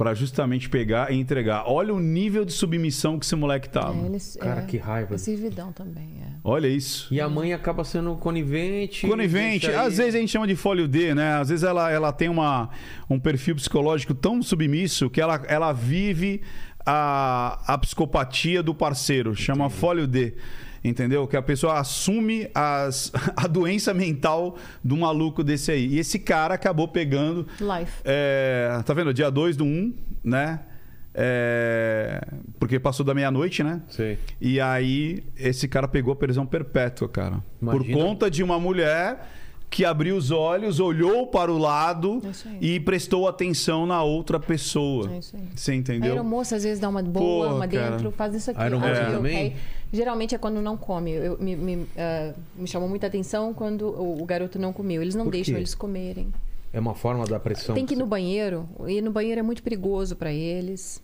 [0.00, 1.64] pra justamente pegar e entregar.
[1.66, 4.02] Olha o nível de submissão que esse moleque tava.
[4.02, 5.14] É, eles, Cara, é, que raiva.
[5.14, 6.36] É servidão também, é.
[6.42, 7.12] Olha isso.
[7.12, 9.06] E a mãe acaba sendo conivente.
[9.06, 11.34] Conivente, às vezes a gente chama de folho D, né?
[11.34, 12.70] Às vezes ela, ela tem uma,
[13.10, 16.40] um perfil psicológico tão submisso que ela, ela vive
[16.86, 20.32] a, a psicopatia do parceiro, chama folho D.
[20.82, 21.26] Entendeu?
[21.26, 25.86] Que a pessoa assume as, a doença mental do maluco desse aí.
[25.86, 27.46] E esse cara acabou pegando.
[27.60, 28.00] Life.
[28.04, 29.12] é, tá vendo?
[29.12, 29.94] Dia 2 do 1, um,
[30.24, 30.60] né?
[31.12, 32.24] É,
[32.58, 33.82] porque passou da meia-noite, né?
[33.88, 34.18] Sei.
[34.40, 37.42] E aí, esse cara pegou a prisão perpétua, cara.
[37.58, 37.98] Por Imagina.
[37.98, 39.28] conta de uma mulher
[39.70, 45.08] que abriu os olhos, olhou para o lado É e prestou atenção na outra pessoa.
[45.12, 45.42] É isso aí.
[45.54, 46.10] Você A entendeu?
[46.10, 47.90] aeromoça às vezes dá uma boa, Porra, uma cara.
[47.92, 48.60] dentro, faz isso aqui.
[48.60, 49.54] Aeromoça aquilo, também?
[49.92, 51.12] geralmente é quando não come.
[51.12, 55.00] Eu, me, me, ah, me chamou muita atenção quando o, o garoto não comeu.
[55.00, 55.60] Eles não Por deixam quê?
[55.60, 56.32] eles comerem.
[56.72, 57.74] É uma forma da pressão.
[57.74, 58.68] Tem que ir no banheiro.
[58.88, 61.00] Ir no banheiro é muito perigoso para eles.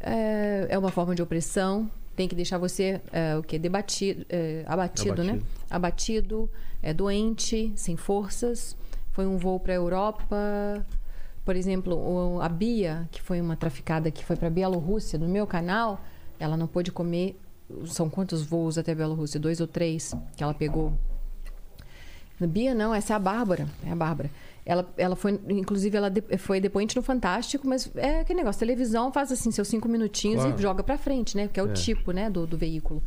[0.00, 1.90] É, é uma forma de opressão.
[2.14, 3.58] Tem que deixar você é, o quê?
[3.58, 5.40] Debatido, é, abatido, né?
[5.70, 6.48] Abatido.
[6.82, 8.76] É, doente, sem forças.
[9.12, 10.36] Foi um voo para a Europa.
[11.44, 15.46] Por exemplo, a Bia, que foi uma traficada que foi para a Bielorrússia, no meu
[15.46, 16.00] canal,
[16.38, 17.38] ela não pôde comer.
[17.86, 19.40] São quantos voos até a Bielorrússia?
[19.40, 20.92] Dois ou três que ela pegou.
[22.40, 23.66] Bia não, essa é a Bárbara.
[23.84, 24.30] É a Bárbara.
[24.64, 29.12] Ela, ela foi, inclusive, ela de- foi depoente no Fantástico, mas é aquele negócio, televisão
[29.12, 30.58] faz assim, seus cinco minutinhos Claro.
[30.58, 31.46] e joga pra frente, né?
[31.46, 33.00] Porque é o tipo, né, do, do veículo.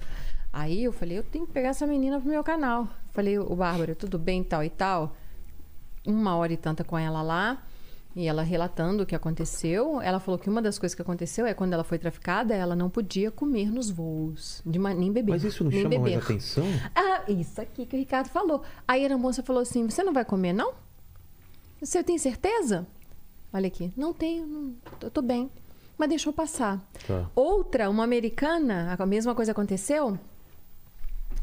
[0.52, 2.88] Aí eu falei, eu tenho que pegar essa menina pro meu canal.
[3.12, 5.16] Falei, o Bárbara, tudo bem, tal e tal.
[6.06, 7.62] Uma hora e tanta com ela lá.
[8.16, 11.54] E ela relatando o que aconteceu, ela falou que uma das coisas que aconteceu é
[11.54, 15.32] quando ela foi traficada, ela não podia comer nos voos, de ma- nem beber.
[15.34, 16.18] Mas isso não chama mais beber.
[16.18, 16.66] atenção?
[16.96, 18.64] Ah, isso aqui que o Ricardo falou.
[18.88, 20.74] Aí a moça falou assim: Você não vai comer, não?
[21.80, 22.86] Você tem certeza?
[23.54, 25.50] Olha aqui, não tenho, não, eu tô bem.
[25.98, 26.80] Mas deixou passar.
[27.08, 27.30] Tá.
[27.36, 30.18] Outra, uma americana, a mesma coisa aconteceu.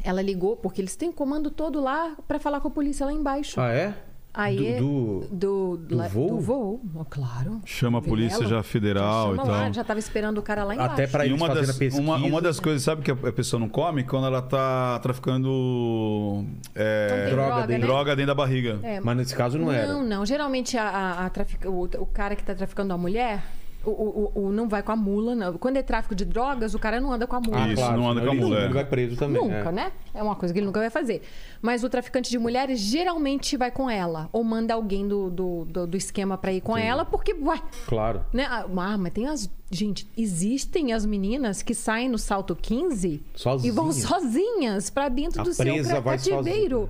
[0.07, 3.11] Ela ligou, porque eles têm o comando todo lá para falar com a polícia lá
[3.11, 3.59] embaixo.
[3.59, 3.93] Ah, é?
[4.33, 6.27] Aí, do, do- do, do lá- voo?
[6.29, 7.59] do voo, claro.
[7.65, 8.57] Chama a polícia Vilela.
[8.57, 9.73] já federal já e chama lá, tal.
[9.73, 10.93] já tava esperando o cara lá embaixo.
[10.93, 11.99] Até pra E eles uma fazendo das, pesquisa.
[12.01, 14.03] uma, uma das coisas, sabe, que a pessoa não come?
[14.03, 17.87] Quando ela tá traficando é, Não tem droga droga, dentro- né?
[17.87, 18.79] droga dentro da barriga.
[18.83, 19.87] É, Mas nesse caso não, era.
[19.91, 20.25] Não, não.
[20.25, 23.43] Geralmente a, a- a trafica- o, o cara que está traficando a mulher,
[23.91, 25.57] o, o- o- não vai com a mula, não.
[25.57, 27.63] Quando é tráfico de drogas, o cara não anda com a mula.
[27.63, 28.73] Ah, Isso, claro, não anda com a ele mulher.
[28.73, 29.41] vai preso também.
[29.41, 29.71] Nunca, é.
[29.71, 29.91] né?
[30.13, 31.21] É uma coisa que ele nunca vai fazer.
[31.61, 34.29] Mas o traficante de mulheres geralmente vai com ela.
[34.33, 38.25] Ou manda alguém do, do, do- do esquema para ir com ela, porque, ué, Claro.
[38.33, 38.45] né?
[38.49, 38.65] Ah,
[38.97, 39.49] mas tem as.
[39.69, 43.21] Gente, existem as meninas que saem no salto 15
[43.63, 44.89] e vão Sozinhas.
[44.89, 45.65] para dentro A do seu
[46.03, 46.89] cativeiro.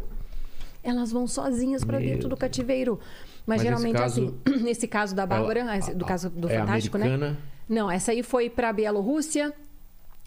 [0.87, 2.99] Elas vão sozinhas para dentro do cativeiro.
[3.45, 6.49] Mas, Mas geralmente, nesse caso- assim, nesse caso da Bárbara, Ela- do a- caso do
[6.49, 7.05] é Fantástico, né?
[7.07, 7.37] americana?
[7.67, 9.53] Não, essa aí foi pra Bielorrússia.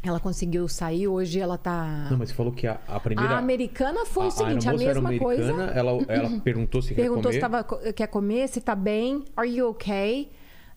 [0.02, 2.08] Ela conseguiu sair, hoje ela tá.
[2.10, 3.34] Não, mas você falou que a, a primeira.
[3.34, 5.42] A americana foi a- o seguinte, a, era mesma coisa.
[5.74, 7.62] Ela, ela perguntou se Perguntou quer se comer.
[7.64, 10.30] tava, quer comer, se tá bem, are you okay?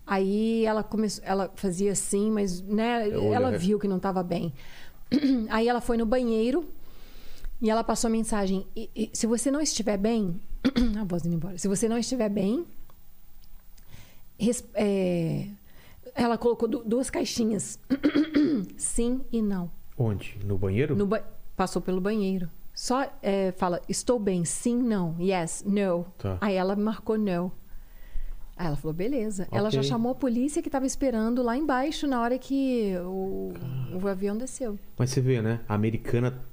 [0.05, 3.57] Aí ela começou, ela fazia assim, mas né, ela é.
[3.57, 4.53] viu que não estava bem.
[5.49, 6.65] Aí ela foi no banheiro
[7.63, 10.39] e ela passou a mensagem: "E- e se você não estiver bem,
[10.99, 11.57] a voz indo embora.
[11.57, 12.65] Se você não estiver bem,
[14.39, 15.47] res- é,
[16.13, 17.79] ela colocou du- duas caixinhas,
[18.77, 19.71] sim e não.
[19.97, 20.37] Onde?
[20.45, 20.95] No banheiro?
[20.95, 21.23] No ba-
[21.55, 22.49] Passou pelo banheiro.
[22.73, 25.15] Só é, fala, estou bem, sim, não.
[25.19, 26.05] Yes, no.
[26.17, 26.37] Tá.
[26.41, 27.51] Aí ela marcou no.
[28.57, 29.47] Aí ela falou, beleza.
[29.51, 33.53] Ela já chamou a polícia que estava esperando lá embaixo na hora que o,
[34.01, 34.77] o avião desceu.
[34.97, 35.59] Mas você vê, né?
[35.69, 36.43] A americana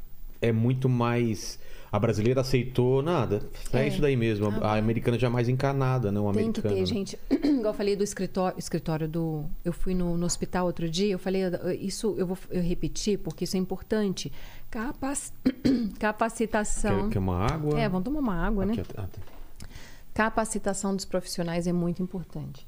[0.41, 1.59] é muito mais.
[1.93, 3.43] A brasileira aceitou nada.
[3.73, 3.89] É, É.
[3.89, 4.47] isso daí mesmo.
[4.65, 6.75] A americana já é mais encanada, não a Tem que americana.
[6.75, 6.87] ter, né?
[6.87, 7.19] gente.
[7.45, 9.45] Igual eu falei do escritório, escritório do.
[9.65, 11.43] Eu fui no, no hospital outro dia, eu falei,
[11.81, 14.31] isso eu vou eu repetir, porque isso é importante.
[14.71, 15.19] Capac...
[15.99, 17.05] Capacitação.
[17.09, 17.81] Quer, quer uma água?
[17.81, 18.75] É, vamos tomar uma água, né?
[18.75, 19.21] Aqui, ah, tá.
[20.15, 22.67] Capacitação dos profissionais é muito importante.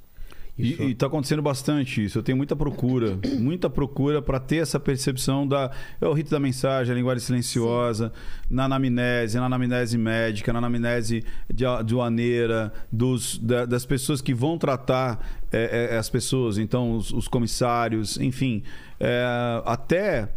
[0.58, 2.18] Isso- E, e tá acontecendo bastante isso.
[2.18, 5.70] Eu tenho muita procura, muita procura para ter essa percepção da
[6.00, 8.12] é o rito da mensagem, a linguagem silenciosa,
[8.50, 14.58] na anamnese, na anamnese médica, na anamnese de aduaneira, dos, da- das pessoas que vão
[14.58, 18.62] tratar é, é, as pessoas, então os, os comissários, enfim,
[19.00, 19.24] É,
[19.64, 20.28] até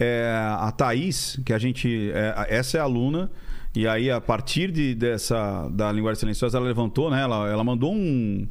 [0.00, 3.30] é, a Thaís, que a gente, é, essa é a aluna.
[3.76, 7.20] E aí, a partir de, dessa da linguagem silenciosa, ela levantou, né?
[7.22, 8.46] Ela, ela mandou um,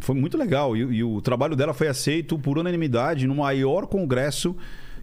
[0.00, 0.76] foi muito legal.
[0.76, 4.56] E, e o trabalho dela foi aceito por unanimidade no maior congresso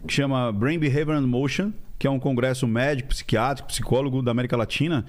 [0.06, 4.56] que chama Brain Behavior and Motion, que é um congresso médico, psiquiátrico, psicólogo da América
[4.56, 5.04] Latina,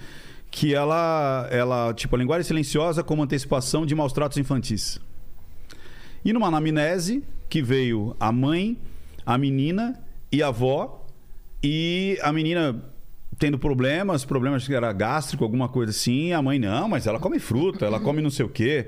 [0.49, 4.99] que ela, ela tipo, a linguagem silenciosa como antecipação de maus tratos infantis.
[6.26, 8.78] E numa anamnese que veio a mãe,
[9.26, 9.99] a menina
[10.32, 11.06] e a avó,
[11.64, 12.84] e a menina
[13.38, 17.40] tendo problemas, problemas que era gástrico, alguma coisa assim, a mãe não, mas ela come
[17.40, 18.88] fruta, ela come não sei o quê.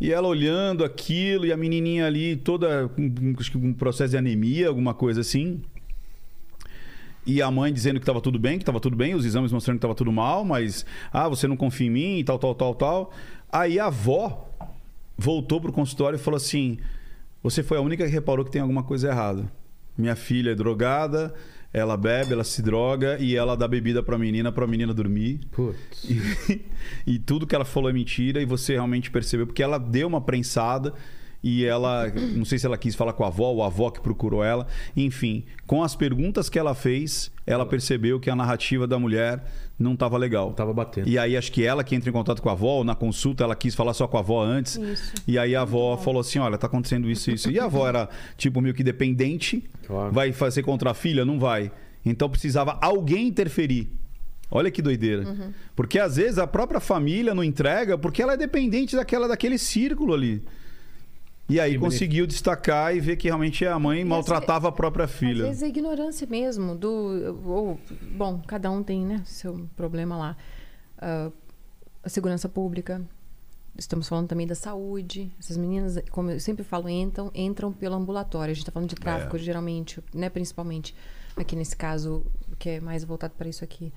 [0.00, 3.12] E ela olhando aquilo, e a menininha ali toda com,
[3.56, 5.62] um processo de anemia, alguma coisa assim.
[7.26, 9.76] E a mãe dizendo que estava tudo bem, que estava tudo bem, os exames mostrando
[9.76, 12.74] que estava tudo mal, mas ah, você não confia em mim e tal, tal, tal,
[12.74, 13.12] tal.
[13.50, 14.50] Aí a avó
[15.16, 16.78] voltou pro consultório e falou assim:
[17.42, 19.50] Você foi a única que reparou que tem alguma coisa errada.
[19.96, 21.32] Minha filha é drogada,
[21.74, 25.40] ela bebe, ela se droga e ela dá bebida pra menina, pra menina dormir.
[25.50, 26.04] Putz.
[26.04, 26.60] E,
[27.04, 30.20] e tudo que ela falou é mentira e você realmente percebeu, porque ela deu uma
[30.20, 30.94] prensada
[31.42, 34.00] e ela, não sei se ela quis falar com a avó ou a avó que
[34.00, 38.98] procurou ela, enfim, com as perguntas que ela fez, ela percebeu que a narrativa da
[38.98, 39.44] mulher
[39.78, 40.52] não estava legal.
[40.52, 41.08] Tava batendo.
[41.08, 43.44] E aí acho que ela que entra em contato com a avó, ou na consulta
[43.44, 44.76] ela quis falar só com a avó antes.
[44.76, 45.12] Isso.
[45.26, 47.50] E aí a avó falou assim: olha, tá acontecendo isso e isso.
[47.50, 49.64] E a avó era, tipo, meio que dependente.
[49.86, 50.12] Claro.
[50.12, 51.24] Vai fazer contra a filha?
[51.24, 51.72] Não vai.
[52.04, 53.90] Então precisava alguém interferir.
[54.50, 55.26] Olha que doideira.
[55.26, 55.52] Uhum.
[55.74, 60.14] Porque às vezes a própria família não entrega porque ela é dependente daquela, daquele círculo
[60.14, 60.42] ali.
[61.48, 65.12] E aí Que conseguiu destacar e ver que realmente a mãe maltratava a própria Às
[65.12, 65.44] filha.
[65.44, 67.38] vezes é ignorância mesmo do.
[67.44, 67.78] Ou,
[68.16, 70.36] bom, cada um tem, né, seu problema lá.
[70.98, 71.30] Ah,
[72.02, 73.02] a segurança pública.
[73.76, 75.32] Estamos falando também da saúde.
[75.38, 78.52] Essas meninas, como eu sempre falo, entram, entram pelo ambulatório.
[78.52, 80.94] A gente está falando de tráfico, geralmente, né, principalmente
[81.36, 82.24] aqui nesse caso,
[82.58, 83.92] que é mais voltado para isso aqui.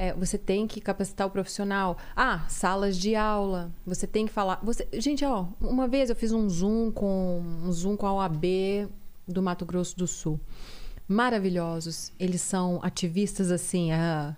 [0.00, 1.96] É, você tem que capacitar o profissional.
[2.14, 3.72] Ah, salas de aula.
[3.84, 4.60] Você tem que falar.
[4.62, 8.44] Você, gente, ó, uma vez eu fiz um zoom com um zoom com a OAB
[9.26, 10.38] do Mato Grosso do Sul.
[11.08, 12.12] Maravilhosos.
[12.20, 14.36] Eles são ativistas assim, ah,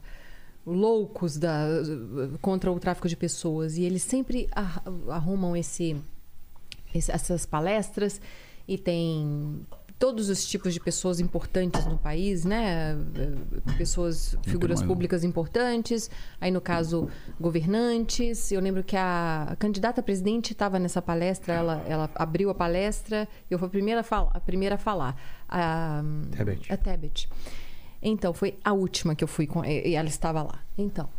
[0.64, 1.66] loucos da,
[2.40, 6.00] contra o tráfico de pessoas e eles sempre ar- arrumam esse-
[6.94, 8.20] essas palestras
[8.68, 9.66] e tem
[10.00, 12.96] todos os tipos de pessoas importantes no país, né?
[13.76, 14.92] Pessoas, figuras mais um.
[14.92, 18.50] públicas importantes, aí no caso governantes.
[18.50, 23.28] Eu lembro que a candidata a presidente estava nessa palestra, ela, ela abriu a palestra,
[23.50, 25.14] eu fui a primeira a falar, a primeira a falar.
[25.46, 26.02] A,
[26.34, 26.72] Tebet.
[26.72, 27.28] a Tebet.
[28.02, 30.60] Então, foi a última que eu fui com e ela estava lá.
[30.78, 31.10] Então,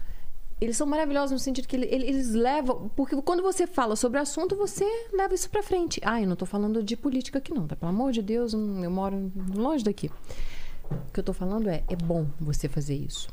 [0.61, 2.89] eles são maravilhosos no sentido que ele- ele- eles levam.
[2.95, 5.99] Porque quando você fala sobre o assunto, você leva isso pra frente.
[6.03, 7.75] Ah, eu não tô falando de política aqui, não, tá?
[7.75, 10.11] Pelo amor de Deus, hum, eu moro longe daqui.
[10.91, 13.27] O que eu tô falando é: é bom você fazer isso.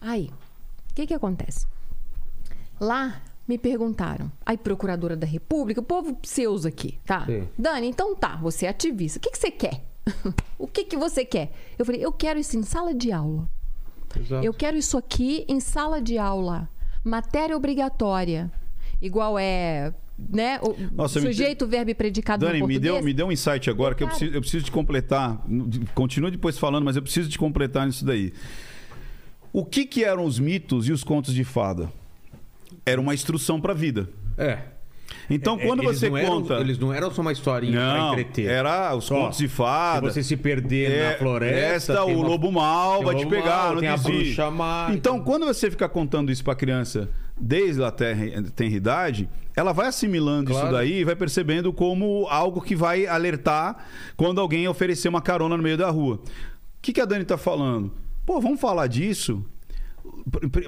[0.00, 0.30] Aí,
[0.90, 1.66] o que que acontece?
[2.80, 7.26] Lá me perguntaram, aí, procuradora da República, o povo seus aqui, tá?
[7.26, 7.48] Sim.
[7.58, 9.18] Dani, então tá, você é ativista.
[9.18, 9.84] O que, que você quer?
[10.58, 11.52] o que, que você quer?
[11.78, 13.46] Eu falei, eu quero isso em sala de aula.
[14.18, 14.44] Exato.
[14.44, 16.68] Eu quero isso aqui em sala de aula.
[17.04, 18.50] Matéria obrigatória.
[19.00, 19.94] Igual é,
[20.28, 20.60] né?
[20.60, 23.94] O Nossa, me sujeito, verbo e predicado Dani, me deu, me deu um insight agora
[23.94, 25.42] que eu preciso, eu preciso te completar.
[25.94, 28.32] Continua depois falando, mas eu preciso te completar nisso daí.
[29.52, 31.90] O que, que eram os mitos e os contos de fada?
[32.84, 34.08] Era uma instrução para a vida.
[34.36, 34.58] É.
[35.28, 36.54] Então, É, quando eles você não eram- conta.
[36.60, 38.46] eles não eram só uma historinha pra não, entreter.
[38.50, 39.14] era os Só.
[39.14, 40.00] contos de Se fada.
[40.10, 41.94] você se perder É, na floresta.
[42.04, 44.88] tem o uma- lobo mal vai te pegar, mau, não tem bruxa má.
[44.92, 47.08] Então, quando você fica contando isso pra criança
[47.40, 47.92] desde a
[48.64, 50.66] idade, ela vai assimilando Claro.
[50.66, 53.76] isso daí e vai percebendo como algo que vai alertar
[54.16, 56.16] quando alguém oferecer uma carona no meio da rua.
[56.16, 56.20] O
[56.82, 57.92] que, que a Dani tá falando?
[58.26, 59.44] Pô, vamos falar disso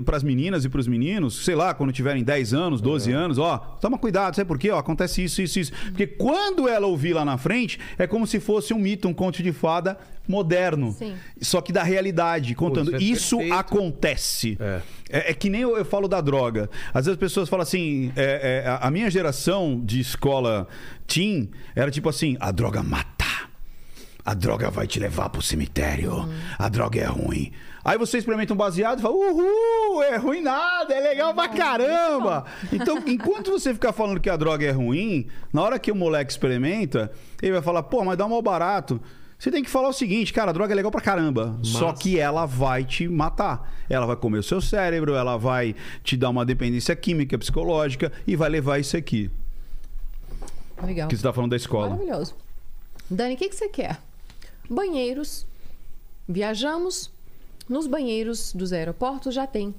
[0.04, 3.14] para as meninas e para os meninos, sei lá, quando tiverem 10 anos, 12 É.
[3.14, 4.70] anos, ó, toma cuidado, sabe por quê?
[4.70, 5.72] Ó, acontece isso, isso, isso.
[5.86, 9.42] Porque quando ela ouvir lá na frente, é como se fosse um mito, um conto
[9.42, 9.96] de fada
[10.26, 10.92] moderno.
[10.92, 11.14] Sim.
[11.40, 12.96] Só que da realidade, contando.
[13.00, 14.56] isso é isso acontece.
[14.60, 14.80] É.
[15.10, 16.70] É, é que nem eu, eu falo da droga.
[16.88, 20.66] Às vezes as pessoas falam assim: é, é, a- a minha geração de escola
[21.06, 23.22] teen era tipo assim: a droga mata.
[24.24, 26.28] A droga vai te levar pro cemitério.
[26.58, 27.50] A droga é ruim.
[27.84, 32.44] Aí você experimenta um baseado e fala: Uhul, é ruim nada, é legal pra caramba.
[32.72, 36.30] Então, enquanto você ficar falando que a droga é ruim, na hora que o moleque
[36.30, 39.00] experimenta, ele vai falar: pô, mas dá mal barato.
[39.42, 41.58] Você tem que falar o seguinte, cara, a droga é legal pra caramba.
[41.64, 43.74] Só que ela vai te matar.
[43.90, 48.36] Ela vai comer o seu cérebro, ela vai te dar uma dependência química, psicológica e
[48.36, 49.28] vai levar isso aqui.
[50.80, 51.08] Legal.
[51.08, 51.90] Que você tá falando da escola.
[51.90, 52.36] Maravilhoso.
[53.10, 53.98] Dani, o que, que você quer?
[54.70, 55.44] Banheiros.
[56.28, 57.10] Viajamos.
[57.68, 59.74] Nos banheiros dos aeroportos já tem.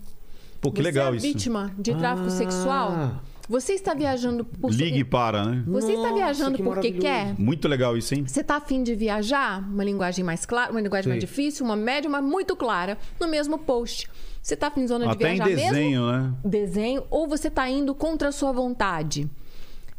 [0.61, 1.25] Pô, que você legal é isso.
[1.27, 2.31] vítima de tráfico Ah.
[2.31, 3.21] sexual?
[3.49, 5.63] Você está viajando por Ligue para, né?
[5.67, 7.37] Você está Nossa, viajando que porque quer?
[7.37, 8.23] Muito legal isso, hein?
[8.25, 9.59] Você está afim de viajar?
[9.69, 11.27] Uma linguagem mais clara, uma linguagem mais Sim.
[11.27, 14.09] difícil, uma média, mas muito clara, no mesmo post.
[14.41, 15.71] Você está afim de zona de Até em viajar mesmo?
[15.73, 16.33] desenho, né?
[16.45, 19.29] desenho ou você está indo contra a sua vontade?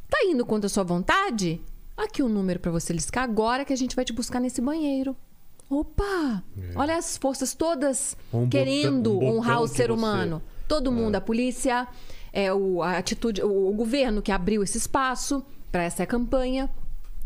[0.08, 1.60] Tá indo contra a sua vontade?
[1.94, 5.14] Aqui o número para você liscar agora que a gente vai te buscar nesse banheiro.
[5.68, 6.42] Opa!
[6.76, 10.42] Olha as forças todas Um botão- querendo um honrar o ser você- humano.
[10.68, 11.86] Todo mundo, a polícia,
[12.32, 16.70] é, o, a atitude, o, o governo que abriu esse espaço para essa campanha.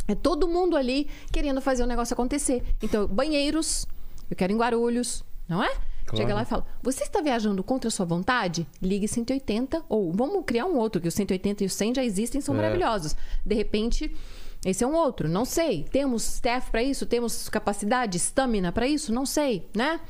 [0.07, 2.65] É todo mundo ali querendo fazer o negócio acontecer.
[2.83, 3.87] Então, banheiros,
[4.31, 5.69] eu quero em Guarulhos, não é?
[6.07, 6.17] Claro.
[6.17, 8.67] Chega lá e fala: Você está viajando contra a sua vontade?
[8.81, 9.85] Ligue 180.
[9.91, 12.57] Ou vamos criar um outro, que o 180 e o 100 já existem, são É.
[12.59, 13.15] maravilhosos.
[13.45, 14.17] De repente,
[14.65, 15.29] esse é um outro.
[15.29, 15.85] Não sei.
[15.91, 17.07] Temos staff para isso?
[17.07, 19.13] Temos capacidade, estamina para isso?
[19.13, 20.01] Não sei, né?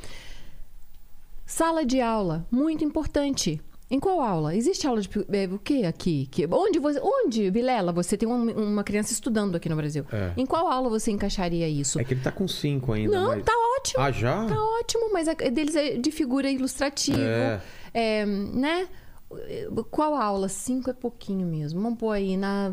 [1.44, 3.60] Sala de aula, muito importante.
[3.90, 4.54] Em qual aula?
[4.54, 6.28] Existe aula de é, o que aqui?
[6.30, 10.04] Que, onde, você, onde, Vilela, você tem uma, uma criança estudando aqui no Brasil?
[10.12, 10.32] É.
[10.36, 11.98] Em qual aula você encaixaria isso?
[11.98, 13.18] É que ele tá com cinco ainda.
[13.18, 13.44] Não, mas...
[13.44, 14.02] tá ótimo.
[14.02, 14.44] Ah, já?
[14.44, 17.18] Tá ótimo, mas a deles é de figura ilustrativa.
[17.18, 17.60] É.
[17.94, 18.86] É, né?
[19.90, 20.48] Qual aula?
[20.48, 21.80] Cinco é pouquinho mesmo.
[21.82, 22.72] Vamos pôr aí na.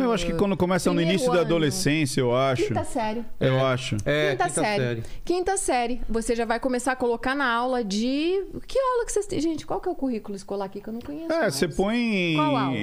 [0.00, 1.46] Eu acho que quando começa no início da ano.
[1.46, 2.64] adolescência, eu acho.
[2.66, 3.24] Quinta série.
[3.40, 3.96] Eu acho.
[4.04, 5.02] É, quinta, série.
[5.24, 6.00] Quinta série.
[6.08, 8.40] Você já vai começar a colocar na aula de.
[8.68, 9.40] Que aula que vocês têm?
[9.40, 11.32] Gente, qual que é o currículo escolar aqui que eu não conheço?
[11.32, 11.54] É, mais?
[11.56, 12.34] você põe.
[12.36, 12.76] Qual aula?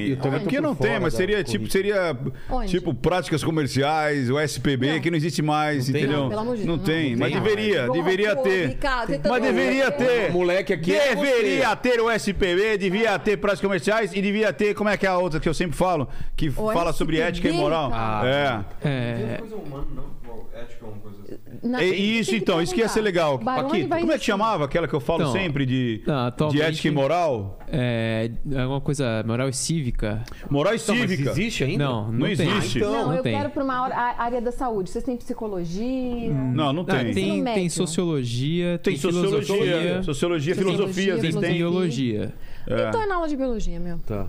[0.43, 2.17] Aqui não tem, mas da seria tipo, seria
[2.49, 2.67] Onde?
[2.71, 4.99] tipo práticas comerciais, o SPB, Não.
[5.01, 6.03] que não existe mais, Não tem?
[6.03, 6.19] entendeu?
[6.23, 7.41] Não, pelo amor de Não Deus, tem, não mas tem.
[7.41, 8.77] deveria, Pô, deveria pô, ter.
[8.77, 10.31] Tá Mas deveria ter.
[10.31, 14.89] Moleque aqui é Deveria ter o SPB, devia ter práticas comerciais e devia ter, como
[14.89, 17.89] é que é a outra que eu sempre falo, que fala sobre ética e moral.
[17.89, 18.65] cara.
[18.83, 18.89] É.
[18.89, 20.13] É, coisa humana, não?
[20.55, 21.33] Ética é uma coisa assim.
[21.63, 23.39] Na- É tem isso, então, isso que ia ser legal.
[23.39, 26.61] Paquito, vai como é que chamava aquela que eu falo Então, sempre de, não, de
[26.61, 27.59] ética e moral?
[27.71, 30.21] é alguma coisa moral e cívica.
[30.49, 31.31] Moral e Então, mas cívica.
[31.31, 31.83] existe ainda?
[31.85, 32.49] Não, não, Não tem.
[32.57, 32.77] existe.
[32.77, 32.91] então.
[32.91, 33.35] Não, não eu tem.
[33.35, 33.75] quero para uma
[34.17, 34.89] área da saúde.
[34.91, 36.29] Vocês têm psicologia?
[36.31, 36.99] Não, não Ah, tem.
[36.99, 37.71] tem, Ensino tem médio.
[37.71, 41.57] sociologia, Tem sociologia, sociologia, Sociologia, filosofia, vocês tem têm.
[41.57, 42.33] biologia.
[42.67, 42.87] É.
[42.89, 43.97] Então é na aula de biologia, meu.
[43.99, 44.27] Tá.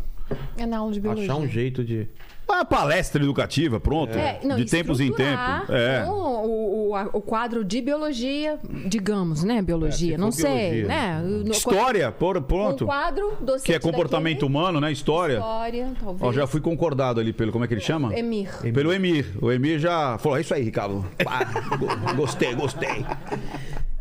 [0.57, 1.25] É na aula de biologia.
[1.25, 2.09] Achar um jeito de.
[2.49, 4.17] Uma palestra educativa, pronto.
[4.17, 5.69] É, não, de tempos em tempos.
[5.71, 6.05] É.
[6.07, 9.61] O, o, o, quadro de biologia, digamos, né?
[9.63, 10.87] Biologia, É, se não sei, biologia.
[10.89, 11.23] né?
[11.51, 12.85] História, por- Um pronto.
[12.87, 14.93] quadro docente Que é comportamento daquele, humano, né?
[14.93, 15.39] História.
[15.39, 16.23] História, talvez.
[16.23, 17.51] Ó, já fui concordado ali pelo.
[17.51, 18.17] Como é que ele chama?
[18.17, 18.51] Emir.
[18.75, 19.27] Pelo Emir.
[19.41, 21.05] O Emir já falou: é isso aí, Ricardo.
[21.27, 21.45] Ah,
[21.79, 23.05] go- gostei, gostei.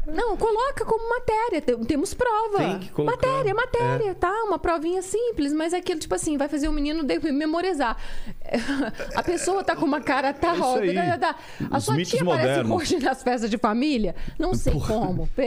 [0.06, 1.61] Não, coloca como matéria.
[1.61, 2.57] Tem- Temos prova.
[2.57, 3.15] Tem que colocar.
[3.15, 4.32] Matéria, matéria, tá?
[4.43, 7.98] Uma provinha simples, mas é aquilo, tipo assim, vai fazer o menino memorizar.
[9.15, 10.83] A pessoa tá com uma cara tal.
[10.83, 11.40] É tá, tá, tá.
[11.72, 12.72] A Os sua tia modernos.
[12.72, 14.15] aparece hoje nas festas de família?
[14.38, 15.30] Não sei como.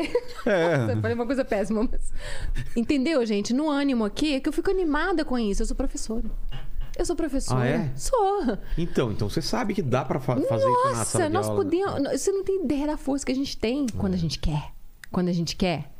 [0.46, 0.76] É.
[0.78, 2.12] Nossa, falei uma coisa péssima, mas...
[2.76, 3.52] Entendeu, gente?
[3.52, 5.62] No ânimo aqui, é que eu fico animada com isso.
[5.62, 6.24] Eu sou professora.
[6.98, 7.60] Eu sou professora.
[7.60, 7.92] Ah, é?
[7.96, 8.58] Sou.
[8.78, 11.58] Então, então você sabe que dá pra fa- fazer isso na Nossa, sala nós aula.
[11.58, 11.64] né?
[11.70, 12.20] podíamos.
[12.20, 14.72] Você não tem ideia da força que a gente tem quando a gente quer.
[15.12, 15.90] Quando a gente quer.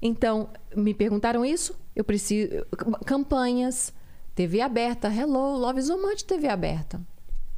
[0.00, 1.74] Então, me perguntaram isso.
[1.94, 2.64] Eu preciso.
[3.04, 3.92] Campanhas,
[4.34, 5.08] TV aberta.
[5.12, 7.00] Hello, Love is so much TV aberta.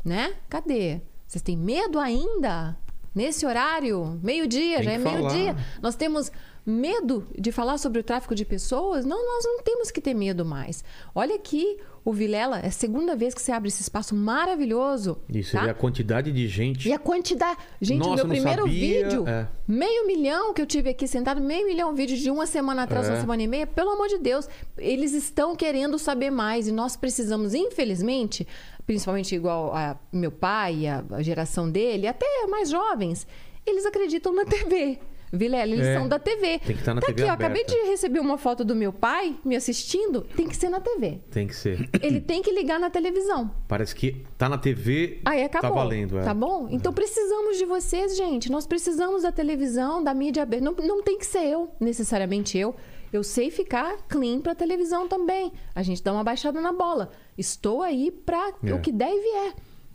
[0.05, 0.35] Né?
[0.49, 1.01] Cadê?
[1.27, 2.77] Vocês têm medo ainda?
[3.15, 4.19] Nesse horário?
[4.23, 5.57] Meio-dia, já é meio-dia.
[5.81, 6.31] Nós temos
[6.67, 9.05] medo de falar sobre o tráfico de pessoas?
[9.05, 10.83] Não, nós não temos que ter medo mais.
[11.15, 15.19] Olha aqui, o Vilela, é a segunda vez que você abre esse espaço maravilhoso.
[15.29, 15.67] Isso, tá?
[15.67, 16.89] e a quantidade de gente.
[16.89, 17.59] E a quantidade.
[17.81, 19.05] Gente, Nossa, o meu primeiro sabia.
[19.05, 19.49] vídeo, É.
[19.67, 23.07] meio milhão que eu tive aqui sentado, meio milhão de vídeos de uma semana atrás,
[23.07, 23.11] É.
[23.11, 23.67] uma semana e meia.
[23.67, 28.47] Pelo amor de Deus, eles estão querendo saber mais e nós precisamos, infelizmente,
[28.87, 33.27] principalmente igual a meu pai, a, a geração dele, até mais jovens,
[33.67, 34.99] eles acreditam na TV.
[35.37, 35.99] Vilela, eles É.
[35.99, 36.59] são da TV.
[36.61, 38.93] Tem que estar na tá TV aqui, ó, acabei de receber uma foto do meu
[38.93, 40.23] pai me assistindo.
[40.37, 41.21] Tem que ser na TV.
[41.31, 41.89] Tem que ser.
[42.03, 43.51] Ele tem que ligar na televisão.
[43.69, 45.21] Parece que tá na TV.
[45.25, 45.71] Aí acabou.
[45.71, 46.23] Tá valendo, é.
[46.25, 46.69] Tá bom?
[46.71, 48.51] Então precisamos de vocês, gente.
[48.51, 50.65] Nós precisamos da televisão, da mídia aberta.
[50.65, 52.75] Não, não tem que ser eu, necessariamente eu.
[53.13, 55.53] Eu sei ficar clean pra televisão também.
[55.75, 57.11] A gente dá uma baixada na bola.
[57.39, 58.75] Estou aí pra É.
[58.75, 59.55] o que der e vier.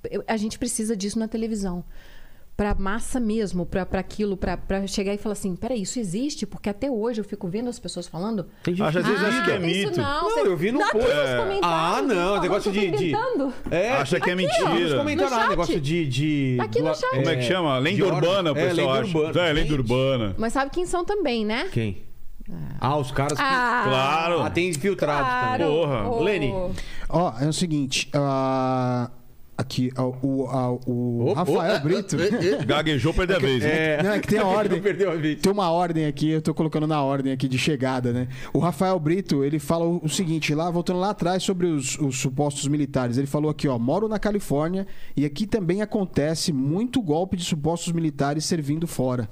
[0.10, 1.84] Eu- A gente precisa disso na televisão.
[2.60, 6.46] Pra massa mesmo, pra, pra aquilo, pra, pra chegar e falar assim: peraí, isso existe?
[6.46, 8.48] Porque até hoje eu fico vendo as pessoas falando.
[8.62, 9.92] Tem gente às que vezes, acho que é não mito.
[9.92, 11.10] Isso não, Não, Você- eu vi no post.
[11.10, 11.60] É.
[11.64, 13.14] Ah, não, negócio de- de-.
[13.72, 14.98] É, Acha que é mentira.
[14.98, 15.50] Comentários No lá, chat.
[15.52, 16.06] negócio de.
[16.06, 17.10] de aqui no chat.
[17.16, 17.78] Como é que chama?
[17.78, 19.18] Lenda urbana, o É, pessoal lenda acha.
[19.18, 19.48] urbana.
[19.48, 20.36] É, lenda urbana.
[20.38, 21.70] Mas sabe quem são também, né?
[21.72, 22.04] Quem?
[22.82, 23.44] Ah, os caras que.
[23.46, 24.42] Ah, Claro.
[24.42, 25.64] Ah, tem infiltrados claro.
[25.64, 25.80] também.
[25.80, 26.10] Porra.
[26.10, 26.22] Oh.
[26.24, 26.54] Lenny.
[27.08, 28.10] Ó, é o seguinte.
[28.14, 29.10] ah,
[29.60, 32.16] aqui, ó, o, a- o Rafael Brito.
[32.66, 33.64] Gaguejou, perdeu a vez.
[33.64, 33.70] hein?
[33.72, 34.04] É.
[34.04, 34.82] Não, é que tem a ordem.
[34.82, 35.40] Perdeu a vez.
[35.42, 38.28] Tem uma ordem aqui, eu tô colocando na ordem aqui de chegada, né?
[38.54, 42.18] O Rafael Brito, ele fala o, o seguinte, lá, voltando lá atrás sobre os, os
[42.20, 47.36] supostos militares, ele falou aqui, ó, moro na Califórnia e aqui também acontece muito golpe
[47.36, 49.30] de supostos militares servindo fora.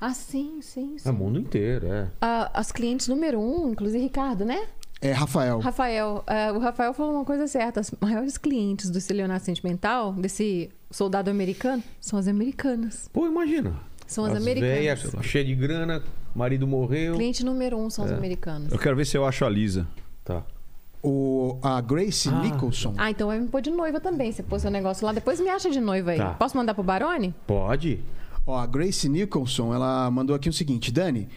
[0.00, 1.08] Ah, sim, sim, sim.
[1.08, 2.08] É o mundo inteiro, é.
[2.20, 4.64] Ah, as clientes número um, inclusive Ricardo, né?
[5.04, 5.58] É, Rafael.
[5.58, 7.80] Rafael, ah, o Rafael falou uma coisa certa.
[7.80, 13.10] As maiores clientes do estelionato sentimental, desse soldado americano, são as americanas.
[13.12, 13.74] Pô, imagina.
[14.06, 15.02] São as americanas.
[15.02, 16.02] velhas, cheia de grana,
[16.34, 17.16] marido morreu.
[17.16, 17.90] Cliente número um É.
[17.90, 18.72] são as americanas.
[18.72, 19.86] Eu quero ver se eu acho a Lisa.
[20.24, 20.42] Tá.
[21.02, 22.94] O, a Grace Nicholson.
[22.96, 24.32] Ah, então vai me pôr de noiva também.
[24.32, 26.16] Você pôs seu negócio lá, depois me acha de noiva aí.
[26.18, 26.30] Tá.
[26.32, 27.34] Posso mandar pro Barone?
[27.46, 28.02] Pode?
[28.46, 31.28] Ó, a Grace Nicholson, ela mandou aqui o seguinte, Dani,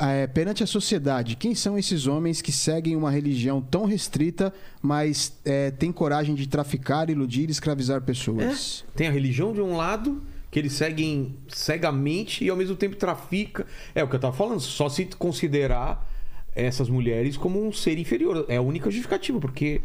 [0.00, 5.32] é, perante a sociedade, quem são esses homens que seguem uma religião tão restrita, mas
[5.44, 8.84] é, têm coragem de traficar, iludir e escravizar pessoas?
[8.94, 13.66] Tem a religião de um lado, que eles seguem cegamente e ao mesmo tempo trafica.
[13.94, 16.08] É o que eu tava falando, só se considerar
[16.54, 18.46] essas mulheres como um ser inferior.
[18.48, 19.80] É a única justificativa, porque.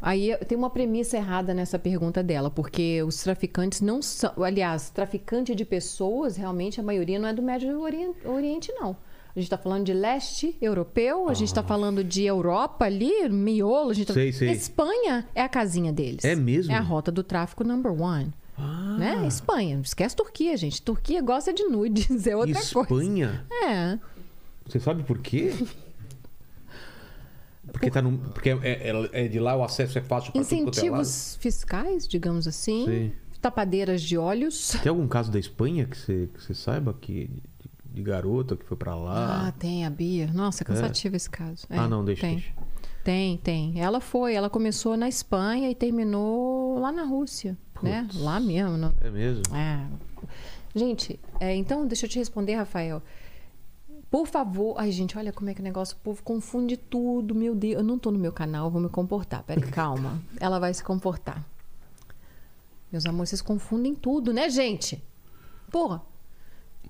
[0.00, 4.32] Aí tem uma premissa errada nessa pergunta dela, porque os traficantes não são.
[4.42, 8.96] Aliás, traficante de pessoas, realmente a maioria não é do Médio Orien- Oriente, não.
[9.38, 13.90] A gente está falando de leste europeu, a gente está falando de Europa ali, miolo.
[13.90, 14.12] A gente tá...
[14.12, 14.14] Ah.
[14.14, 14.50] Sei, sei.
[14.50, 16.24] Espanha é a casinha deles.
[16.24, 16.72] É mesmo?
[16.72, 18.34] É a rota do tráfico number one.
[18.56, 18.96] Ah.
[18.98, 19.26] Né?
[19.28, 19.80] Espanha.
[19.80, 20.82] Esquece Turquia, gente.
[20.82, 22.80] Turquia gosta de nudes, é outra coisa.
[22.80, 23.46] Espanha?
[23.64, 23.96] É.
[24.66, 25.54] Você sabe por quê?
[27.72, 30.42] Porque, tá no, porque é, é- é de lá o acesso é fácil para é.
[30.42, 32.86] Incentivos fiscais, digamos assim.
[32.86, 33.12] Sei.
[33.40, 34.70] Tapadeiras de olhos.
[34.82, 37.30] Tem algum caso da Espanha que você, que você saiba que
[37.98, 39.54] de, garota que foi pra Ah, lá?
[39.58, 40.26] tem a Bia.
[40.32, 41.66] Nossa, cansativo esse caso.
[41.70, 42.36] É, ah, não, deixa, tem.
[42.36, 42.52] deixa.
[43.04, 43.80] Tem, tem.
[43.80, 48.06] Ela foi, ela começou na Espanha e terminou lá na Rússia, né?
[48.16, 48.76] Lá mesmo.
[48.76, 49.42] no- É mesmo?
[49.56, 49.86] É.
[50.74, 53.02] Gente, é, então deixa eu te responder, Rafael.
[54.10, 57.54] Por favor, ai gente, olha como é que o negócio, o povo confunde tudo, meu
[57.54, 57.74] Deus.
[57.74, 59.42] Eu não tô no meu canal, vou me comportar.
[59.42, 60.20] Peraí, calma.
[60.40, 61.44] Ela vai se comportar.
[62.90, 65.02] Meus amores, vocês confundem tudo, né, gente?
[65.70, 66.02] Porra.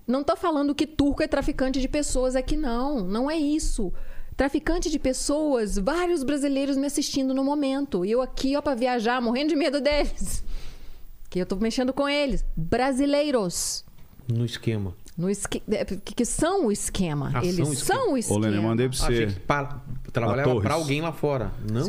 [0.09, 3.05] Não tô falando que turco é traficante de pessoas aqui, não.
[3.05, 3.93] Não é isso.
[4.37, 8.05] Traficante de pessoas, vários brasileiros me assistindo no momento.
[8.05, 10.43] E eu aqui, ó, pra viajar, morrendo de medo deles.
[11.31, 12.43] Que eu tô mexendo com eles.
[12.57, 13.85] Brasileiros.
[14.27, 14.95] No esquema.
[15.15, 15.63] No esque...
[15.71, 17.31] é, que, que são o esquema.
[17.35, 18.01] Ah, eles são o esquema.
[18.01, 18.41] são o Ô, esquema.
[18.41, 19.35] Lene, eu mandei pra Achei você.
[19.35, 21.53] que pa- trabalhava pra alguém lá fora.
[21.71, 21.87] Não?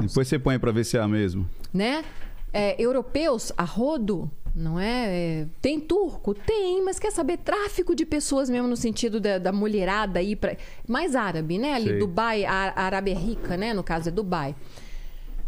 [0.00, 1.44] Depois você põe pra ver se é a mesma.
[1.72, 2.02] né?
[2.50, 5.06] É, europeus, a rodo, não é?
[5.42, 6.34] É, Tem turco?
[6.34, 7.38] Tem, mas quer saber?
[7.38, 11.74] Tráfico de pessoas mesmo no sentido da, da mulherada aí para mais árabe, né?
[11.74, 11.98] Ali, Sei.
[11.98, 13.72] Dubai, a, a Arábia Rica, né?
[13.72, 14.54] No caso é Dubai.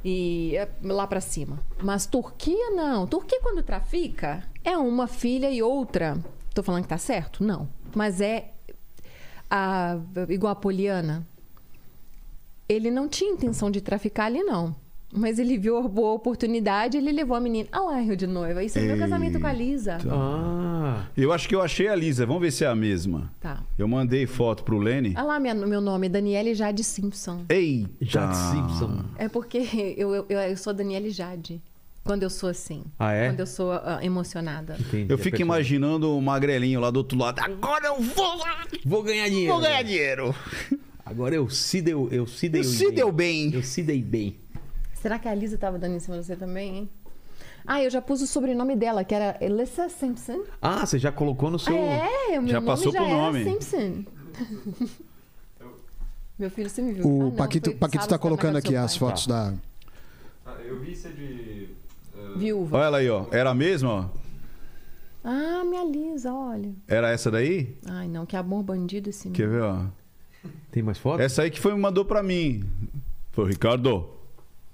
[0.05, 1.59] E é lá pra cima.
[1.83, 3.07] Mas Turquia não.
[3.07, 6.19] Turquia quando trafica é uma filha e outra.
[6.55, 7.45] Tô falando que tá certo?
[7.45, 7.69] Não.
[7.95, 8.53] Mas é
[9.51, 9.99] a,
[10.29, 11.27] igual a Poliana.
[12.69, 14.75] Ele não tinha intenção de traficar ali, não.
[15.13, 17.69] Mas ele viu a boa oportunidade ele levou a menina.
[17.73, 18.63] Ah lá, Rio de Noiva.
[18.63, 19.99] Isso é meu casamento com a Lisa.
[20.09, 22.25] Ah, Eu acho que eu achei a Lisa.
[22.25, 23.31] Vamos ver se é a mesma.
[23.41, 23.61] Tá.
[23.77, 25.13] Eu mandei foto pro Lene.
[25.17, 27.45] Ah lá, minha- meu nome é Daniele Jade Simpson.
[27.49, 27.91] Eita!
[28.01, 29.05] Jade Simpson.
[29.19, 31.61] É porque eu, eu, eu sou Daniele Jade.
[32.05, 32.85] Quando eu sou assim.
[32.99, 33.29] Ah, é?
[33.31, 34.77] Quando eu sou ah, emocionada.
[34.79, 35.13] entendi.
[35.13, 37.41] Eu A fico imaginando o magrelinho lá do outro lado.
[37.41, 38.39] Agora eu vou,
[38.87, 39.53] Vou ganhar dinheiro.
[39.53, 40.35] vou ganhar dinheiro.
[41.05, 43.53] Agora eu se deu, eu se dei Eu se deu bem.
[43.53, 44.37] Eu se dei bem.
[45.01, 46.91] Será que a Lisa tava dando em cima de você também, hein?
[47.67, 50.45] Ah, eu já pus o sobrenome dela, que era Elissa Simpson.
[50.61, 51.75] Ah, você já colocou no seu.
[51.75, 53.45] É, o meu Já nome passou já pro era nome.
[53.45, 54.05] Simpson.
[56.39, 57.05] meu filho, você me viu?
[57.05, 59.55] Ah, O não, Paquito, Paquito tá colocando aqui as fotos da.
[60.47, 61.69] Ah, eu vi ser de.
[62.17, 62.77] eh, Viúva.
[62.79, 63.27] Olha ela aí, ó.
[63.31, 64.21] Era a mesma, ó.
[65.23, 66.73] Ah, minha Lisa, olha.
[66.89, 67.77] Era essa daí?
[67.87, 69.85] Ai, não, que amor bandido esse Quer ver, ó?
[70.71, 71.21] Tem mais fotos?
[71.21, 72.65] Essa aí que foi me mandou pra mim.
[73.33, 74.09] Foi, Ricardo,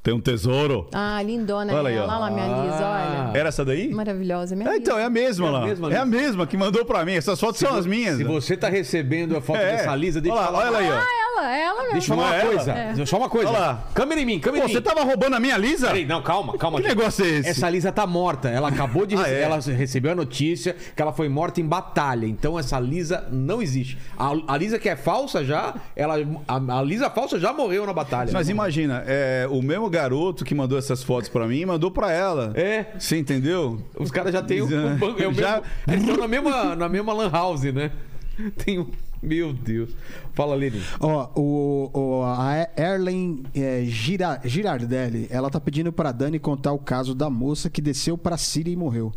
[0.07, 0.87] tem um tesouro.
[0.93, 2.03] Ah, lindona Olha aí, ó.
[2.05, 3.27] Olha lá, minha Lisa, Ah.
[3.33, 3.39] olha.
[3.41, 3.89] Era essa daí?
[3.93, 5.67] Maravilhosa, minha É, então, é a mesma É a lá.
[5.67, 6.17] mesma, é a Lisa.
[6.23, 7.15] mesma que mandou pra mim.
[7.15, 8.17] Essas fotos são as minhas.
[8.17, 9.73] Se você tá recebendo a foto É.
[9.79, 10.77] dessa Lisa, deixa olha eu lá, falar.
[10.79, 11.26] olha ela aí, ó.
[11.37, 11.93] Ela, ela mesmo.
[11.93, 12.73] Deixa eu falar é uma coisa.
[12.73, 12.87] É.
[12.87, 13.49] Deixa eu falar uma coisa.
[13.51, 13.85] Olha lá.
[13.95, 14.79] Câmera em mim, câmera Pô, em mim.
[14.79, 15.89] você tava roubando a minha Lisa?
[15.89, 16.79] Peraí, não, calma, calma.
[16.81, 16.97] Que gente.
[16.97, 17.49] negócio é esse?
[17.51, 18.49] Essa Lisa tá morta.
[18.49, 19.17] Ela acabou de.
[19.27, 19.43] Ah, é?
[19.43, 22.27] Ela recebeu a notícia que ela foi morta em batalha.
[22.27, 23.97] Então essa Lisa não existe.
[24.17, 25.75] A, a Lisa que é falsa já.
[25.97, 26.17] Ela,
[26.47, 28.31] a, a Lisa falsa já morreu na batalha.
[28.33, 32.53] Mas imagina, é, o mesmo garoto que mandou essas fotos pra mim mandou pra ela.
[32.55, 32.87] É.
[32.99, 33.81] Você entendeu?
[33.99, 35.23] Os caras já têm o, o banco.
[35.23, 37.91] É o Já- mesmo, eles estão na mesma, na mesma Lan House, né?
[38.65, 38.87] Tem um.
[39.23, 39.91] Meu Deus.
[40.35, 40.81] Fala, Leni.
[41.01, 46.79] Ó, o, o, a Erlen é, Gira, Girardelli, ela tá pedindo pra Dani contar o
[46.79, 49.13] caso da moça que desceu pra Síria e morreu.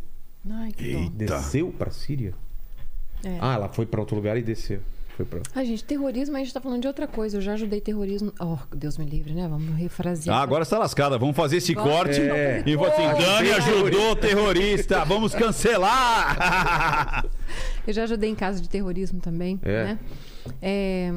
[0.50, 1.10] Ai, que dó.
[1.14, 2.34] Desceu pra Síria?
[3.24, 3.38] É.
[3.42, 4.80] Ah, ela foi pra outro lugar e desceu.
[5.20, 5.64] Foi pra...
[5.66, 7.36] Gente, terrorismo, a gente tá falando de outra coisa.
[7.38, 8.32] Eu já ajudei terrorismo.
[8.40, 9.48] Oh, Deus me livre, né?
[9.50, 10.38] Vamos refrasear.
[10.38, 11.18] Ah, agora está lascada.
[11.18, 12.64] Vamos fazer esse corte É.
[12.66, 15.04] e vou assim, Dani ajudou terrorista.
[15.04, 17.26] Vamos cancelar.
[17.86, 19.84] Eu já ajudei em caso de terrorismo também, É.
[19.84, 20.00] né?
[20.62, 21.12] É,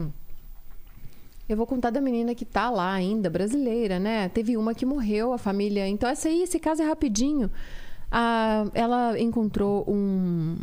[1.49, 4.29] Eu vou contar da menina que tá lá ainda, brasileira, né?
[4.31, 5.87] Teve uma que morreu, a família.
[5.87, 7.49] Então, essa aí, esse caso é rapidinho.
[8.11, 10.57] Ah, ela encontrou um.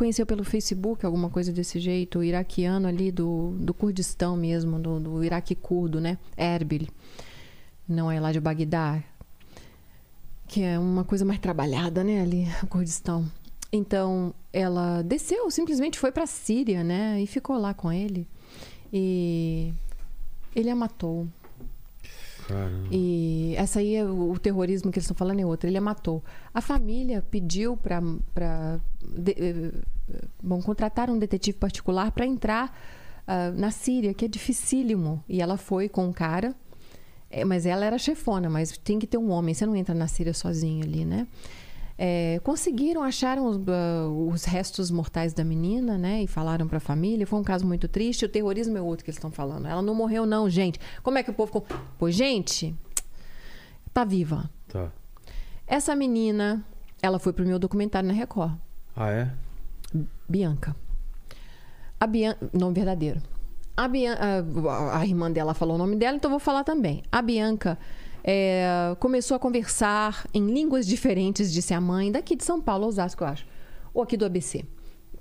[0.00, 5.22] Conheceu pelo Facebook, alguma coisa desse jeito, iraquiano ali do, do Kurdistão mesmo, do, do
[5.22, 6.16] Iraque curdo, né?
[6.38, 6.88] Erbil.
[7.86, 9.04] Não é lá de Bagdá.
[10.48, 12.22] Que é uma coisa mais trabalhada, né?
[12.22, 13.30] Ali, o Kurdistão.
[13.70, 17.20] Então, ela desceu, simplesmente foi pra Síria, né?
[17.20, 18.26] E ficou lá com ele.
[18.90, 19.70] E
[20.56, 21.28] ele a matou.
[22.50, 22.88] Caramba.
[22.90, 25.68] E essa aí é o, o terrorismo que eles estão falando é outra.
[25.68, 26.22] Ele a matou.
[26.52, 28.00] A família pediu para
[30.42, 32.76] bom contratar um detetive particular para entrar
[33.26, 35.22] ah, na Síria, que é dificílimo.
[35.28, 36.52] E ela foi com um cara,
[37.30, 40.08] é, mas ela era chefona, mas tem que ter um homem, você não entra na
[40.08, 41.28] Síria sozinho ali, né?
[42.02, 46.22] É, conseguiram, acharam os, ah, os restos mortais da menina, né?
[46.22, 47.26] E falaram para a família.
[47.26, 48.24] Foi um caso muito triste.
[48.24, 49.68] O terrorismo é outro que eles estão falando.
[49.68, 50.80] Ela não morreu, não, gente.
[51.02, 51.60] Como é que o povo.
[51.60, 51.66] ficou?
[51.98, 52.74] Pois, gente,
[53.92, 54.48] tá viva.
[54.66, 54.90] Tá.
[55.66, 56.64] Essa menina,
[57.02, 58.54] ela foi pro meu documentário na Record.
[58.96, 59.30] Ah, é?
[60.26, 60.74] Bianca.
[62.00, 62.50] A Bianca.
[62.54, 63.20] Nome verdadeiro.
[63.76, 64.14] A, Bian...
[64.14, 67.02] a, a irmã dela falou o nome dela, então vou falar também.
[67.12, 67.78] A Bianca
[68.24, 73.24] é, começou a conversar em línguas diferentes, disse a mãe, daqui de São Paulo, Osasco,
[73.24, 73.46] eu acho.
[73.92, 74.64] Ou aqui do ABC.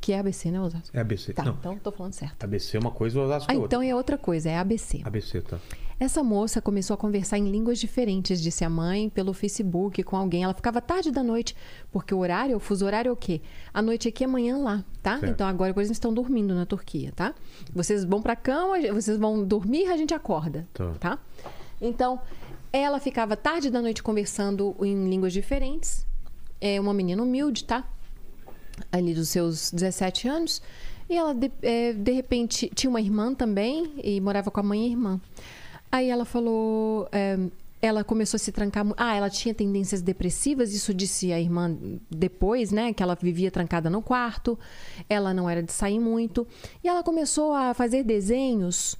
[0.01, 0.95] Que é ABC, né, Osasco?
[0.95, 1.33] É ABC.
[1.33, 1.55] Tá, Não.
[1.59, 2.41] então tô falando certo.
[2.41, 3.67] ABC é uma coisa, Osasco Ah, é outra.
[3.77, 5.01] então é outra coisa, é ABC.
[5.03, 5.57] ABC, tá.
[5.99, 10.45] Essa moça começou a conversar em línguas diferentes, disse a mãe, pelo Facebook com alguém.
[10.45, 11.53] Ela ficava tarde da noite,
[11.91, 13.41] porque o horário, o fuso horário é o quê?
[13.73, 15.19] A noite aqui, amanhã lá, tá?
[15.19, 15.33] Certo.
[15.33, 17.35] Então agora eles estão dormindo na Turquia, tá?
[17.73, 20.93] Vocês vão pra cama, vocês vão dormir, a gente acorda, Tá.
[20.97, 21.19] tá?
[21.81, 22.19] Então,
[22.71, 26.05] ela ficava tarde da noite conversando em línguas diferentes.
[26.61, 27.87] É uma menina humilde, tá?
[28.91, 30.61] ali dos seus 17 anos.
[31.09, 34.83] E ela, de, eh, de repente, tinha uma irmã também e morava com a mãe
[34.83, 35.21] e a irmã.
[35.91, 37.07] Aí ela falou.
[37.11, 37.37] eh,
[37.81, 38.85] ela começou a se trancar.
[38.97, 41.75] Ah, ela tinha tendências depressivas, isso disse a irmã
[42.11, 42.91] depois, né?
[42.93, 44.59] Que ela vivia trancada no quarto,
[45.09, 46.45] ela não era de sair muito.
[46.83, 48.97] E ela começou a fazer desenhos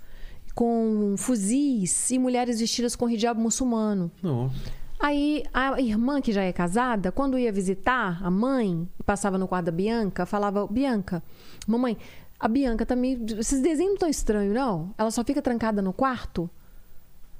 [0.59, 4.11] com fuzis e mulheres vestidas com hijab muçulmano.
[4.21, 4.53] Nossa.
[4.99, 9.67] Aí a irmã, que já é casada, quando ia visitar a mãe, passava no quarto
[9.67, 11.23] da Bianca, falava: Bianca,
[11.65, 11.97] mamãe,
[12.38, 13.25] a Bianca tá meio.
[13.39, 14.93] Esses desenhos não tão estranhos, não?
[14.97, 16.49] Ela só fica trancada no quarto,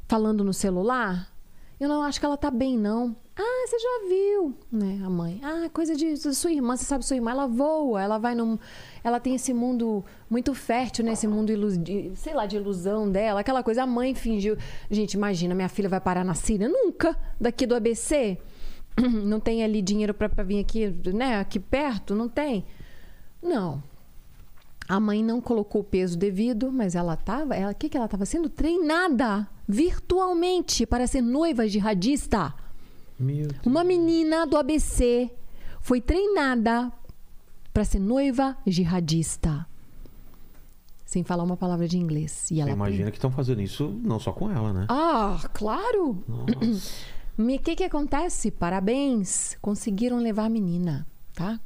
[0.08, 1.30] falando no celular?
[1.80, 3.16] Eu não acho que ela tá bem, não.
[3.38, 5.40] Ah, você já viu, né, a mãe?
[5.42, 8.60] Ah, coisa de sua irmã, você sabe sua irmã, ela voa, ela vai num.
[9.02, 11.14] Ela tem esse mundo muito fértil, né?
[11.26, 11.78] Mundo, ilu...
[11.78, 13.84] de- sei lá, de ilusão dela, aquela coisa.
[13.84, 14.58] A mãe fingiu.
[14.92, 16.68] Gente, imagina, minha filha vai parar na Síria?
[16.68, 17.16] Nunca!
[17.40, 18.38] Daqui do ABC.
[19.00, 21.40] Não tem ali dinheiro pra vir aqui, né?
[21.40, 22.14] Aqui perto?
[22.14, 22.66] Não tem.
[23.42, 23.82] Não.
[24.90, 27.56] A mãe não colocou o peso devido, mas ela estava.
[27.56, 28.50] Ela, que, que ela estava sendo?
[28.50, 32.56] Treinada virtualmente para ser noiva jihadista.
[33.20, 33.64] Meu Deus.
[33.64, 35.30] Uma menina do ABC
[35.80, 36.92] foi treinada
[37.72, 39.68] para ser noiva jihadista.
[41.06, 42.50] Sem falar uma palavra de inglês.
[42.50, 44.88] E ela imagina que estão fazendo isso não só com ela, né?
[44.90, 46.24] Ah, claro!
[47.38, 48.50] O que que acontece?
[48.50, 49.56] Parabéns!
[49.62, 51.60] Conseguiram levar a menina, tá?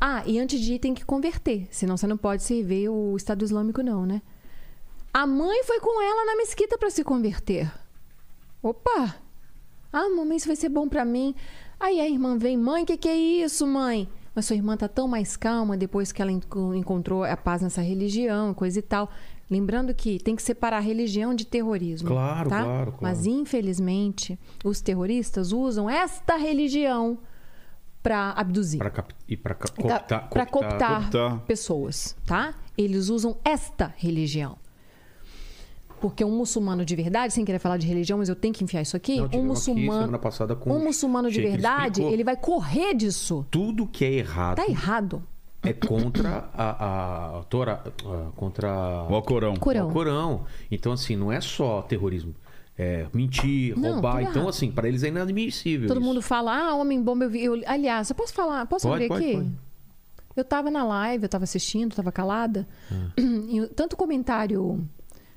[0.00, 3.44] Ah, e antes de ir tem que converter, senão você não pode servir o Estado
[3.44, 4.22] Islâmico não, né?
[5.12, 7.70] A mãe foi com ela na mesquita para se converter.
[8.62, 9.16] Opa!
[9.92, 11.34] Ah, mamãe, isso vai ser bom para mim.
[11.78, 14.08] Aí a irmã vem, mãe, que que é isso, mãe?
[14.34, 17.82] Mas sua irmã tá tão mais calma depois que ela enco- encontrou a paz nessa
[17.82, 19.10] religião, coisa e tal.
[19.50, 22.06] Lembrando que tem que separar religião de terrorismo.
[22.08, 22.62] Claro, tá?
[22.62, 22.98] claro, claro.
[23.02, 27.18] Mas infelizmente, os terroristas usam esta religião
[28.02, 28.78] para abduzir.
[28.78, 29.14] Pra cap...
[29.28, 31.38] E pra ca- Para cooptar, cooptar, cooptar.
[31.40, 32.54] pessoas, tá?
[32.76, 34.56] Eles usam esta religião.
[36.00, 38.80] Porque um muçulmano de verdade, sem querer falar de religião, mas eu tenho que enfiar
[38.80, 42.12] isso aqui, Não, um aqui muçulmano, passada com um muçulmano de verdade, explicou.
[42.12, 43.46] ele vai correr disso.
[43.50, 45.22] Tudo que é errado Tá errado.
[45.62, 49.54] é contra a, a a- contra O Alcorão.
[49.56, 49.88] Corão.
[49.88, 50.44] o Corão.
[50.70, 52.34] Então, assim, não é só terrorismo.
[52.82, 54.22] É mentir, Não, roubar.
[54.22, 55.86] Então, assim, para eles é inadmissível.
[55.88, 56.06] Todo isso.
[56.06, 57.44] mundo fala, ah, homem bomba, eu vi.
[57.44, 58.64] Eu, aliás, eu posso falar?
[58.66, 59.34] Posso Pode, abrir pode, aqui?
[59.36, 59.50] pode.
[60.36, 62.66] Eu tava na live, eu tava assistindo, tava calada.
[62.90, 63.10] Ah.
[63.20, 64.88] E tanto comentário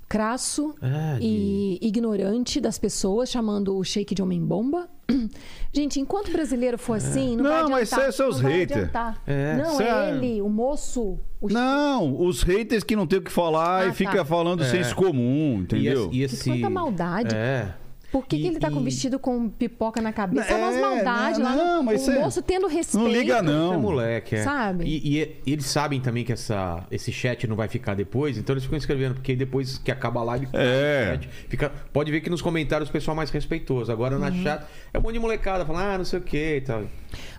[0.08, 4.88] crasso É, de- e ignorante das pessoas, chamando o shake de homem-bomba.
[5.74, 8.00] Gente, enquanto brasileiro for assim, não, Não, vai adiantar.
[8.00, 8.78] mas é seus não vai hater.
[8.78, 9.22] adiantar.
[9.26, 9.56] É.
[9.58, 11.20] Não, é é- ele, o moço.
[11.42, 13.94] O Não, os haters que não tem o que falar Ah, e tá.
[13.96, 14.70] fica falando É.
[14.70, 16.10] senso comum, entendeu?
[16.12, 16.50] E esse, e esse...
[16.50, 17.36] quanta maldade.
[17.36, 17.74] É.
[18.14, 20.48] Por que, que E- ele tá com e- vestido com pipoca na cabeça?
[20.50, 21.56] É, É, umas maldades não, lá.
[21.56, 23.03] não, no- mas o é- moço tendo respeito.
[23.03, 23.74] Não liga, não.
[23.74, 24.43] É moleque, é.
[24.43, 24.85] Sabe?
[24.85, 28.64] E, e eles sabem também que essa, esse chat não vai ficar depois, então eles
[28.66, 31.06] ficam escrevendo, porque depois que acaba a live, É.
[31.08, 33.92] o chat fica, pode ver que nos comentários o pessoal é mais respeitoso.
[33.92, 34.22] Agora Uhum.
[34.22, 36.83] na chat é um monte de molecada falando, ah, não sei o que e tal.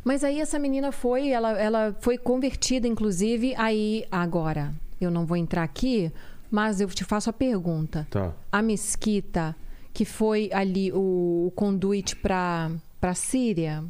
[0.02, 4.74] Mas aí essa menina foi, ela, ela foi convertida, inclusive, aí agora.
[5.00, 6.10] Eu não vou entrar aqui,
[6.50, 8.06] mas eu te faço a pergunta.
[8.10, 8.32] Tá.
[8.50, 9.54] A mesquita
[9.94, 13.84] que foi ali o, o conduíte para para Síria,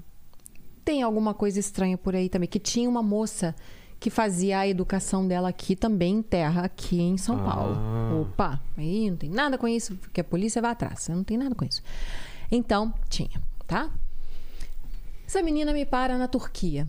[0.84, 2.48] tem alguma coisa estranha por aí também?
[2.48, 3.54] Que tinha uma moça
[4.00, 7.42] que fazia a educação dela aqui também em terra, aqui em São Ah.
[7.42, 8.20] Paulo.
[8.22, 11.08] Opa, aí não tem nada com isso, porque a polícia vai atrás.
[11.08, 11.80] Não tem nada com isso.
[12.50, 13.88] Então, tinha, tá?
[15.26, 16.86] Essa menina me para na Turquia.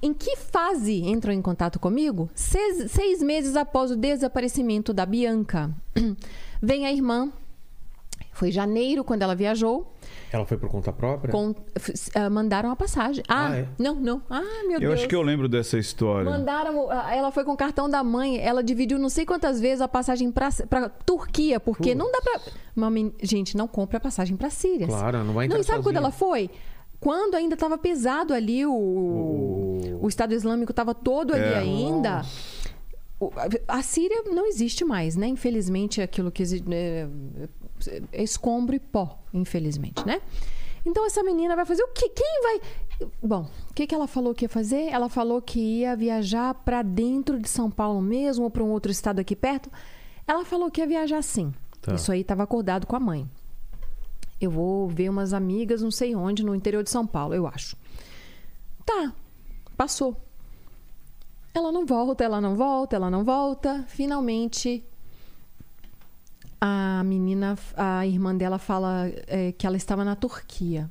[0.00, 2.30] Em que fase entrou em contato comigo?
[2.34, 5.74] Seis, seis meses após o desaparecimento da Bianca.
[6.62, 7.32] Vem a irmã.
[8.36, 9.90] Foi janeiro quando ela viajou.
[10.30, 11.32] Ela foi por conta própria?
[11.32, 11.54] Com-
[12.14, 13.24] ah, mandaram a passagem.
[13.28, 13.68] Ah, Ah, é?
[13.78, 14.22] não, não.
[14.28, 14.94] Ah, meu Eu Deus.
[14.94, 16.30] acho que eu lembro dessa história.
[16.30, 16.90] Mandaram.
[16.90, 18.38] ah, Ela foi com o cartão da mãe.
[18.38, 22.40] Ela dividiu não sei quantas vezes a passagem pra, pra Turquia, porque não dá pra.
[22.76, 24.86] Uma men- gente, não compra passagem pra Síria.
[24.86, 26.00] Claro, não vai entrar Não, e sabe quando sozinha.
[26.00, 26.50] ela foi?
[27.00, 28.72] Quando ainda estava pesado ali, o,
[30.02, 30.08] o...
[30.08, 31.56] Estado Islâmico estava todo ali É.
[31.58, 32.22] ainda.
[33.18, 35.26] O- a- A Síria não existe mais, né?
[35.26, 36.66] Infelizmente, aquilo que existe.
[36.70, 37.06] É,
[37.42, 37.48] é
[38.12, 40.20] escombro e pó, infelizmente, né?
[40.84, 42.08] Então essa menina vai fazer o quê?
[42.08, 42.60] Quem vai.
[43.20, 44.88] Bom, o que, que ela falou que ia fazer?
[44.88, 48.92] Ela falou que ia viajar para dentro de São Paulo mesmo ou para um outro
[48.92, 49.68] estado aqui perto.
[50.28, 51.52] Ela falou que ia viajar sim.
[51.82, 51.94] Tá.
[51.94, 53.28] Isso aí estava acordado com a mãe.
[54.40, 57.76] Eu vou ver umas amigas, não sei onde, no interior de São Paulo, eu acho.
[58.84, 59.12] Tá,
[59.76, 60.16] passou.
[61.52, 63.84] Ela não volta, ela não volta, ela não volta.
[63.88, 64.84] Finalmente,
[66.60, 70.90] a menina, a irmã dela fala é, que ela estava na Turquia.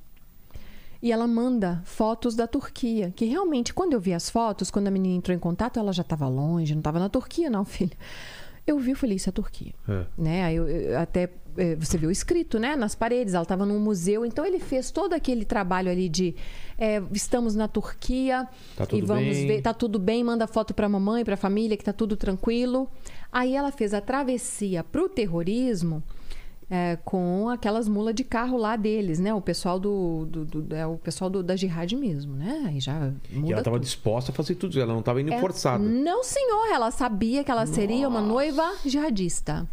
[1.01, 3.13] E ela manda fotos da Turquia.
[3.15, 6.01] Que realmente, quando eu vi as fotos, quando a menina entrou em contato, ela já
[6.01, 7.95] estava longe, não estava na Turquia, não, filha.
[8.65, 9.73] Eu vi e falei, isso é Turquia.
[9.87, 10.05] É.
[10.17, 10.53] Né?
[10.53, 12.75] Eu- eu- até eh, você viu escrito, né?
[12.75, 14.25] Nas paredes, ela estava num museu.
[14.25, 16.35] Então ele fez todo aquele trabalho ali de
[16.77, 19.47] eh, estamos na Turquia Tá e vamos bem.
[19.47, 22.17] ver, tá tudo bem, manda foto para a mamãe, para a família, que tá tudo
[22.17, 22.89] tranquilo.
[23.37, 26.01] Aí ela fez a travessia para o terrorismo
[26.71, 29.33] eh, com aquelas mulas de carro lá deles, né?
[29.33, 32.63] O pessoal do, do, do- é o pessoal do- da jihad mesmo, né?
[32.67, 34.79] Aí já muda E ela estava disposta a fazer tudo.
[34.79, 35.83] Ela não estava indo É, forçada.
[35.83, 36.67] Não, senhor.
[36.71, 39.67] Ela sabia que ela seria uma noiva jihadista.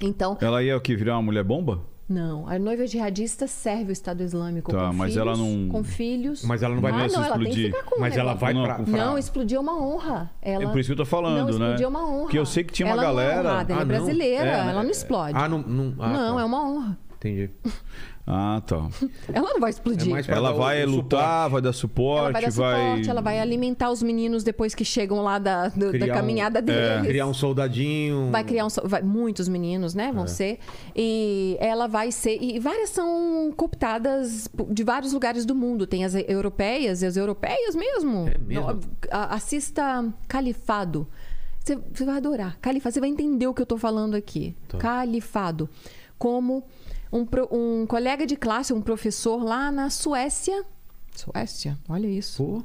[0.00, 0.94] Então, Ela ia o que?
[0.94, 1.80] Virar uma mulher bomba?
[2.08, 2.46] Não.
[2.48, 6.44] A noiva jihadista serve o Estado Islâmico Tá, com mas filhos, ela não- com filhos.
[6.44, 7.70] Mas ela não vai ah, mais não, ela tem explodir.
[7.72, 8.74] que ficar com o Mas ela vai Não, pra.
[8.76, 10.30] com pra- Não, explodir é uma honra.
[10.42, 10.64] Ela...
[10.64, 11.50] É por isso que eu tô falando, não, né?
[11.50, 12.22] explodir é uma honra.
[12.22, 13.88] Porque eu sei que tinha uma ela galera- Não é, honrada, ela Ah, é não?
[13.88, 15.32] brasileira, É, ela não explode.
[15.38, 15.58] Ah, não.
[15.62, 16.40] Não, ah, não, tá.
[16.42, 16.98] é uma honra.
[17.16, 17.50] Entendi.
[18.26, 18.88] Ah, tá.
[19.30, 20.16] Ela não vai explodir.
[20.16, 23.90] É Ela vai o lutar, vai dar suporte, Ela vai dar suporte, ela vai alimentar
[23.90, 27.06] os meninos depois que chegam lá da, do- da Criar um- caminhada deles.
[27.06, 28.30] Criar um soldadinho.
[28.30, 30.06] Vai criar um, vai- muitos meninos, né?
[30.08, 30.12] É.
[30.12, 30.58] Vão ser.
[30.96, 32.38] E ela vai ser.
[32.42, 35.86] E várias são cooptadas de vários lugares do mundo.
[35.86, 38.26] Tem as europeias e as europeias mesmo.
[38.26, 38.72] É mesmo?
[38.72, 38.80] No-
[39.10, 41.06] a- assista Califado.
[41.62, 42.56] Você, você vai adorar.
[42.60, 42.94] Califado.
[42.94, 44.56] Você vai entender o que eu tô falando aqui.
[44.68, 44.78] Tá.
[44.78, 45.68] Califado.
[46.18, 46.64] Como
[47.14, 50.64] um, pro- um colega de classe, um professor lá na Suécia.
[51.14, 51.78] Suécia?
[51.88, 52.62] Olha isso Pô.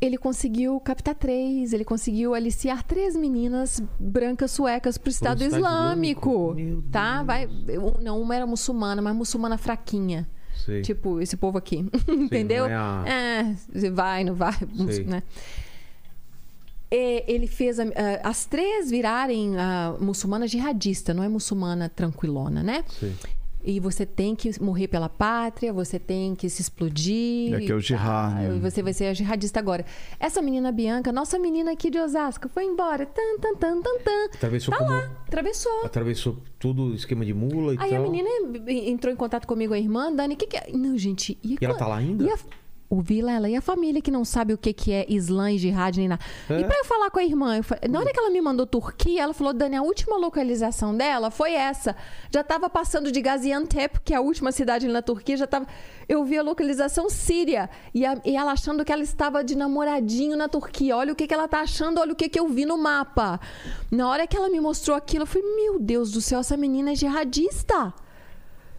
[0.00, 6.52] ele conseguiu captar três, ele conseguiu aliciar três meninas brancas suecas para o Estado, Islâmico.
[6.52, 6.54] Islâmico.
[6.54, 7.22] Meu Tá?
[7.22, 10.28] Vai, eu- não, uma era muçulmana, mas muçulmana fraquinha.
[10.64, 10.82] Sei.
[10.82, 11.86] Tipo, esse povo aqui.
[12.08, 12.64] Entendeu?
[12.64, 14.52] não é a- É, você vai, não vai.
[14.90, 15.04] Sei.
[15.04, 15.22] Né?
[16.90, 22.62] E ele fez a- a- as três virarem a muçulmana jihadista, não é muçulmana tranquilona,
[22.62, 22.84] né?
[22.88, 23.12] Sei.
[23.68, 27.52] E você tem que morrer pela pátria, você tem que se explodir.
[27.52, 28.52] É que é o jihad, tal.
[28.52, 28.60] né?
[28.60, 29.84] Você vai ser a jihadista agora.
[30.20, 33.04] Essa menina Bianca, nossa menina aqui de Osasco, foi embora.
[33.06, 34.24] Tan, tan, tan, tan, tan.
[34.32, 35.84] Atravessou Tá como- lá, atravessou.
[35.84, 38.04] Atravessou tudo esquema de mula e Aí tal.
[38.04, 38.28] a menina
[38.68, 40.70] entrou em contato comigo, a irmã, Dani, o que, que é?
[40.72, 41.36] Não, gente.
[41.42, 42.22] E, E ela tá lá ainda?
[42.22, 42.38] E a,
[42.88, 45.96] o Vilela e a família que não sabe o que, que é Islã e jihad
[45.98, 46.22] nem nada.
[46.48, 46.60] É?
[46.60, 48.64] E pra eu falar com a irmã, eu fa- na hora que ela me mandou
[48.66, 51.96] Turquia, ela falou: Dani, a última localização dela foi essa.
[52.30, 55.66] Já tava passando de Gaziantep, que é a última cidade na Turquia, já tava.
[56.08, 57.68] Eu vi a localização Síria.
[57.92, 60.96] E, a- e ela achando que ela estava de namoradinho na Turquia.
[60.96, 63.40] Olha o que, que ela tá achando, olha o que, que eu vi no mapa.
[63.90, 66.92] Na hora que ela me mostrou aquilo, eu falei: Meu Deus do céu, essa menina
[66.92, 67.92] é jihadista.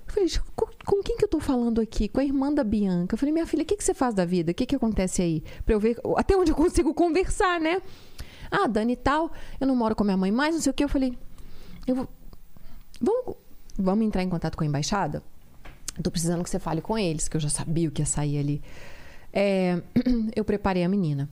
[0.07, 2.07] Eu falei, "Gente, com, com quem que eu tô falando aqui?
[2.07, 3.13] Com a irmã da Bianca.
[3.15, 4.51] Eu falei, minha filha, o que, que você faz da vida?
[4.51, 5.43] O que, que acontece aí?
[5.65, 7.81] Pra eu ver até onde eu consigo conversar, né?
[8.49, 10.83] Ah, Dani tal, eu não moro com minha mãe mais, não sei o que.
[10.83, 11.17] Eu falei,
[11.85, 12.07] eu vou.
[13.01, 13.35] Vamos,
[13.77, 15.21] vamos entrar em contato com a embaixada?
[15.97, 18.05] Eu tô precisando que você fale com eles, que eu já sabia o que ia
[18.05, 18.61] sair ali.
[19.33, 19.81] É,
[20.35, 21.29] eu preparei a menina.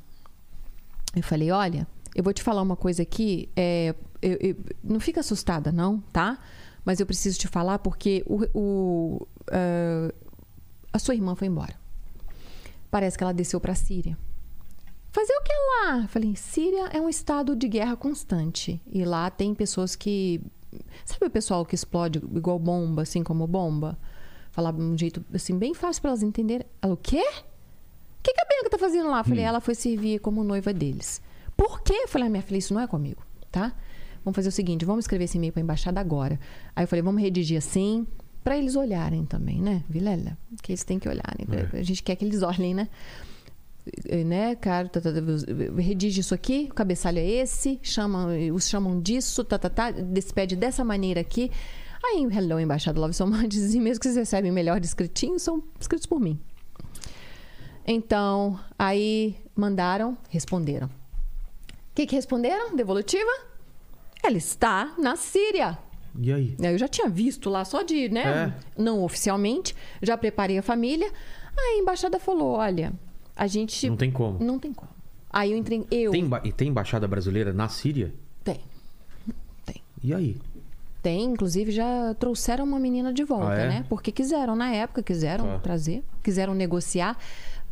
[1.15, 3.47] Eu falei, olha, eu vou te falar uma coisa aqui.
[3.55, 6.39] é, eu- eu- não fica assustada, não, tá?
[6.85, 10.13] Mas eu preciso te falar porque o, o, ah,
[10.93, 11.75] a sua irmã foi embora.
[12.91, 14.17] Parece que ela desceu para a Síria.
[15.11, 16.07] Fazer o que lá?
[16.07, 18.81] Falei, Síria é um estado de guerra constante.
[18.85, 20.41] E lá tem pessoas que.
[21.05, 23.97] Sabe o pessoal que explode igual bomba, assim como bomba?
[24.51, 26.67] Falar de um jeito assim, bem fácil para elas entenderem.
[26.81, 27.21] Ela, o quê?
[27.21, 29.23] O que, que a Bianca tá fazendo lá?
[29.23, 31.21] Falei, ela foi servir como noiva deles.
[31.55, 32.07] Por quê?
[32.07, 33.73] Falei, "Ah, minha filha, isso não é comigo, tá?
[34.25, 36.39] Vamos fazer o seguinte, vamos escrever esse e-mail pra embaixada agora.
[36.75, 38.07] Aí eu falei, vamos redigir assim,
[38.43, 40.35] para eles olharem também, né, Vilela?
[40.61, 41.47] Que eles têm que olharem.
[41.71, 42.89] A gente quer que eles olhem, né?
[44.25, 45.19] né, cara, tá, tá, tá,
[45.77, 50.55] redige isso aqui, o cabeçalho é esse, chama, os chamam disso, tá, tá, tá, despede
[50.55, 51.51] dessa maneira aqui.
[52.03, 56.07] Aí, hello, embaixada Love So Much, e mesmo que vocês recebem melhor escritinho, são escritos
[56.07, 56.39] por mim.
[57.85, 60.87] Então, aí mandaram, responderam.
[60.87, 60.91] O
[61.93, 62.75] que, que responderam?
[62.75, 63.54] Devolutiva?
[64.25, 65.77] Ela está na Síria.
[66.19, 66.55] E aí?
[66.59, 68.53] Eu já tinha visto lá só de, né?
[68.77, 69.75] Não oficialmente.
[70.01, 71.11] Já preparei a família.
[71.57, 72.93] Aí a embaixada falou: olha,
[73.35, 73.87] a gente.
[73.89, 74.43] Não tem como.
[74.43, 74.89] Não tem como.
[75.29, 75.85] Aí eu entrei.
[75.91, 76.11] Eu.
[76.11, 78.13] Tem, e tem embaixada brasileira na Síria?
[78.43, 78.59] Tem.
[79.65, 79.81] Tem.
[80.03, 80.37] E aí?
[81.03, 83.67] Tem, inclusive já trouxeram uma menina de volta, Ah, é?
[83.69, 83.85] né?
[83.87, 85.59] Porque quiseram, na época, quiseram Tá.
[85.59, 87.15] trazer, quiseram negociar.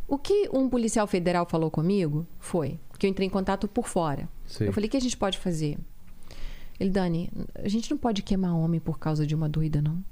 [0.06, 4.28] O que um policial federal falou comigo foi que eu entrei em contato por fora.
[4.46, 4.68] Sei.
[4.68, 5.78] Eu falei: o que a gente pode fazer?
[6.78, 10.02] Ele, Dani, a gente não pode queimar homem por causa de uma doida, não.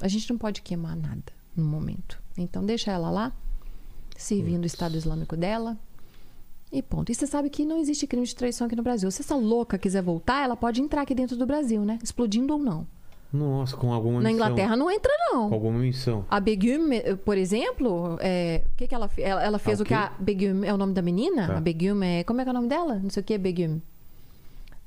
[0.00, 2.20] A gente não pode queimar nada no momento.
[2.36, 3.32] Então, deixa ela lá,
[4.16, 5.76] servindo o Estado Islâmico dela.
[6.72, 7.10] E ponto.
[7.12, 9.08] E você sabe que não existe crime de traição aqui no Brasil.
[9.10, 11.98] Se essa louca quiser voltar, ela pode entrar aqui dentro do Brasil, né?
[12.02, 12.86] Explodindo ou não.
[13.32, 14.32] Nossa, com alguma Na missão.
[14.32, 15.48] Inglaterra não entra, não.
[15.48, 16.24] Com alguma missão.
[16.28, 16.88] A Begum,
[17.24, 19.26] por exemplo, é, o que, que ela fez?
[19.28, 21.46] Ela, ela fez Ah, o que o a Begum é o nome da menina?
[21.46, 21.56] Tá.
[21.58, 22.24] A Begum é.
[22.24, 22.98] Como é que é o nome dela?
[23.00, 23.80] Não sei o que é Begum.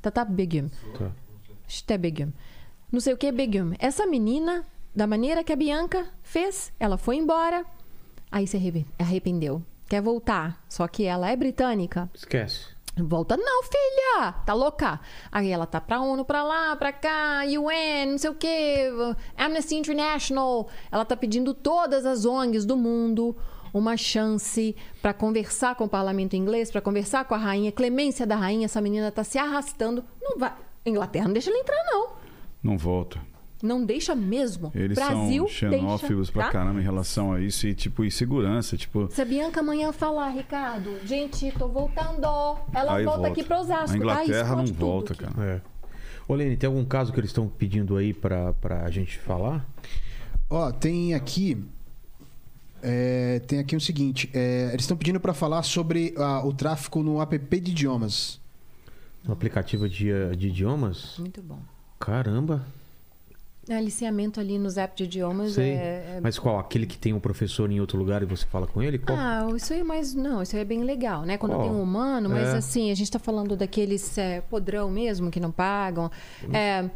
[0.01, 0.69] Tata Begum.
[0.97, 1.11] Tá.
[1.67, 2.31] Shté Begum.
[2.91, 3.73] Não sei o que Begum.
[3.79, 4.63] Essa menina,
[4.95, 7.65] da maneira que a Bianca fez, ela foi embora.
[8.31, 9.61] Aí se arrepe- arrependeu.
[9.89, 10.63] Quer voltar.
[10.69, 12.09] Só que ela é britânica.
[12.13, 12.75] Esquece.
[12.99, 14.31] Volta não, filha!
[14.45, 14.99] Tá louca?
[15.31, 18.89] Aí ela tá pra ONU, pra lá, pra cá, UN, não sei o quê,
[19.37, 20.67] Amnesty International.
[20.91, 23.37] Ela tá pedindo todas as ONGs do mundo
[23.77, 28.35] uma chance pra conversar com o parlamento inglês, pra conversar com a rainha, clemência da
[28.35, 28.65] rainha.
[28.65, 30.03] Essa menina tá se arrastando.
[30.21, 30.53] Não vai.
[30.85, 32.09] Inglaterra não deixa ela entrar, não.
[32.63, 33.19] Não volta.
[33.61, 34.71] Não deixa mesmo.
[34.75, 36.51] Eles Brasil são xenófobos deixa, pra tá?
[36.51, 38.77] caramba em relação a isso e, tipo, insegurança.
[38.77, 42.23] Tipo, Se a Bianca amanhã falar, Ricardo, gente, tô voltando.
[42.71, 43.27] Ela aí volta, volta.
[43.29, 43.93] aqui pra Osasco.
[43.95, 45.23] A Inglaterra não volta, aqui.
[45.23, 45.43] cara.
[45.45, 45.61] É.
[46.27, 49.65] Ô, Lene, tem algum caso que eles estão pedindo aí pra, pra gente falar?
[50.49, 51.57] Ó, tem aqui.
[52.81, 57.01] É, tem aqui o seguinte: é, eles estão pedindo para falar sobre ah, o tráfico
[57.03, 58.39] no app de idiomas.
[59.23, 61.15] No aplicativo de, de idiomas?
[61.19, 61.59] Muito bom.
[61.99, 62.65] Caramba.
[63.69, 65.67] É, aliciamento ali nos apps de idiomas é.
[66.15, 66.57] é- Mas qual?
[66.57, 68.97] Aquele que tem um professor em outro lugar e você fala com ele?
[68.97, 69.17] Qual?
[69.17, 70.13] Ah, isso aí é mais.
[70.13, 71.37] Não, isso aí é bem legal, né?
[71.37, 71.63] Quando Qual?
[71.63, 72.57] tem um humano, mas É.
[72.57, 76.09] assim, a gente tá falando daqueles é, podrão mesmo que não pagam.
[76.53, 76.89] É,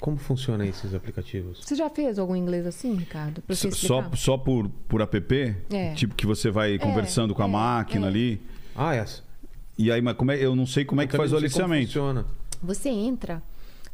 [0.00, 1.60] Como funcionam esses aplicativos?
[1.62, 3.42] você já fez algum inglês assim, Ricardo?
[3.54, 5.56] Só, só por, por app?
[5.70, 5.92] É.
[5.94, 8.08] Tipo que você vai conversando com a é, máquina é.
[8.08, 8.40] ali.
[8.74, 9.22] Ah, essa.
[9.76, 11.86] E aí, mas como é, eu não sei como é que faz o aliciamento.
[11.86, 12.26] Funciona.
[12.62, 13.42] Você entra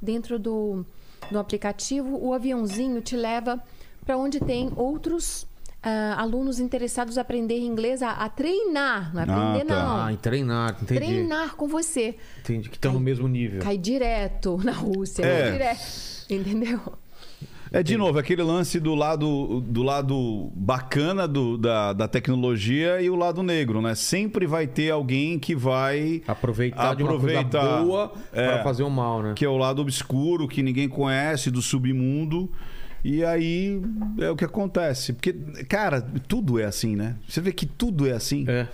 [0.01, 0.85] dentro do,
[1.31, 3.63] do aplicativo, o aviãozinho te leva
[4.05, 5.47] para onde tem outros
[5.89, 9.75] ah, alunos interessados em aprender inglês, a, a treinar, não é Ah, aprender, tá.
[9.85, 10.05] não.
[10.05, 11.01] Ah, em treinar, entendi.
[11.01, 12.17] Treinar com você.
[12.41, 12.69] Entendi.
[12.69, 13.61] Que estão no mesmo nível.
[13.63, 15.43] Cai direto na Rússia, É.
[15.43, 15.81] cai direto.
[16.29, 16.81] Entendeu?
[17.73, 23.11] É de novo aquele lance do lado do lado bacana do- da, da tecnologia e
[23.11, 23.95] o lado negro, né?
[23.97, 27.83] Sempre vai ter alguém que vai Aproveitar, de uma coisa Aproveitar.
[27.83, 28.47] boa É.
[28.55, 29.33] pra fazer o mal, né?
[29.37, 32.51] que é o lado obscuro que ninguém conhece do submundo.
[33.09, 33.81] E aí
[34.19, 35.13] é o que acontece.
[35.13, 35.33] Porque,
[35.69, 37.15] cara, tudo é assim, né?
[37.29, 38.45] Você vê que tudo é assim.
[38.49, 38.67] É.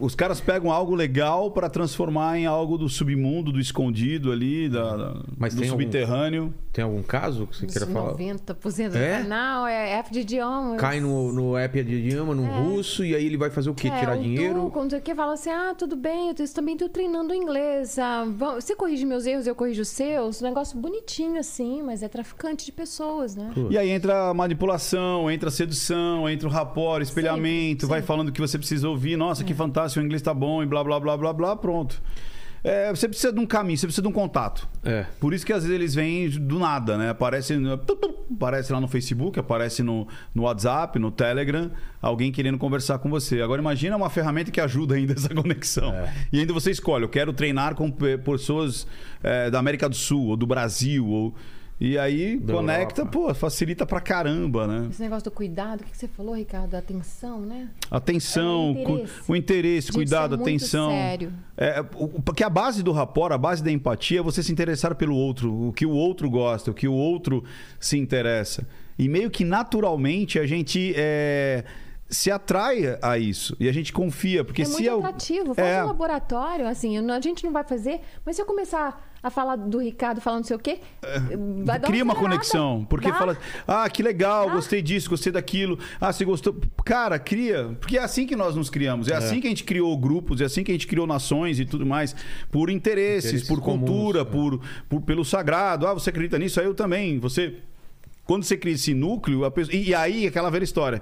[0.00, 4.96] Os caras pegam algo legal pra transformar em algo do submundo, do escondido ali, da,
[4.96, 6.54] da- Mas do tem algum- subterrâneo.
[6.72, 8.14] Tem algum caso que você queira falar?
[8.14, 9.22] 90% do É?
[9.22, 10.80] canal é F de idiomas.
[10.80, 13.86] Cai no, no app de idioma, no russo, e aí ele vai fazer o quê?
[13.86, 14.62] É, Tirar o dinheiro?
[14.64, 17.96] Tu, quando você quer fala assim, ah, tudo bem, eu tô- também estou treinando inglês.
[17.96, 18.24] Ah,
[18.58, 20.42] você corrige meus erros, eu corrijo os seus.
[20.42, 23.52] Um negócio bonitinho assim, mas é traficante de pessoas, né?
[23.70, 28.06] E aí entra a manipulação, entra a sedução, entra o rapport, espelhamento, Sempre, vai sempre.
[28.08, 29.16] falando o que você precisa ouvir.
[29.16, 32.00] Nossa, que fantástico, o inglês tá bom e blá, blá, blá, blá, blá, pronto.
[32.66, 34.66] É, você precisa de um caminho, você precisa de um contato.
[34.82, 35.04] É.
[35.20, 37.10] Por isso que às vezes eles vêm do nada, né?
[37.10, 37.54] Aparece,
[38.34, 43.42] aparece lá no Facebook, aparece no, no WhatsApp, no Telegram, alguém querendo conversar com você.
[43.42, 45.92] Agora imagina uma ferramenta que ajuda ainda essa conexão.
[46.32, 48.86] E ainda você escolhe, eu quero treinar com pe- pessoas
[49.22, 51.06] é, da América do Sul ou do Brasil.
[51.06, 51.34] Ou...
[51.86, 53.18] E aí Da conecta, Europa.
[53.28, 54.86] pô, facilita pra caramba, né?
[54.90, 56.70] Esse negócio do cuidado, o que você falou, Ricardo?
[56.70, 57.68] Da atenção, né?
[57.90, 59.22] Atenção, É, o cu- interesse.
[59.32, 60.90] o interesse, Gente, cuidado, é atenção.
[60.90, 61.32] sério.
[61.58, 61.82] É,
[62.24, 65.52] porque a base do rapport, a base da empatia é você se interessar pelo outro,
[65.68, 67.44] o que o outro gosta, o que o outro
[67.78, 68.66] se interessa.
[68.98, 71.64] E meio que naturalmente a gente é,
[72.08, 75.52] se atrai a isso e a gente confia, porque é se muito al- atrativo.
[75.54, 79.30] Faz é, um laboratório, assim, a gente não vai fazer, mas se eu começar a
[79.30, 80.78] falar do Ricardo, falando não sei o quê.
[81.64, 82.20] Vai dar Cria uma acelerada.
[82.36, 82.86] conexão.
[82.88, 83.14] Porque Dá.
[83.18, 85.78] fala, ah, que legal, gostei disso, gostei daquilo.
[86.00, 86.54] Ah, você gostou.
[86.84, 87.74] Cara, cria.
[87.80, 89.08] Porque é assim que nós nos criamos.
[89.08, 91.64] É, assim que a gente criou grupos, é assim que a gente criou nações e
[91.64, 92.14] tudo mais.
[92.52, 94.24] Por interesses, Interesses por comuns, cultura, é.
[94.24, 95.86] por, por- pelo sagrado.
[95.86, 96.60] Ah, você acredita nisso?
[96.60, 97.18] Aí eu também.
[97.18, 97.56] Você.
[98.26, 101.00] Quando você cria esse núcleo, a pessoa- e, e aí aquela velha história.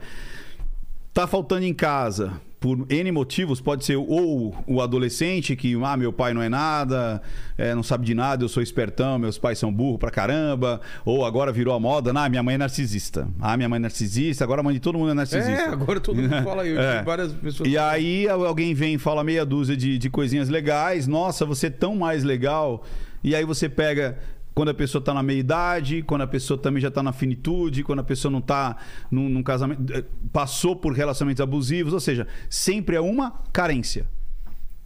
[1.12, 6.12] Tá faltando em casa por N motivos, pode ser ou o adolescente que, ah, meu
[6.12, 7.20] pai não é nada,
[7.58, 11.26] é, não sabe de nada, eu sou espertão, meus pais são burros pra caramba, ou
[11.26, 13.26] agora virou a moda, ah, minha mãe é narcisista.
[13.41, 15.50] Ah, minha mãe é narcisista, agora a mãe de todo mundo é narcisista.
[15.50, 16.81] É, agora todo mundo fala eu.
[16.81, 17.02] É.
[17.02, 17.68] Várias pessoas.
[17.68, 21.08] E aí alguém vem e fala meia dúzia de, de coisinhas legais.
[21.08, 22.84] Nossa, você é tão mais legal.
[23.24, 24.18] E aí você pega
[24.55, 27.82] quando a pessoa tá na meia idade, quando a pessoa também já tá na finitude,
[27.82, 28.76] quando a pessoa não tá
[29.10, 29.92] num, num casamento.
[29.92, 31.92] eh, passou por relacionamentos abusivos.
[31.92, 34.06] Ou seja, sempre é uma carência.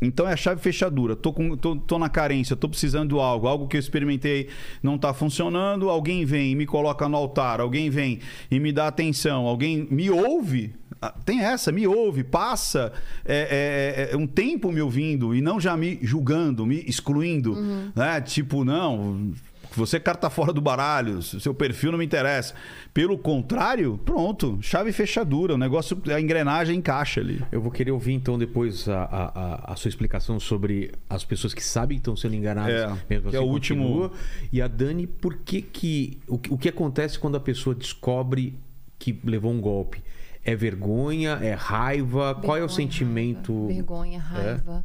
[0.00, 1.16] Então é a chave fechadura.
[1.16, 4.48] Tô, com, tô, tô na carência, tô precisando de algo, algo que eu experimentei
[4.82, 5.88] não tá funcionando.
[5.88, 8.20] Alguém vem e me coloca no altar, alguém vem
[8.50, 10.74] e me dá atenção, alguém me ouve.
[11.00, 12.92] Ah, Tem essa, me ouve, passa
[13.24, 17.54] é, é, é, um tempo me ouvindo e não já me julgando, me excluindo.
[17.94, 18.20] Né?
[18.20, 19.32] Tipo, não,
[19.78, 22.54] você é carta fora do baralho, seu perfil não me interessa.
[22.94, 27.42] Pelo contrário, pronto, chave fechadura, o negócio, a engrenagem encaixa ali.
[27.52, 31.62] Eu vou querer ouvir então depois a, a, a- sua explicação sobre as pessoas que
[31.62, 32.74] sabem que estão sendo enganadas.
[32.74, 34.10] É, mesmo que assim, é o último-.
[34.52, 38.54] E a Dani, por que que o, que o que acontece quando a pessoa descobre
[38.98, 40.02] que levou um golpe?
[40.44, 41.38] É vergonha?
[41.42, 42.34] É raiva?
[42.36, 43.52] Qual é o Vergonha, sentimento?
[43.66, 43.74] raiva.
[43.74, 44.84] Vergonha, raiva.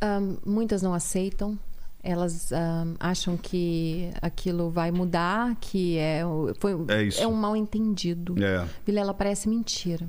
[0.00, 1.58] Ahn, muitas não aceitam.
[2.04, 6.22] Elas ahn, acham que aquilo vai mudar, que é,
[6.58, 7.26] foi, É isso.
[7.28, 8.34] um mal entendido.
[8.42, 8.66] É.
[8.84, 10.08] Vilela, parece mentira.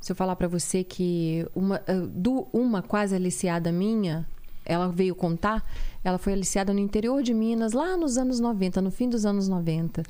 [0.00, 4.26] Se eu falar pra você que uma, ah, du- uma quase aliciada minha,
[4.64, 5.62] ela veio contar,
[6.02, 9.46] ela foi aliciada no interior de Minas, lá nos anos 90, no fim dos anos
[9.46, 10.02] 90.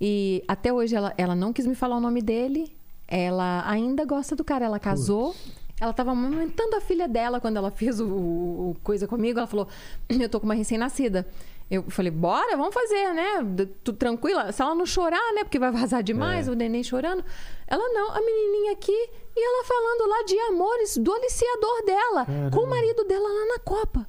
[0.00, 2.72] E até hoje ela, ela não quis me falar o nome dele,
[3.06, 5.34] ela ainda gosta do cara, ela casou.
[5.82, 9.38] Ela estava amamentando a filha dela quando ela fez o, o- coisa comigo.
[9.40, 9.66] Ela falou:
[10.08, 11.26] Eu tô com uma recém-nascida.
[11.68, 13.44] Eu falei: Bora, vamos fazer, né?
[13.82, 14.52] Tu tranquila.
[14.52, 15.42] Se ela não chorar, né?
[15.42, 17.24] Porque vai vazar demais, o neném chorando.
[17.66, 18.92] Ela não, a menininha aqui.
[19.36, 23.58] E ela falando lá de amores do aliciador dela, com o marido dela lá na
[23.58, 24.06] Copa.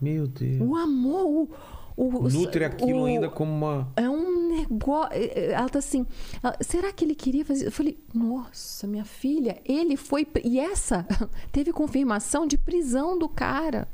[0.00, 0.60] Meu Deus.
[0.66, 1.48] O amor, o.
[1.96, 3.92] o Nutre aquilo o- ainda como uma.
[3.96, 5.10] é um negócio.
[5.52, 6.04] Ela tá assim.
[6.42, 7.66] ela- será que ele queria fazer?
[7.66, 10.26] Eu falei, nossa, minha filha, ele foi.
[10.44, 11.06] E essa
[11.52, 13.86] teve confirmação de prisão do cara.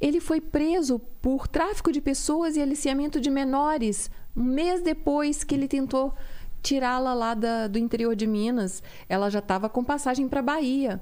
[0.00, 5.54] Ele foi preso por tráfico de pessoas e aliciamento de menores um mês depois que
[5.54, 6.12] ele tentou
[6.60, 8.82] tirá-la lá da- do interior de Minas.
[9.08, 11.00] Ela já estava com passagem para Bahia.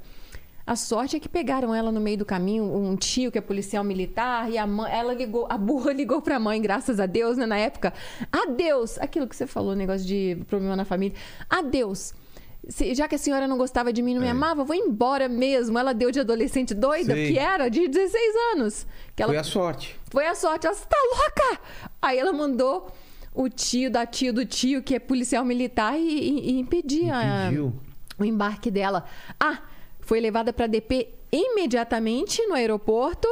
[0.67, 3.83] A sorte é que pegaram ela no meio do caminho, um tio que é policial
[3.83, 7.47] militar, e a mãe, ela ligou, a burra ligou pra mãe, graças a Deus, né,
[7.47, 7.93] na época.
[8.31, 8.99] Adeus!
[8.99, 11.17] Aquilo que você falou, negócio de problema na família.
[11.51, 12.15] Adeus!
[12.69, 15.77] Se- já que a senhora não gostava de mim, não me amava, vou embora mesmo.
[15.77, 17.33] Ela deu de adolescente doida, Sei.
[17.33, 18.23] que era de 16
[18.55, 18.87] anos.
[19.17, 19.99] Que ela Foi a sorte.
[20.11, 20.65] foi a sorte.
[20.69, 21.61] Ela, você tá louca?
[22.01, 22.93] Aí ela mandou
[23.35, 27.51] o tio da tio do tio, que é policial militar, e, e- e a-
[28.17, 29.07] o embarque dela.
[29.41, 29.59] Ah,
[30.03, 33.27] foi levada pra DP imediatamente no aeroporto.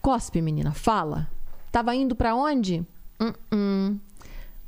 [0.00, 1.28] Cospe, menina, fala.
[1.70, 2.82] Tava indo pra onde?
[3.20, 3.98] Hum, hum.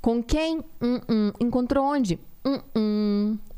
[0.00, 0.62] Com quem?
[0.80, 1.32] Hum.
[1.40, 2.18] Encontrou onde?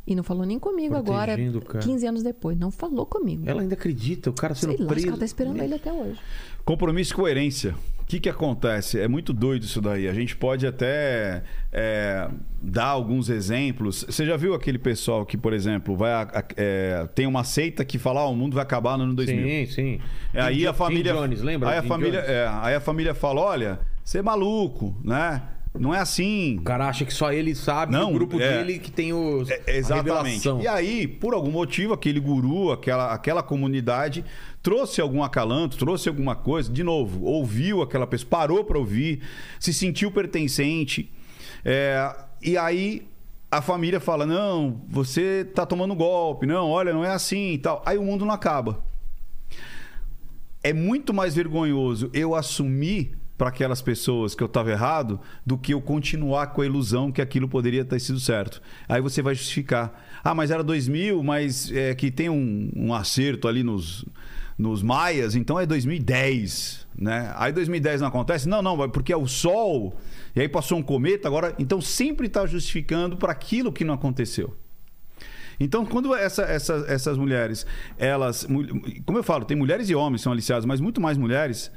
[0.06, 1.84] E não falou nem comigo agora, Protegendo o cara.
[1.84, 2.58] 15 anos depois.
[2.58, 3.42] Não falou comigo.
[3.46, 5.06] Ela ainda acredita, o cara sendo Sei lá, acho preso.
[5.06, 6.18] que ela tá esperando ele até hoje.
[6.64, 7.74] Compromisso e coerência.
[8.08, 8.98] O que, que acontece?
[8.98, 10.08] É muito doido isso daí.
[10.08, 12.26] A gente pode até é,
[12.62, 14.02] dar alguns exemplos.
[14.08, 17.84] Você já viu aquele pessoal que, por exemplo, vai a- a- é, tem uma seita
[17.84, 19.66] que fala: "Ah, o mundo vai acabar no ano 2000.
[19.66, 20.00] Sim, sim.
[20.32, 21.12] É, aí a família.
[21.12, 21.68] Jim Jones, lembra?
[21.68, 25.42] Aí a Jim família, é, aí a família fala: olha, você é maluco, né?
[25.78, 26.56] Não é assim.
[26.58, 28.56] O cara acha que só ele sabe, Não, o grupo é.
[28.64, 30.48] dele que tem os, É, exatamente.
[30.62, 34.24] E aí, por algum motivo, aquele guru, aquela, aquela comunidade
[34.68, 39.22] trouxe algum acalanto, trouxe alguma coisa, de novo, ouviu aquela pessoa, parou para ouvir,
[39.58, 41.10] se sentiu pertencente.
[41.64, 43.08] É, e aí
[43.50, 47.82] a família fala: não, você tá tomando golpe, não, olha, não é assim e tal.
[47.86, 48.84] Aí o mundo não acaba.
[50.62, 55.72] É muito mais vergonhoso eu assumir para aquelas pessoas que eu estava errado do que
[55.72, 58.60] eu continuar com a ilusão que aquilo poderia ter sido certo.
[58.86, 60.04] Aí você vai justificar.
[60.22, 64.04] Ah, mas era 2000, mas é que tem um, um acerto ali nos,
[64.58, 67.32] nos maias, então é 2010, né?
[67.36, 68.48] Aí 2010 não acontece?
[68.48, 69.96] Não, não, porque é o sol,
[70.34, 71.54] e aí passou um cometa, agora...
[71.60, 74.56] Então sempre está justificando para aquilo que não aconteceu.
[75.60, 77.64] Então, quando essa- essa- essas mulheres,
[77.96, 78.46] elas,
[79.06, 81.70] como eu falo, tem mulheres e homens que são aliciados, mas muito mais mulheres,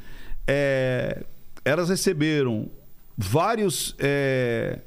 [0.48, 1.24] é,
[1.64, 2.70] elas receberam
[3.18, 4.80] vários é,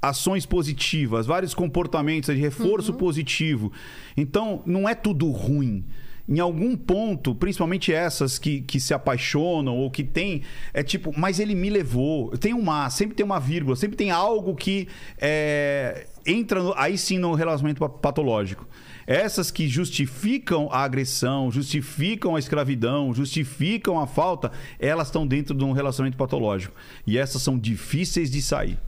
[0.00, 3.72] ações positivas, vários comportamentos de reforço positivo.
[4.16, 5.84] Então, não é tudo ruim.
[6.26, 10.40] Em algum ponto, principalmente essas que, que se apaixonam ou que tem,
[10.72, 12.30] é tipo, mas ele me levou.
[12.38, 14.88] Tem um mas, sempre tem uma vírgula, sempre tem algo que
[15.18, 18.66] é, entra no- aí sim no relacionamento pa- patológico.
[19.06, 25.62] Essas que justificam a agressão, justificam a escravidão, justificam a falta, elas estão dentro de
[25.62, 26.74] um relacionamento patológico.
[27.06, 28.78] E essas são difíceis de sair.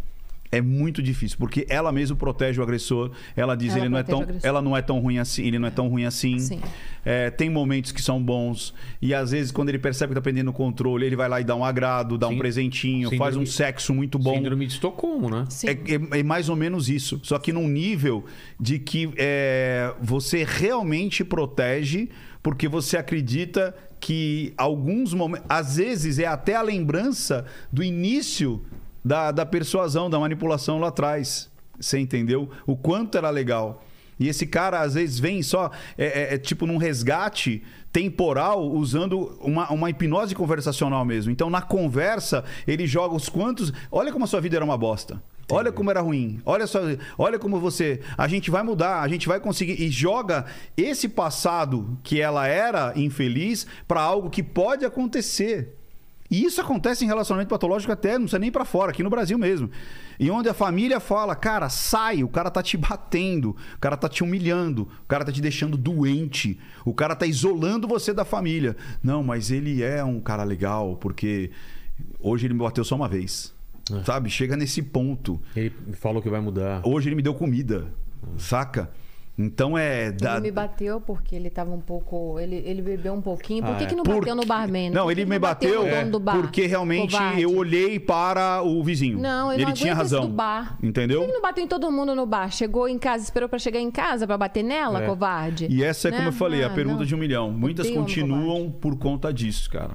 [0.53, 3.11] É muito difícil, porque ela mesmo protege o agressor.
[3.37, 5.67] Ela diz Ela ele não é tão, ela não é tão ruim assim, ele não
[5.69, 6.39] é tão ruim assim.
[6.39, 6.61] Sim.
[7.05, 10.49] É, tem momentos que são bons e às vezes quando ele percebe que tá perdendo
[10.51, 12.39] o controle, ele vai lá e dá um agrado, dá um Sim.
[12.39, 14.35] presentinho, Síndrome- faz um sexo muito bom.
[14.35, 15.45] Síndrome de Estocolmo, né?
[15.49, 15.69] Sim.
[15.69, 17.21] É, é- é mais ou menos isso.
[17.23, 18.25] Só que num nível
[18.59, 22.09] de que é, você realmente protege
[22.43, 25.47] porque você acredita que alguns momentos.
[25.49, 28.63] Às vezes é até a lembrança do início
[29.07, 31.49] da, da persuasão, da manipulação lá atrás.
[31.79, 32.51] Você entendeu?
[32.67, 33.85] O quanto era legal.
[34.19, 37.63] E esse cara, às vezes, vem só, é, é- é tipo num resgate
[37.93, 41.31] temporal, usando uma, uma hipnose conversacional mesmo.
[41.31, 43.73] Então, na conversa, ele joga os quantos.
[43.93, 45.23] Olha como a sua vida era uma bosta.
[45.51, 46.41] Olha como era ruim.
[46.45, 46.81] Olha só,
[47.17, 48.01] olha como você.
[48.19, 49.81] A gente vai mudar, a gente vai conseguir.
[49.81, 55.77] E joga esse passado que ela era infeliz para algo que pode acontecer.
[56.31, 59.39] E isso acontece em relacionamento patológico até, não precisa nem pra fora, aqui no Brasil
[59.39, 59.71] mesmo.
[60.19, 64.09] E onde a família fala, cara, sai, o cara tá te batendo, o cara tá
[64.09, 68.77] te humilhando, o cara tá te deixando doente, o cara tá isolando você da família.
[69.03, 71.51] Não, mas ele é um cara legal, porque
[72.21, 73.55] hoje ele me bateu só uma vez.
[74.05, 74.29] Sabe?
[74.29, 75.41] Chega nesse ponto.
[75.55, 76.83] Ele falou que vai mudar.
[76.85, 77.87] Hoje ele me deu comida,
[78.37, 78.91] saca?
[79.39, 80.11] Então é.
[80.13, 82.41] da- Ele me bateu porque ele tava um pouco.
[82.41, 83.63] Ele, ele bebeu um pouquinho.
[83.63, 83.87] Por Ah, que, é.
[83.87, 84.89] que não Por- bateu no barman?
[84.89, 86.37] Não, Por que ele que me bateu do bar?
[86.41, 87.43] porque realmente Covarde.
[87.43, 89.19] eu olhei para o vizinho.
[89.19, 90.23] Não, ele, ele não tinha razão.
[90.23, 90.79] do bar.
[90.83, 91.23] Entendeu?
[91.23, 92.51] Ele não bateu em todo mundo no bar.
[92.51, 95.07] Chegou em casa, esperou pra chegar em casa pra bater nela, É.
[95.07, 95.67] covarde.
[95.71, 96.29] E essa é como Né?
[96.29, 97.05] eu falei, a Ah, pergunta não.
[97.07, 97.51] de um milhão.
[97.51, 99.93] Muitas continuam por conta disso, cara.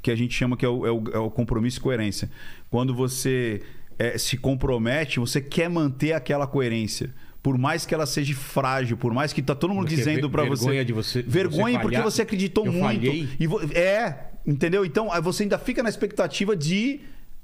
[0.00, 2.30] Que a gente chama que é o, é o- é o compromisso e coerência.
[2.70, 3.60] Quando você
[3.98, 7.12] é, se compromete, você quer manter aquela coerência.
[7.44, 10.44] Por mais que ela seja frágil, por mais que tá todo mundo Porque dizendo pra
[10.46, 10.64] você.
[10.64, 12.02] vergonha de você- Vergonha você porque falhar.
[12.10, 12.80] você acreditou muito.
[12.80, 13.28] falhei.
[13.38, 14.82] E vo- é, entendeu?
[14.82, 17.00] Então você ainda fica na expectativa de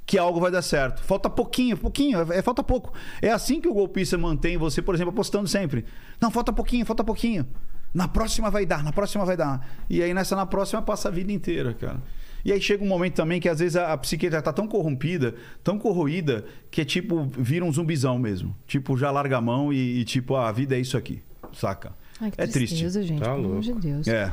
[0.06, 1.02] que algo vai dar certo.
[1.04, 2.94] Falta pouquinho, pouquinho, é, é- falta pouco.
[3.20, 5.84] É assim que o golpista mantém você, por exemplo, apostando sempre.
[6.18, 7.46] Não, falta pouquinho, falta pouquinho.
[7.92, 9.68] Na próxima vai dar, na próxima vai dar.
[9.90, 12.00] E aí nessa na próxima passa a vida inteira, cara.
[12.44, 14.66] E aí chega um momento também que às vezes a, a psique já tá tão
[14.66, 18.54] corrompida, tão corroída, que é tipo, vira um zumbizão mesmo.
[18.66, 21.92] Tipo, já larga a mão e, e, tipo, ah, a vida é isso aqui, saca?
[22.20, 22.74] Ai, que é triste.
[22.74, 23.20] tristeza, gente.
[23.20, 24.08] Tá pelo amor de Deus.
[24.08, 24.32] É.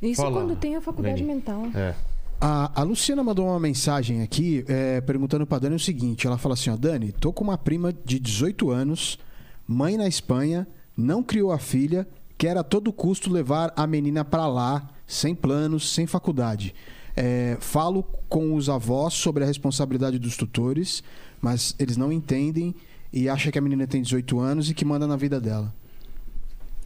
[0.00, 1.34] Isso Fala, quando tem a faculdade Leni.
[1.34, 1.66] mental.
[1.74, 1.94] É.
[2.40, 6.54] A, a Luciana mandou uma mensagem aqui é, perguntando pra Dani o seguinte: ela fala
[6.54, 9.18] assim, ó, Dani, tô com uma prima de 18 anos,
[9.66, 10.66] mãe na Espanha,
[10.96, 15.92] não criou a filha, quer a todo custo levar a menina pra lá, sem planos,
[15.92, 16.74] sem faculdade.
[17.16, 21.02] É, falo com os avós sobre a responsabilidade dos tutores,
[21.40, 22.74] mas eles não entendem
[23.12, 25.72] e acham que a menina tem 18 anos e que manda na vida dela.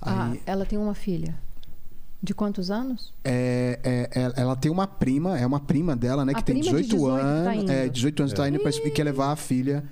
[0.00, 1.34] Ah, Aí, ela tem uma filha.
[2.22, 3.14] De quantos anos?
[3.24, 6.32] é, é, é- ela tem uma prima, é uma prima dela, né?
[6.32, 7.62] A Que tem prima de 18, 18 tá anos.
[7.62, 7.72] indo.
[7.72, 9.82] é, 18 anos tá indo e quer levar a filha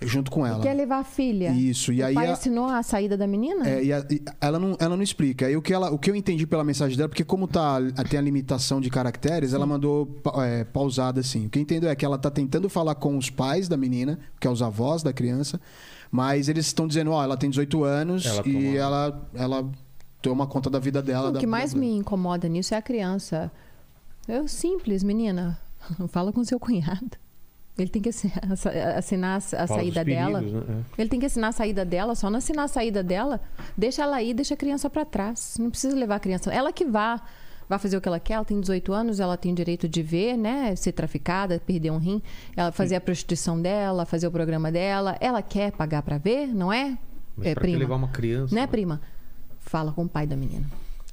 [0.00, 0.62] junto com ela.
[0.62, 1.50] Quer levar a filha?
[1.50, 3.68] Isso, e o aí pai a- assinou a saída da menina?
[3.68, 5.46] É, e a- e ela, não, ela não explica.
[5.46, 7.78] Aí o que, ela, o que eu entendi pela mensagem dela, porque como tá,
[8.08, 11.46] tem a limitação de caracteres, ela mandou é, pausada assim.
[11.46, 14.18] O que eu entendo é que ela tá tentando falar com os pais da menina,
[14.40, 15.60] que é os avós da criança,
[16.10, 19.70] mas eles estão dizendo, ó, ela tem 18 anos Ela e toma- ela, ela
[20.22, 21.30] toma conta da vida dela.
[21.30, 23.50] o da- que mais me incomoda nisso é a criança.
[24.28, 25.58] É simples, menina.
[26.08, 27.10] Fala com seu cunhado.
[27.78, 30.40] Ele tem que assi- assi- assinar a a Fala saída dela.
[30.40, 30.84] né?
[30.98, 33.40] Ele tem que assinar a saída dela, só não assinar a saída dela,
[33.76, 35.56] deixa ela aí, deixa a criança pra trás.
[35.58, 36.52] Não precisa levar a criança.
[36.52, 37.20] Ela que vá,
[37.68, 40.36] vai fazer o que ela quer, ela tem 18 anos, ela tem direito de ver,
[40.36, 40.74] né?
[40.76, 42.20] Ser traficada, perder um rim,
[42.56, 45.16] ela fazer a prostituição dela, fazer o programa dela.
[45.20, 46.98] Ela quer pagar pra ver, não é?
[47.36, 47.78] Mas é pra que prima.
[47.78, 48.52] levar uma criança?
[48.54, 48.66] Né, né?
[48.66, 49.00] prima?
[49.60, 50.66] Fala com o pai da menina.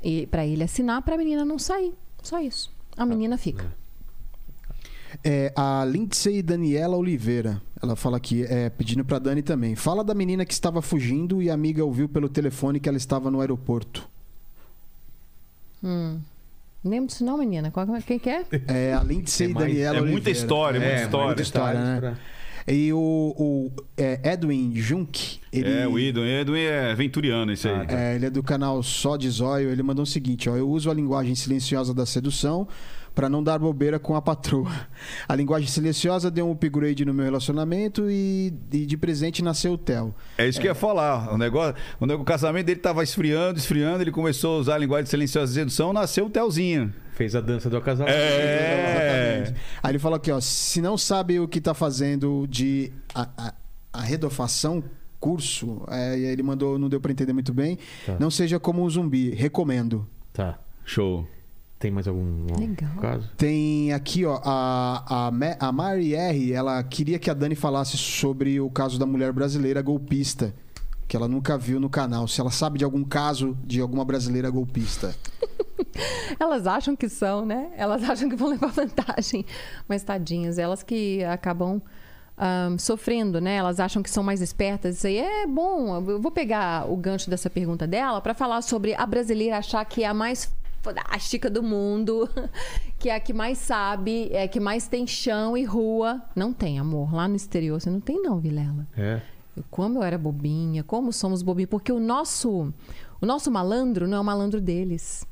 [0.04, 1.94] E para ele assinar, pra menina não sair.
[2.24, 2.72] Só isso.
[2.98, 3.66] A menina fica.
[5.28, 7.60] É, a Lindsay Daniela Oliveira.
[7.82, 9.76] Ela fala aqui, é, pedindo pra Dani também.
[9.76, 13.32] Fala da menina que estava fugindo e a amiga ouviu pelo telefone que ela estava
[13.32, 14.08] no aeroporto.
[15.84, 16.20] Hum.
[16.84, 17.72] Lembra disso não, menina?
[17.72, 18.46] Qual, quem que é?
[18.68, 20.12] É a Lindsay É mais- Daniela é Oliveira.
[20.12, 21.26] muita história, muita história.
[21.26, 22.00] muita história, né?
[22.00, 22.18] pra-
[22.68, 22.98] E o,
[23.38, 26.28] o, é, Edwin Junk, ele É, o Edwin.
[26.28, 27.76] Edwin é venturiano, esse aí.
[27.90, 29.70] Ah, É, ele é do canal Só de Zóio.
[29.70, 32.68] Ele mandou o seguinte: ó, eu uso a linguagem silenciosa da sedução
[33.16, 34.70] pra não dar bobeira com a patroa.
[35.28, 39.78] A linguagem silenciosa deu um upgrade no meu relacionamento e, e de presente nasceu o
[39.78, 40.14] Theo.
[40.38, 41.34] É isso que eu ia falar.
[41.34, 44.78] O negócio, o, negócio- o casamento dele tava esfriando, esfriando, ele começou a usar a
[44.78, 46.94] linguagem silenciosa de sedução, nasceu o Telzinho.
[47.14, 48.20] Fez a dança do acasalamento.
[48.22, 49.38] É.
[49.44, 49.62] Exatamente.
[49.82, 53.54] Aí ele falou aqui, ó, se não sabe o que tá fazendo de a, a,
[53.94, 54.84] arredofação,
[55.20, 58.18] curso, é, aí ele mandou, não deu pra entender muito bem, Tá.
[58.20, 60.06] não seja como um zumbi, recomendo.
[60.34, 60.60] Tá.
[60.84, 61.26] Show.
[61.78, 62.96] Tem mais algum Legal.
[63.02, 63.30] caso?
[63.38, 68.60] Tem aqui, ó, a, a, a Mari R, ela queria que a Dani falasse sobre
[68.62, 70.54] o caso da mulher brasileira golpista,
[71.08, 72.28] que ela nunca viu no canal.
[72.28, 75.14] Se ela sabe de algum caso de alguma brasileira golpista.
[76.40, 77.72] Elas acham que são, né?
[77.78, 79.46] Elas acham que vão levar vantagem.
[79.88, 81.82] Mas tadinhas, elas que acabam
[82.38, 83.56] ahn, sofrendo, né?
[83.56, 84.98] Elas acham que são mais espertas.
[84.98, 85.96] Isso aí é bom.
[85.96, 90.04] Eu vou pegar o gancho dessa pergunta dela para falar sobre a brasileira achar que
[90.04, 90.52] é a mais
[90.86, 92.30] fantástica do mundo,
[93.00, 96.22] que é a que mais sabe, é a que mais tem chão e rua.
[96.36, 97.14] Não tem, amor.
[97.14, 98.88] Lá no exterior você não tem, não, Vilela.
[98.96, 99.22] É.
[99.72, 102.74] Como eu era bobinha, como somos bobinhos, porque o nosso,
[103.22, 105.26] o nosso malandro não é o malandro deles.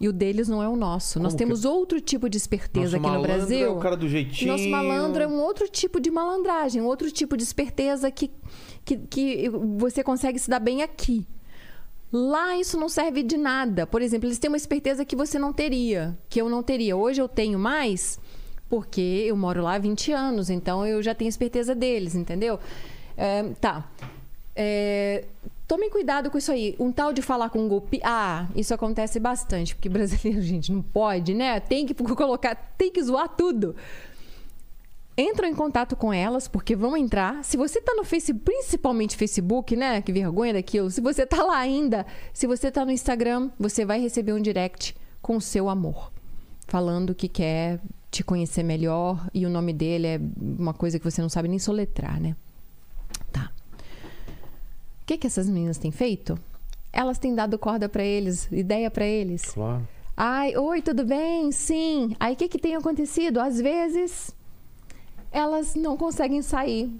[0.00, 1.20] E o deles não é o nosso.
[1.20, 3.66] Nós Como temos outro tipo de esperteza Nosso aqui no Brasil.
[3.66, 4.52] é o cara do jeitinho.
[4.52, 8.30] Nosso malandro é um outro tipo de malandragem, um outro tipo de esperteza que,
[8.84, 11.26] que, que você consegue se dar bem aqui.
[12.16, 13.88] Lá isso não serve de nada.
[13.88, 16.96] Por exemplo, eles têm uma esperteza que você não teria, que eu não teria.
[16.96, 18.20] Hoje eu tenho mais
[18.68, 22.60] porque eu moro lá há 20 anos, então eu já tenho esperteza deles, entendeu?
[23.16, 23.90] É, tá.
[24.54, 25.24] É,
[25.66, 26.76] tomem cuidado com isso aí.
[26.78, 28.00] Um tal de falar com golpe.
[28.04, 31.58] Ah, isso acontece bastante, porque brasileiro, gente, não pode, né?
[31.58, 33.74] Tem que colocar, tem que zoar tudo
[35.16, 37.44] entram em contato com elas, porque vão entrar.
[37.44, 40.02] Se você tá no Facebook, principalmente Facebook, né?
[40.02, 40.90] Que vergonha daquilo.
[40.90, 44.96] Se você tá lá ainda, se você tá no Instagram, você vai receber um direct
[45.22, 46.12] com o seu amor.
[46.66, 51.20] Falando que quer te conhecer melhor e o nome dele é uma coisa que você
[51.20, 52.36] não sabe nem soletrar, né?
[53.32, 53.50] Tá.
[55.02, 56.38] O que, que essas meninas têm feito?
[56.92, 59.46] Elas têm dado corda pra eles, ideia pra eles.
[59.46, 59.86] Claro.
[60.16, 61.50] Ai, oi, tudo bem?
[61.50, 62.14] Sim.
[62.20, 63.40] Aí o que, que tem acontecido?
[63.40, 64.32] Às vezes
[65.34, 66.90] elas não conseguem sair.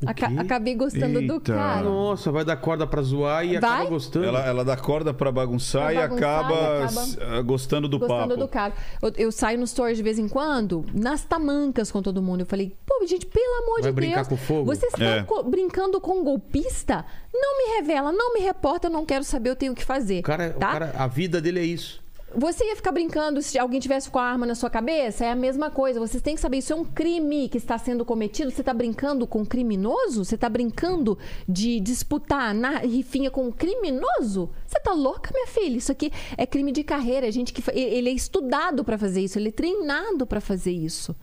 [0.00, 1.54] O Aca- acabei gostando do Eita.
[1.54, 1.82] cara.
[1.82, 3.72] Nossa, vai dar corda pra zoar e Vai?
[3.72, 4.26] acaba gostando.
[4.26, 7.88] Ela, ela dá corda pra bagunçar, Pra e, bagunçar acaba, e acaba s- ah, gostando
[7.88, 8.36] do Gostando papo.
[8.36, 8.74] do cara.
[9.02, 12.42] Eu, eu saio nos stories de vez em quando, nas tamancas com todo mundo.
[12.42, 14.28] Eu falei, pô, gente, pelo amor Vai de brincar Deus.
[14.28, 14.66] com fogo?
[14.66, 15.22] Você está É.
[15.24, 17.04] co- brincando com um golpista?
[17.34, 20.20] Não me revela, não me reporta, eu não quero saber, eu tenho o que fazer.
[20.20, 20.70] O cara, o tá?
[20.72, 22.00] cara, a vida dele é isso.
[22.34, 25.24] Você ia ficar brincando se alguém tivesse com a arma na sua cabeça?
[25.24, 25.98] É a mesma coisa.
[25.98, 28.50] Vocês têm que saber, isso é um crime que está sendo cometido.
[28.50, 30.24] Você está brincando com um criminoso?
[30.24, 34.50] Você está brincando de disputar na rifinha com um criminoso?
[34.66, 35.78] Você tá louca, minha filha?
[35.78, 37.26] Isso aqui é crime de carreira.
[37.26, 41.16] É gente que ele é estudado para fazer isso, ele é treinado para fazer isso.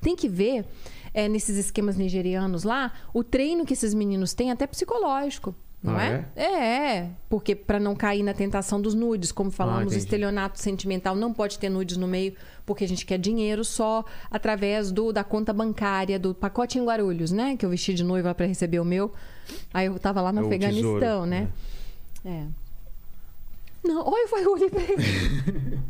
[0.00, 0.66] Tem que ver
[1.14, 5.54] é, nesses esquemas nigerianos lá o treino que esses meninos têm, até psicológico.
[5.80, 6.24] Não Ah, é?
[6.42, 9.98] É, porque para não cair na tentação dos nudes, como falamos, Ah, entendi.
[9.98, 12.34] estelionato sentimental não pode ter nudes no meio,
[12.66, 17.30] porque a gente quer dinheiro só através do da conta bancária, do pacote em Guarulhos,
[17.30, 17.56] né?
[17.56, 19.12] Que eu vesti de noiva para receber o meu.
[19.72, 21.48] Aí eu tava lá no É o Afeganistão, tesouro, né?
[22.24, 22.42] É.
[23.84, 24.96] Não, olha, foi eu olhei pra ele.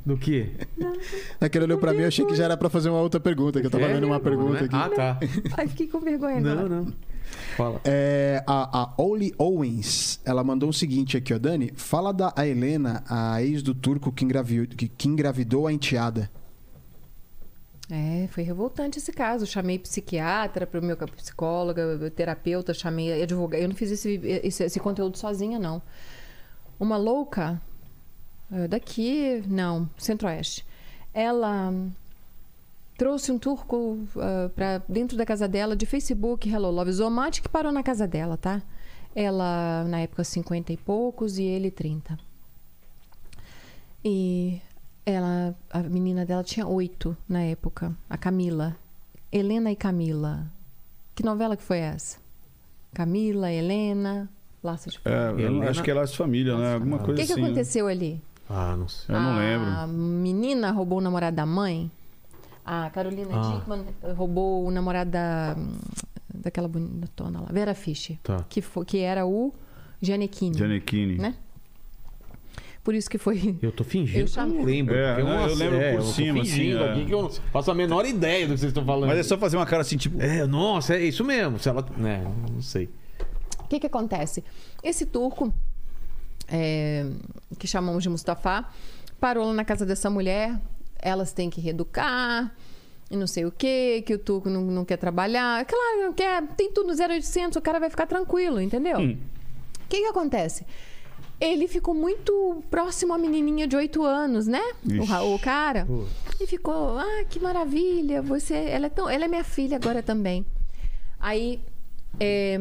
[0.04, 0.50] Do quê?
[1.40, 3.66] Naquele olhou pra mim, eu achei que já era pra fazer uma outra pergunta, que
[3.66, 3.94] eu tava É?
[3.94, 4.64] vendo uma pergunta Não é?
[4.64, 4.76] aqui.
[4.76, 5.18] Ah, tá.
[5.56, 6.68] Ai, fiquei com vergonha agora.
[6.68, 6.92] Não, não.
[7.56, 7.80] Fala.
[7.84, 11.72] É, a, a Oli Owens, ela mandou o seguinte aqui, ó, Dani.
[11.76, 16.30] Fala da a Helena, a ex do turco que engravidou, que, que engravidou a enteada.
[17.90, 19.46] É, foi revoltante esse caso.
[19.46, 23.60] Chamei psiquiatra, para o meu psicóloga, terapeuta, chamei advogado.
[23.60, 25.82] Eu não fiz esse, esse, esse conteúdo sozinha, não.
[26.78, 27.60] Uma louca
[28.52, 30.66] eh, daqui, não, Centro-Oeste.
[31.12, 31.72] Ela
[32.98, 33.96] trouxe um turco
[34.54, 38.36] para dentro da casa dela de Facebook, Hello Love Zomate, que parou na casa dela,
[38.36, 38.60] tá?
[39.14, 42.18] Ela, na época, 50 e poucos e ele 30.
[44.04, 44.60] E
[45.04, 48.76] ela, a menina dela tinha oito na época, a Camila.
[49.32, 50.46] Helena e Camila.
[51.14, 52.18] Que novela que foi essa?
[52.94, 54.28] Camila, Helena,
[54.62, 56.74] Laços de É, eu Helena- acho que é Laço de Família, né?
[56.74, 57.40] Alguma O coisa que, que assim.
[57.42, 57.46] né?
[57.48, 58.22] aconteceu ali?
[58.48, 59.14] Ah, não sei.
[59.14, 59.88] Eu não a lembro.
[59.94, 61.90] menina roubou o namorado da mãe.
[62.70, 63.40] A Carolina Ah.
[63.56, 63.82] Dickman
[64.14, 65.56] roubou o namorado da,
[66.34, 68.18] daquela bonitona lá, Vera Fischer.
[68.22, 68.44] Tá.
[68.46, 69.54] Que, foi, que era o
[70.02, 70.54] Gianecchini.
[70.58, 71.16] Gianecchini.
[71.16, 71.34] Né?
[72.84, 73.56] Por isso que foi.
[73.62, 74.94] Eu tô fingindo Eu eu chamo- não lembro.
[74.94, 76.90] É, não, eu lembro é, por cima, assim, é.
[76.90, 79.08] aqui que eu não faço a menor ideia do que vocês estão falando.
[79.08, 80.20] Mas é só fazer uma cara assim, tipo.
[80.20, 81.58] É, nossa, é isso mesmo.
[81.58, 81.84] Se ela...
[82.04, 82.22] É,
[82.52, 82.90] não sei.
[83.60, 84.44] O que, que acontece?
[84.82, 85.52] Esse turco,
[86.50, 87.06] é,
[87.58, 88.66] que chamamos de Mustafa,
[89.18, 90.58] parou lá na casa dessa mulher.
[91.00, 92.54] Elas têm que reeducar
[93.10, 95.64] e não sei o quê, que o Tuco não, não quer trabalhar.
[95.64, 98.98] Claro que não quer, tem tudo no 0800, o cara vai ficar tranquilo, entendeu?
[98.98, 99.16] Hum.
[99.84, 100.66] O que que acontece?
[101.40, 104.60] Ele ficou muito próximo à menininha de 8 anos, né?
[104.84, 105.12] O, Ixi.
[105.12, 105.86] o cara.
[106.40, 110.44] E ficou, ah, que maravilha, você, ela é tão, ela é minha filha agora também.
[111.18, 111.60] Aí
[112.20, 112.60] é,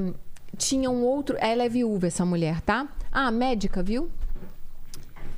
[0.57, 2.87] tinha um outro, ela é viúva essa mulher, tá?
[3.11, 4.09] Ah, médica, viu?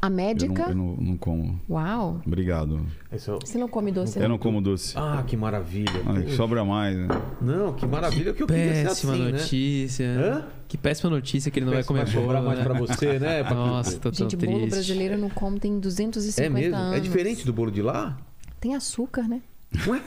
[0.02, 0.64] A Eu médica.
[0.64, 1.60] não, eu não, não como.
[1.70, 2.22] Uau.
[2.26, 2.86] Obrigado.
[3.12, 4.18] Esse é o- Você não come doce?
[4.18, 4.30] Eu não?
[4.30, 4.94] não como doce.
[4.98, 5.92] Ah, que maravilha.
[6.06, 7.08] Ai, sobra mais, né?
[7.42, 9.32] Não, que maravilha que eu queria ser Péssima assim, né?
[9.34, 10.06] notícia.
[10.08, 10.46] Hã?
[10.70, 12.64] Que péssima notícia que ele não vai Vai comer sobrar bolo, mais né?
[12.66, 13.44] pra você, né?
[13.44, 13.60] Paquito?
[13.60, 14.56] Nossa, tô tão Gente, triste.
[14.58, 16.76] bolo brasileiro eu não como tem 250 É mesmo?
[16.78, 16.98] anos.
[16.98, 18.18] É diferente do bolo de lá?
[18.62, 19.42] Tem açúcar, né?
[19.86, 20.02] Ué?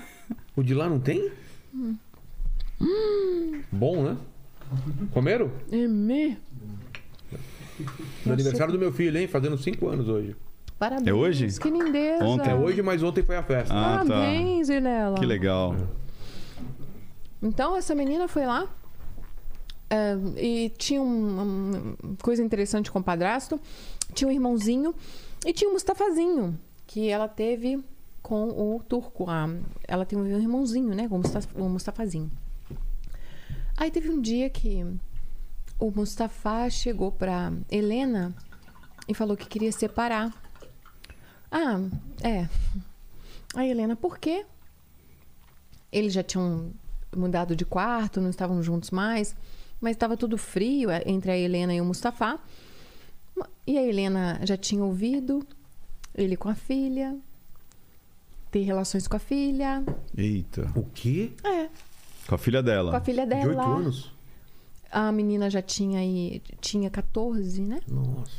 [0.56, 1.30] O de lá não tem?
[1.74, 1.96] Hum.
[3.70, 4.16] Bom, né?
[5.12, 5.50] Comeram?
[5.70, 6.38] É mesmo?
[8.26, 9.26] No aniversário do meu filho, hein?
[9.26, 10.34] Fazendo 5 anos hoje.
[10.78, 11.06] Parabéns.
[11.08, 11.46] É hoje?
[11.60, 12.24] Que lindeza.
[12.24, 12.50] Ontem.
[12.50, 13.72] É hoje, mas ontem foi a festa.
[13.72, 14.04] Ah, tá.
[14.04, 15.16] Parabéns, Vilela.
[15.18, 15.76] Que legal.
[17.42, 18.68] Então, essa menina foi lá
[19.90, 23.60] é, e tinha um- uma coisa interessante com o padrasto.
[24.14, 24.94] Tinha um irmãozinho
[25.46, 27.82] e tinha um Mustafazinho que ela teve
[28.22, 29.28] com o turco.
[29.28, 29.48] A-
[29.86, 31.08] ela tem um irmãozinho, né?
[31.08, 31.20] Com
[31.56, 32.30] o Mustafazinho.
[33.76, 34.84] Aí teve um dia que
[35.84, 38.32] o Mustafa chegou pra Helena
[39.08, 40.32] e falou que queria separar.
[41.50, 41.80] Ah,
[42.22, 42.48] é.
[43.54, 44.46] Aí, Helena, por quê?
[45.90, 46.70] Eles já tinham
[47.14, 49.34] mudado de quarto, não estavam juntos mais,
[49.80, 52.38] mas estava tudo frio eh, entre a Helena e o Mustafa.
[53.66, 55.44] E a Helena já tinha ouvido
[56.14, 57.16] ele com a filha,
[58.50, 59.82] ter relações com a filha.
[60.16, 60.70] Eita.
[60.76, 61.32] O quê?
[61.44, 61.68] É,
[62.28, 62.90] Com a filha dela.
[62.92, 63.64] com a filha De 8 dela.
[63.64, 64.11] anos?
[64.92, 67.80] A menina já tinha aí, tinha 14, né?
[67.88, 68.30] Nossa.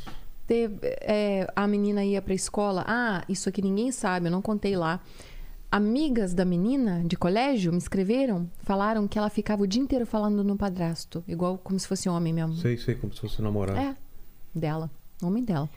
[0.46, 2.84] Teve- é, a menina ia pra escola.
[2.86, 5.00] Ah, isso aqui ninguém sabe, eu não contei lá.
[5.70, 10.44] Amigas da menina de colégio me escreveram, falaram que ela ficava o dia inteiro falando
[10.44, 12.54] no padrasto, igual como se fosse homem mesmo.
[12.56, 13.78] Sei, sei, como se fosse namorado.
[13.80, 13.96] É,
[14.54, 14.88] dela,
[15.20, 15.68] homem dela.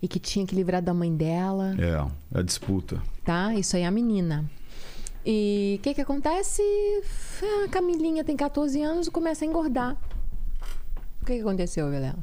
[0.00, 3.02] E que tinha que livrar da mãe dela, É, a disputa.
[3.24, 3.52] tá?
[3.54, 4.48] Isso aí é a menina.
[5.30, 6.62] E o que que acontece?
[7.42, 9.94] Ah, A Camilinha tem 14 anos e começa a engordar.
[11.20, 12.18] O que que aconteceu, Vilela?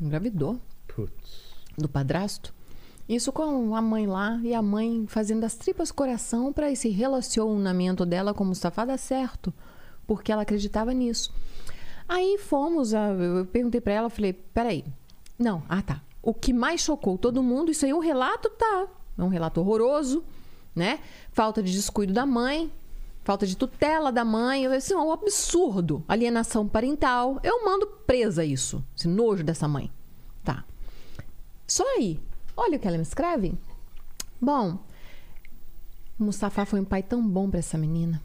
[0.00, 1.52] Engravidou Putz.
[1.76, 2.54] do padrasto.
[3.08, 8.06] Isso com a mãe lá e a mãe fazendo as tripas coração para esse relacionamento
[8.06, 9.52] dela com o Mustafa dar certo,
[10.06, 11.34] porque ela acreditava nisso.
[12.08, 14.84] Aí fomos, a- eu perguntei para ela, falei, peraí,
[15.36, 16.00] não, ah tá.
[16.22, 18.86] O que mais chocou todo mundo, isso aí, o relato tá,
[19.18, 20.22] é um relato horroroso,
[20.74, 21.00] né?
[21.32, 22.72] Falta de descuido da mãe,
[23.24, 26.04] falta de tutela da mãe, assim, é um absurdo.
[26.08, 29.90] Alienação parental, eu mando presa isso, esse nojo dessa mãe.
[30.44, 30.64] Tá.
[31.66, 32.20] Só aí.
[32.56, 33.54] Olha o que ela me escreve.
[34.40, 34.78] Bom,
[36.18, 38.22] Mustafa foi um pai tão bom pra essa menina.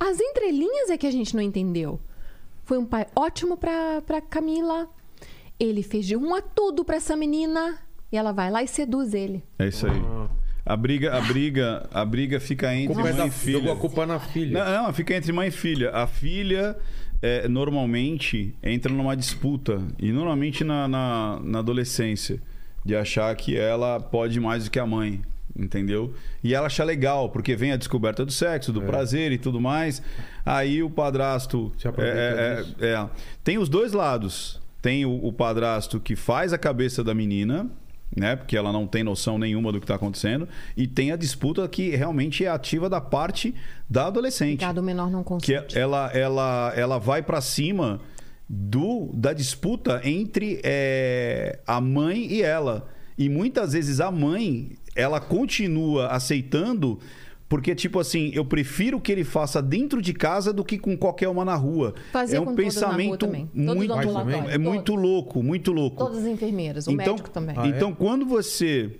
[0.00, 2.00] As entrelinhas é que a gente não entendeu.
[2.64, 4.88] Foi um pai ótimo pra Camila.
[5.58, 7.78] Ele fez de um a tudo pra essa menina.
[8.14, 9.42] E ela vai lá e seduz ele.
[9.58, 10.00] É isso aí.
[10.64, 13.58] A briga, a briga, a briga fica entre é mãe da, e filha.
[13.58, 14.64] jogou a culpa na filha.
[14.64, 15.90] Não, não, fica entre mãe e filha.
[15.90, 16.76] A filha
[17.20, 22.40] é, normalmente entra numa disputa, e normalmente na, na, na adolescência,
[22.84, 25.20] de achar que ela pode mais do que a mãe.
[25.56, 26.14] Entendeu?
[26.42, 30.00] E ela acha legal, porque vem a descoberta do sexo, do prazer e tudo mais.
[30.46, 31.72] Aí o padrasto.
[31.98, 32.76] É, é, disso.
[32.78, 33.10] é.
[33.42, 34.62] Tem os dois lados.
[34.80, 37.68] Tem o, o padrasto que faz a cabeça da menina,
[38.16, 38.36] né?
[38.36, 40.48] Porque ela não tem noção nenhuma do que está acontecendo.
[40.76, 43.54] E tem a disputa que realmente é ativa da parte
[43.88, 44.60] da adolescente.
[44.60, 45.78] Cada menor não Que é- consente.
[45.78, 48.00] ela, ela, ela vai para cima
[48.48, 52.88] do da disputa entre é, a mãe e ela.
[53.16, 56.98] E muitas vezes a mãe, ela continua aceitando
[57.48, 61.28] porque, tipo assim, eu prefiro que ele faça dentro de casa do que com qualquer
[61.28, 61.94] uma na rua.
[62.10, 63.46] Fazia é um pensamento muito,
[64.50, 65.02] é muito todos.
[65.02, 65.96] louco, muito louco.
[65.98, 67.54] Todas as enfermeiras, o Então- médico também.
[67.58, 67.68] Ah, é?
[67.68, 68.98] Então, quando você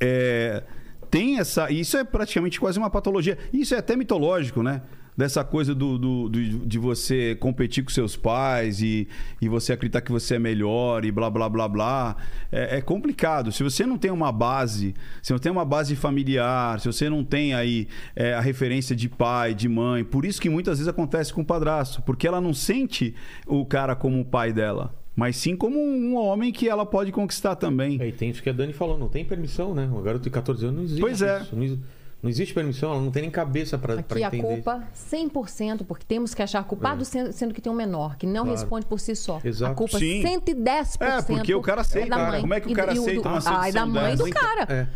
[0.00, 0.62] é,
[1.10, 1.70] tem essa.
[1.70, 3.38] Isso é praticamente quase uma patologia.
[3.52, 4.82] Isso é até mitológico, né?
[5.16, 9.08] Dessa coisa do, do- do- de você competir com seus pais e,
[9.40, 12.16] e você acreditar que você é melhor e blá blá blá blá.
[12.52, 13.50] É, é complicado.
[13.50, 17.24] Se você não tem uma base, se não tem uma base familiar, se você não
[17.24, 21.32] tem aí é, a referência de pai, de mãe, por isso que muitas vezes acontece
[21.32, 23.14] com o padrasto, porque ela não sente
[23.46, 24.94] o cara como o pai dela.
[25.14, 27.94] Mas sim como um homem que ela pode conquistar também.
[28.02, 29.88] E tem isso que a Dani falou, não tem permissão, né?
[29.90, 31.00] Um garoto de 14 anos não existe.
[31.00, 31.40] Pois é.
[31.40, 31.78] Isso.
[32.26, 34.42] Não, exi- Não existe permissão, ela não tem nem cabeça pra, pra Aqui a entender.
[34.62, 38.44] culpa 100%, porque temos que achar culpado sendo, sendo que tem um menor, que não
[38.44, 38.50] Claro.
[38.50, 39.40] responde por si só.
[39.44, 39.72] Exato.
[39.72, 40.22] A culpa Sim.
[40.22, 42.30] 110% É, porque o cara aceita, é da cara.
[42.32, 42.40] mãe.
[42.40, 44.24] Como é que o cara e aceita do, uma Ai, sedição da mãe dessa?
[44.24, 44.66] do cara.
[44.68, 44.86] É.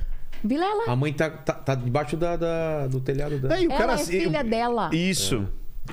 [0.43, 0.85] Vilela.
[0.91, 3.57] A mãe tá, tá, tá debaixo da, da- do telhado dela.
[3.57, 4.91] É, e o Ela cara é ace- filha dela.
[4.93, 5.47] Isso.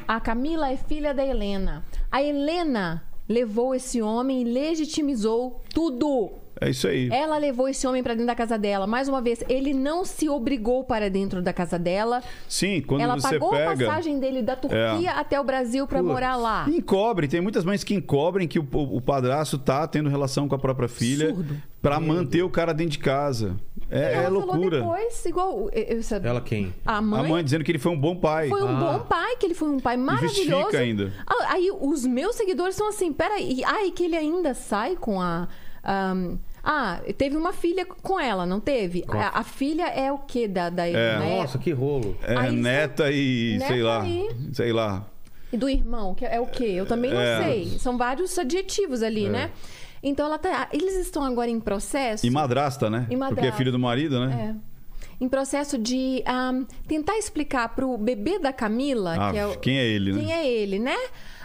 [0.08, 1.84] A Camila é filha da Helena.
[2.12, 6.32] A Helena levou esse homem e legitimizou tudo.
[6.60, 7.10] É isso aí.
[7.12, 8.88] Ela levou esse homem pra dentro da casa dela.
[8.88, 12.24] Mais uma vez, ele não se obrigou para dentro da casa dela.
[12.48, 13.84] Sim, quando Ela você pagou a pega.
[13.84, 13.88] É.
[13.88, 16.12] passagem dele da Turquia até o Brasil pra Putz.
[16.12, 16.66] morar lá.
[16.68, 20.56] Encobre, tem muitas mães que encobrem que o, o, o padrasto tá tendo relação com
[20.56, 21.58] a própria filha Absurdo.
[21.82, 23.56] pra manter o cara dentro de casa.
[23.90, 24.80] É, é ela loucura.
[24.82, 25.70] falou depois, igual.
[25.72, 26.74] eu- eu Ela quem?
[26.86, 28.50] A A mãe, mãe dizendo que ele foi um bom pai.
[28.50, 28.98] foi um Ah.
[28.98, 30.78] bom pai, que ele foi um pai justifica maravilhoso.
[30.78, 31.14] ainda.
[31.26, 35.48] Ah, Aí os meus seguidores são assim, peraí, ai, que ele ainda sai com a.
[35.88, 39.04] ahm, ah, teve uma filha com ela, não teve?
[39.08, 41.18] A, a filha é o quê da, da É.
[41.20, 41.38] né?
[41.40, 42.18] Nossa, que rolo.
[42.22, 44.06] É, Aí neta e Neta sei lá.
[44.08, 45.06] e- Sei lá.
[45.54, 46.66] E do irmão, que é o quê?
[46.66, 47.42] Eu também não É.
[47.44, 47.80] sei.
[47.80, 49.50] São vários adjetivos ali, né?
[50.04, 50.68] Então ela tá.
[50.74, 52.26] Eles estão agora em processo.
[52.26, 53.08] E madrasta, né?
[53.10, 53.36] E madrasta.
[53.36, 54.54] Porque é filho do marido, né?
[54.54, 54.68] É.
[55.24, 59.80] Em processo de ahm, tentar explicar pro bebê da Camila, Ah, que é o, quem
[59.80, 60.20] é ele, né?
[60.20, 60.96] quem é ele, né?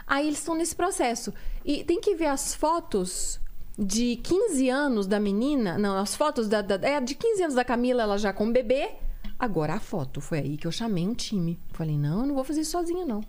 [0.07, 1.33] Aí eles estão nesse processo.
[1.65, 3.41] E tem que ver as fotos
[3.79, 5.79] de 15 anos da menina.
[5.79, 8.91] Não, as fotos da, da- é, de 15 anos da Camila, ela já com bebê.
[9.39, 10.21] Agora a foto.
[10.21, 11.59] Foi aí que eu chamei um time.
[11.73, 13.23] Falei, não, eu não vou fazer isso sozinha, não.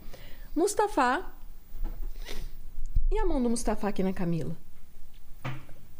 [0.55, 1.25] Mustafa.
[3.11, 4.55] E a mão do Mustafa aqui na Camila?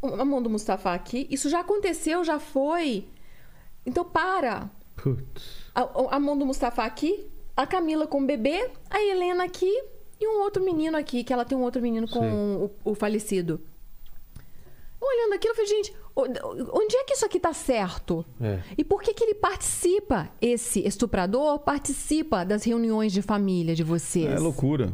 [0.01, 1.27] A mão do Mustafa aqui.
[1.30, 3.07] Isso já aconteceu, já foi.
[3.85, 4.69] Então para.
[4.95, 5.63] Putz.
[5.73, 9.72] A, a mão do Mustafa aqui, a Camila com o bebê, a Helena aqui
[10.19, 13.59] e um outro menino aqui, que ela tem um outro menino com o, o falecido.
[15.06, 18.25] Olhando aquilo, eu falei, gente, onde é que isso aqui tá certo?
[18.41, 18.59] É.
[18.77, 24.32] E por que que ele participa, esse estuprador, participa das reuniões de família de vocês?
[24.32, 24.93] É loucura.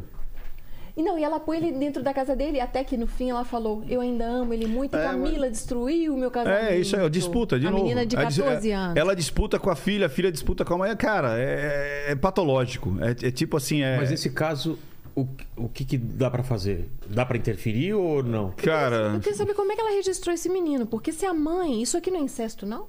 [0.96, 3.44] E não, e ela põe ele dentro da casa dele, até que no fim ela
[3.44, 6.64] falou: Eu ainda amo ele muito, É, Camila destruiu o meu casamento.
[6.64, 7.84] É, isso é disputa, de a novo.
[7.84, 8.96] menina de A dis- 14 é, anos.
[8.96, 10.96] Ela disputa com a filha, a filha disputa com a mãe.
[10.96, 12.96] Cara, é, é patológico.
[13.00, 13.96] É, é tipo assim, é.
[13.96, 14.78] Mas nesse caso,
[15.14, 16.88] o, o que, que dá pra fazer?
[17.08, 18.50] Dá pra interferir ou não?
[18.52, 19.12] Cara.
[19.14, 20.86] Eu queria saber como é que ela registrou esse menino.
[20.86, 21.82] Porque se a mãe.
[21.82, 22.86] Isso aqui não é incesto, não?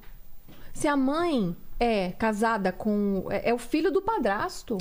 [0.74, 3.26] Se a mãe é casada com.
[3.30, 4.78] É, é o filho do padrasto.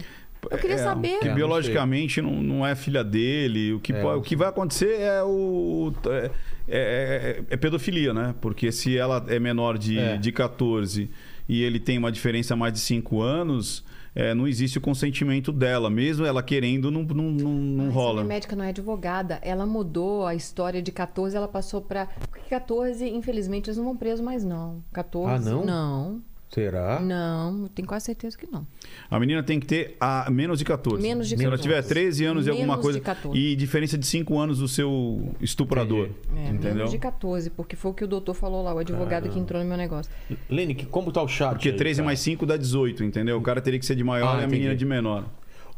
[0.51, 1.19] Eu queria é, saber.
[1.19, 3.75] Que É, não biologicamente não, não é filha dele.
[3.75, 5.93] O que, É, o que vai acontecer é o.
[6.07, 6.31] É,
[6.69, 8.35] é- é pedofilia, né?
[8.41, 10.17] Porque se ela é menor de, É.
[10.17, 11.11] de 14
[11.49, 13.85] e ele tem uma diferença mais de 5 anos.
[14.15, 18.15] É, não existe o consentimento dela, mesmo ela querendo, não, não, não, não Mas rola.
[18.23, 19.39] Minha médica não é advogada.
[19.43, 22.07] Ela mudou a história de 14, ela passou pra.
[22.29, 24.83] Porque 14, infelizmente, eles não vão presos mais, não.
[24.93, 25.49] 14.
[25.49, 25.65] Ah, não?
[25.65, 26.23] Não.
[26.51, 26.99] Será?
[27.01, 28.67] Não, tenho quase certeza que não.
[29.09, 31.01] A menina tem que ter a menos de 14.
[31.01, 31.63] Menos de Se ela 14.
[31.63, 32.99] tiver 13 anos e alguma Menos coisa.
[32.99, 33.39] de 14.
[33.39, 36.09] E diferença de 5 anos do seu estuprador.
[36.37, 36.75] É, Entendeu?
[36.75, 39.63] menos de 14, porque foi o que o doutor falou lá, o advogado que entrou
[39.63, 40.11] no meu negócio.
[40.49, 41.53] Lene, como tá o chat?
[41.53, 42.07] Porque aí, 13 cara?
[42.07, 43.37] mais 5 dá 18, entendeu?
[43.39, 45.25] O cara teria que ser de maior Ah, e a menina de menor.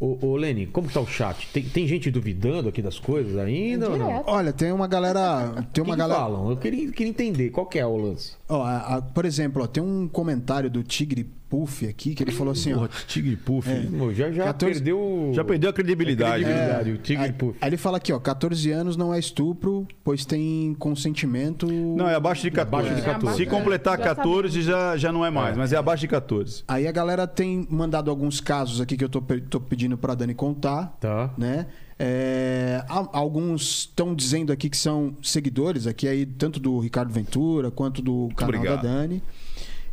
[0.00, 1.46] Ô, ô Lene, como tá o chat?
[1.52, 4.24] Tem, tem gente duvidando aqui das coisas ainda ou não?
[4.26, 5.52] Olha, tem uma galera.
[5.54, 6.18] Tem que uma que galera.
[6.20, 6.50] falam?
[6.50, 8.32] Eu queria, queria entender qual que é o lance.
[8.52, 12.32] Ó, a- a- por exemplo, ó, tem um comentário do Tigre Puff aqui que ele
[12.32, 12.76] falou assim, ó.
[12.76, 13.68] Porra, tigre puff.
[13.98, 15.32] Pô, Já, já 14 perdeu...
[15.34, 16.44] Já perdeu a credibilidade.
[16.44, 16.90] A credibilidade.
[16.92, 17.58] o Tigre aí, Puff.
[17.60, 21.66] aí ele fala aqui, ó, 14 anos não é estupro, pois tem consentimento.
[21.70, 22.86] Não, é abaixo de 14.
[22.88, 23.36] Abaixo de 14.
[23.36, 26.64] Se completar Já 14 já, já não é mais, mas é abaixo de 14.
[26.66, 30.32] Aí a galera tem mandado alguns casos aqui que eu tô, tô pedindo pra Dani
[30.34, 30.96] contar.
[31.00, 31.34] Tá.
[31.36, 31.66] né?
[32.04, 38.02] É, alguns estão dizendo aqui que são seguidores aqui aí tanto do Ricardo Ventura quanto
[38.02, 38.82] do canal obrigado.
[38.82, 39.22] da Dani.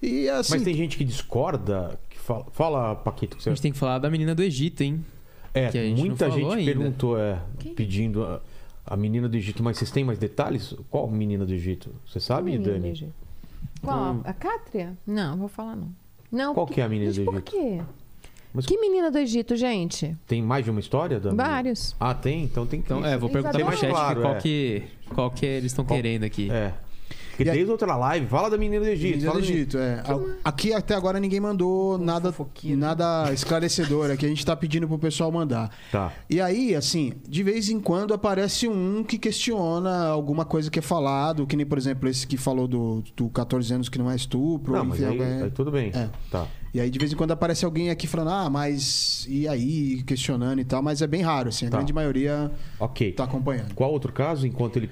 [0.01, 2.45] E assim, Mas tem gente que discorda, que fala...
[2.51, 3.49] Fala, Paquito, que A você...
[3.51, 5.05] gente tem que falar da menina do Egito, hein?
[5.53, 6.79] É, que a gente muita não falou gente ainda.
[6.79, 7.75] perguntou, é, Quem?
[7.75, 8.41] pedindo a,
[8.87, 10.73] a menina do Egito, mas vocês têm mais detalhes?
[10.89, 11.91] Qual menina do Egito?
[12.07, 12.89] Você sabe, Menina do Dani?
[12.89, 13.13] Egito.
[13.83, 14.21] Qual?
[14.23, 14.97] A Cátria?
[15.05, 15.89] Não, vou falar não.
[16.31, 16.53] Não.
[16.53, 17.51] Qual porque- que é a menina do Por Egito?
[17.51, 17.81] quê?
[18.59, 20.15] Mas- Que menina do Egito, gente?
[20.27, 21.19] Tem mais de uma história?
[21.19, 21.47] Da menina?
[21.49, 21.95] Vários.
[21.99, 22.43] Ah, tem?
[22.43, 22.85] Então tem que...
[22.85, 24.37] Então, é, vou perguntar pro chat Claro, qual, é.
[24.39, 26.49] que, qual que eles estão Qual- querendo aqui.
[26.51, 26.73] É.
[27.31, 29.11] Porque E desde outra live, fala da menina do Egito.
[29.13, 30.03] Menina fala do Egito, é.
[30.05, 32.77] A- Aqui até agora ninguém mandou nada, fofoqueiro.
[32.77, 34.11] nada esclarecedor.
[34.11, 35.73] Aqui a gente tá pedindo pro pessoal mandar.
[35.89, 36.11] Tá.
[36.29, 40.81] E aí, assim, de vez em quando aparece um que questiona alguma coisa que é
[40.81, 44.17] falado, que nem, por exemplo, esse que falou do, do 14 anos que não é
[44.17, 44.73] estupro.
[44.73, 45.91] Não, mas enfim, aí, alguém- aí tudo bem.
[45.95, 46.09] É.
[46.29, 46.45] Tá.
[46.73, 50.03] E aí, de vez em quando, aparece alguém aqui falando, ah, mas e aí?
[50.03, 51.65] Questionando e tal, mas é bem raro, assim.
[51.65, 51.77] A Tá.
[51.77, 53.11] grande maioria Ok.
[53.13, 53.73] tá acompanhando.
[53.73, 54.87] Qual outro caso, enquanto ele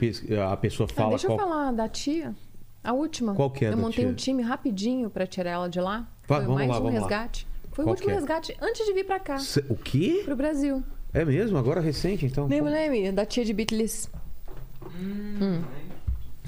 [0.52, 1.38] a pessoa Ah, fala deixa qual...
[1.38, 2.36] eu falar da tia.
[2.84, 3.36] A última.
[3.36, 4.08] Qual que é Eu montei tia?
[4.12, 6.08] um time rapidinho pra tirar ela de lá.
[6.28, 7.00] Va- Foi vamos mais lá, um vamos lá.
[7.02, 7.48] resgate.
[7.72, 8.16] Foi Qual o último é?
[8.16, 10.22] resgate antes de vir pra cá, Cê- O quê?
[10.26, 10.84] pro Brasil.
[11.14, 11.58] É mesmo?
[11.58, 12.48] Agora recente, então?
[12.48, 13.12] Lembra, né?
[13.12, 14.10] Da tia de Beatles.
[14.96, 15.62] Hum.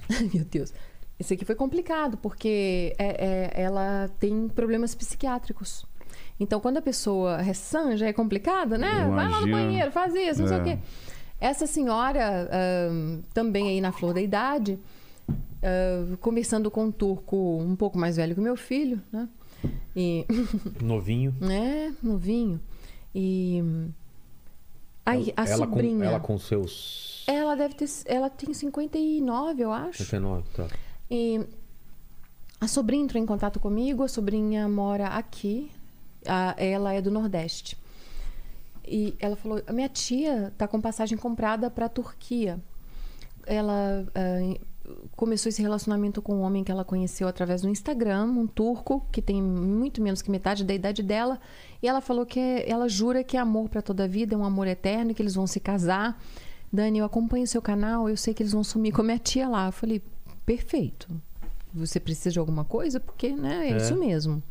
[0.10, 0.74] Ai, Meu Deus.
[1.20, 5.86] Esse aqui foi complicado, porque é- é- ela tem problemas psiquiátricos.
[6.40, 9.06] Então, quando a pessoa é sã, já é complicado, né?
[9.10, 10.64] Vai lá no banheiro, faz isso, não sei o É.
[10.64, 10.80] quê.
[11.42, 14.80] Essa senhora, ahn, também aí na flor da idade,
[15.62, 19.28] ah, conversando com um turco um pouco mais velho que o meu filho, né?
[19.94, 20.26] E
[20.82, 21.36] Novinho.
[21.52, 22.62] é, novinho.
[23.14, 23.62] E.
[25.06, 25.98] Aí, a ela sobrinha.
[25.98, 27.24] Com, ela com seus.
[27.28, 27.90] Ela deve ter.
[28.06, 29.98] Ela tem 59, eu acho.
[30.04, 30.68] 59, tá.
[31.10, 31.42] E
[32.60, 34.04] a sobrinha entrou em contato comigo.
[34.04, 35.72] A sobrinha mora aqui.
[36.26, 37.78] A- ela é do Nordeste.
[38.86, 42.60] E ela falou: a minha tia tá com passagem comprada para a Turquia.
[43.46, 44.60] Ela ah,
[45.16, 49.22] começou esse relacionamento com um homem que ela conheceu através do Instagram, um turco que
[49.22, 51.40] tem muito menos que metade da idade dela.
[51.82, 54.46] E ela falou que ela jura que é amor para toda a vida, é um
[54.46, 56.22] amor eterno, que eles vão se casar.
[56.72, 59.20] Dani, eu acompanho o seu canal, eu sei que eles vão sumir com a minha
[59.20, 59.68] tia lá.
[59.68, 60.02] Eu falei,
[60.56, 61.08] perfeito.
[61.72, 63.00] Você precisa de alguma coisa?
[63.00, 63.78] Porque, né, é, É.
[63.78, 64.42] isso mesmo.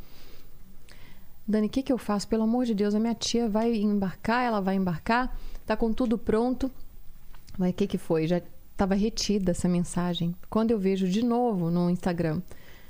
[1.47, 2.29] Dani, o que, que eu faço?
[2.29, 5.37] Pelo amor de Deus, a minha tia vai embarcar, ela vai embarcar,
[5.67, 6.71] tá com tudo pronto.
[7.59, 8.29] Mas o que, que foi?
[8.29, 10.37] Já estava retida essa mensagem.
[10.49, 12.41] Quando eu vejo de novo no Instagram,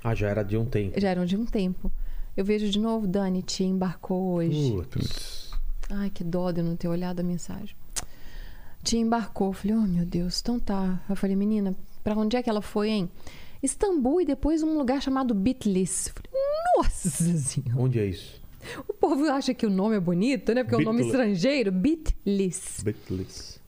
[0.04, 1.00] Ah, já era de um tempo.
[1.00, 1.90] já era de um tempo.
[2.36, 4.72] Eu vejo de novo, Dani, tia embarcou hoje.
[4.72, 5.50] Putz.
[5.88, 7.74] Ai, que dó de eu não ter olhado a mensagem.
[8.82, 9.52] Tia embarcou.
[9.54, 11.00] Falei, oh meu Deus, então tá.
[11.08, 11.74] Eu falei, menina,
[12.08, 13.10] pra onde é que ela foi, hein?
[13.62, 16.08] Istambul e depois um lugar chamado Bitlis.
[16.08, 16.30] Falei,
[16.76, 17.82] nossa senhora.
[17.82, 18.40] Onde é isso?
[18.88, 20.64] O povo acha que o nome é bonito, né?
[20.64, 21.70] Porque é um nome estrangeiro.
[21.70, 22.82] Bitlis.
[22.82, 23.60] Bitlis.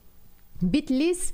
[0.61, 1.33] Bitlis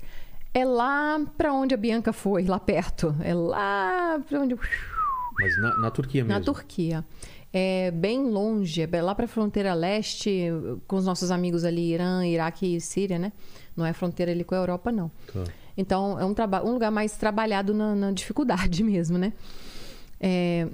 [0.53, 3.15] é lá pra onde a Bianca foi, lá perto.
[3.21, 4.55] É lá pra onde.
[4.55, 6.39] Mas na, na Turquia mesmo.
[6.39, 7.05] Na Turquia.
[7.53, 10.49] É bem longe, é lá pra fronteira leste,
[10.85, 13.31] com os nossos amigos ali, Irã, Iraque e Síria, né?
[13.75, 15.09] Não é fronteira ali com a Europa, não.
[15.31, 15.45] Tá.
[15.77, 16.33] Então, é um,
[16.67, 19.31] um lugar mais trabalhado na, na dificuldade mesmo, né?
[20.19, 20.67] É,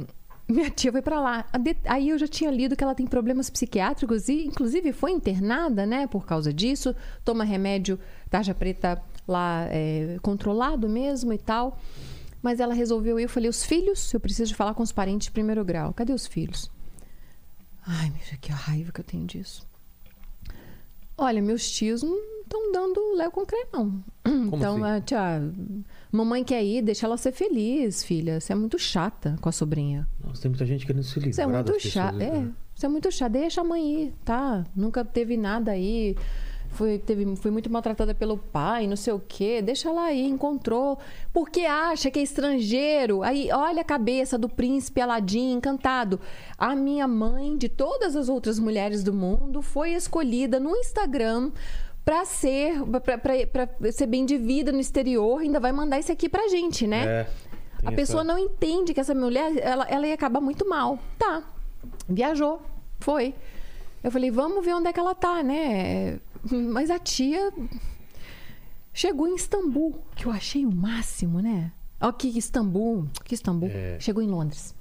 [0.48, 1.45] minha tia foi pra lá.
[1.85, 6.07] Aí eu já tinha lido que ela tem problemas psiquiátricos e, inclusive, foi internada, né?
[6.07, 6.95] Por causa disso.
[7.23, 7.99] Toma remédio
[8.30, 11.77] tarja preta lá é, controlado mesmo e tal.
[12.41, 13.23] Mas ela resolveu ir.
[13.23, 14.14] Eu falei, os filhos?
[14.14, 15.93] Eu preciso falar com os parentes de primeiro grau.
[15.93, 16.69] Cadê os filhos?
[17.85, 19.65] Ai, meu Deus, que raiva que eu tenho disso.
[21.17, 24.03] Olha, meus tios não estão dando Léo com crê, não.
[24.25, 24.95] então, assim?
[24.95, 25.53] ah, tia,
[26.11, 28.40] mamãe quer ir, deixa ela ser feliz, filha.
[28.40, 30.08] Você é muito chata com a sobrinha.
[30.24, 32.22] Nossa, tem muita gente querendo se livrar Você é muito pessoas, chato.
[32.22, 32.51] É, né?
[32.75, 33.32] você é muito chato.
[33.32, 34.66] Deixa a mãe ir, tá?
[34.75, 36.16] Nunca teve nada aí.
[36.74, 39.61] Foi, teve, foi muito maltratada pelo pai, não sei o quê.
[39.61, 40.98] Deixa ela aí, encontrou.
[41.32, 43.22] Porque acha que é estrangeiro.
[43.24, 46.19] Aí, olha a cabeça do príncipe Aladim encantado.
[46.58, 51.52] A minha mãe, de todas as outras mulheres do mundo, foi escolhida no Instagram
[52.03, 52.82] pra ser,
[53.52, 55.42] pra ser bem de vida no exterior.
[55.42, 57.06] Ainda vai mandar isso aqui pra gente, né?
[57.06, 57.27] É.
[57.85, 60.98] A pessoa essa- não entende que essa mulher, ela, ela ia acabar muito mal.
[61.19, 61.43] Tá.
[62.10, 62.61] Viajou.
[63.00, 63.35] Foi.
[64.03, 66.19] Eu falei, vamos ver onde é que ela tá, né?
[66.51, 67.51] Mas a tia
[68.93, 71.72] chegou em Istambul, que eu achei o máximo, né?
[72.01, 73.07] Ó, que Istambul.
[73.23, 73.69] Que Istambul.
[73.72, 73.97] É.
[73.99, 74.75] Chegou em Londres.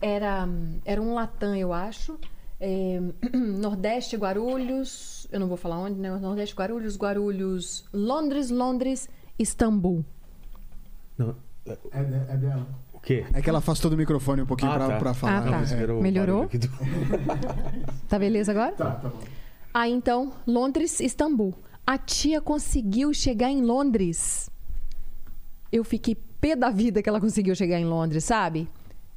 [0.00, 0.48] Era,
[0.84, 2.18] era um Latam, eu acho.
[2.60, 3.00] É,
[3.34, 5.26] Nordeste, Guarulhos.
[5.32, 6.10] Eu não vou falar onde, né?
[6.16, 9.08] Nordeste, Guarulhos, Guarulhos, Londres, Londres,
[9.38, 10.04] Istambul.
[11.16, 11.34] Não,
[11.66, 11.76] É,
[12.32, 12.66] é dela.
[12.92, 13.24] O quê?
[13.32, 14.98] É que ela afastou do microfone um pouquinho Ah, pra, tá.
[14.98, 15.38] pra falar.
[15.38, 15.74] Ah, tá.
[15.74, 15.86] É.
[16.00, 16.48] Melhorou?
[18.08, 18.72] Tá beleza agora?
[18.72, 19.18] Tá, tá bom.
[19.72, 21.54] Aí então, Londres, Istambul.
[21.86, 24.50] A tia conseguiu chegar em Londres.
[25.70, 28.68] Eu fiquei pé da vida que ela conseguiu chegar em Londres, sabe?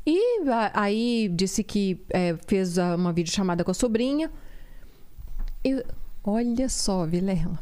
[0.06, 0.40] E
[0.74, 4.32] aí disse que é, fez uma videochamada com a sobrinha.
[5.64, 5.84] Eu-
[6.24, 7.60] olha só, Vilela.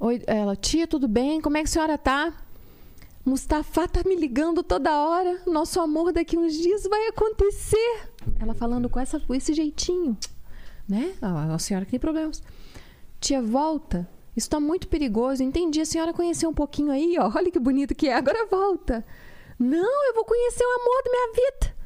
[0.00, 1.40] Oi, ela, tia, tudo bem?
[1.40, 2.32] Como é que a senhora tá?
[3.24, 5.42] Mustafa tá me ligando toda hora.
[5.46, 8.07] Nosso amor daqui uns dias vai acontecer.
[8.38, 10.16] Ela falando com, essa, esse jeitinho.
[10.88, 11.14] Né?
[11.20, 12.42] A, a senhora que tem problemas.
[13.20, 14.08] Tia, volta.
[14.36, 15.42] Isso tá muito perigoso.
[15.42, 15.80] Entendi.
[15.80, 17.30] A senhora conheceu um pouquinho aí, ó.
[17.34, 18.14] Olha que bonito que é.
[18.14, 19.04] Agora volta.
[19.58, 21.78] Não, eu vou conhecer o amor da minha vida.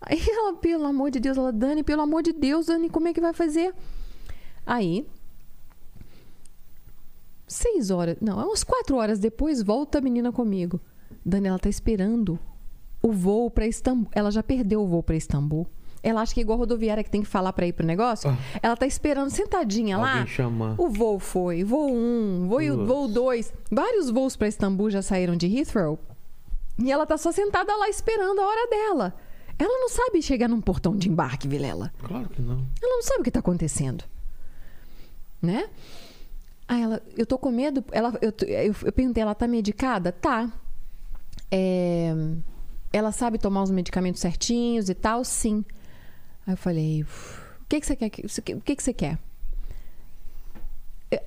[0.00, 3.14] Aí ela, pelo amor de Deus, ela, Dani, pelo amor de Deus, Dani, como é
[3.14, 3.74] que vai fazer?
[4.66, 5.06] Aí,
[7.46, 10.80] seis horas, não, é umas quatro horas depois, volta a menina comigo.
[11.24, 12.38] Dani, ela tá esperando
[13.04, 14.08] o voo para Istambul.
[14.12, 15.66] Ela já perdeu o voo para Istambul.
[16.02, 18.34] Ela acha que é igual a rodoviária que tem que falar para ir pro negócio.
[18.62, 20.12] Ela tá esperando sentadinha lá.
[20.12, 20.74] Alguém chamar.
[20.78, 23.52] O voo foi, voo 1, um, voo, voo 2.
[23.70, 25.98] Vários voos para Istambul já saíram de Heathrow.
[26.78, 29.14] E ela tá só sentada lá esperando a hora dela.
[29.58, 31.92] Ela não sabe chegar num portão de embarque, Vilela.
[32.02, 32.66] Claro que não.
[32.82, 34.02] Ela não sabe o que tá acontecendo.
[35.42, 35.68] Né?
[36.66, 37.84] Aí ela, eu tô com medo.
[37.92, 40.10] Ela, eu, eu, eu perguntei, ela tá medicada?
[40.10, 40.50] Tá.
[41.50, 42.14] É,
[42.96, 45.24] ela sabe tomar os medicamentos certinhos e tal?
[45.24, 45.64] Sim.
[46.46, 48.10] Aí eu falei, "Uf, o que, que você quer?
[48.10, 48.24] que-
[48.54, 49.18] O que, que você quer?
[51.10, 51.20] Eu,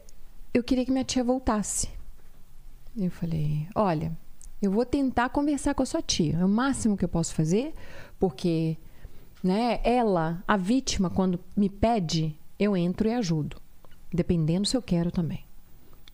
[0.54, 1.90] eu queria que minha tia voltasse.
[2.96, 4.12] Eu falei, olha,
[4.62, 6.38] eu vou tentar conversar com a sua tia.
[6.38, 7.74] É o máximo que eu posso fazer,
[8.20, 8.78] porque
[9.44, 13.58] né, ela, a vítima, quando me pede, eu entro e ajudo.
[14.12, 15.44] Dependendo se eu quero também.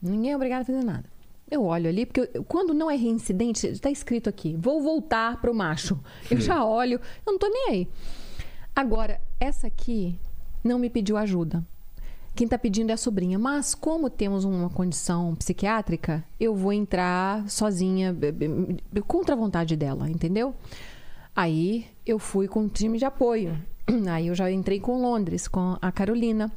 [0.02, 1.06] Ninguém é obrigado a fazer nada.
[1.54, 5.54] Eu olho ali, porque eu- quando não é reincidente, está escrito aqui: vou voltar pro
[5.54, 6.00] macho.
[6.32, 7.88] Eu já olho, eu não tô nem aí.
[8.76, 10.20] Agora, essa aqui
[10.64, 11.64] não me pediu ajuda.
[12.36, 13.38] Quem está pedindo é a sobrinha.
[13.38, 18.16] Mas, como temos uma condição psiquiátrica, eu vou entrar sozinha,
[19.08, 20.56] contra a vontade dela, entendeu?
[21.36, 23.56] Aí eu fui com o time de apoio.
[24.10, 26.52] Aí eu já entrei com Londres, com a Carolina,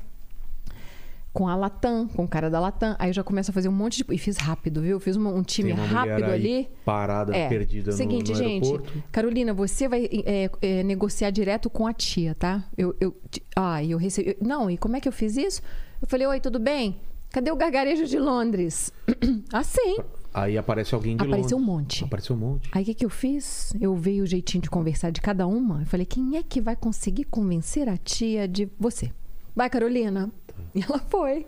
[1.36, 2.97] com a Latam, com o cara da Latam.
[2.98, 4.15] Aí eu já começo a fazer um monte de.
[4.15, 4.98] E fiz rápido, viu?
[4.98, 6.66] Fiz uma- um time rápido ali.
[6.82, 7.47] Parada, É.
[7.47, 8.65] perdida no- Seguinte, no, gente.
[8.66, 9.02] aeroporto.
[9.12, 12.65] Carolina, você vai é, é, negociar direto com a tia, tá?
[12.74, 13.15] Eu, eu,
[13.55, 14.31] ah, eu recebi.
[14.31, 15.60] eu- não, e como é que eu fiz isso?
[16.00, 16.97] Eu falei, oi, tudo bem?
[17.31, 18.90] Cadê o gargarejo de Londres?
[19.52, 19.98] assim.
[20.32, 21.76] Aí aparece alguém de Apareceu um Londres.
[22.00, 22.05] monte.
[22.05, 22.70] Apareceu um monte.
[22.73, 23.74] Aí o que, que eu fiz?
[23.78, 25.81] Eu veio o jeitinho de conversar de cada uma.
[25.82, 29.10] Eu falei, quem é que vai conseguir convencer a tia de você?
[29.55, 30.31] Vai, Carolina.
[30.77, 31.47] E ela foi.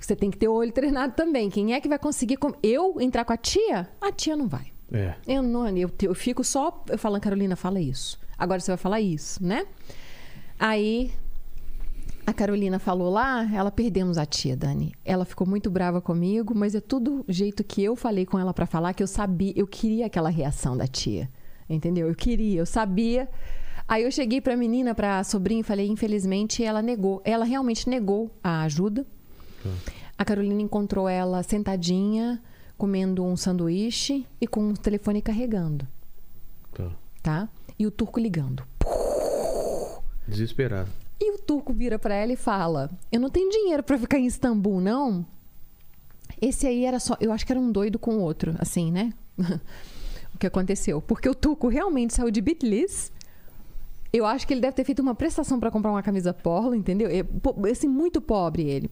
[0.00, 1.48] Você tem que ter o olho treinado também.
[1.50, 2.36] Quem é que vai conseguir.
[2.36, 3.88] con- Eu entrar com a tia?
[4.00, 4.72] A tia não vai.
[4.92, 5.14] É.
[5.26, 8.18] Eu não, eu, eu fico só falando, Carolina, fala isso.
[8.38, 9.66] Agora você vai falar isso, né?
[10.58, 11.12] Aí
[12.26, 14.94] a Carolina falou lá, ela perdemos a tia, Dani.
[15.04, 18.66] Ela ficou muito brava comigo, mas é tudo jeito que eu falei com ela pra
[18.66, 21.28] falar que eu sabia, eu queria aquela reação da tia.
[21.68, 22.08] Entendeu?
[22.08, 23.28] Eu queria, eu sabia.
[23.88, 27.22] Aí eu cheguei pra menina, pra sobrinha e falei, infelizmente ela negou.
[27.24, 29.06] Ela realmente negou a ajuda.
[30.18, 32.42] A Carolina encontrou ela sentadinha,
[32.78, 35.86] comendo um sanduíche e com o telefone carregando,
[36.72, 36.90] Tá.
[37.22, 37.48] tá?
[37.78, 38.62] E o turco ligando.
[40.26, 40.90] Desesperado.
[41.20, 44.26] E o turco vira pra ela e fala: Eu não tenho dinheiro pra ficar em
[44.26, 45.24] Istambul, não.
[46.40, 47.16] Esse aí era só.
[47.20, 49.12] Eu acho que era um doido com o outro, assim, né?
[50.34, 51.00] o que aconteceu.
[51.00, 53.12] Porque o turco realmente saiu de Bitlis.
[54.12, 57.08] Eu acho que ele deve ter feito uma prestação pra comprar uma camisa polo, entendeu?
[57.10, 58.90] É, po- Assim, muito pobre ele.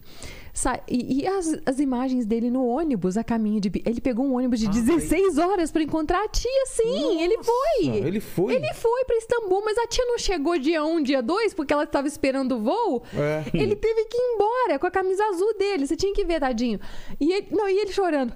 [0.89, 3.71] E, e as, as imagens dele no ônibus a caminho de.
[3.85, 7.21] Ele pegou um ônibus de 16 horas pra encontrar a tia, sim.
[7.21, 7.87] ele foi.
[8.07, 8.55] ele foi?
[8.55, 11.83] Ele foi pra Istambul, mas a tia não chegou dia 1, dia 2, porque ela
[11.83, 13.03] estava esperando o voo.
[13.13, 13.43] É.
[13.53, 15.87] Ele teve que ir embora com a camisa azul dele.
[15.87, 16.79] Você tinha que ver, tadinho.
[17.19, 18.33] E ele, não, e ele chorando.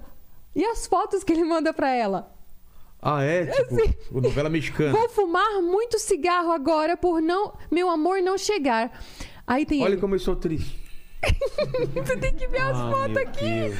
[0.54, 2.34] E as fotos que ele manda pra ela?
[3.02, 3.46] Ah, é?
[3.46, 3.94] Tipo, Assim.
[4.12, 4.92] novela mexicana.
[4.92, 9.00] Vou fumar muito cigarro agora por não meu amor não chegar.
[9.46, 10.00] Aí tem Olha ele.
[10.00, 10.78] como eu sou triste.
[11.94, 13.44] Você tem que ver as Ah, fotos aqui.
[13.44, 13.76] Deus.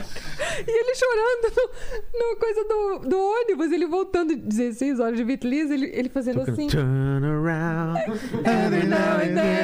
[0.66, 5.70] E ele chorando no, no coisa do, do ônibus, ele voltando 16 horas de Vitlis,
[5.70, 6.66] ele, ele fazendo assim.
[6.68, 7.98] Turn around.
[8.44, 9.60] Every now and then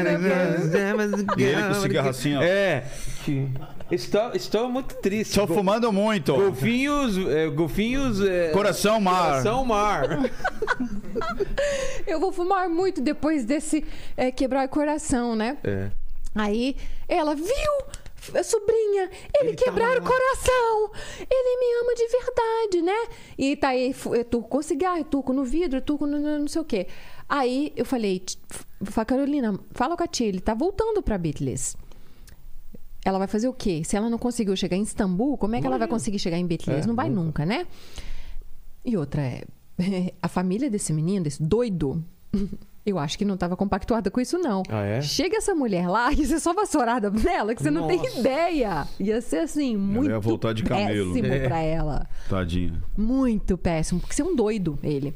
[1.36, 2.42] E ele com cigarro assim, ó.
[2.42, 2.84] É.
[3.90, 5.30] Estou, estou muito triste.
[5.30, 6.34] Estou fumando muito.
[6.34, 7.16] Golfinhos.
[7.28, 8.20] É, golfinhos.
[8.20, 9.28] é, Coração mar.
[9.42, 10.30] Coração mar.
[12.06, 13.84] Eu vou fumar muito depois desse
[14.16, 15.56] é, quebrar o coração, né?
[15.62, 15.90] É.
[16.36, 16.76] Aí
[17.08, 20.90] ela viu, sobrinha, ele, Ele tava o coração.
[21.18, 23.16] Ele me ama de verdade, né?
[23.38, 26.46] E tá aí, é turco com cigarro, é turco no vidro, é turco no, não
[26.48, 26.86] sei o quê.
[27.28, 28.36] Aí eu falei, "T-
[28.84, 31.76] f- Carolina, fala com a tia, ele tá voltando pra Bitlis.
[33.04, 33.82] Ela vai fazer o quê?
[33.84, 36.46] Se ela não conseguiu chegar em Istambul, como é que ela vai conseguir chegar em
[36.46, 36.84] Bitlis?
[36.84, 37.44] É, não vai nunca.
[37.44, 37.66] nunca, né?
[38.84, 39.44] E outra é,
[40.20, 42.04] a família desse menino, desse doido,
[42.86, 44.62] eu acho que não estava compactuada com isso, não.
[44.68, 45.02] Ah, é?
[45.02, 48.20] Chega essa mulher lá, ia ser só vassourada nela, que você não tem Nossa.
[48.20, 48.86] ideia.
[49.00, 51.12] Ia ser assim, muito ia voltar de camelo.
[51.12, 51.46] péssimo É.
[51.48, 52.06] pra ela.
[52.28, 52.82] Tadinha.
[52.96, 55.14] Muito péssimo, porque você é um doido, ele.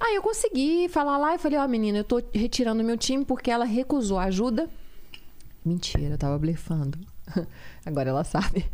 [0.00, 3.50] Aí eu consegui falar lá e falei, ó, menina, eu tô retirando meu time porque
[3.50, 4.68] ela recusou a ajuda.
[5.64, 6.96] Mentira, eu tava blefando.
[7.84, 8.64] Agora ela sabe.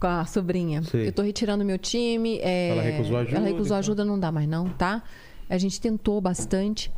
[0.00, 0.82] Com a sobrinha.
[0.82, 1.08] Sei.
[1.08, 2.38] Eu tô retirando meu time.
[2.42, 3.76] é, Ela recusou ajuda, Ela recusou então.
[3.78, 5.02] ajuda, não dá mais não, tá?
[5.48, 6.90] A gente tentou bastante.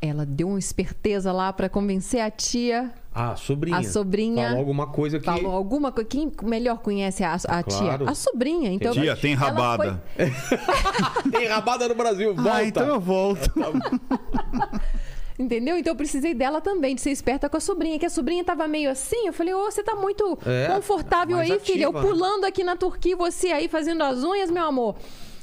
[0.00, 2.92] Ela deu uma esperteza lá pra convencer a tia.
[3.14, 3.78] Ah, sobrinha.
[3.78, 5.24] A sobrinha Falou alguma coisa que.
[5.24, 6.06] Falou alguma coisa.
[6.08, 7.78] Quem melhor conhece a, a tia?
[7.78, 8.08] Claro.
[8.10, 8.70] A sobrinha.
[8.70, 10.02] Então, Tia, tem rabada.
[10.14, 10.30] foi-
[11.32, 12.52] Tem rabada no Brasil, volta.
[12.54, 13.50] Ah, então eu volto.
[15.38, 15.76] Entendeu?
[15.76, 17.98] Então eu precisei dela também, de ser esperta com a sobrinha.
[17.98, 19.26] Que a sobrinha tava meio assim.
[19.26, 21.84] Eu falei, ô, você tá muito É, confortável aí, filha.
[21.84, 22.08] Eu ativa, né?
[22.08, 24.96] pulando aqui na Turquia, e você aí fazendo as unhas, meu amor.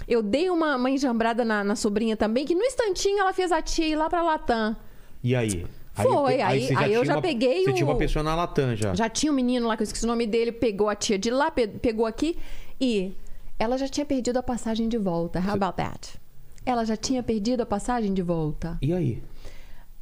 [0.07, 3.61] Eu dei uma, uma enjambrada na, na sobrinha também, que no instantinho ela fez a
[3.61, 4.75] tia ir lá pra Latam.
[5.23, 5.65] E aí?
[5.93, 8.75] Foi, aí- você aí eu já uma- peguei Você o- tinha uma pessoa na Latam
[8.75, 8.95] já.
[8.95, 11.29] Já tinha um menino lá, que eu esqueci o nome dele, pegou a tia de
[11.29, 12.37] lá, pe- pegou aqui
[12.81, 13.13] e
[13.59, 15.39] ela já tinha perdido a passagem de volta.
[15.39, 16.19] How about that?
[16.65, 18.77] Ela já tinha perdido a passagem de volta.
[18.81, 19.21] E aí?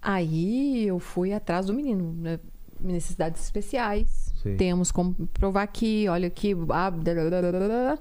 [0.02, 2.40] Aí eu fui atrás do menino, né?
[2.80, 4.34] necessidades especiais.
[4.42, 4.58] Sim.
[4.58, 6.56] Temos como provar aqui, olha aqui.
[6.70, 8.00] ah, dadadadadada.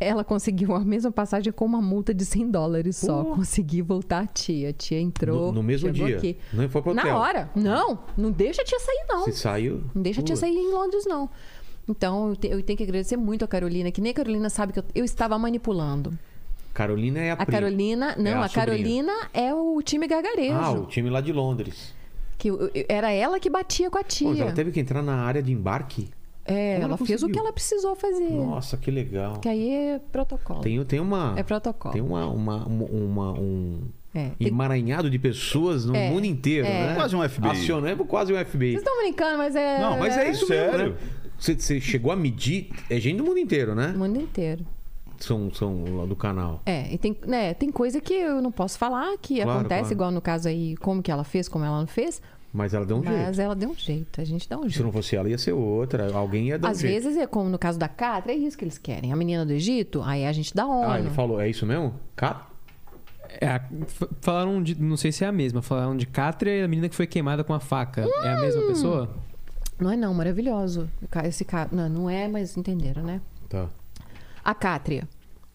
[0.00, 3.24] Ela conseguiu a mesma passagem com uma multa de 100 dólares só.
[3.24, 4.70] Consegui voltar a tia.
[4.70, 5.46] A tia entrou.
[5.46, 6.16] No- no mesmo dia?
[6.16, 6.36] Aqui.
[6.52, 7.04] Não foi pro hotel?
[7.04, 7.50] Na hora.
[7.54, 9.24] Não, não deixa a tia sair, não.
[9.24, 9.82] Você saiu?
[9.94, 11.30] Não deixa a tia sair em Londres, não.
[11.88, 14.72] Então, eu, te- eu tenho que agradecer muito a Carolina, que nem a Carolina sabe
[14.72, 16.18] que eu, eu estava manipulando.
[16.72, 17.46] Carolina é a, A.
[17.46, 18.16] Carolina.
[18.18, 20.54] Não, É a a, Carolina é o time gargarejo.
[20.54, 21.94] Ah, o time lá de Londres.
[22.36, 24.28] Que eu- eu- era ela que batia com a tia.
[24.28, 26.10] Pô, ela teve que entrar na área de embarque?
[26.44, 28.28] É, ela, ela fez o que ela precisou fazer.
[28.30, 29.38] Nossa, que legal.
[29.40, 30.60] Que aí é protocolo.
[30.60, 31.34] Tem, tem uma.
[31.36, 31.92] É protocolo.
[31.92, 33.80] Tem uma, uma, uma, uma- um
[34.14, 36.88] É, tem- emaranhado de pessoas no É, mundo inteiro, é.
[36.88, 36.94] né?
[36.94, 37.48] Quase um FBI.
[37.50, 38.72] Acionando quase um FBI.
[38.72, 39.80] Vocês estão brincando, mas é.
[39.80, 40.72] Não, Mas é isso Sério?
[40.78, 40.98] mesmo, né?
[41.38, 42.68] Você, você chegou a medir.
[42.90, 43.92] É gente do mundo inteiro, né?
[43.94, 44.64] O mundo inteiro.
[45.18, 46.60] São, são lá do canal.
[46.66, 49.94] É, e tem, né, tem coisa que eu não posso falar, que Claro, acontece, claro.
[49.94, 52.20] igual no caso aí, como que ela fez, como ela não fez.
[52.56, 53.40] Mas ela deu um mas jeito.
[53.40, 54.84] ela deu um jeito, a gente dá um Se jeito.
[54.84, 56.14] não fosse ela, ia ser outra.
[56.14, 57.02] Alguém ia dar Às um jeito.
[57.02, 59.12] vezes é como no caso da Catra, é isso que eles querem.
[59.12, 60.88] A menina do Egito, aí a gente dá ONU.
[60.88, 61.94] Ah, ele falou, é isso mesmo?
[62.14, 62.46] Cá?
[63.40, 63.60] É,
[64.20, 64.80] falaram de.
[64.80, 65.60] Não sei se é a mesma.
[65.60, 68.02] Falaram de Cátria e a menina que foi queimada com a faca.
[68.22, 68.40] É a Hum.
[68.42, 69.10] mesma pessoa?
[69.80, 70.88] Não é não, maravilhoso.
[71.24, 73.20] Esse cara, não, não é, mas entenderam, né?
[73.48, 73.68] Tá.
[74.44, 75.08] A Cátria,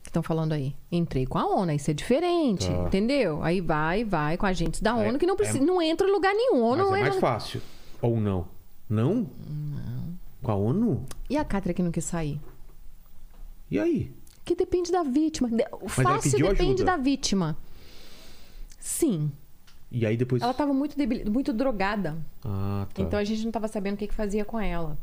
[0.10, 0.76] que estão falando aí.
[0.92, 2.84] Entrei com a ONU, isso é diferente, Tá.
[2.84, 3.42] entendeu?
[3.44, 6.12] Aí vai, vai com agentes da É, ONU que não precisa, é- não entra em
[6.12, 6.62] lugar nenhum.
[6.64, 7.62] ONU Mas não é mais entra- fácil.
[8.02, 8.48] Ou não?
[8.90, 9.28] Não?
[9.48, 10.14] Não.
[10.42, 11.06] Com a ONU?
[11.30, 12.40] E a Cátria que não quis sair?
[13.70, 14.12] E aí?
[14.44, 15.48] Que depende da vítima.
[15.82, 16.86] O fácil depende ajuda.
[16.86, 17.56] da vítima.
[18.80, 19.32] Sim.
[19.92, 20.42] E aí depois.
[20.42, 21.30] Ela estava muito, debil...
[21.32, 22.18] muito drogada.
[22.44, 23.02] Ah, tá.
[23.02, 24.98] Então a gente não estava sabendo o que, que fazia com ela.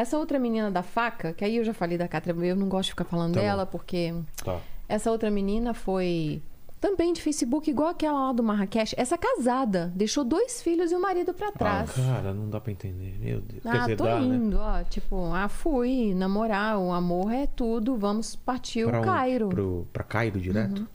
[0.00, 2.84] Essa outra menina da faca, que aí eu já falei da Cátria, eu não gosto
[2.84, 3.46] de ficar falando Tá bom.
[3.46, 4.60] dela, porque Tá.
[4.88, 6.40] essa outra menina foi
[6.80, 8.94] também de Facebook, igual aquela lá do Marrakech.
[8.96, 11.90] Essa casada, deixou dois filhos e o marido pra trás.
[11.98, 13.16] Ah, cara, não dá pra entender.
[13.18, 13.66] Meu Deus.
[13.66, 14.36] Ah, dizer, tô dá, né?
[14.36, 14.84] indo, ó.
[14.84, 19.04] Tipo, ah, fui namorar, o amor é tudo, vamos partir Pra o?
[19.04, 19.44] Cairo.
[19.46, 19.50] Uhum.
[19.50, 20.86] Pro, pra Cairo direto?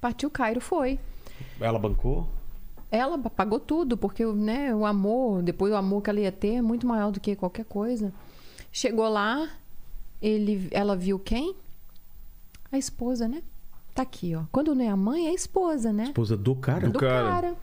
[0.00, 1.00] Partiu o Cairo, foi.
[1.60, 2.28] Ela bancou?
[2.92, 6.62] Ela pagou tudo, porque né, o amor, depois o amor que ela ia ter é
[6.62, 8.12] muito maior do que qualquer coisa.
[8.76, 9.48] Chegou lá,
[10.20, 11.56] ele, ela viu quem?
[12.70, 13.42] A esposa, né?
[13.94, 14.42] Tá aqui, ó.
[14.52, 16.04] Quando não é a mãe, é a esposa, né?
[16.04, 16.90] Esposa do cara?
[16.90, 17.30] Do cara.
[17.30, 17.56] cara.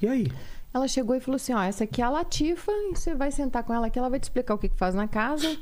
[0.00, 0.32] E aí?
[0.72, 3.64] Ela chegou e falou assim: ó, essa aqui é a Latifa, e você vai sentar
[3.64, 5.58] com ela aqui, ela vai te explicar o que, que faz na casa.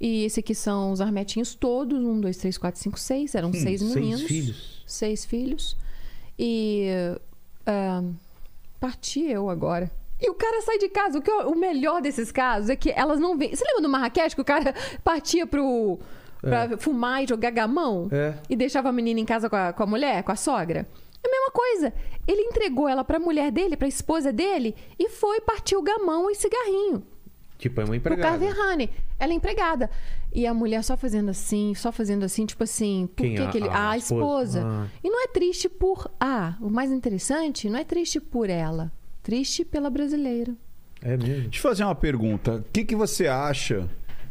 [0.00, 3.34] E esse aqui são os armetinhos todos: um, dois, três, quatro, cinco, seis.
[3.34, 4.22] Eram seis seis meninos.
[4.22, 4.84] filhos.
[4.86, 5.76] Seis filhos.
[6.38, 6.86] E.
[7.66, 8.04] ah,
[8.78, 9.90] parti eu agora.
[10.24, 11.18] E o cara sai de casa.
[11.18, 13.54] O, que eu- o melhor desses casos é que elas não vêm.
[13.54, 15.98] Você lembra do Marrakech que o cara partia pro.
[16.40, 18.08] Pra fumar e jogar gamão?
[18.10, 18.34] É.
[18.50, 20.88] E deixava a menina em casa com a, com a mulher, com a sogra?
[21.24, 21.92] É a mesma coisa.
[22.26, 26.34] Ele entregou ela pra mulher dele, pra esposa dele, e foi partir o gamão e
[26.34, 27.04] cigarrinho.
[27.58, 28.28] Tipo, é uma empregada.
[28.44, 28.90] Carverhane.
[29.20, 29.88] Ela é empregada.
[30.32, 33.36] E a mulher só fazendo assim, só fazendo assim, tipo assim, por Quem?
[33.36, 33.68] que, A- que ele.
[33.68, 34.58] a A, esposa?
[34.58, 34.66] esposa.
[34.66, 34.86] Ah.
[35.04, 36.10] E não é triste por.
[36.18, 38.90] Ah, o mais interessante, não é triste por ela.
[39.22, 40.54] Triste pela brasileira.
[41.00, 41.42] É mesmo.
[41.42, 42.56] Deixa eu fazer uma pergunta.
[42.56, 43.88] O que, que você acha?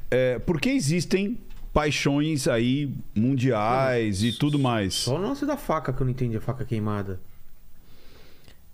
[0.09, 1.37] É, por que existem
[1.73, 4.93] paixões aí mundiais e tudo mais?
[4.93, 7.19] Só o lance da faca que eu não entendi, a faca queimada.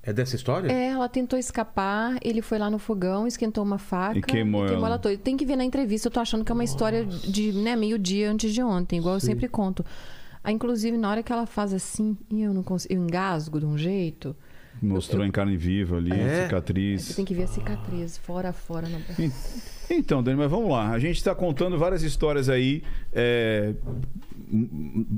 [0.02, 0.72] É dessa história?
[0.72, 4.88] É, ela tentou escapar, ele foi lá no fogão, esquentou uma faca E queimou ela.
[4.88, 5.18] ela toda.
[5.18, 8.32] Tem que ver na entrevista, eu tô achando que é uma história de né, meio-dia
[8.32, 9.28] antes de ontem, igual eu Sim.
[9.28, 9.86] sempre conto.
[10.42, 13.66] Ah, inclusive, na hora que ela faz assim, e eu não consigo, eu engasgo de
[13.66, 14.34] um jeito.
[14.82, 16.16] Mostrou em carne viva ali, É?
[16.16, 17.16] Você cicatriz.
[17.16, 18.88] tem que ver a cicatriz, fora a fora.
[18.88, 19.00] Na...
[19.90, 20.90] Então, Dani, mas vamos lá.
[20.92, 22.84] A gente está contando várias histórias aí,
[23.14, 23.74] é,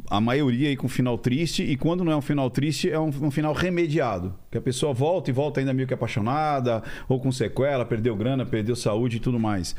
[0.10, 3.08] a maioria aí com final triste, e quando não é um final triste, é um,
[3.08, 4.34] um final remediado.
[4.52, 8.46] Que a pessoa volta e volta ainda meio que apaixonada, ou com sequela, perdeu grana,
[8.46, 9.76] perdeu saúde e tudo mais.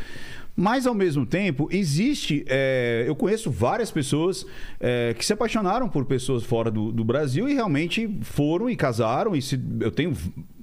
[0.62, 2.44] Mas, ao mesmo tempo, existe.
[2.46, 4.44] é, eu conheço várias pessoas
[4.78, 9.34] é, que se apaixonaram por pessoas fora do, do Brasil e realmente foram e casaram.
[9.34, 10.12] E se- eu tenho,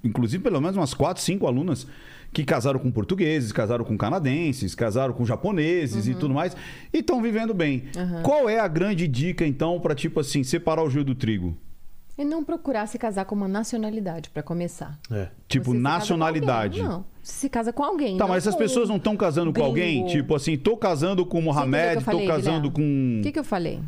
[0.04, 1.88] inclusive, pelo menos umas quatro, cinco alunas
[2.32, 6.56] que casaram com portugueses, casaram com canadenses, casaram com japoneses e tudo mais,
[6.94, 7.86] e estão vivendo bem.
[8.22, 11.58] Qual é a grande dica, então, para, tipo assim, separar o joio do trigo?
[12.18, 15.00] E não procurar se casar com uma nacionalidade, pra começar.
[15.10, 15.30] É.
[15.48, 16.80] Tipo, Você nacionalidade.
[16.82, 16.96] alguém.
[16.98, 18.18] Não, se casa com alguém.
[18.18, 19.68] Tá, mas essas com pessoas não estão casando com gringo.
[19.68, 20.06] alguém?
[20.06, 22.72] Tipo assim, tô casando com o Mohamed, tô casando Guilherme?
[22.72, 23.20] com.
[23.20, 23.80] O que, que eu falei?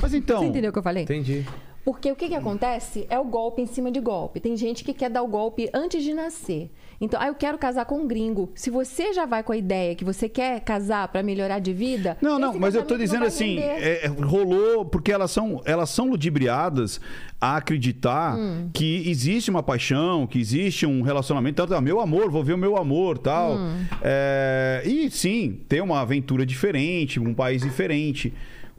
[0.00, 0.40] Mas então.
[0.40, 1.02] Você entendeu o que eu falei?
[1.04, 1.46] Entendi.
[1.84, 4.38] Porque o que, que acontece é o golpe em cima de golpe.
[4.38, 6.70] Tem gente que quer dar o golpe antes de nascer.
[7.02, 8.52] Então, ah, eu quero casar com um gringo.
[8.54, 12.16] Se você já vai com a ideia que você quer casar para melhorar de vida.
[12.22, 16.08] Não, não, mas eu tô dizendo assim, é, é, rolou porque elas são, elas são
[16.08, 17.00] ludibriadas
[17.40, 18.70] a acreditar Hum.
[18.72, 22.58] que existe uma paixão, que existe um relacionamento, tanto, ah, meu amor, vou ver o
[22.58, 23.56] meu amor, tal.
[23.56, 23.84] Hum.
[24.00, 28.32] É, e sim, ter uma aventura diferente, um país diferente.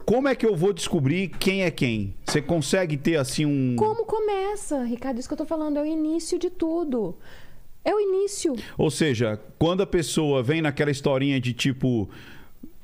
[0.06, 2.14] Como é que eu vou descobrir quem é quem?
[2.26, 5.19] Você consegue ter assim um Como começa, Ricardo?
[5.19, 7.16] Isso que eu tô falando é o início de tudo.
[7.85, 8.55] É o início.
[8.77, 12.09] Ou seja, quando a pessoa vem naquela historinha de tipo.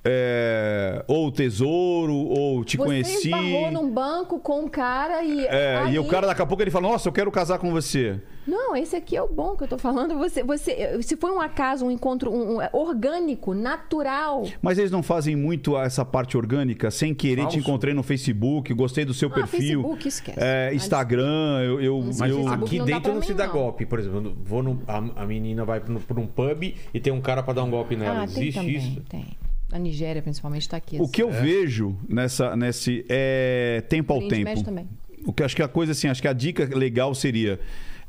[0.03, 3.27] É, ou tesouro, ou te você conheci.
[3.27, 5.45] esbarrou num banco com um cara e.
[5.45, 7.71] É, aí- E o cara daqui a pouco ele fala: Nossa, eu quero casar com
[7.71, 8.19] você.
[8.47, 10.17] Não, esse aqui é o bom que eu tô falando.
[10.17, 14.43] Você, você, se foi um acaso, um encontro um- um- orgânico, natural.
[14.61, 17.57] Mas eles não fazem muito essa parte orgânica, sem querer Falso.
[17.57, 19.59] te encontrei no Facebook, gostei do seu Ah, perfil.
[19.83, 20.39] Facebook, esquece.
[20.41, 21.79] É, Instagram, eu.
[21.81, 23.53] eu, Mas eu- aqui não dentro não se dá não.
[23.53, 23.85] golpe.
[23.85, 26.63] Por exemplo, vou no, a, a menina vai pra um- pub
[26.93, 28.23] e tem um cara pra dar um golpe nela.
[28.23, 29.01] ah, tem Existe também, isso?
[29.09, 29.25] tem.
[29.71, 30.97] A Nigéria, principalmente, tá aqui.
[30.97, 31.11] O assim.
[31.11, 34.63] que eu vejo nessa, nesse é tempo ao tempo.
[34.63, 34.87] Também.
[35.25, 37.59] O que acho que a coisa assim, acho que a dica legal seria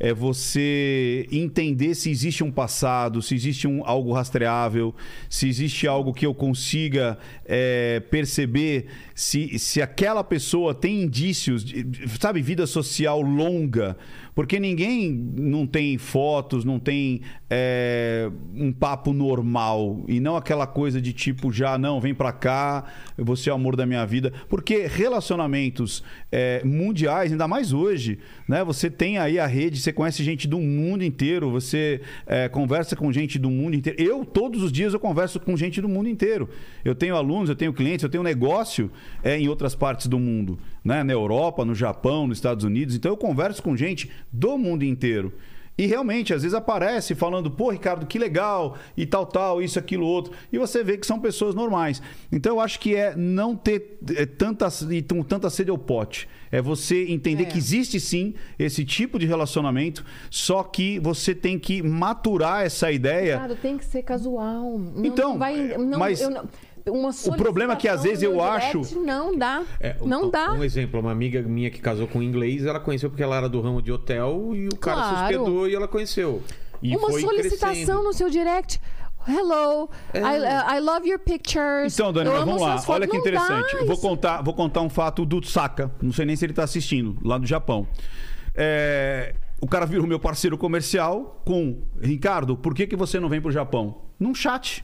[0.02, 4.94] é você entender se existe um passado, se existe um, algo rastreável,
[5.28, 11.86] se existe algo que eu consiga é, perceber se, se aquela pessoa tem indícios, de-
[12.18, 13.94] sabe, vida social longa.
[14.34, 20.04] Porque ninguém não tem fotos, não tem é, um papo normal.
[20.06, 22.84] E não aquela coisa de tipo, já, não, vem pra cá,
[23.18, 24.32] você é o amor da minha vida.
[24.48, 28.62] Porque relacionamentos é, mundiais, ainda mais hoje, né?
[28.62, 33.10] Você tem aí a rede, você conhece gente do mundo inteiro, você é, conversa com
[33.10, 34.00] gente do mundo inteiro.
[34.00, 36.48] Eu, todos os dias, eu converso com gente do mundo inteiro.
[36.84, 38.90] Eu tenho alunos, eu tenho clientes, eu tenho negócio
[39.24, 41.02] é, em outras partes do mundo, né?
[41.02, 42.94] Na Europa, no Japão, nos Estados Unidos.
[42.94, 45.32] Então eu converso com gente do mundo inteiro.
[45.78, 50.04] E realmente, às vezes aparece falando, pô, Ricardo, que legal, e tal, tal, isso, aquilo,
[50.06, 50.32] outro.
[50.52, 52.02] E você vê que são pessoas normais.
[52.30, 56.28] Então eu acho que é não ter é, tanta, e tanta sede ao pote.
[56.52, 57.46] É você entender É.
[57.46, 63.34] que existe sim esse tipo de relacionamento, só que você tem que maturar essa ideia.
[63.36, 64.78] Ricardo, tem que ser casual.
[64.78, 66.44] Não, Então, não vai, não, mas eu não-
[66.88, 69.62] uma o problema é que, às vezes, eu no acho- Não dá.
[69.80, 70.52] É, um- não um, dá.
[70.52, 73.48] Um exemplo, uma amiga minha que casou com um inglês, ela conheceu porque ela era
[73.48, 75.24] do ramo de hotel e o cara se Claro.
[75.42, 76.42] hospedou e ela conheceu.
[76.82, 78.02] E uma foi solicitação crescendo.
[78.04, 78.80] no seu direct.
[79.28, 81.92] Hello, I, I love your pictures.
[81.92, 82.94] Então, Dani, Eu mas amo vamos lá.
[82.94, 83.76] Olha que interessante.
[83.84, 84.00] Vou isso.
[84.00, 85.90] contar, vou contar um fato do Saka.
[86.00, 87.86] Não sei nem se ele está assistindo, lá do Japão.
[88.54, 93.42] É, O cara virou meu parceiro comercial com Ricardo, por que, que você não vem
[93.42, 94.00] pro Japão?
[94.18, 94.82] Num chat.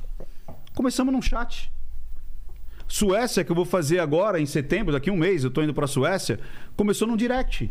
[0.76, 1.72] Começamos num chat.
[2.88, 5.74] Suécia, que eu vou fazer agora em setembro, daqui a um mês, eu tô indo
[5.74, 6.38] pra Suécia,
[6.76, 7.70] começou num direct.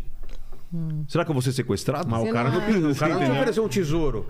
[1.08, 2.06] Será que eu vou ser sequestrado?
[2.10, 2.92] Mas Você o cara não não, é.
[2.92, 3.36] o cara não te Entendeu?
[3.42, 4.26] ofereceu um tesouro.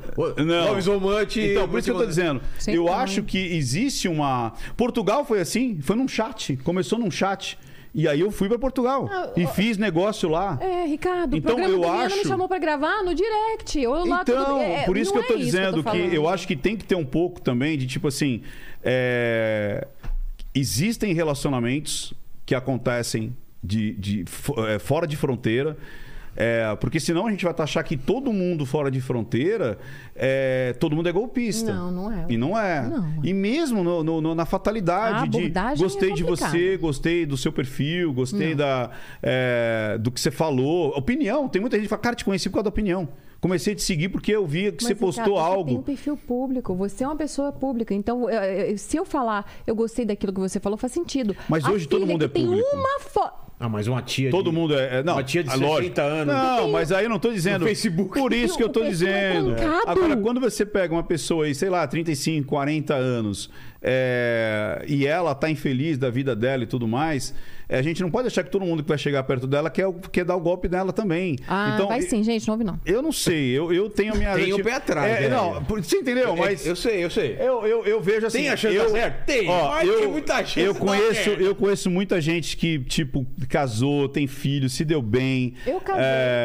[0.46, 0.76] Não.
[1.00, 1.38] Much.
[1.38, 2.40] Então, por isso que eu tô dizendo.
[2.60, 3.00] Sim, eu também.
[3.00, 4.54] acho que existe uma.
[4.78, 6.56] Portugal foi assim, foi num chat.
[6.58, 7.58] Começou num chat.
[7.96, 9.10] E aí eu fui pra Portugal.
[9.12, 10.60] Ah, e fiz negócio lá.
[10.62, 13.80] É, Ricardo, Então, o programa eu do acho- me chamou pra gravar no direct.
[13.82, 14.60] Eu lá Então, tudo...
[14.60, 16.14] é, por isso que eu tô é dizendo que, falando.
[16.14, 18.44] eu acho que tem que ter um pouco também de tipo assim.
[18.84, 19.88] é,
[20.56, 22.14] Existem relacionamentos
[22.46, 24.26] que acontecem de, de
[24.70, 25.76] é, fora de fronteira.
[26.38, 29.78] é, porque senão a gente vai achar que todo mundo fora de fronteira,
[30.16, 31.74] é, todo mundo é golpista.
[31.74, 32.26] Não, não é.
[32.30, 32.88] E não é.
[32.88, 33.22] Não.
[33.24, 37.52] E mesmo no- no- na fatalidade de abordagem gostei é de você, gostei do seu
[37.54, 38.58] perfil, gostei Não.
[38.58, 38.92] da,
[39.24, 40.90] é, do que você falou.
[40.98, 43.08] Opinião, tem muita gente que fala, cara, te conheci por causa da opinião.
[43.46, 45.76] Comecei a te seguir porque eu vi que Mas, você postou Ricardo, Você tem um
[45.78, 45.84] algo.
[45.84, 47.94] perfil público, você é uma pessoa pública.
[47.94, 48.42] Então, eu-
[48.72, 51.36] eu- se eu falar, eu gostei daquilo que você falou, faz sentido.
[51.48, 52.68] Mas A hoje todo mundo é tem público.
[52.76, 53.46] uma foto.
[53.58, 54.56] Ah, mas uma tia Todo de...
[54.56, 54.98] mundo é.
[55.00, 55.96] é- não, Uma tia de é lógico.
[55.96, 56.34] 60 anos.
[56.36, 57.60] Não, mas aí eu não tô dizendo.
[57.62, 58.20] No Facebook.
[58.20, 59.56] Por isso que eu tô é dizendo.
[59.56, 59.90] trancado.
[59.92, 63.50] Agora, quando você pega uma pessoa aí, sei lá, 35, 40 anos,
[63.88, 67.36] é, e ela tá infeliz da vida dela e tudo mais,
[67.70, 69.86] é, a gente não pode achar que todo mundo que vai chegar perto dela quer,
[70.12, 71.38] quer dar o golpe nela também.
[71.48, 72.80] Ah, então, vai sim, gente, não ouve não.
[72.84, 74.34] Eu não sei, eu, eu tenho a minha.
[74.34, 75.30] Tem o tipo, pé atrás, É, né?
[75.30, 76.36] não, você entendeu?
[76.36, 76.66] Mas.
[76.66, 77.38] É, eu sei, eu sei.
[77.40, 78.40] Eu, eu, eu vejo assim.
[78.40, 79.26] Tem a chance eu, certo?
[79.26, 83.24] Tem, Ó, mas eu, tem muita chance Eu conheço, eu conheço muita gente que, tipo,
[83.48, 85.54] casou, tem filho, se deu bem.
[85.66, 86.04] Eu casei,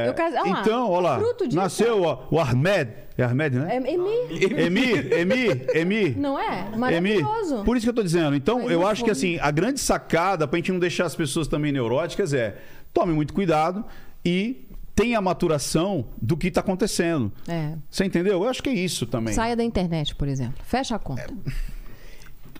[0.08, 1.18] eu casei- olha então, olha lá.
[1.18, 1.56] fruto disso.
[1.56, 2.90] Nasceu ó, o Ahmed.
[3.20, 3.74] É Ahmed, né?
[3.74, 6.18] É, Emi, Emir, Emir, Emir.
[6.18, 6.66] não é?
[6.68, 6.78] Emir.
[6.78, 7.64] Maravilhoso.
[7.64, 8.34] Por isso que eu tô dizendo.
[8.36, 11.46] Então, Mas eu acho que assim, a grande sacada pra gente não deixar as pessoas
[11.48, 12.56] também neuróticas é
[12.92, 13.84] tome muito cuidado
[14.24, 17.32] e tenha a maturação do que tá acontecendo.
[17.48, 17.72] É.
[17.90, 18.42] Você entendeu?
[18.42, 19.32] Eu acho que é isso também.
[19.34, 20.62] Saia da internet, por exemplo.
[20.64, 21.26] Fecha a conta.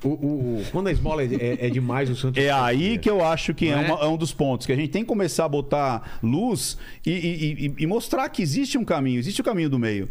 [0.02, 0.12] O, o-
[0.60, 2.40] o- quando a esmola é, é- é demais, o santo.
[2.40, 3.76] É aí que eu acho que é, é?
[3.76, 4.66] uma- é um dos pontos.
[4.66, 8.40] Que a gente tem que começar a botar luz e, e- e- e mostrar que
[8.40, 10.08] existe um caminho, existe o caminho do meio.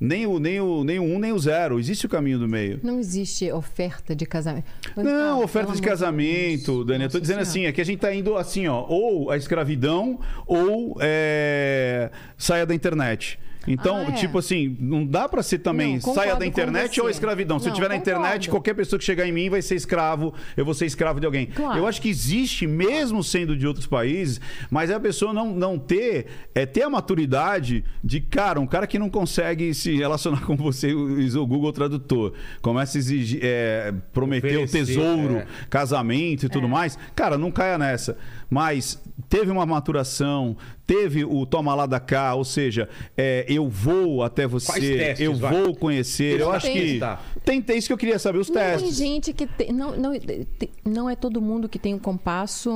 [0.00, 1.78] Nem o, nem, o, nem o um, nem o zero.
[1.78, 2.78] Existe o caminho do meio.
[2.82, 4.66] Não existe oferta de casamento.
[4.96, 6.84] Não, Ah, oferta de casamento.
[6.84, 7.04] Dani.
[7.04, 7.48] Eu tô dizendo Senhora.
[7.50, 12.64] assim, é que a gente tá indo assim, ó, ou a escravidão ou é, saia
[12.64, 13.38] da internet.
[13.66, 14.12] Então, Ah, é.
[14.12, 17.58] tipo assim, não dá pra ser também Não, saia concordo da internet ou escravidão.
[17.58, 18.50] Se eu Não, estiver na internet, concordo.
[18.50, 21.46] qualquer pessoa que chegar em mim vai ser escravo, eu vou ser escravo de alguém.
[21.46, 21.78] Claro.
[21.78, 25.78] Eu acho que existe, mesmo sendo de outros países, mas é a pessoa não, não
[25.78, 30.56] ter, é ter a maturidade de, cara, um cara que não consegue se relacionar com
[30.56, 35.46] você, usa o Google Tradutor, começa a exigir, é, prometer o Oferecer, tesouro, é.
[35.68, 36.70] casamento e tudo É.
[36.70, 38.16] mais, cara, não caia nessa.
[38.50, 44.22] Mas teve uma maturação, teve o toma lá da cá, ou seja, é, eu vou
[44.22, 45.52] até você, Quais testes, eu vai?
[45.52, 46.40] vou conhecer.
[46.40, 46.74] Eu acho tem.
[46.74, 47.00] que
[47.44, 48.96] tem, tem isso que eu queria saber, os Não, tem testes.
[48.96, 52.70] gente que tem, não, não, tem- não é todo mundo que tem o compasso,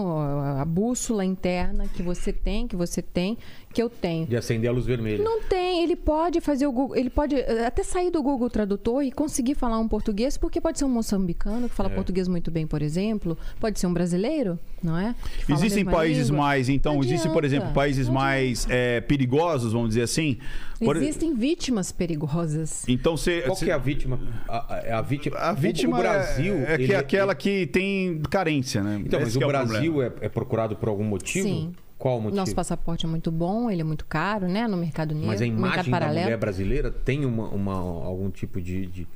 [0.59, 3.39] a bússola interna que você tem, que você tem,
[3.73, 4.27] que eu tenho.
[4.27, 5.23] De acender a luz vermelha.
[5.23, 9.03] Não tem, ele pode fazer o Google, ele pode eh, até sair do Google Tradutor
[9.03, 11.95] e conseguir falar um português, porque pode ser um moçambicano que fala É.
[11.95, 15.15] português muito bem, por exemplo, pode ser um brasileiro, não é?
[15.49, 16.45] Existem países língua.
[16.45, 20.39] mais, então, existem, por exemplo, países mais é, perigosos, vamos dizer assim.
[20.79, 22.85] Por- Existem vítimas perigosas.
[22.89, 23.43] Então você.
[23.43, 24.19] Qual que é a vítima?
[24.49, 26.55] A, a- a vítima, A o- vítima o Brasil.
[26.55, 29.01] é, é que ele- é aquela que tem carência, né?
[29.05, 31.47] Então, mas o é Brasil é, é procurado por algum motivo?
[31.47, 31.73] Sim.
[32.03, 32.37] Qual o motivo?
[32.41, 34.67] Nosso passaporte é muito bom, ele é muito caro, né?
[34.67, 36.25] No mercado negro, Mas a no mercado imagem da paralelo.
[36.25, 39.09] mulher brasileira tem uma, uma- algum tipo de, de,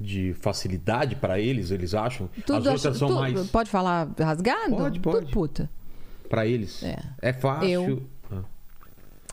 [0.00, 1.70] de facilidade para eles?
[1.70, 2.30] Eles acham?
[2.46, 4.70] Tudo As outras são tudo- mais Pode falar rasgado?
[4.74, 5.32] Pode, Tudo pode.
[5.32, 5.70] puta.
[6.30, 6.82] para eles.
[7.20, 7.32] É.
[7.34, 7.68] fácil.
[7.68, 8.02] Eu.
[8.32, 8.42] Ah.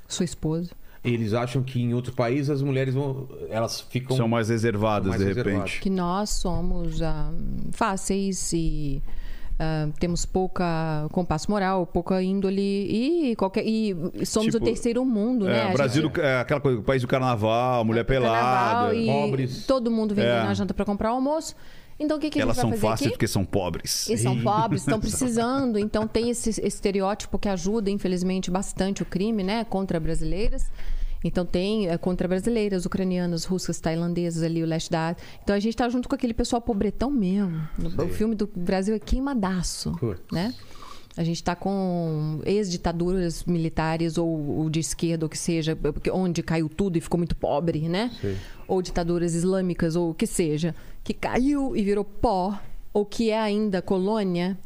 [0.06, 0.72] Sua esposa.
[1.02, 5.10] Eles acham que em outros países as mulheres vão, elas ficam São mais reservadas, São
[5.12, 5.62] mais de reservadas.
[5.72, 5.82] repente.
[5.82, 7.32] Que nós somos ah,
[7.72, 9.02] fáceis e
[9.62, 15.48] ah, temos pouca compasso moral, pouca índole e, qualquer, e somos Tipo, o terceiro mundo,
[15.48, 15.74] É, né?
[15.74, 18.34] Brasil gente- é aquela coisa, o país do carnaval, mulher pelada.
[18.42, 19.66] Carnaval e pobres.
[19.68, 20.44] todo mundo vem É.
[20.44, 21.56] na janta para comprar almoço.
[22.00, 23.10] Então o que, que Elas são fáceis aqui?
[23.12, 24.10] porque são pobres.
[24.10, 25.78] E são pobres, estão precisando.
[25.78, 29.64] Então tem esse estereótipo que ajuda, infelizmente, bastante o crime, né?
[29.66, 30.66] Contra brasileiras.
[31.24, 35.24] Então tem é, contra brasileiras, ucranianas, russas, tailandesas ali, o leste da Ásia.
[35.44, 37.62] Então a gente tá junto com aquele pessoal pobretão mesmo.
[37.98, 39.96] O filme do Brasil é queimadaço,
[40.32, 40.54] né?
[41.16, 45.78] A gente está com ex-ditaduras militares ou, ou de esquerda, ou que seja,
[46.14, 48.10] onde caiu tudo e ficou muito pobre, né?
[48.22, 48.38] Sim.
[48.66, 52.58] Ou ditaduras islâmicas, ou o que seja, que caiu e virou pó,
[52.94, 54.58] ou que é ainda colônia,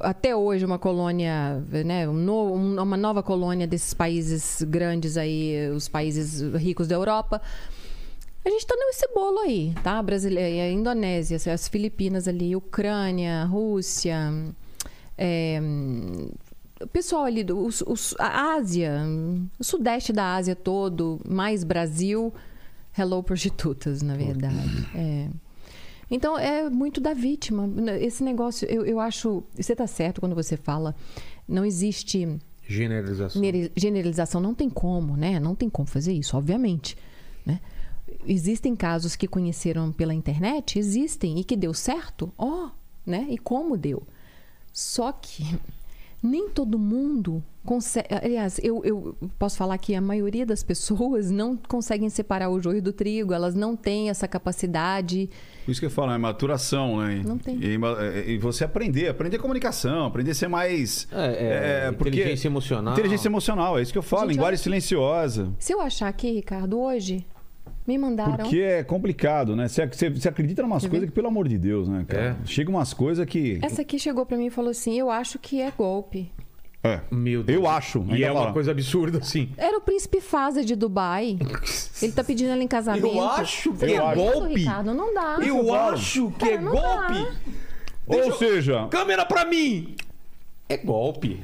[0.00, 5.68] até hoje uma colônia, né, um no- um- uma nova colônia desses países grandes aí,
[5.74, 7.40] os países ricos da Europa.
[8.44, 10.02] A gente tá nesse bolo aí, tá?
[10.02, 14.32] Brasileira, a Indonésia, as Filipinas ali, Ucrânia, Rússia,
[15.18, 15.60] é,
[16.82, 19.02] o pessoal ali, do, os- os- a Ásia,
[19.58, 22.32] o sudeste da Ásia todo, mais Brasil,
[22.96, 24.88] hello prostitutas, na verdade.
[24.94, 25.28] É.
[26.10, 27.68] Então é muito da vítima.
[28.00, 29.42] Esse negócio, eu, eu acho.
[29.54, 30.94] Você tá certo quando você fala.
[31.46, 33.42] Não existe generalização.
[33.76, 35.38] Generalização não tem como, né?
[35.38, 36.96] Não tem como fazer isso, obviamente.
[37.44, 37.60] Né?
[38.26, 42.70] Existem casos que conheceram pela internet, existem, e que deu certo, ó,
[43.06, 43.26] né?
[43.30, 44.02] E como deu.
[44.72, 45.58] Só que
[46.22, 48.08] nem todo mundo consegue.
[48.14, 52.82] Aliás, eu, eu posso falar que a maioria das pessoas não conseguem separar o joio
[52.82, 55.28] do trigo, elas não têm essa capacidade.
[55.64, 57.22] Por isso que eu falo, é maturação, né?
[57.24, 57.58] Não tem.
[57.62, 57.78] E,
[58.32, 61.06] e você aprender, aprender comunicação, aprender a ser mais.
[61.12, 62.94] É, é, inteligência emocional.
[62.94, 65.52] Inteligência emocional, é isso que eu falo, Gente, linguagem olha- silenciosa.
[65.58, 67.24] Se eu achar aqui, Ricardo, hoje,
[67.86, 68.36] me mandaram.
[68.36, 69.68] Porque é complicado, né?
[69.68, 72.38] Você, você, você acredita em umas coisas que, pelo amor de Deus, né, cara?
[72.44, 73.58] Chega umas coisas que.
[73.62, 76.30] Essa aqui chegou pra mim e falou assim: Eu acho que é golpe.
[76.82, 77.00] É.
[77.10, 77.58] Meu Deus.
[77.58, 78.04] Eu acho.
[78.08, 78.52] E é uma fala.
[78.54, 79.50] coisa absurda, assim.
[79.58, 81.38] Era o príncipe Faza de Dubai.
[82.00, 83.06] Ele tá pedindo ela em casamento.
[83.06, 84.16] Eu acho que Eu é acho.
[84.16, 84.54] golpe.
[84.54, 85.36] Ricardo, não dá.
[85.42, 85.74] Eu falo.
[85.94, 87.28] acho que é Cara, golpe.
[88.06, 89.94] Ou eu- seja, Câmera pra mim!
[90.68, 91.40] É golpe.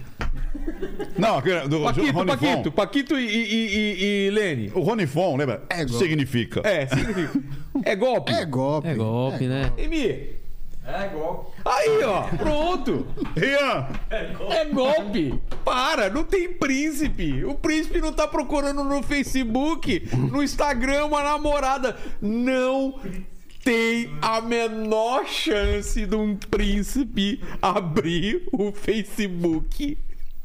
[1.18, 2.70] não, do Paquito, Rony Paquito, Fon.
[2.70, 4.72] Paquito e, e, e, e Lene.
[4.74, 5.62] O Rony Fon, lembra?
[5.68, 5.98] É golpe.
[5.98, 6.60] Significa.
[6.64, 7.40] É, significa.
[7.84, 8.32] É golpe.
[8.32, 8.88] É golpe.
[8.88, 9.72] É golpe, né?
[9.76, 10.30] Emi,
[10.86, 11.52] É igual.
[11.64, 13.06] aí, ó, pronto.
[13.36, 13.88] Rian!
[14.08, 15.34] É golpe.
[15.64, 17.44] Para, não tem príncipe.
[17.44, 21.96] O príncipe não tá procurando no Facebook, no Instagram, uma namorada.
[22.20, 23.00] Não
[23.64, 29.98] tem a menor chance de um príncipe abrir o Facebook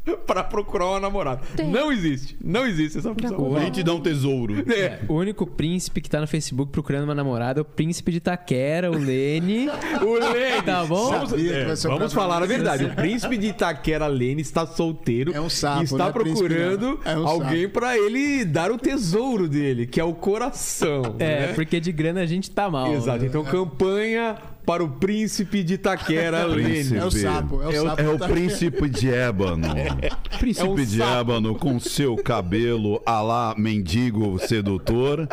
[0.26, 1.42] pra procurar uma namorada.
[1.56, 1.70] Tem.
[1.70, 2.36] Não existe.
[2.44, 3.56] Não existe essa opção.
[3.56, 4.64] A gente dá um tesouro.
[4.72, 5.00] É.
[5.08, 8.92] O único príncipe que tá no Facebook procurando uma namorada é o príncipe de Itaquera,
[8.92, 9.70] o Lene.
[10.02, 10.62] O Lene.
[10.64, 11.14] Tá bom?
[11.14, 12.86] É, vamos falar a verdade.
[12.86, 15.34] O príncipe de Itaquera, Lene, está solteiro.
[15.34, 17.00] É um sapo, E está não é procurando.
[17.06, 21.16] É um alguém pra ele dar o tesouro dele, que é o coração.
[21.20, 21.54] É, né?
[21.54, 22.94] porque de grana a gente tá mal.
[22.94, 23.26] Exato.
[23.26, 26.98] Então, campanha para o príncipe de Itaquera, Lene.
[26.98, 28.02] É o sapo, é o sapo.
[28.02, 29.68] É o príncipe de ébano.
[30.40, 31.12] Príncipe É um de sapo.
[31.20, 35.28] ébano com seu cabelo alá mendigo sedutor.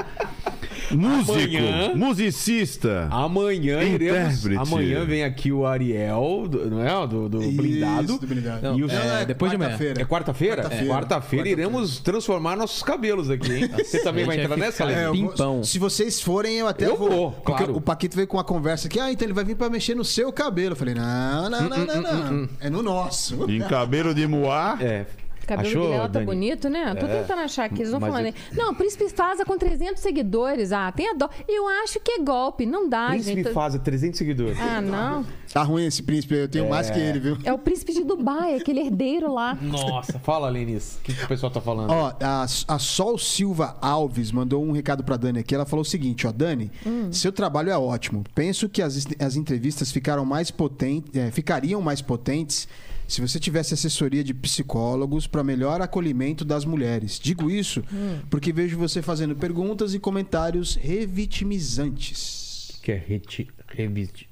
[0.90, 3.08] Músico, Amanhã- musicista.
[3.10, 4.44] Amanhã iremos.
[4.44, 4.56] Intérprete.
[4.72, 7.06] Amanhã vem aqui o Ariel, do- não é?
[7.06, 8.18] Do, do Isso, blindado.
[8.18, 8.62] do blindado.
[8.62, 9.70] Não, E os- é, depois de amanhã.
[9.70, 10.02] quarta-feira.
[10.02, 10.56] É quarta-feira?
[10.62, 10.84] Quarta-feira.
[10.84, 10.88] É.
[10.88, 13.70] Quarta-feira iremos transformar nossos cabelos aqui, hein?
[13.78, 14.84] Você também vai entrar nessa?
[14.84, 15.62] É, vou- Pimpão.
[15.64, 17.10] se vocês forem, eu até Eu vou.
[17.10, 17.76] vou, Porque claro.
[17.76, 18.98] o Paquito veio com uma conversa aqui.
[18.98, 20.72] Ah, então ele vai vir pra mexer no seu cabelo.
[20.72, 22.02] Eu falei, não, não, não, não,
[22.32, 22.48] não.
[22.60, 23.50] É no nosso.
[23.50, 24.76] Em cabelo de moá.
[24.80, 25.04] É.
[25.48, 26.26] O cabelo Achou, dela tá Dani?
[26.26, 26.94] bonito, né?
[26.94, 27.20] Tô É.
[27.22, 27.76] tentando achar aqui.
[27.80, 28.56] Eles vão Mas falando eu- aí.
[28.56, 30.72] Não, Príncipe Faza com 300 seguidores.
[30.72, 31.30] Ah, tem a dó.
[31.48, 32.66] Eu acho que é golpe.
[32.66, 33.52] Não dá, Príncipe gente.
[33.54, 34.58] faz 300 seguidores.
[34.60, 35.24] Ah, não.
[35.52, 37.38] Tá ruim esse príncipe, eu tenho mais que ele, viu?
[37.42, 39.54] É o príncipe de Dubai, aquele herdeiro lá.
[39.54, 40.96] Nossa, fala, Lenis.
[40.96, 41.90] O que, que o pessoal tá falando?
[41.90, 45.54] Ó, a, a Sol Silva Alves mandou um recado pra Dani aqui.
[45.54, 46.70] Ela falou o seguinte, ó, Dani,
[47.10, 48.22] seu trabalho é ótimo.
[48.34, 52.68] Penso que as, as entrevistas ficaram mais potentes, é, ficariam mais potentes
[53.08, 57.18] se você tivesse assessoria de psicólogos para melhor acolhimento das mulheres.
[57.18, 57.82] Digo isso
[58.30, 62.78] porque vejo você fazendo perguntas e comentários revitimizantes.
[62.82, 63.48] Que é reti...
[63.68, 64.28] revisite.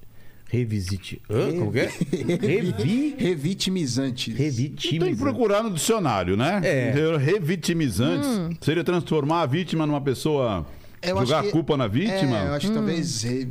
[0.48, 1.20] Revisite.
[1.28, 1.50] Hã?
[1.58, 1.90] Como que é?
[2.40, 3.16] Revi...
[3.18, 4.32] Revitimizantes.
[4.36, 6.60] Tem que procurar no dicionário, né?
[6.62, 6.92] É.
[7.18, 8.28] Revitimizantes.
[8.60, 10.64] Seria transformar a vítima numa pessoa.
[11.02, 12.38] Eu jogar acho a que- culpa na vítima.
[12.38, 13.48] É, eu acho que talvez re-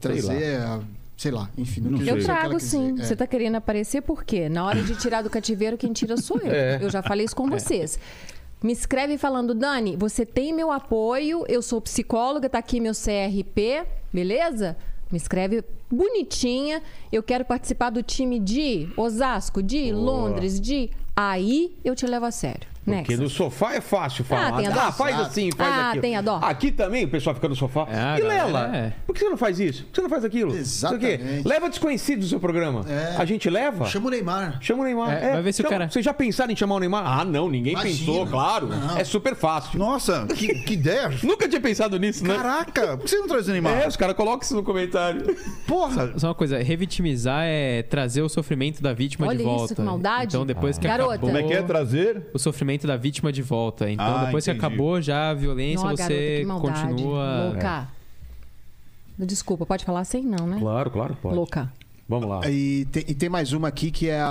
[0.00, 0.80] trazer, a-
[1.20, 1.82] sei lá, enfim.
[1.82, 2.00] Não, Não.
[2.00, 2.98] Eu trago sim.
[2.98, 3.04] É.
[3.04, 4.48] Você tá querendo aparecer por quê?
[4.48, 6.50] Na hora de tirar do cativeiro, quem tira sou eu.
[6.50, 6.78] É.
[6.80, 7.98] Eu já falei isso com vocês.
[8.62, 13.86] Me escreve falando, Dani, você tem meu apoio, eu sou psicóloga, tá aqui meu CRP,
[14.10, 14.78] beleza?
[15.12, 16.82] Me escreve bonitinha.
[17.12, 20.88] Eu quero participar do time de Osasco, de Londres, de.
[21.14, 22.66] Aí eu te levo a sério.
[22.84, 24.56] Porque no sofá é fácil falar.
[24.56, 24.80] tem a dó.
[24.80, 26.02] Ah, faz assim, faz Ah, aquilo.
[26.02, 26.40] tem a dó.
[26.42, 27.86] Aqui também o pessoal fica no sofá.
[27.88, 28.92] É, e Lela, é.
[29.06, 29.84] por que você não faz isso?
[29.84, 30.56] Por que você não faz aquilo?
[30.56, 31.42] Exatamente.
[31.44, 31.48] O.
[31.48, 32.84] Leva desconhecido do seu programa.
[32.88, 33.16] É.
[33.16, 33.84] A gente leva?
[33.86, 34.58] Chama o Neymar.
[34.60, 35.12] Chama o Neymar.
[35.12, 37.04] É, vai ver se o chama- cara- Vocês já pensaram em chamar o Neymar?
[37.06, 37.96] Ah, não, ninguém Imagina.
[37.96, 38.66] pensou, claro.
[38.68, 38.96] Não.
[38.96, 39.78] É super fácil.
[39.78, 41.10] Nossa, que, que ideia.
[41.22, 42.34] Nunca tinha pensado nisso, né?
[42.34, 43.74] Caraca, por que você não traz animal?
[43.74, 45.36] É, os caras colocam isso no comentário.
[45.66, 46.12] Porra!
[46.18, 49.74] Só uma coisa, revitimizar é trazer o sofrimento da vítima Olha de isso, volta.
[49.74, 50.26] que maldade.
[50.34, 51.12] Então depois que Garota.
[51.14, 52.22] acabou Como é que é trazer?
[52.32, 53.90] o sofrimento da vítima de volta.
[53.90, 54.60] Então Ah, depois entendi.
[54.60, 56.80] que acabou já a violência, Não, garota, você maldade.
[56.80, 57.88] continua Louca.
[59.18, 60.58] Desculpa, pode falar assim não, né?
[60.58, 61.34] Claro, claro, pode.
[61.34, 61.72] Louca.
[62.08, 62.50] Vamos lá.
[62.50, 64.28] E tem, e tem mais uma aqui que é a,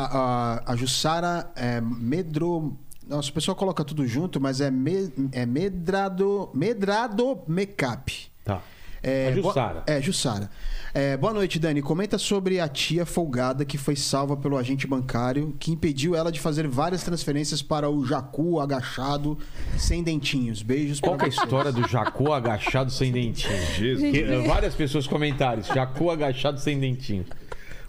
[0.66, 2.76] a, a Jussara é, Medro.
[3.08, 8.11] Nossa, o pessoal coloca tudo junto, mas é, me, é Medrado, Medrado Makeup.
[8.43, 8.61] Tá.
[9.02, 9.74] É, A Jussara.
[9.74, 10.50] boa- É, Jussara.
[10.94, 11.82] É, boa noite, Dani.
[11.82, 16.40] Comenta sobre a tia folgada que foi salva pelo agente bancário que impediu ela de
[16.40, 19.38] fazer várias transferências para o Jacu agachado
[19.78, 20.61] sem dentinhos.
[20.61, 23.58] Beijos Qual para é a história do Jacu agachado sem dentinho?
[23.78, 24.11] Jesus.
[24.11, 25.68] Que, eh, várias pessoas comentários.
[25.68, 27.26] Jacu agachado sem dentinho.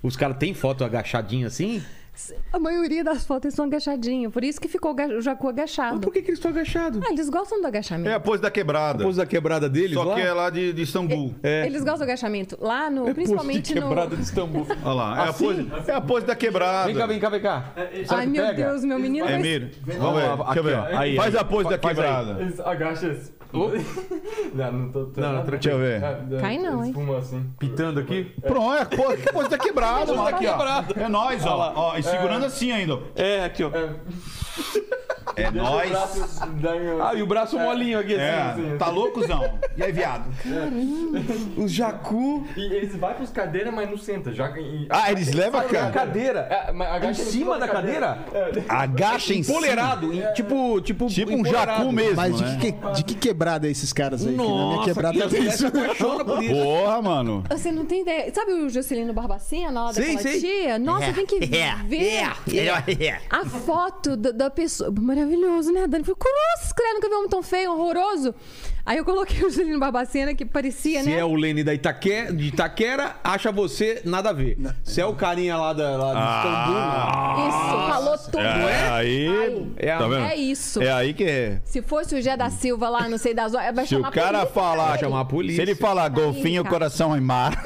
[0.03, 1.83] Os caras têm foto agachadinho assim?
[2.53, 6.01] A maioria das fotos são agachadinhas, por isso que ficou o Jacu Mas agachado.
[6.01, 7.01] por que, que eles estão agachados?
[7.07, 8.09] Ah, eles gostam do agachamento.
[8.11, 9.03] É a pose da A quebrada.
[9.05, 10.15] pose da quebrada deles Só lá?
[10.15, 11.35] que é lá de, de Istambul.
[11.43, 11.67] É.
[11.67, 12.57] Eles gostam do agachamento.
[12.61, 13.09] Lá no.
[13.09, 14.17] É principalmente pose de quebrada no.
[14.17, 14.67] de Istambul.
[14.85, 15.45] Olha lá, é, a Assim?
[15.65, 16.87] pose, é a pose da quebrada.
[16.87, 17.73] Vem cá, vem cá, vem cá.
[18.05, 18.67] Será Ai, que meu pega?
[18.69, 19.27] Deus, meu menino.
[19.27, 19.71] É, vai- mira.
[19.99, 20.27] Vamos ver.
[20.29, 20.75] lá, Deixa eu ver.
[20.77, 20.95] aqui.
[20.97, 21.41] Aí, Faz aí.
[21.41, 22.41] a pose da quebrada.
[22.41, 22.61] Eles
[24.55, 25.07] Não, não tô.
[25.07, 25.45] tô Não, não.
[25.45, 26.03] Deixa eu ver.
[26.03, 26.91] É, Cai não, hein?
[26.91, 27.51] Espuma assim.
[27.59, 28.25] Pitando aqui?
[28.43, 30.37] Pronto, é a pose, que da quebrada, mano.
[30.37, 30.39] ó.
[30.39, 31.01] quebrada.
[31.01, 31.73] É nóis, ó.
[31.75, 31.97] ó.
[31.97, 32.95] E segurando assim ainda.
[32.95, 33.01] ó.
[33.15, 33.71] É, aqui, ó.
[35.37, 38.23] É em- Ah, e o braço molinho aqui, assim.
[38.23, 38.79] É, sim, sim.
[38.79, 39.59] tá loucozão.
[39.77, 40.25] E aí, viado?
[41.57, 42.47] O Jacu.
[42.57, 44.33] E eles vão pros cadeiras, mas não senta.
[44.33, 44.87] Joga em...
[44.91, 46.41] Ah, eles levam a cadeira.
[46.51, 48.19] É, mas Em agacha cima da cadeira?
[48.69, 49.59] Agacha em cima.
[49.59, 50.13] Empolerado.
[50.13, 52.59] em- Tipo, tipo, Tipo um jacu mesmo, Mas de né?
[52.61, 54.33] que, de que quebrada é esses caras aí?
[54.33, 55.67] que na minha Nossa, quebrada as tem se isso.
[55.67, 56.55] apaixonam por isso.
[56.55, 57.45] Porra, mano.
[57.51, 58.33] Você não tem ideia.
[58.35, 60.41] Sabe o Juscelino Barbacena lá Sei, daquela sei.
[60.41, 60.79] tia?
[60.79, 61.71] Nossa, tem que ver
[63.31, 64.91] a foto da, da pessoa.
[65.11, 66.05] Maravilhoso, né, Dani?
[66.05, 68.33] Falei, cruz, credo, nunca vi um homem tão feio, horroroso.
[68.85, 71.19] Aí eu coloquei o Juscelino Barbacena, que parecia, Se né?
[71.19, 72.33] é o Lene da Itaque...
[72.33, 74.57] de Itaquera, acha você nada a ver.
[74.83, 78.39] Se é o carinha lá, da, lá de Isso, falou tudo.
[78.39, 79.29] É, aí.
[79.29, 79.73] Aí.
[79.77, 80.25] É tá vendo?
[80.25, 80.83] É isso.
[80.83, 81.61] É aí que é.
[81.65, 84.13] Se fosse o Gé da Silva lá, não sei das horas, vai Se chamar o
[84.13, 84.99] cara polícia falar.
[84.99, 85.57] chamar a polícia.
[85.57, 86.75] Se ele falar golfinho, cara.
[86.75, 87.63] coração em mar.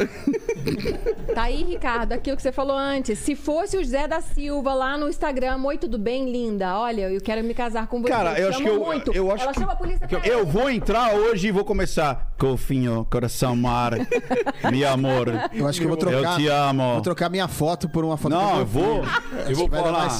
[1.34, 3.18] Tá aí, Ricardo, aquilo que você falou antes.
[3.18, 6.78] Se fosse o Zé da Silva lá no Instagram, oi, tudo bem, linda?
[6.78, 8.08] Olha, eu quero me casar com você.
[8.12, 9.12] Cara, eu acho que eu, muito.
[9.12, 10.44] eu acho Ela que chama a polícia pra eu ela.
[10.44, 12.32] vou entrar hoje e vou começar.
[12.38, 13.92] Golfinho, coração mar,
[14.70, 15.28] meu amor.
[15.52, 16.32] Eu acho que eu vou trocar.
[16.32, 16.92] Eu te amo.
[16.94, 19.04] Vou trocar minha foto por uma foto Não, do eu vou.
[19.48, 20.10] Eu vou falar.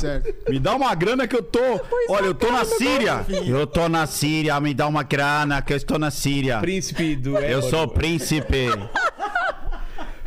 [0.48, 1.80] Me dá uma grana que eu tô.
[2.08, 3.26] Olha, eu tô na Síria.
[3.46, 4.58] Eu tô na Síria.
[4.60, 6.58] Me dá uma grana que eu estou na Síria.
[6.60, 7.38] Príncipe do...
[7.38, 8.68] Eu sou príncipe.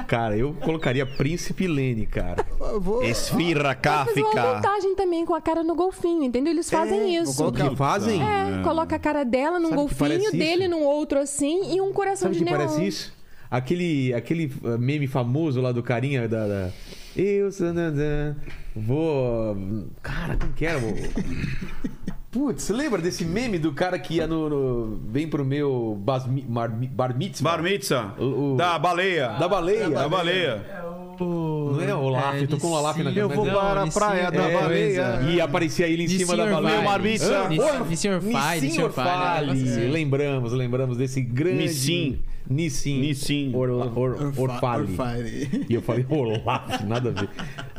[0.08, 2.46] Cara, eu colocaria Príncipe Lene, cara.
[2.80, 3.04] Vou.
[3.04, 4.56] Esfirra Fazer uma cáfica.
[4.56, 6.54] montagem também com a cara no golfinho, entendeu?
[6.54, 7.34] Eles fazem É, isso.
[7.34, 8.22] vou O que fazem?
[8.22, 10.70] É, coloca a cara dela num Sabe golfinho, dele isso?
[10.72, 12.58] num outro assim e um coração Sabe o de que neon.
[12.58, 13.14] parece isso?
[13.52, 16.48] Aquele, aquele uh, meme famoso lá do carinha da.
[16.48, 16.70] da-
[17.16, 17.50] Eu
[18.76, 19.56] Vou.
[20.02, 20.78] Cara, como que era?
[20.80, 20.84] o-
[22.38, 24.48] Putz, lembra desse meme do cara que ia no.
[24.48, 27.52] no- vem pro meu bas, mi- mar, bar mitzvah?
[27.52, 28.14] Bar mitzvah.
[28.20, 29.30] O- o- Da baleia.
[29.40, 29.90] Da baleia.
[29.90, 30.64] Da baleia.
[31.20, 33.20] Não é Olaf, É, tô com o Olaf na Nissin.
[33.22, 35.20] Eu vou para a praia é da É, baleia.
[35.32, 36.78] E aparecia ele em cima da baleia.
[37.88, 38.10] Nissin
[38.62, 39.48] Nissin Orvalho, Orvalho.
[39.48, 39.90] negócio assim.
[39.90, 41.58] Lembramos, lembramos desse grande...
[41.64, 42.20] Nissin.
[42.50, 43.00] Nissin.
[43.02, 43.52] Nissin.
[43.56, 44.82] Orla, or, Orfa- Orfale.
[44.84, 45.66] Orfale.
[45.70, 47.30] E eu falei, Olaf, nada a ver.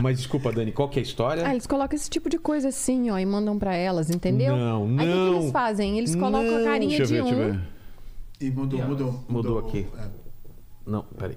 [0.02, 1.46] Mas desculpa, Dani, qual que é a história?
[1.46, 4.56] Ah, eles colocam esse tipo de coisa assim, ó, e mandam pra elas, entendeu?
[4.56, 5.36] Não, Aí o que não.
[5.40, 5.98] eles fazem?
[5.98, 6.64] Eles colocam a Não.
[6.64, 7.52] carinha Deixa eu de ver, deixa eu um.
[7.52, 7.60] ver.
[8.40, 9.24] E mudou, mudou.
[9.28, 9.86] Mudou aqui.
[9.98, 10.06] é.
[10.86, 11.36] Não, peraí.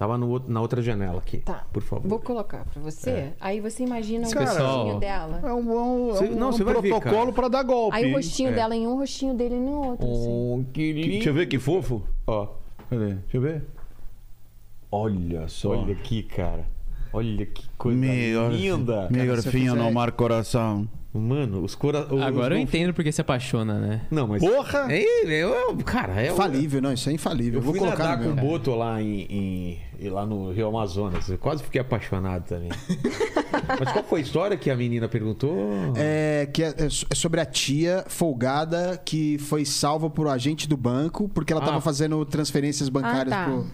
[0.00, 1.36] Tava no outro- na outra janela aqui.
[1.40, 1.66] Tá.
[1.70, 2.08] Por favor.
[2.08, 3.10] Vou colocar pra você.
[3.10, 3.32] É.
[3.38, 4.98] Aí você imagina o Cara, rostinho ó.
[4.98, 5.40] dela.
[5.44, 7.94] É um, é um- Você- é um- não, é um ver, protocolo pra dar golpe.
[7.98, 8.52] Aí o rostinho É.
[8.54, 10.10] dela em um, o rostinho dele em outro.
[10.10, 10.26] assim.
[10.26, 11.08] Oh, que lindo.
[11.10, 12.02] Deixa eu ver que fofo.
[12.26, 12.46] Ó,
[12.88, 13.12] Cadê?
[13.12, 13.62] Deixa eu ver.
[14.90, 15.70] Olha só.
[15.76, 16.64] olha aqui, cara.
[17.12, 19.06] Olha que coisa Meu, linda.
[19.10, 20.88] meu fizer- no mar coração.
[21.12, 22.06] Mano, os cora...
[22.14, 24.02] os- Agora eu entendo porque se apaixona, né?
[24.10, 24.40] Não, mas...
[24.40, 24.86] Porra!
[24.88, 25.02] É,
[25.42, 25.44] é,
[25.84, 26.30] cara, é...
[26.30, 27.58] Infalível, não, isso é infalível.
[27.58, 28.50] Eu vou fui colocar nadar no com o.
[28.50, 31.28] Boto lá, em, em- e lá no Rio Amazonas.
[31.28, 32.68] Eu quase fiquei apaixonado também.
[33.78, 35.92] Mas qual foi a história que a menina perguntou?
[35.96, 40.68] É, que é, é é sobre a tia folgada que foi salva por um agente
[40.68, 41.66] do banco porque ela Ah.
[41.66, 43.50] tava fazendo transferências bancárias ah, tá.
[43.50, 43.66] pro.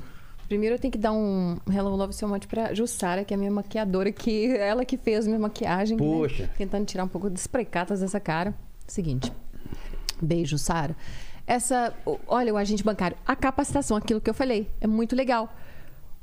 [0.49, 3.39] Primeiro eu tenho que dar um Hello Love So Much pra Jussara, que é a
[3.39, 5.97] minha maquiadora, que ela que fez minha maquiagem.
[5.97, 6.03] né?
[6.03, 6.51] Poxa.
[6.57, 8.55] Tentando tirar um pouco das precatas dessa cara.
[8.87, 9.33] Seguinte.
[10.23, 10.97] Beijo, Sara.
[11.47, 11.95] Essa,
[12.27, 15.53] olha, o agente bancário, a capacitação, aquilo que eu falei, é muito legal.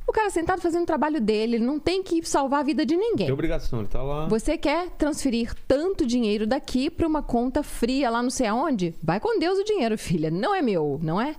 [0.06, 2.96] O cara sentado fazendo o trabalho dele, ele não tem que salvar a vida de
[2.96, 3.28] ninguém.
[3.28, 4.28] Tem obrigação, ele tá lá.
[4.28, 8.94] Você quer transferir tanto dinheiro daqui para uma conta fria lá não sei aonde?
[9.02, 10.30] Vai com Deus o dinheiro, filha.
[10.30, 11.36] Não é meu, não é?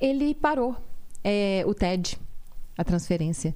[0.00, 0.76] Ele parou
[1.24, 2.18] é, o TED,
[2.76, 3.54] a transferência.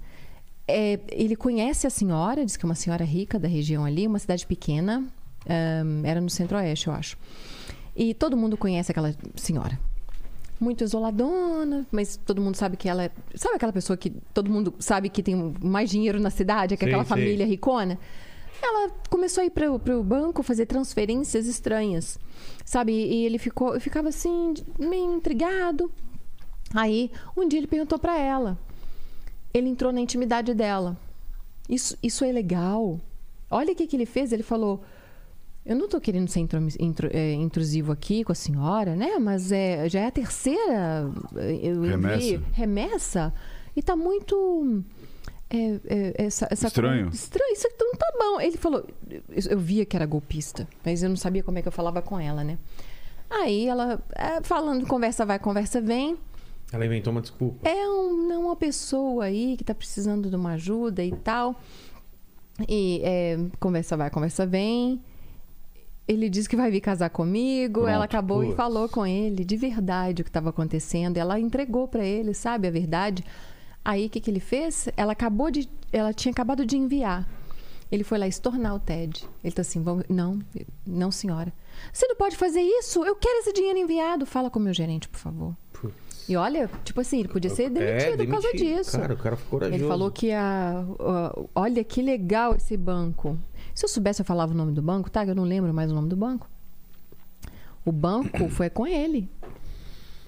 [0.66, 4.18] É, ele conhece a senhora, diz que é uma senhora rica da região ali, uma
[4.18, 5.04] cidade pequena,
[5.48, 7.16] ahn, era no centro-oeste, eu acho.
[7.94, 9.78] E todo mundo conhece aquela senhora.
[10.60, 13.10] Muito isoladona, mas todo mundo sabe que ela é.
[13.34, 16.86] Sabe aquela pessoa que todo mundo sabe que tem mais dinheiro na cidade, que é
[16.86, 17.16] Sei, aquela sei.
[17.16, 17.98] família ricona?
[18.60, 22.18] Ela começou a ir para o banco fazer transferências estranhas,
[22.64, 22.92] sabe?
[22.92, 25.90] E ele ficou, eu ficava assim, meio intrigado.
[26.74, 28.58] Aí, um dia ele perguntou para ela.
[29.54, 30.96] Ele entrou na intimidade dela.
[31.68, 33.00] Isso, isso é legal.
[33.50, 34.32] Olha o que, que ele fez.
[34.32, 34.82] Ele falou:
[35.64, 36.46] Eu não tô querendo ser
[37.12, 39.18] é, intrusivo aqui com a senhora, né?
[39.18, 41.10] Mas é, já é a terceira
[41.62, 42.16] eu Remessa.
[42.24, 43.34] envio- remessa.
[43.74, 44.82] E tá muito.
[45.48, 47.08] é, é, essa, essa Estranho.
[47.08, 48.40] Estranho, isso não tá bom.
[48.40, 51.68] Ele falou, eu, eu via que era golpista, mas eu não sabia como é que
[51.68, 52.58] eu falava com ela, né?
[53.30, 56.16] Aí ela, é, falando, conversa vai, conversa vem.
[56.72, 57.68] Ela inventou uma desculpa.
[57.68, 61.58] É um, não uma pessoa aí que tá precisando de uma ajuda e tal.
[62.68, 65.00] E é, conversa vai, conversa vem.
[66.06, 67.80] Ele disse que vai vir casar comigo.
[67.80, 68.56] Pronto, ela acabou e putz.
[68.56, 71.16] falou com ele de verdade o que estava acontecendo.
[71.16, 73.24] Ela entregou para ele, sabe, a verdade.
[73.84, 74.88] Aí o que, que ele fez?
[74.96, 77.26] Ela acabou de, ela tinha acabado de enviar.
[77.90, 79.26] Ele foi lá estornar o Ted.
[79.42, 80.38] Ele tá assim, vamos, não,
[80.86, 81.52] não senhora.
[81.90, 83.02] Você não pode fazer isso.
[83.04, 84.26] Eu quero esse dinheiro enviado.
[84.26, 85.56] Fala com o meu gerente, por favor.
[86.28, 88.76] E olha, tipo assim, ele podia ser demitido, É, por causa demitido.
[88.78, 89.00] disso.
[89.00, 89.80] Cara, o cara ficou corajoso.
[89.80, 93.38] Ele falou que a, a- Olha que legal esse banco.
[93.74, 95.24] Se eu soubesse, eu falava o nome do banco, tá?
[95.24, 96.48] Eu não lembro mais o nome do banco.
[97.84, 99.30] O banco foi com ele.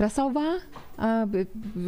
[0.01, 1.27] Pra salvar a,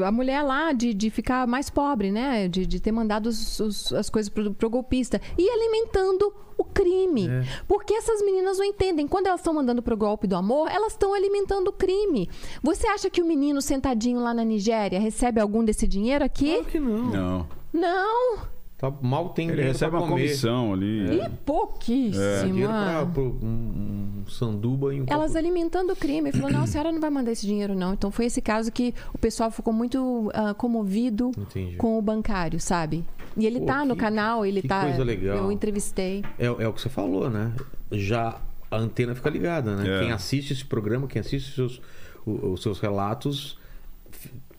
[0.06, 2.46] a mulher lá de, de ficar mais pobre, né?
[2.46, 5.18] De, de ter mandado os- os- as coisas pro, pro golpista.
[5.38, 7.26] E alimentando o crime.
[7.26, 7.42] É.
[7.66, 9.08] Porque essas meninas não entendem.
[9.08, 12.28] Quando elas estão mandando pro golpe do amor, elas estão alimentando o crime.
[12.62, 16.50] Você acha que o menino sentadinho lá na Nigéria recebe algum desse dinheiro aqui?
[16.56, 17.06] Claro que não.
[17.06, 17.46] Não.
[17.72, 18.38] Não.
[18.82, 20.22] Tá, mal tem Ele dinheiro recebe pra uma comer.
[20.24, 21.20] comissão ali.
[21.20, 22.46] E pouquíssimo.
[22.46, 26.32] Dinheiro pra, pro- um, um sanduba e um Elas copo- alimentando o crime.
[26.32, 27.92] Falou, não, a senhora não vai mandar esse dinheiro, não.
[27.94, 31.76] Então foi esse caso que o pessoal ficou muito ah, comovido Entendi.
[31.76, 33.04] com o bancário, sabe?
[33.36, 34.82] E ele Pô, tá no que- canal, ele que tá.
[34.82, 35.36] coisa legal.
[35.36, 36.24] Eu entrevistei.
[36.36, 37.52] É, é o que você falou, né?
[37.92, 39.96] Já a antena fica ligada, né?
[39.96, 40.00] É.
[40.00, 41.80] Quem assiste esse programa, quem assiste os seus,
[42.26, 43.56] os seus relatos,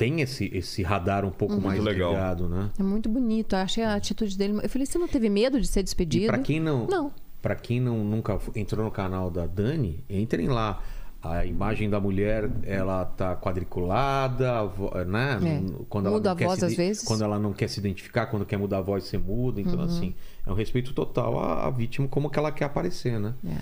[0.03, 2.11] tem esse, esse radar um pouco mais Muito legal.
[2.11, 2.69] ligado, né?
[2.77, 3.55] É muito bonito.
[3.55, 4.59] Eu achei a atitude dele.
[4.61, 6.27] Eu falei, você não teve medo de ser despedido?
[6.27, 7.09] pra quem não, Não.
[7.41, 10.81] para quem não nunca entrou no canal da Dani, entrem lá.
[11.21, 14.63] A imagem da mulher, ela tá quadriculada,
[15.07, 15.39] né?
[15.41, 15.83] É.
[15.87, 17.01] Quando ela Muda não a voz se às vezes.
[17.03, 17.07] Uhum.
[17.07, 19.61] Quando ela não quer se identificar, quando quer mudar a voz, você muda.
[19.61, 20.13] Então, assim,
[20.45, 23.33] é um respeito total à, à vítima, como que ela quer aparecer, né?
[23.47, 23.57] É.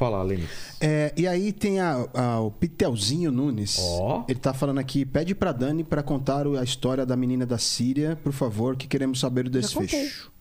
[0.00, 0.48] Fala, Lenis.
[0.80, 3.76] É, e aí tem a- a- o Pitelzinho Nunes.
[3.78, 4.24] Ó.
[4.26, 8.18] Ele tá falando aqui, pede pra Dani pra contar a história da menina da Síria,
[8.24, 10.32] por favor, que queremos saber o desfecho.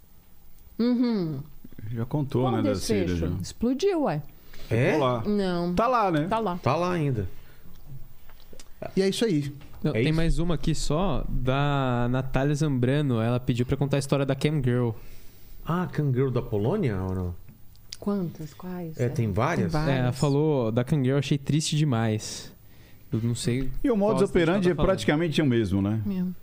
[0.80, 1.42] Uhum.
[1.92, 3.34] Já contou, Qual né, o da Síria desfecho?
[3.34, 3.42] já.
[3.42, 4.22] Explodiu, ué.
[4.70, 4.92] É?
[4.94, 5.24] Tá lá.
[5.26, 5.74] Não.
[5.74, 6.28] Tá lá, né?
[6.30, 6.58] Tá lá.
[6.64, 7.28] Tá lá ainda.
[8.96, 9.54] E é isso aí.
[9.84, 10.14] Não, É tem isso?
[10.16, 13.20] mais uma aqui só, da Natália Zambrano.
[13.20, 14.92] Ela pediu pra contar a história da Cam Girl.
[15.66, 17.36] Ah, Canguru da Polônia ou não?
[18.00, 18.54] Quantas?
[18.54, 18.98] Quais?
[19.00, 19.72] É, tem várias?
[19.72, 20.18] Tem É, ela várias.
[20.20, 22.52] falou da Cam Girl, achei triste demais.
[23.12, 23.70] Eu não sei.
[23.84, 24.88] E o modus operandi é tá falando.
[24.88, 26.02] praticamente o mesmo, né?
[26.06, 26.36] Mesmo.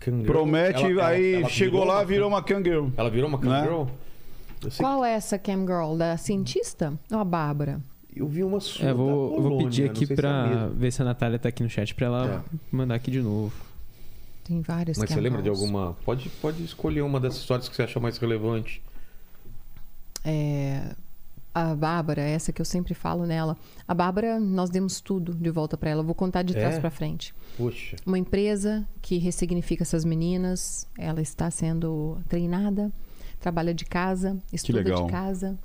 [0.00, 0.24] Canguru.
[0.24, 2.88] Promete, Ela- aí ela chegou lá, virou uma cangirl.
[2.96, 3.66] Ela virou uma Né?
[3.68, 5.96] Eu, sei Qual é essa cam girl?
[5.96, 7.80] Da cientista ou a Bárbara?
[8.14, 10.16] eu vi uma sua É, vou, da eu vou Polônia, pedir aqui sei se é
[10.16, 13.52] pra ver se a Natália tá aqui no chat pra ela mandar aqui de novo.
[14.44, 15.96] Tem várias Mas você lembra de alguma...
[16.04, 18.82] Pode, pode escolher uma dessas histórias que você acha mais relevante.
[20.24, 20.94] É,
[21.54, 23.56] a Bárbara, essa que eu sempre falo nela.
[23.86, 26.02] A Bárbara, nós demos tudo de volta pra ela.
[26.02, 26.80] Vou contar de trás É?
[26.80, 27.34] pra frente.
[27.56, 27.96] Poxa.
[28.06, 30.88] Uma empresa que ressignifica essas meninas.
[30.98, 32.90] Ela está sendo treinada,
[33.40, 35.58] trabalha de casa, estuda de casa.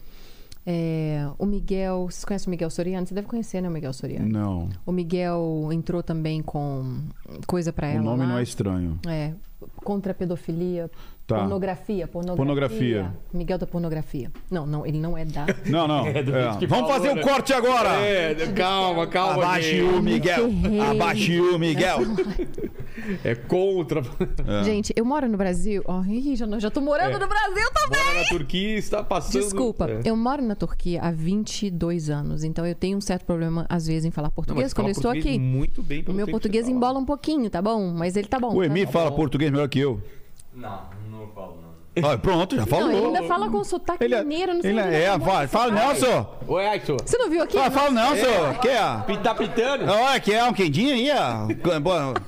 [0.69, 3.07] É, o Miguel, você conhece o Miguel Soriano?
[3.07, 4.27] Você deve conhecer, né, o Miguel Soriano?
[4.27, 7.03] Não, O Miguel entrou também com
[7.45, 8.27] coisa pra ela o nome lá.
[8.29, 8.99] não é estranho.
[9.07, 9.33] É,
[9.77, 10.91] contra a pedofilia,
[11.27, 11.39] Tá.
[11.39, 12.37] pornografia, pornografia.
[12.37, 13.13] Pornografia.
[13.33, 14.31] Miguel da pornografia.
[14.49, 15.45] Não, não, ele não é da.
[15.67, 16.07] Não, não.
[16.07, 16.65] É, do é.
[16.67, 17.21] Vamos fazer né?
[17.21, 17.89] o corte agora!
[17.99, 19.43] É, calma, calma.
[19.43, 20.49] Abaixe o Miguel!
[20.89, 21.99] Abaixe o Miguel!
[23.25, 24.01] É contra.
[24.47, 24.63] É.
[24.63, 25.83] Gente, eu moro no Brasil.
[25.85, 27.19] Ó, ih, já, já tô morando É.
[27.19, 28.03] no Brasil também.
[28.05, 29.41] Mora na Turquia está passando...
[29.41, 30.01] Desculpa, É.
[30.05, 34.05] eu moro na Turquia há 22 anos, então eu tenho um certo problema, às vezes,
[34.05, 35.37] em falar Não, português mas quando fala eu estou aqui.
[35.37, 37.91] muito bem O pelo meu português embola um pouquinho, tá bom?
[37.91, 38.53] Mas ele tá bom.
[38.55, 38.91] O tá Emi bom.
[38.93, 40.01] fala português melhor que eu.
[40.55, 40.81] Não,
[41.17, 41.67] não falo não.
[42.03, 43.07] Ah, pronto, já Não, ele falou.
[43.07, 45.95] ainda fala com sotaque Ele é, mineiro, não sei ele é, é arrumou fala, não,
[45.95, 46.27] senhor.
[46.47, 46.97] Oi, Aitor.
[47.03, 47.57] Você não viu aqui?
[47.57, 48.59] Fala, fala não, senhor.
[48.59, 49.17] Que é?
[49.23, 49.91] Tá pitando?
[49.91, 51.47] Olha, que é um quentinho aí, ó.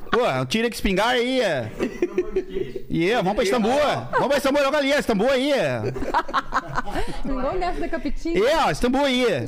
[0.09, 1.71] Pô, tira que espingar aí, é.
[2.89, 4.07] E é, vamos pra Istambul, é.
[4.11, 4.99] Vamos pra Istambul, logo ali, é.
[4.99, 5.81] Istambul aí, é.
[7.25, 8.39] Igual o Neto da Capitinha.
[8.39, 9.25] E, ó, Istambul aí.
[9.25, 9.45] é.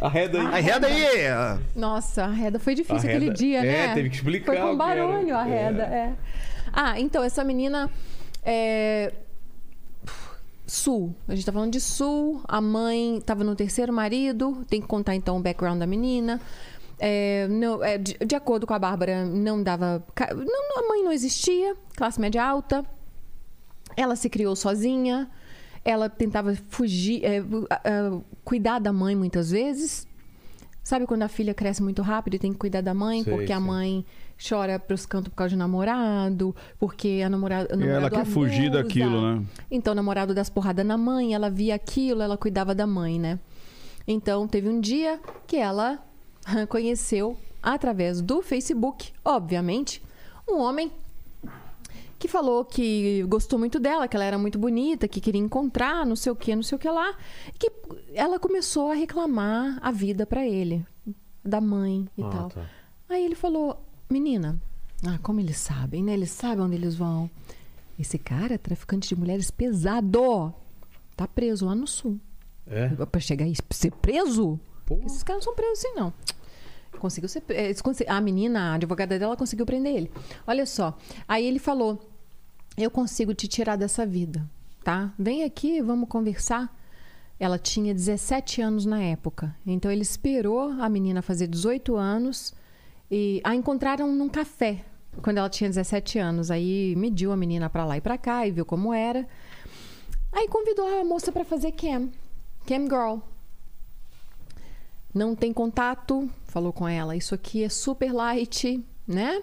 [0.00, 0.46] Arreda aí.
[0.46, 1.04] Arreda aí.
[1.04, 1.58] é.
[1.74, 3.94] Nossa, a reda foi difícil A aquele dia, é, né?
[3.94, 6.12] teve que explicar Foi com barulho a reda, é.
[6.72, 7.90] Ah, então, essa menina.
[8.42, 9.12] É...
[10.66, 11.14] Sul.
[11.26, 12.40] A gente tá falando de Sul.
[12.46, 14.64] A mãe tava no terceiro marido.
[14.68, 16.40] Tem que contar então o background da menina.
[16.98, 20.04] É, não- é, de, de acordo com a Bárbara, não dava.
[20.36, 22.84] Não, a mãe não existia, classe média alta.
[23.96, 25.28] Ela se criou sozinha.
[25.82, 27.42] Ela tentava fugir, é,
[28.44, 30.06] cuidar da mãe muitas vezes.
[30.82, 33.52] Sabe quando a filha cresce muito rápido e tem que cuidar da mãe, Sei, porque
[33.52, 34.04] a mãe
[34.48, 37.68] chora pros cantos por causa de namorado, porque a namorada.
[37.76, 38.82] E ela quer fugir abusa.
[38.82, 39.44] daquilo, né?
[39.70, 43.38] Então, o namorado das porradas na mãe, ela via aquilo, ela cuidava da mãe, né?
[44.06, 45.98] Então, teve um dia que ela
[46.68, 50.02] conheceu, através do Facebook, obviamente,
[50.48, 50.90] um homem
[52.20, 56.14] que falou que gostou muito dela, que ela era muito bonita, que queria encontrar, não
[56.14, 57.16] sei o que, não sei o que lá.
[57.48, 57.72] E que
[58.14, 60.86] ela começou a reclamar a vida pra ele,
[61.44, 62.48] da mãe e Ah, tal.
[62.50, 62.66] tá.
[63.08, 64.60] Aí ele falou: Menina,
[65.06, 66.12] ah, como eles sabem, né?
[66.12, 67.28] Eles sabem onde eles vão.
[67.98, 70.54] Esse cara é traficante de mulheres pesado.
[71.16, 72.18] Tá preso lá no sul.
[72.66, 72.88] É?
[73.06, 74.60] Pra chegar e ser preso?
[74.86, 75.00] Pô.
[75.06, 76.12] Esses caras não são presos assim, não.
[76.98, 77.42] Conseguiu ser.
[78.08, 80.10] A menina, a advogada dela, conseguiu prender ele.
[80.46, 80.96] Olha só.
[81.26, 82.09] Aí ele falou:
[82.80, 84.48] Eu consigo te tirar dessa vida,
[84.82, 85.12] tá?
[85.18, 86.74] Vem aqui, vamos conversar.
[87.38, 89.54] Ela tinha 17 anos na época.
[89.66, 92.54] Então ele esperou a menina fazer 18 anos
[93.10, 94.82] e a encontraram num café
[95.20, 96.50] quando ela tinha 17 anos.
[96.50, 99.28] Aí mediu a menina pra lá e pra cá e viu como era.
[100.32, 102.08] Aí convidou a moça para fazer cam,
[102.66, 103.18] cam girl.
[105.12, 107.14] Não tem contato, falou com ela.
[107.14, 109.42] Isso aqui é super light, né?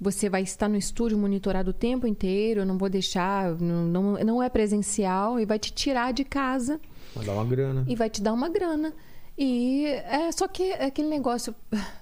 [0.00, 4.42] Você vai estar no estúdio monitorado o tempo inteiro, não vou deixar, não, não, não
[4.42, 6.80] é presencial e vai te tirar de casa
[7.14, 7.84] Vai dar uma grana.
[7.86, 8.92] e vai te dar uma grana.
[9.38, 11.54] E é só que é aquele negócio,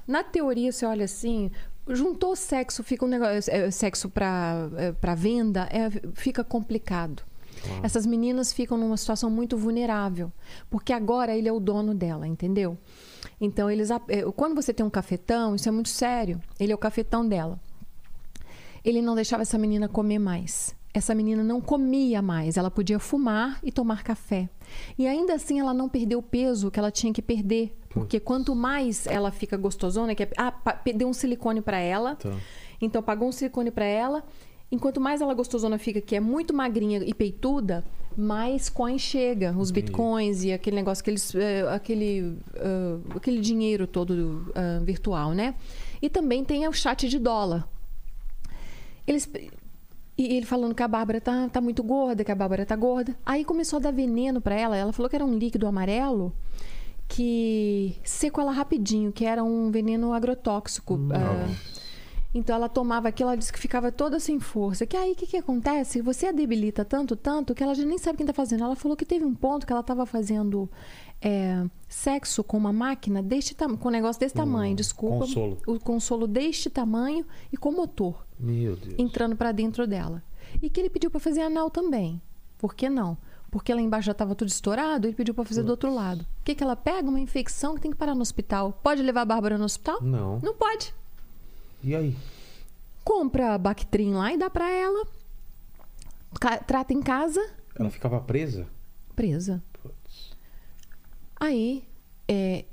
[0.07, 1.51] na teoria você olha assim,
[1.89, 7.23] juntou sexo, fica um negócio, é, sexo para é, para venda, é, fica complicado.
[7.83, 10.33] Essas meninas ficam numa situação muito vulnerável,
[10.69, 12.77] porque agora ele é o dono dela, entendeu?
[13.41, 13.99] Então eles, é,
[14.35, 16.41] quando você tem um cafetão, isso é muito sério.
[16.59, 17.61] Ele é o cafetão dela.
[18.85, 20.75] Ele não deixava essa menina comer mais.
[20.95, 22.57] Essa menina não comia mais.
[22.57, 24.49] Ela podia fumar e tomar café.
[24.99, 27.75] E ainda assim ela não perdeu o peso que ela tinha que perder.
[27.89, 30.55] Porque quanto mais ela fica gostosona, que é, ah,
[30.95, 32.17] deu um silicone para ela.
[32.17, 32.35] Tá.
[32.81, 34.23] Então pagou um silicone para ela.
[34.71, 37.85] Enquanto mais ela gostosona fica, que é muito magrinha e peituda,
[38.17, 44.51] mais coin chega, os bitcoins e aquele negócio, aqueles, eh, aquele, ah, aquele dinheiro todo
[44.55, 45.55] ah, virtual, né?
[46.01, 47.69] E também tem o chat de dólar.
[49.07, 49.29] Eles.
[50.17, 53.17] E ele falando que a Bárbara tá, tá muito gorda, que a Bárbara tá gorda.
[53.25, 54.77] Aí começou a dar veneno pra ela.
[54.77, 56.33] Ela falou que era um líquido amarelo
[57.09, 60.99] que secou ela rapidinho, que era um veneno agrotóxico.
[61.13, 61.49] Ah,
[62.35, 64.87] então ela tomava aquilo, ela disse que ficava toda sem força.
[64.87, 66.01] Que aí o que, que acontece?
[66.01, 68.65] Você a debilita tanto, tanto, que ela já nem sabe quem tá fazendo.
[68.65, 70.71] Ela falou que teve um ponto que ela tava fazendo
[71.23, 75.19] é, sexo com uma máquina deste tamanho, com um negócio desse tamanho, desculpa.
[75.21, 75.59] consolo.
[75.67, 78.95] O consolo deste tamanho e com motor Meu Deus.
[78.99, 80.23] entrando pra dentro dela.
[80.61, 82.21] E que ele pediu pra fazer anal também.
[82.59, 83.17] Por que não?
[83.51, 86.23] Porque lá embaixo já estava tudo estourado, ele pediu pra fazer do outro lado.
[86.23, 87.09] O que, que ela pega?
[87.09, 88.73] Uma infecção que tem que parar no hospital.
[88.83, 90.01] Pode levar a Bárbara no hospital?
[90.03, 90.39] Não.
[90.43, 90.95] Não pode.
[91.85, 92.17] E aí?
[93.05, 95.07] Compra a Bactrim lá e dá pra ela.
[96.67, 97.41] Trata em casa,
[97.79, 98.67] Ela ficava presa?
[99.15, 99.63] presa.
[101.43, 101.83] Aí,
[102.29, 102.65] é,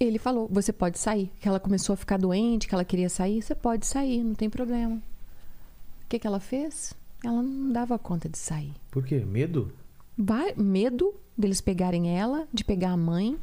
[0.00, 1.30] ele falou: você pode sair.
[1.38, 3.42] Que ela começou a ficar doente, que ela queria sair.
[3.42, 4.94] Você pode sair, não tem problema.
[4.96, 6.94] O que, que ela fez?
[7.22, 8.72] Ela não dava conta de sair.
[8.90, 9.18] Por quê?
[9.18, 9.70] Medo?
[10.16, 13.36] Ba- medo deles pegarem ela, de pegar a mãe.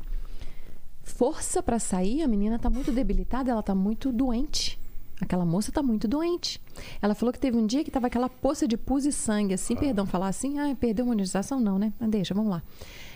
[1.03, 4.79] Força pra sair, a menina tá muito debilitada, ela tá muito doente.
[5.21, 6.59] Aquela moça tá muito doente.
[6.99, 9.75] Ela falou que teve um dia que tava aquela poça de pus e sangue, assim,
[9.75, 11.59] perdão, falar assim, ah, perdeu a monetização?
[11.59, 11.93] Não, né?
[11.99, 12.63] Mas deixa, vamos lá.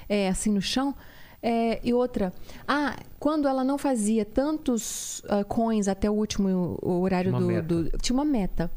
[0.07, 0.93] É, assim no chão.
[1.41, 2.33] É, e outra,
[2.67, 7.97] ah, quando ela não fazia tantos ah, coins até o último o horário do, do-
[7.99, 8.69] Tinha uma meta.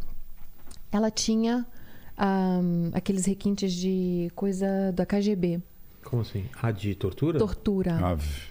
[0.92, 1.66] Ela tinha
[2.16, 5.60] ahm, aqueles requintes de coisa da KGB.
[6.04, 6.44] Como assim?
[6.60, 7.38] Ah, de tortura?
[7.38, 7.94] Tortura.
[7.96, 8.42] Ave.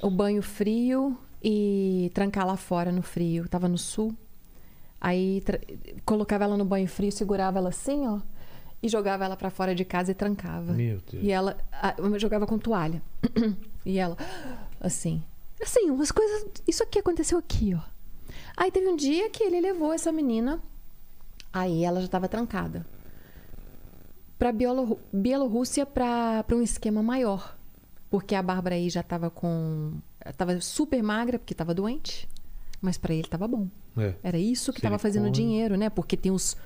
[0.00, 3.48] O banho frio e trancar lá fora no frio.
[3.48, 4.14] Tava no sul.
[5.00, 5.42] Aí
[6.04, 8.20] colocava ela no banho frio, segurava ela assim, ó.
[8.82, 10.72] E jogava ela pra fora de casa e trancava.
[10.72, 11.24] Meu Deus.
[11.24, 13.02] E ela ah, jogava com toalha.
[13.84, 14.16] e ela,
[14.80, 15.22] assim.
[15.60, 16.46] Assim, umas coisas.
[16.66, 17.80] Isso aqui aconteceu aqui, ó.
[18.56, 20.60] Aí teve um dia que ele levou essa menina.
[21.52, 22.86] Aí ela já estava trancada.
[24.38, 27.56] Pra Bielorru- Bielorrússia pra pra um esquema maior.
[28.08, 29.94] Porque a Bárbara aí já estava com.
[30.36, 32.28] Tava super magra, porque estava doente.
[32.80, 33.66] Mas pra ele estava bom.
[33.96, 34.14] É.
[34.22, 35.90] Era isso que estava fazendo dinheiro, né?
[35.90, 36.56] Porque tem os,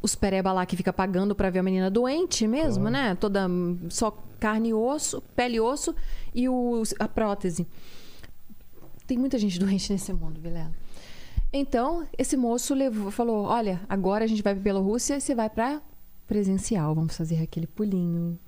[0.00, 3.14] os pereba lá que fica pagando pra ver a menina doente mesmo, né?
[3.14, 5.94] Toda hum, só carne e osso, pele e osso
[6.34, 7.66] e o, a prótese.
[9.06, 10.72] Tem muita gente doente nesse mundo, Vilela.
[11.52, 15.48] Então, esse moço levou, falou: Olha, agora a gente vai para Bielorrússia e você vai
[15.48, 15.80] para
[16.26, 16.94] presencial.
[16.94, 18.38] Vamos fazer aquele pulinho.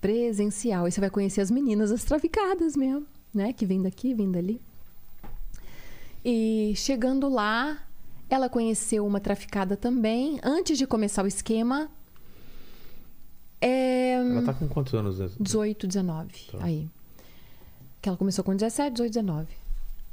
[0.00, 0.86] Presencial.
[0.86, 3.52] E você vai conhecer as meninas, as traficadas mesmo, né?
[3.52, 4.60] Que vem daqui, vem dali.
[6.24, 7.85] E chegando lá,
[8.28, 10.38] ela conheceu uma traficada também.
[10.42, 11.88] Antes de começar o esquema,
[13.60, 15.18] é, Ela tá com quantos anos?
[15.18, 15.30] né?
[15.40, 16.28] 18, 19.
[16.52, 16.58] Tá.
[16.60, 16.88] Aí.
[18.02, 19.46] Que ela começou com 17, 18, 19.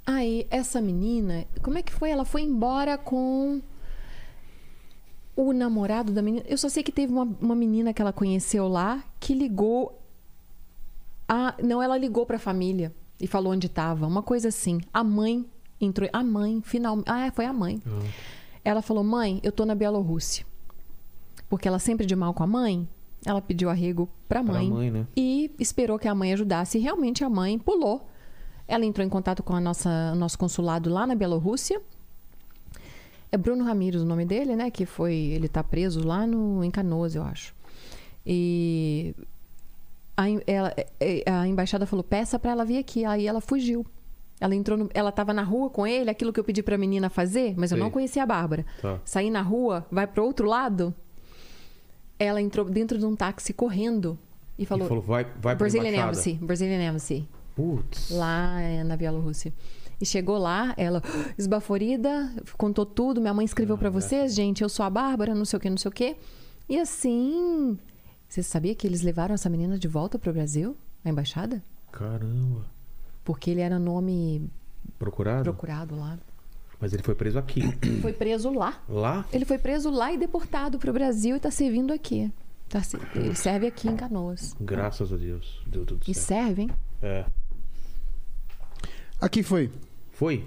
[0.05, 2.09] Aí, essa menina, como é que foi?
[2.09, 3.61] Ela foi embora com
[5.35, 6.45] o namorado da menina.
[6.47, 9.99] Eu só sei que teve uma, uma menina que ela conheceu lá que ligou.
[11.27, 14.05] A, não, ela ligou pra família e falou onde tava.
[14.05, 14.81] Uma coisa assim.
[14.93, 15.45] A mãe
[15.83, 16.09] entrou.
[16.13, 17.05] A mãe, finalmente.
[17.09, 17.81] Ah, é, foi a mãe.
[17.85, 17.99] Ah,
[18.63, 20.45] Ela falou: Mãe, eu tô na Bielorrússia.
[21.49, 22.87] Porque ela sempre de mal com a mãe,
[23.25, 25.05] ela pediu arrego pra pra mãe, mãe, né?
[25.15, 26.77] e esperou que a mãe ajudasse.
[26.77, 28.07] E realmente a mãe pulou.
[28.67, 31.81] Ela entrou em contato com a nossa, o nosso consulado lá na Bielorrússia.
[33.31, 34.69] É Bruno Ramírez o nome dele, né?
[34.71, 35.13] Que foi.
[35.13, 37.53] Ele tá preso lá no, em Canoas, eu acho.
[38.25, 39.13] E
[40.15, 43.03] a, ela- é, a embaixada falou: peça pra ela vir aqui.
[43.05, 43.85] Aí ela fugiu.
[44.39, 47.09] Ela entrou no, ela tava na rua com ele, aquilo que eu pedi pra menina
[47.09, 48.65] fazer, mas eu não conhecia a Bárbara.
[48.81, 48.99] Tá.
[49.05, 50.93] Sair na rua, vai pro outro lado.
[52.19, 54.17] ela entrou dentro de um táxi correndo
[54.57, 55.89] e falou, E falou, vai, vai pra Brazilian.
[55.95, 58.09] Embassy, Brazilian Embassy, Putz.
[58.11, 59.53] lá eh, na Bielorrússia.
[60.01, 61.01] E chegou lá, ela
[61.37, 63.21] esbaforida, contou tudo.
[63.21, 65.77] Minha mãe escreveu pra vocês, gente, eu sou a Bárbara, não sei o que, não
[65.77, 66.15] sei o que.
[66.67, 67.77] E assim,
[68.27, 71.63] você sabia que eles levaram essa menina de volta pro Brasil, a embaixada?
[71.91, 72.65] Caramba.
[73.23, 74.49] Porque ele era nome
[74.99, 75.43] Procurado?
[75.43, 76.17] procurado lá.
[76.79, 77.61] Mas ele foi preso aqui.
[78.01, 78.81] Foi preso lá.
[78.89, 79.25] Lá?
[79.31, 82.29] Ele foi preso lá e deportado pro Brasil e tá servindo aqui.
[82.67, 84.53] Tá se- ele serve aqui em Canoas.
[84.59, 85.61] Graças a Deus.
[85.65, 86.27] Deu tudo E certo.
[86.45, 86.69] serve, hein?
[87.01, 87.25] É.
[89.21, 89.71] Aqui foi.
[90.11, 90.45] Foi?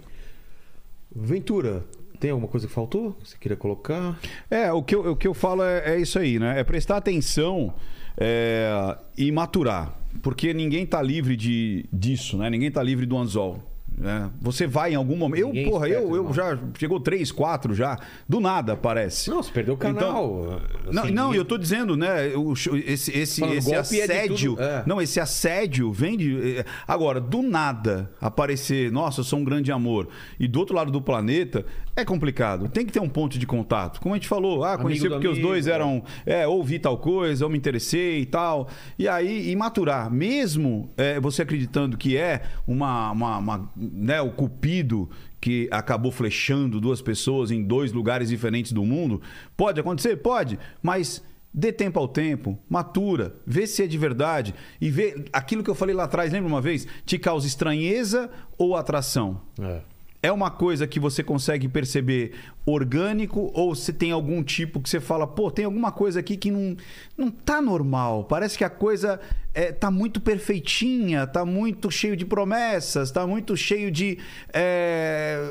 [1.14, 1.84] Ventura,
[2.20, 3.12] tem alguma coisa que faltou?
[3.14, 4.18] Que você queria colocar?
[4.50, 6.60] É, o que eu, o que eu falo é, é isso aí, né?
[6.60, 7.72] É prestar atenção
[8.16, 9.94] é, e maturar.
[10.22, 12.48] Porque ninguém tá livre de, disso, né?
[12.50, 13.62] Ninguém tá livre do anzol.
[13.98, 14.30] Né?
[14.42, 15.40] Você vai em algum momento.
[15.40, 16.58] Eu, Ninguém porra, esperto, eu, eu já.
[16.78, 17.98] Chegou três, quatro já.
[18.28, 19.30] Do nada aparece.
[19.30, 20.60] Não, você perdeu o canal.
[20.84, 22.28] Não, Assim, não, ninguém- eu tô dizendo, né?
[22.36, 24.50] o- esse esse, Falando, esse é assédio.
[24.56, 24.82] tudo, é.
[24.86, 26.58] Não, esse assédio vem de.
[26.58, 30.90] é, Agora, do nada aparecer, nossa, eu sou um grande amor, e do outro lado
[30.90, 31.64] do planeta,
[31.97, 32.68] é complicado.
[32.68, 34.00] Tem que ter um ponto de contato.
[34.02, 35.70] Como a gente falou, ah, conheci Amigo porque os amigo, dois é.
[35.73, 36.05] eram.
[36.26, 38.68] É, ouvi tal coisa, eu me interessei e tal.
[38.99, 40.12] E aí, e maturar.
[40.12, 43.10] Mesmo é, você acreditando que é uma.
[43.12, 45.08] uma, uma, né, o cupido
[45.41, 49.23] que acabou flechando duas pessoas em dois lugares diferentes do mundo.
[49.57, 50.16] Pode acontecer?
[50.18, 50.58] Pode.
[50.83, 51.25] Mas.
[51.58, 55.75] Dê tempo ao tempo, matura, vê se é de verdade e vê aquilo que eu
[55.75, 56.86] falei lá atrás, lembra uma vez?
[57.07, 59.41] Te causa estranheza ou atração?
[59.58, 59.81] É.
[60.22, 62.32] É uma coisa que você consegue perceber
[62.64, 66.50] orgânico ou se tem algum tipo que você fala, pô, tem alguma coisa aqui que
[66.50, 66.76] não,
[67.16, 68.24] não tá normal.
[68.24, 69.20] Parece que a coisa
[69.54, 74.18] é, tá muito perfeitinha, tá muito cheio de promessas, tá muito cheio de
[74.52, 75.48] é,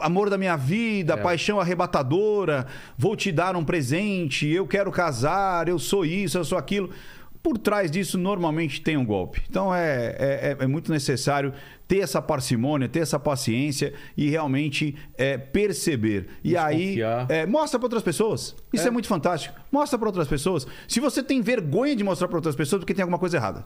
[0.00, 2.66] amor da minha vida, paixão arrebatadora,
[2.96, 6.90] vou te dar um presente, eu quero casar, eu sou isso, eu sou aquilo.
[7.42, 9.42] Por trás disso, normalmente tem um golpe.
[9.48, 11.52] Então é, é, é muito necessário
[11.88, 16.28] ter essa parcimônia, ter essa paciência e realmente é, perceber.
[16.44, 16.98] E aí,
[17.30, 18.54] é, mostra para outras pessoas.
[18.72, 18.90] Isso é.
[18.90, 19.58] muito fantástico.
[19.72, 20.66] Mostra para outras pessoas.
[20.86, 23.64] Se você tem vergonha de mostrar para outras pessoas, porque tem alguma coisa errada.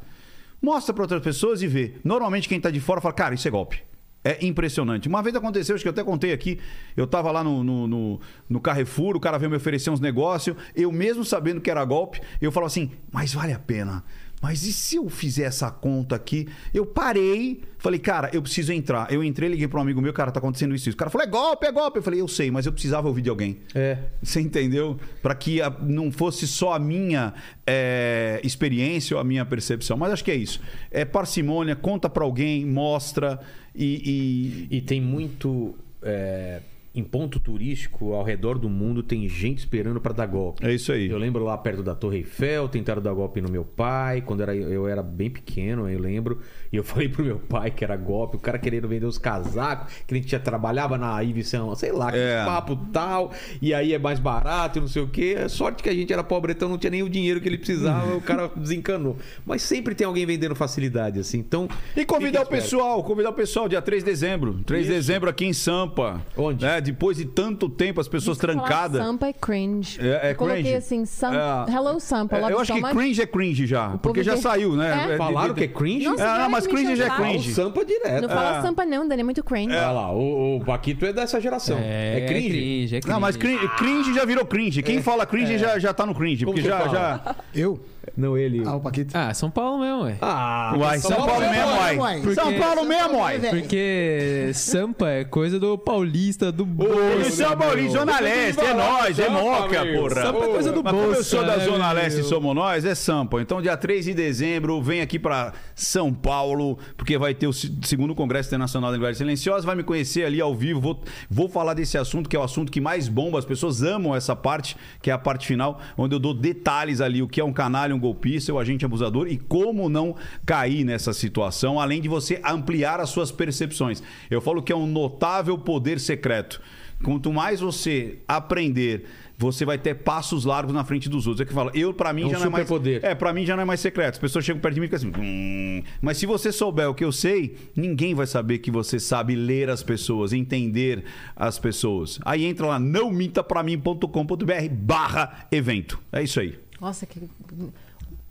[0.62, 1.94] Mostra para outras pessoas e vê.
[2.05, 3.83] Normalmente quem tá de fora fala, cara, isso é golpe.
[4.25, 5.09] É impressionante.
[5.09, 6.60] Uma vez aconteceu, acho que eu até contei aqui.
[6.97, 10.57] Eu tava lá no, no, no, no Carrefour, o cara veio me oferecer uns negócios.
[10.76, 14.05] Eu mesmo sabendo que era golpe, eu falo assim, mas vale a pena.
[14.43, 16.49] Mas e se eu fizer essa conta aqui?
[16.75, 19.11] Eu parei, falei, cara, eu preciso entrar.
[19.12, 20.89] Eu entrei, liguei para um amigo meu, cara, tá acontecendo isso.
[20.89, 20.97] isso.
[20.97, 21.99] O cara falou, é golpe, é golpe.
[21.99, 23.59] Eu falei, eu sei, mas eu precisava ouvir de alguém.
[23.73, 23.99] É.
[24.21, 24.99] Você entendeu?
[25.23, 27.33] Para que não fosse só a minha
[27.65, 29.97] é, experiência ou a minha percepção.
[29.97, 30.61] Mas acho que é isso.
[30.91, 33.39] É parcimônia, conta para alguém, mostra
[33.75, 34.67] e.
[34.71, 35.75] e- E tem muito.
[36.03, 36.61] é,
[36.95, 40.65] em ponto turístico, ao redor do mundo, tem gente esperando pra dar golpe.
[40.67, 41.09] É isso aí.
[41.09, 44.55] Eu lembro lá perto da Torre Eiffel, tentaram dar golpe no meu pai, quando era,
[44.55, 46.41] eu era bem pequeno, eu lembro.
[46.71, 49.93] E eu falei pro meu pai que era golpe, o cara querendo vender os casacos,
[50.07, 52.45] que a gente já trabalhava na Laurent, sei lá, que É.
[52.45, 55.49] papo tal, e aí é mais barato e não sei o quê.
[55.49, 58.15] Sorte que a gente era pobre, então não tinha nem o dinheiro que ele precisava,
[58.17, 59.17] o cara desencanou.
[59.47, 61.39] Mas sempre tem alguém vendendo facilidade, assim.
[61.39, 61.69] Então.
[61.97, 64.61] E convidar o pessoal, convidar o pessoal dia 3 de dezembro.
[64.67, 66.21] 3 de dezembro aqui em Sampa.
[66.37, 66.65] Onde?
[66.65, 66.82] Né?
[66.83, 69.02] Depois de tanto tempo, as pessoas trancadas.
[69.02, 69.99] Sampa é cringe.
[70.01, 70.77] É, é Eu coloquei cringe?
[70.77, 71.33] assim, Sam...
[71.35, 71.73] É.
[71.73, 72.93] Hello Sampa, É, love eu acho so que much.
[72.93, 73.89] cringe é cringe já.
[73.99, 75.15] Porque povo já saiu, né?
[75.15, 75.17] É.
[75.17, 76.07] Falaram que é cringe?
[76.07, 77.51] Nossa, É, não, para mas cringe já é o cringe.
[77.51, 78.23] O Sampa direto.
[78.23, 78.62] Não fala É.
[78.62, 79.75] Sampa não, Dani, é muito cringe.
[79.75, 81.78] Olha lá, o, o Paquito é dessa geração.
[81.81, 82.97] É, cringe.
[82.97, 84.83] é Não, mas cringe, cringe já virou cringe.
[84.83, 86.44] Quem fala cringe já, já tá no cringe.
[86.44, 87.36] Como Porque já, já.
[87.55, 87.81] Eu?
[88.16, 88.62] Não, ele.
[88.66, 89.16] Ah, o Paquito.
[89.16, 90.16] Ah, São Paulo mesmo, ué.
[90.20, 91.97] Ah, Uai, São Paulo mesmo, uai.
[91.97, 92.34] uai.
[92.34, 93.39] São Paulo mesmo, uai.
[93.50, 97.31] Porque Sampa é coisa do paulista, do Ô, bolso.
[97.31, 100.14] São Paulo, Zona Leste, é nós, é Moca, porra.
[100.22, 101.92] Sampa é coisa do Mas como eu bolso, sou da né, Zona?
[101.92, 103.40] Leste e somos nós, é Sampa.
[103.40, 107.72] Então, dia 3 de dezembro, vem aqui pra São Paulo, porque vai ter o se-
[107.84, 109.64] segundo Congresso Internacional da Linguagem Silenciosa.
[109.66, 110.81] Vai me conhecer ali ao vivo.
[110.81, 111.00] Vou,
[111.31, 113.39] vou falar desse assunto, que é o assunto que mais bomba.
[113.39, 117.22] As pessoas amam essa parte, que é a parte final, onde eu dou detalhes ali,
[117.22, 121.12] o que é um canalha, um golpista, o agente abusador e como não cair nessa
[121.12, 124.03] situação, além de você ampliar as suas percepções.
[124.31, 126.61] Eu falo que é um notável poder secreto.
[127.03, 129.07] Quanto mais você aprender,
[129.37, 131.41] você vai ter passos largos na frente dos outros.
[131.41, 133.05] É que fala, eu para mim É um já não é mais superpoder.
[133.05, 134.12] É, para mim já não é mais secreto.
[134.15, 135.83] As pessoas chegam perto de mim e ficam assim, "Hum".
[136.01, 139.69] mas se você souber o que eu sei, ninguém vai saber que você sabe ler
[139.69, 141.03] as pessoas, entender
[141.35, 142.21] as pessoas.
[142.25, 145.99] Aí entra lá nãomintapramim.com.br/barra evento.
[146.12, 146.57] É isso aí.
[146.83, 147.20] Nossa, que...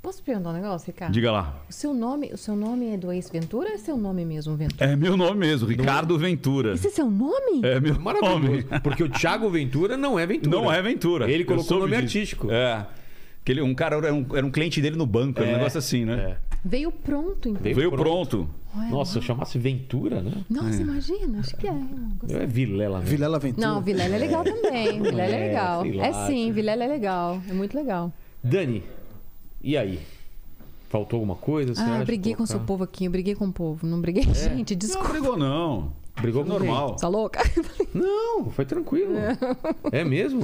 [0.02, 1.14] Posso perguntar um negócio, Ricardo?
[1.14, 1.56] Diga lá.
[1.70, 4.92] O seu nome, o seu nome é do ex-Ventura ou é seu nome mesmo, Ventura?
[4.92, 6.74] É meu nome mesmo, Ricardo Ventura.
[6.74, 7.62] Esse é seu nome?
[7.64, 8.40] É meu Maravilhoso.
[8.40, 8.64] nome.
[8.84, 10.56] Porque o Thiago Ventura não é Ventura.
[10.56, 11.32] Não é Ventura.
[11.32, 12.04] Ele Eu colocou o nome disso.
[12.18, 12.52] artístico.
[12.52, 12.88] É.
[13.46, 15.58] Que ele, um cara era um, era um cliente dele no banco, era um É,
[15.58, 16.38] negócio assim, né?
[16.66, 17.62] Veio pronto, então.
[17.62, 18.38] Veio Veio pronto.
[18.38, 18.50] pronto.
[18.78, 20.32] Ué, Nossa, se eu chamasse Ventura, né?
[20.50, 21.74] Nossa, imagina, acho que é.
[22.20, 22.42] Gostei.
[22.42, 23.10] É Vilela mesmo.
[23.12, 23.68] Vilela Ventura.
[23.68, 25.02] Não, Vilela é legal também.
[25.02, 25.86] Vilela é É, legal.
[25.86, 27.42] É sim, Vilela é legal.
[27.50, 28.12] É muito legal.
[28.44, 28.84] Dani,
[29.62, 30.00] e aí?
[30.90, 31.74] Faltou alguma coisa?
[31.74, 33.88] Você Ah, acha eu briguei com o seu povo aqui, eu briguei com o povo.
[33.88, 35.10] Não briguei, gente, Não desculpa.
[35.10, 35.94] brigou, não.
[36.22, 36.96] Brigou com normal.
[36.98, 37.40] Tá louca?
[37.96, 39.14] Não, foi tranquilo.
[39.92, 40.42] É mesmo?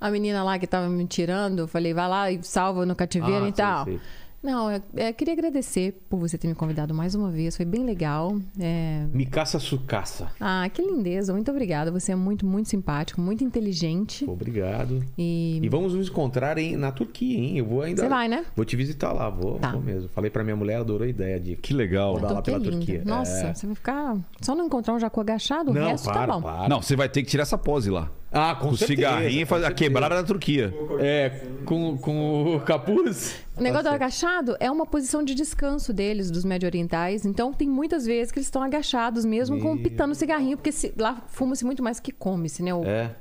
[0.00, 3.44] A menina lá que tava me tirando, eu falei, vai lá e salva no cativeiro
[3.44, 3.84] Ah, e sei, tal.
[3.84, 4.00] sei.
[4.42, 7.84] Não, eu, eu queria agradecer por você ter me convidado mais uma vez, foi bem
[7.84, 8.36] legal.
[8.58, 10.28] É, Micaça Sucaça.
[10.40, 11.90] Ah, que lindeza, muito obrigada.
[11.90, 14.24] Você é muito, muito simpático, muito inteligente.
[14.28, 15.04] Obrigado.
[15.18, 15.58] E.
[15.60, 17.58] E vamos nos encontrar em, na Turquia, hein?
[17.58, 18.02] Eu vou ainda.
[18.02, 18.44] Você vai, né?
[18.54, 19.72] Vou te visitar lá, vou, Tá.
[19.72, 20.08] vou mesmo.
[20.10, 21.56] Falei pra minha mulher, adorou a ideia de.
[21.56, 22.12] Que legal.
[22.14, 22.86] Rodar a lá Turquia pela é linda.
[22.86, 23.02] Turquia.
[23.04, 23.54] Nossa, É.
[23.54, 24.16] você vai ficar.
[24.40, 26.42] Só não encontrar um jacu agachado, o Não, resto para, tá bom.
[26.42, 26.68] para.
[26.68, 28.08] Não, você vai ter que tirar essa pose lá.
[28.30, 30.72] Ah, com o certeza, cigarrinho e com fazer a quebrada da Turquia.
[31.00, 31.30] É,
[31.64, 33.36] com, com o capuz.
[33.56, 37.24] O negócio do agachado é uma posição de descanso deles, dos médio orientais.
[37.24, 40.92] Então tem muitas vezes que eles estão agachados mesmo, com Meu pitando cigarrinho, porque se-
[40.98, 42.74] lá fuma-se muito mais que come-se, né?
[42.74, 43.14] O, É.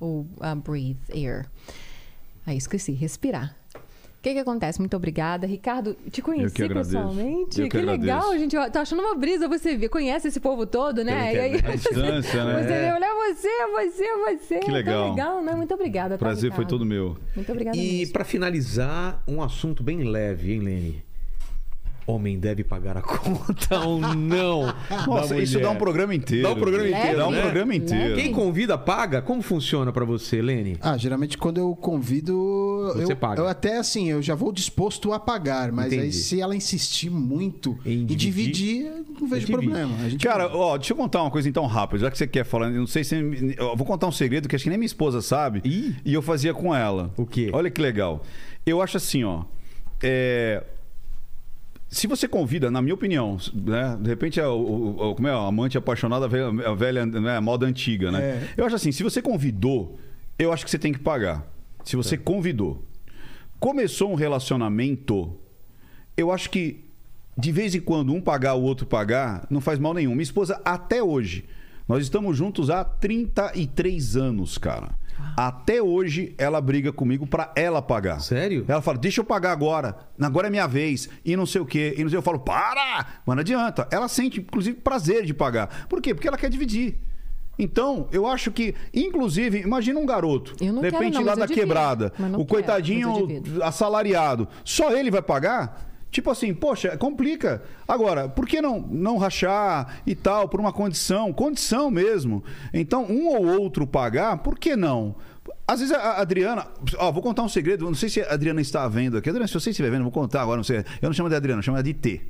[0.00, 1.46] o ah, breathe air.
[2.46, 3.54] Aí esqueci, respirar.
[4.22, 4.78] O que, que acontece?
[4.78, 5.48] Muito obrigada.
[5.48, 7.60] Ricardo, te conheci que pessoalmente.
[7.60, 8.38] Eu que legal, agradeço.
[8.38, 8.54] gente.
[8.54, 9.88] Eu tô achando uma brisa você ver.
[9.88, 11.34] Conhece esse povo todo, né?
[11.34, 11.54] E aí.
[11.56, 12.62] A distância, né?
[12.62, 14.58] você vê, olha você, você, você.
[14.60, 15.10] Que Tão legal.
[15.10, 15.56] legal, né?
[15.56, 16.10] Muito obrigada.
[16.10, 16.68] Tá, prazer foi Ricardo?
[16.68, 17.16] todo meu.
[17.34, 21.04] Muito obrigada E pra finalizar, um assunto bem leve, hein, Lene?
[22.06, 24.74] Homem deve pagar a conta ou não?
[25.06, 26.42] Nossa, isso dá um programa inteiro.
[26.44, 27.40] Dá um programa Leve, inteiro, Dá um né?
[27.42, 28.14] programa inteiro.
[28.16, 29.22] Quem convida paga?
[29.22, 30.76] Como funciona pra você, Lene?
[30.80, 32.92] Ah, geralmente quando eu convido.
[32.96, 33.40] Você eu, paga.
[33.40, 36.02] eu até assim, eu já vou disposto a pagar, mas Entendi.
[36.02, 39.52] aí se ela insistir muito Em em dividir, dividir, eu não vejo divide.
[39.52, 39.94] problema.
[40.04, 42.44] A gente Cara, ó, deixa eu contar uma coisa então rápido, já que você quer
[42.44, 42.66] falar.
[42.70, 43.14] eu Não sei se.
[43.56, 45.60] Eu vou contar um segredo que acho que nem minha esposa sabe.
[45.64, 45.94] Ih.
[46.04, 47.12] E eu fazia com ela.
[47.16, 47.50] O quê?
[47.52, 48.22] Olha que legal.
[48.66, 49.44] Eu acho assim, ó.
[50.02, 50.62] é,
[51.92, 53.98] Se você convida, na minha opinião, né?
[54.00, 58.10] De repente é o, como é, amante apaixonado, a velha, a velha né, moda antiga,
[58.10, 58.18] né?
[58.18, 58.48] É.
[58.56, 59.98] Eu acho assim, se você convidou,
[60.38, 61.46] eu acho que você tem que pagar.
[61.84, 62.82] Se você convidou.
[63.60, 65.38] Começou um relacionamento,
[66.16, 66.82] eu acho que
[67.36, 70.12] de vez em quando um pagar, o outro pagar, não faz mal nenhum.
[70.12, 71.44] Minha esposa, até hoje,
[71.86, 74.98] nós estamos juntos há 33 anos, cara.
[75.36, 78.20] Até hoje ela briga comigo pra ela pagar.
[78.20, 78.64] Sério?
[78.68, 79.96] Ela fala, deixa eu pagar agora.
[80.20, 81.08] Agora é minha vez.
[81.24, 81.94] E não sei o quê.
[81.96, 83.06] E não sei, eu falo, para!
[83.26, 83.86] Mas não adianta.
[83.90, 85.86] Ela sente, inclusive, prazer de pagar.
[85.88, 86.14] Por quê?
[86.14, 86.98] Porque ela quer dividir.
[87.58, 91.34] Então, eu acho que, inclusive, imagina um garoto, Eu não de quero, repente não, lá
[91.34, 91.60] da divido.
[91.60, 95.91] quebrada, o quero, coitadinho assalariado, só ele vai pagar?
[96.12, 97.62] Tipo assim, poxa, complica.
[97.88, 101.32] Agora, por que não, não rachar e tal, por uma condição?
[101.32, 102.44] Condição mesmo.
[102.72, 105.16] Então, um ou outro pagar, por que não?
[105.66, 106.66] Às vezes a Adriana.
[106.98, 107.86] Ó, vou contar um segredo.
[107.86, 109.30] Não sei se a Adriana está vendo aqui.
[109.30, 110.58] Adriana, se você estiver vendo, vou contar agora.
[110.58, 110.84] Não sei.
[111.00, 112.20] Eu não chamo de Adriana, eu chamo de T.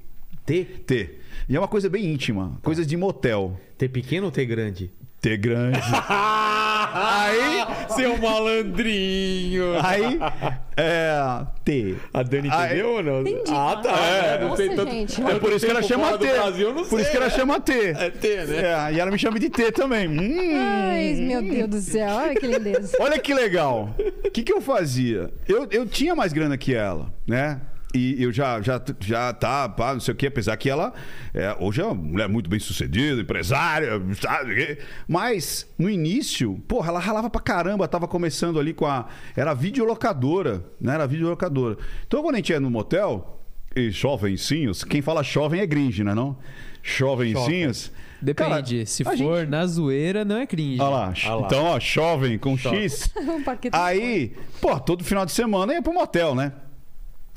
[0.46, 0.64] T?
[0.64, 1.18] T.
[1.48, 2.56] E é uma coisa bem íntima.
[2.62, 3.58] Coisas de motel.
[3.76, 4.92] T pequeno ou T grande?
[5.22, 5.78] T grande.
[6.94, 9.74] Aí, seu malandrinho!
[9.80, 10.18] Aí,
[10.76, 11.46] é.
[11.64, 11.94] T.
[12.12, 13.20] A Dani Aí- entendeu ou não?
[13.20, 13.42] Entendi.
[13.48, 13.96] Ah, tá.
[14.04, 15.22] É, não nossa, tem tanto, gente.
[15.22, 16.26] É por isso que ela chama T.
[16.26, 17.32] Brasil, por sei, isso que ela né?
[17.32, 17.72] chama T.
[17.72, 18.56] É T, né?
[18.56, 20.08] É, e ela me chama de T também.
[20.08, 20.58] Hum.
[20.58, 22.96] Ai, meu Deus do céu, olha que lindeza.
[22.98, 23.94] Olha que legal.
[24.26, 25.30] O que, que eu fazia?
[25.48, 27.60] Eu, eu tinha mais grana que ela, né?
[27.94, 30.94] E eu já, já, já tá, pá, não sei o quê, apesar que ela
[31.34, 34.78] é, hoje é uma mulher muito bem sucedida, empresária, sabe?
[35.06, 39.06] Mas no início, porra, ela ralava pra caramba, tava começando ali com a.
[39.36, 40.94] Era videolocadora, né?
[40.94, 41.76] Era videolocadora.
[42.06, 43.40] Então quando a gente ia no motel,
[43.76, 46.14] e jovencinhos, quem fala jovem é gringe, né?
[46.14, 46.36] Não?
[46.82, 47.90] Jovencinhos.
[48.20, 48.50] Depende.
[48.76, 50.80] Cara, Se for gente- na zoeira, não é cringe.
[50.80, 51.14] Olha lá.
[51.26, 51.46] Ah lá.
[51.46, 53.10] Então, ó, jovem com X.
[53.18, 56.52] Um Aí, pô, todo final de semana ia pro motel, né?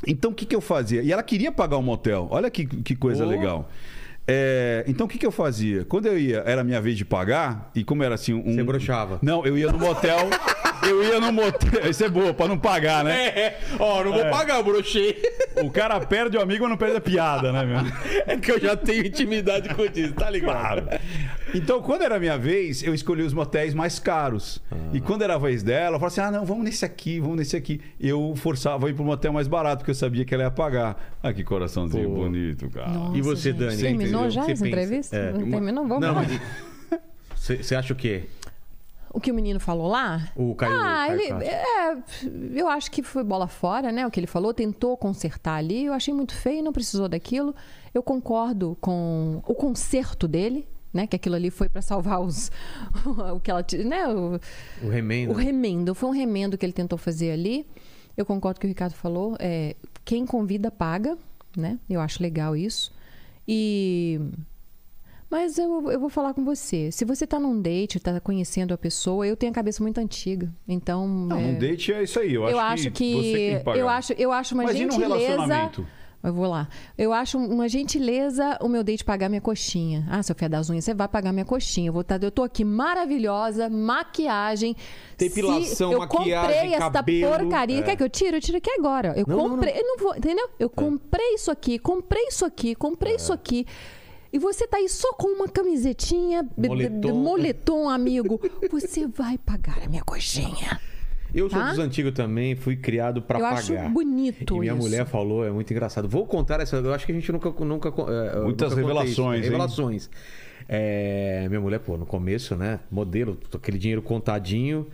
[0.07, 1.01] Então o que, que eu fazia?
[1.01, 2.27] E ela queria pagar um motel.
[2.31, 3.29] Olha que, que coisa Oh.
[3.29, 3.69] legal.
[4.27, 5.85] É, então o que, que eu fazia?
[5.85, 8.55] Quando eu ia, era a minha vez de pagar, e como era assim um.
[8.55, 9.19] Você broxava.
[9.21, 10.17] Não, eu ia no motel.
[10.87, 11.89] eu ia no motel.
[11.89, 13.27] Isso é boa, pra não pagar, né?
[13.27, 15.21] É, ó, não vou pagar, brochei.
[15.63, 17.77] O cara perde o amigo ou não perde a piada, né, meu?
[18.27, 20.83] É que eu já tenho intimidade com isso, tá ligado?
[20.83, 21.01] Claro.
[21.53, 24.61] Então, quando era a minha vez, eu escolhi os motéis mais caros.
[24.93, 27.37] E quando era a vez dela, eu falava assim: ah, não, vamos nesse aqui, vamos
[27.37, 27.79] nesse aqui.
[27.99, 31.15] Eu forçava a ir pro motel mais barato, porque eu sabia que ela ia pagar.
[31.23, 32.15] Ah, que coraçãozinho Pô.
[32.15, 32.89] bonito, cara.
[32.89, 33.59] Nossa, E você, gente.
[33.59, 33.77] Dani?
[33.77, 34.29] Terminou entendeu?
[34.31, 35.15] já Você essa pensa- entrevista?
[35.15, 35.31] É.
[35.31, 35.87] Não terminou?
[35.87, 36.25] Vamos Não, lá.
[36.27, 36.41] mas...
[37.61, 38.23] Você acha o quê?
[39.15, 40.29] O que o menino falou lá?
[40.35, 41.45] O Caio- Ah, Caio ele.
[41.47, 41.97] É,
[42.59, 44.05] eu acho que foi bola fora, né?
[44.05, 45.85] O que ele falou, tentou consertar ali.
[45.85, 47.55] Eu achei muito feio, não precisou daquilo.
[47.93, 51.07] Eu concordo com o conserto dele, né?
[51.07, 52.51] Que aquilo ali foi para salvar os.
[53.33, 53.65] o que ela.
[53.85, 54.05] Né?
[54.09, 54.37] O,
[54.83, 55.31] O remendo.
[55.31, 55.95] o remendo.
[55.95, 57.65] Foi um remendo que ele tentou fazer ali.
[58.17, 59.37] Eu concordo com o que o Ricardo falou.
[59.39, 61.17] É, quem convida paga,
[61.55, 61.79] né?
[61.89, 62.91] Eu acho legal isso.
[63.47, 64.19] E.
[65.35, 66.89] Mas eu, eu vou falar com você.
[66.93, 70.49] Se você tá num date, tá conhecendo a pessoa, eu tenho a cabeça muito antiga.
[70.65, 71.05] Então.
[71.05, 72.33] Não, é, num date é isso aí.
[72.33, 73.71] Eu, eu acho que, que.
[73.77, 75.17] eu, acho, eu acho uma num gentileza.
[75.17, 75.85] relacionamento?
[76.23, 76.69] Eu vou lá.
[76.97, 80.07] Eu acho uma gentileza o meu date pagar minha coxinha.
[80.09, 81.89] Ah, seu fé das unhas, você vai pagar minha coxinha.
[81.89, 84.73] Eu, vou tá, eu tô aqui maravilhosa, maquiagem.
[85.17, 87.37] Depilação, Se eu maquiagem, comprei esta cabelo.
[87.39, 87.79] porcaria.
[87.79, 87.83] É.
[87.83, 88.37] Quer que eu tire?
[88.37, 89.13] Eu tiro aqui agora.
[89.17, 89.77] Eu Não, não, comprei.
[89.77, 90.45] Eu não vou, entendeu?
[90.57, 90.63] É.
[90.63, 93.67] Eu comprei isso aqui, comprei isso aqui, comprei isso aqui.
[94.35, 97.13] E você tá aí só com uma camisetinha, Moletom.
[97.13, 98.41] moletom, amigo.
[98.69, 100.77] Você vai pagar a minha coxinha.
[101.33, 101.69] Eu sou Tá?
[101.69, 103.59] dos antigos também, fui criado pra Eu pagar.
[103.59, 104.81] acho bonito E minha isso.
[104.81, 106.09] mulher falou, é muito engraçado.
[106.09, 107.91] Vou contar essa, eu acho que a gente nunca nunca é,
[108.39, 109.21] eu Muitas nunca contei isso.
[109.21, 109.43] revelações, hein?
[109.43, 110.09] Revelações.
[110.67, 114.85] É, minha mulher, pô, no começo, né, modelo, aquele dinheiro contadinho.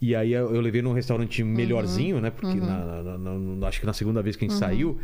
[0.00, 1.48] E aí eu, eu levei num restaurante Uhum.
[1.50, 2.30] melhorzinho, né?
[2.30, 4.98] Porque na- na- na- na- acho que na segunda vez que a gente saiu.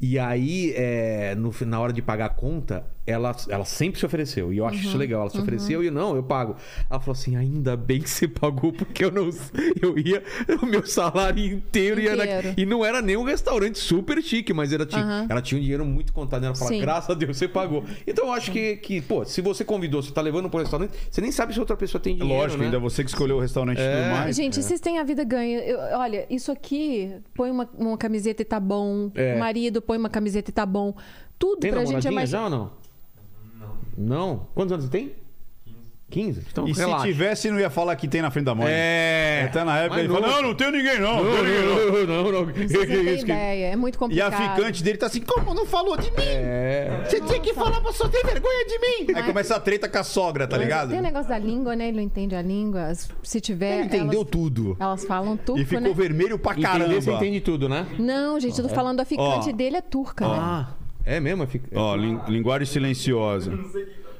[0.00, 4.52] E aí, é, no, na hora de pagar a conta, ela, ela sempre se ofereceu.
[4.52, 4.96] E eu acho isso Uhum.
[4.98, 5.20] legal.
[5.22, 6.56] Ela se ofereceu e eu, não, eu pago.
[6.90, 9.28] Ela falou assim: ainda bem que você pagou, porque eu não.
[9.80, 10.22] Eu ia.
[10.62, 12.54] O meu salário inteiro ia na- Inteiro.
[12.56, 15.26] E não era nem um restaurante super chique, mas era, tinha, Aham.
[15.28, 16.44] ela tinha um dinheiro muito contado.
[16.44, 17.84] Ela falou: graças a Deus você pagou.
[18.06, 21.20] Então eu acho que, que, pô, se você convidou, você tá levando pro restaurante, você
[21.20, 22.40] nem sabe se outra pessoa tem É dinheiro.
[22.42, 22.66] lógico, né?
[22.66, 24.02] ainda você que escolheu o restaurante É.
[24.02, 24.36] tudo mais.
[24.36, 25.58] Gente, vocês têm a vida ganha.
[25.60, 29.10] Eu- olha, isso aqui, põe uma, uma camiseta e tá bom.
[29.14, 29.34] É.
[29.34, 30.94] O marido põe uma camiseta e tá bom.
[31.38, 32.28] Tudo Tem pra gente é mais.
[32.30, 32.70] já ou não?
[33.98, 34.46] Não.
[34.54, 35.12] Quantos anos você tem?
[36.10, 36.42] 15.
[36.50, 37.02] Então, E relaxa.
[37.02, 38.66] se tivesse, não ia falar que tem na frente da mãe.
[38.70, 39.42] É.
[39.50, 40.36] Até na época Mas ele falou: não.
[40.36, 41.22] Não, não tenho ninguém, não.
[41.22, 41.76] Não, ninguém, não.
[41.76, 42.46] não, não, não.
[42.46, 44.32] Não têm ideia, é muito E complicado.
[44.32, 46.16] a ficante dele tá assim: Como não falou de mim?
[46.24, 47.02] É.
[47.04, 49.12] Você tinha que falar pra só ter vergonha de mim.
[49.14, 50.88] Aí começa a treta com a sogra, tá ligado?
[50.88, 51.88] Tem o negócio da língua, né?
[51.88, 52.90] Ele não entende a língua.
[53.22, 53.74] Se tiver.
[53.74, 54.76] Ele entendeu elas, tudo.
[54.80, 55.92] Elas falam turco, E ficou né?
[55.92, 56.86] vermelho pra caramba.
[56.86, 57.86] Entender, você entende tudo, né?
[57.98, 59.52] Não, gente, eu tô falando a ficante Ó.
[59.52, 60.66] dele é turca, né?
[61.10, 61.46] É mesmo?
[61.46, 61.68] Fica...
[61.78, 63.58] Ó, lin- linguagem silenciosa.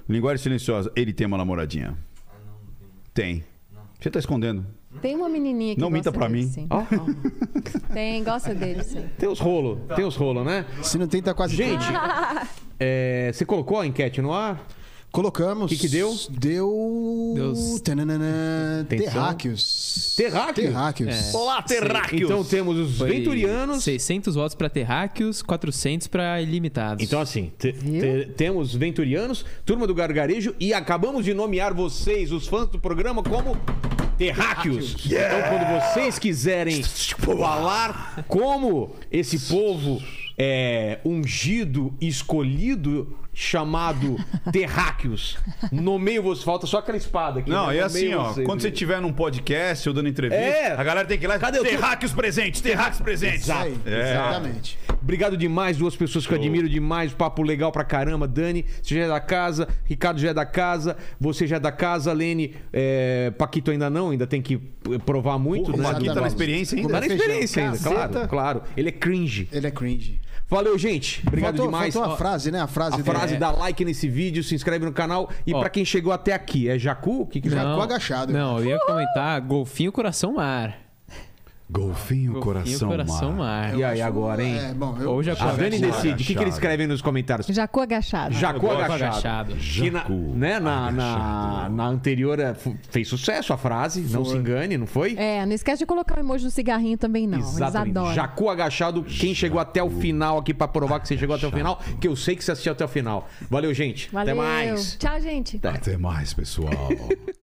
[0.09, 0.91] Linguagem silenciosa.
[0.97, 1.97] Ele tem uma namoradinha.
[3.13, 3.45] Tem.
[4.01, 4.65] Você tá escondendo.
[5.03, 6.49] Tem uma menininha que Não minta pra dele, mim.
[6.49, 6.67] sim.
[6.71, 6.83] Ó,
[7.93, 9.05] Tem, gosta dele, sim.
[9.19, 10.65] tem os rolos, tem os rolos, né?
[10.83, 11.85] Se não tem, tá quase Gente,
[12.81, 14.65] é, você colocou a enquete no ar?
[15.11, 15.71] Colocamos.
[15.71, 16.15] Que que deu?
[16.31, 17.33] Deu.
[17.35, 17.81] Deus.
[17.81, 18.85] Tananana.
[18.89, 20.15] Terráqueos.
[20.17, 20.67] Terráqueos?
[20.69, 21.35] Terráqueos.
[21.35, 22.23] Olá, terráqueos!
[22.23, 23.83] Então temos os Foi venturianos.
[23.83, 27.03] 600 votos pra terráqueos, 400 pra ilimitados.
[27.03, 28.01] Então, assim, te- Viu?
[28.01, 33.23] te- temos Venturianos, Turma do Gargarejo e acabamos de nomear vocês, os fãs do programa,
[33.23, 33.57] como
[34.19, 34.95] Terráqueos.
[35.07, 40.03] Então, quando vocês quiserem falar como esse povo
[40.37, 44.17] é ungido, escolhido, chamado
[44.51, 45.39] Terráqueos,
[45.71, 47.49] nomeio você, falta só aquela espada aqui.
[47.49, 47.77] Não, né?
[47.77, 48.33] é assim, ó.
[48.33, 48.45] vocês.
[48.45, 50.73] Quando você estiver num podcast ou dando entrevista, É.
[50.73, 51.39] a galera tem que ir lá.
[51.39, 53.43] Cadê terráqueos presentes, terráqueos presentes.
[53.43, 54.11] Isso aí, É.
[54.11, 54.79] Exatamente.
[55.01, 57.13] Obrigado demais, duas pessoas que eu admiro demais.
[57.13, 58.27] Papo legal pra caramba.
[58.27, 59.69] Dani, você já é da casa.
[59.85, 60.97] Ricardo já é da casa.
[61.21, 62.13] Você já é da casa.
[62.13, 64.57] Lene, é, Paquito ainda não, ainda tem que
[65.07, 65.71] provar muito.
[65.71, 65.89] Porra, né?
[65.89, 66.93] o Paquito tá na experiência ainda.
[66.93, 67.95] Tá na experiência ainda, Caceta.
[67.95, 68.63] claro, claro.
[68.77, 69.49] Ele é cringe.
[69.53, 70.21] Ele é cringe.
[70.49, 71.23] Valeu, gente.
[71.27, 71.93] Obrigado faltou, demais.
[71.95, 72.61] faltou a frase, né?
[72.61, 73.11] A frase a dele.
[73.11, 75.29] frase, dá like nesse vídeo, se inscreve no canal.
[75.47, 75.61] E Ó.
[75.61, 77.23] pra quem chegou até aqui, é Jacu?
[77.23, 78.33] O que que Jacu agachado.
[78.33, 80.88] Não, eu ia comentar golfinho coração mar.
[81.71, 83.73] Golfinho, Golfinho coração, coração mar.
[83.73, 83.79] mar.
[83.79, 84.59] E aí, agora, hein?
[84.59, 85.11] É, bom, eu...
[85.11, 86.23] Ou já A Dani Jacu decide.
[86.23, 87.47] O que, que eles escrevem nos comentários?
[87.47, 88.35] Jacu agachado.
[88.35, 89.05] Jacu agachado.
[89.05, 89.55] agachado.
[89.57, 94.35] Que na, Jacu né, na, na, na anterior é, fez sucesso a frase, não se
[94.35, 95.15] engane, não foi?
[95.19, 97.39] É, não esquece de colocar o emoji do cigarrinho também, não.
[97.39, 97.99] Eles Exatamente.
[97.99, 98.15] adoram.
[98.15, 101.53] Jacu agachado, quem chegou até o final aqui pra provar que você chegou até o
[101.53, 103.29] final, que eu sei que você assistiu até o final.
[103.51, 104.11] Valeu, gente.
[104.11, 104.33] Valeu.
[104.33, 104.97] Até mais.
[104.97, 105.61] Tchau, gente.
[105.63, 106.73] Até mais, pessoal.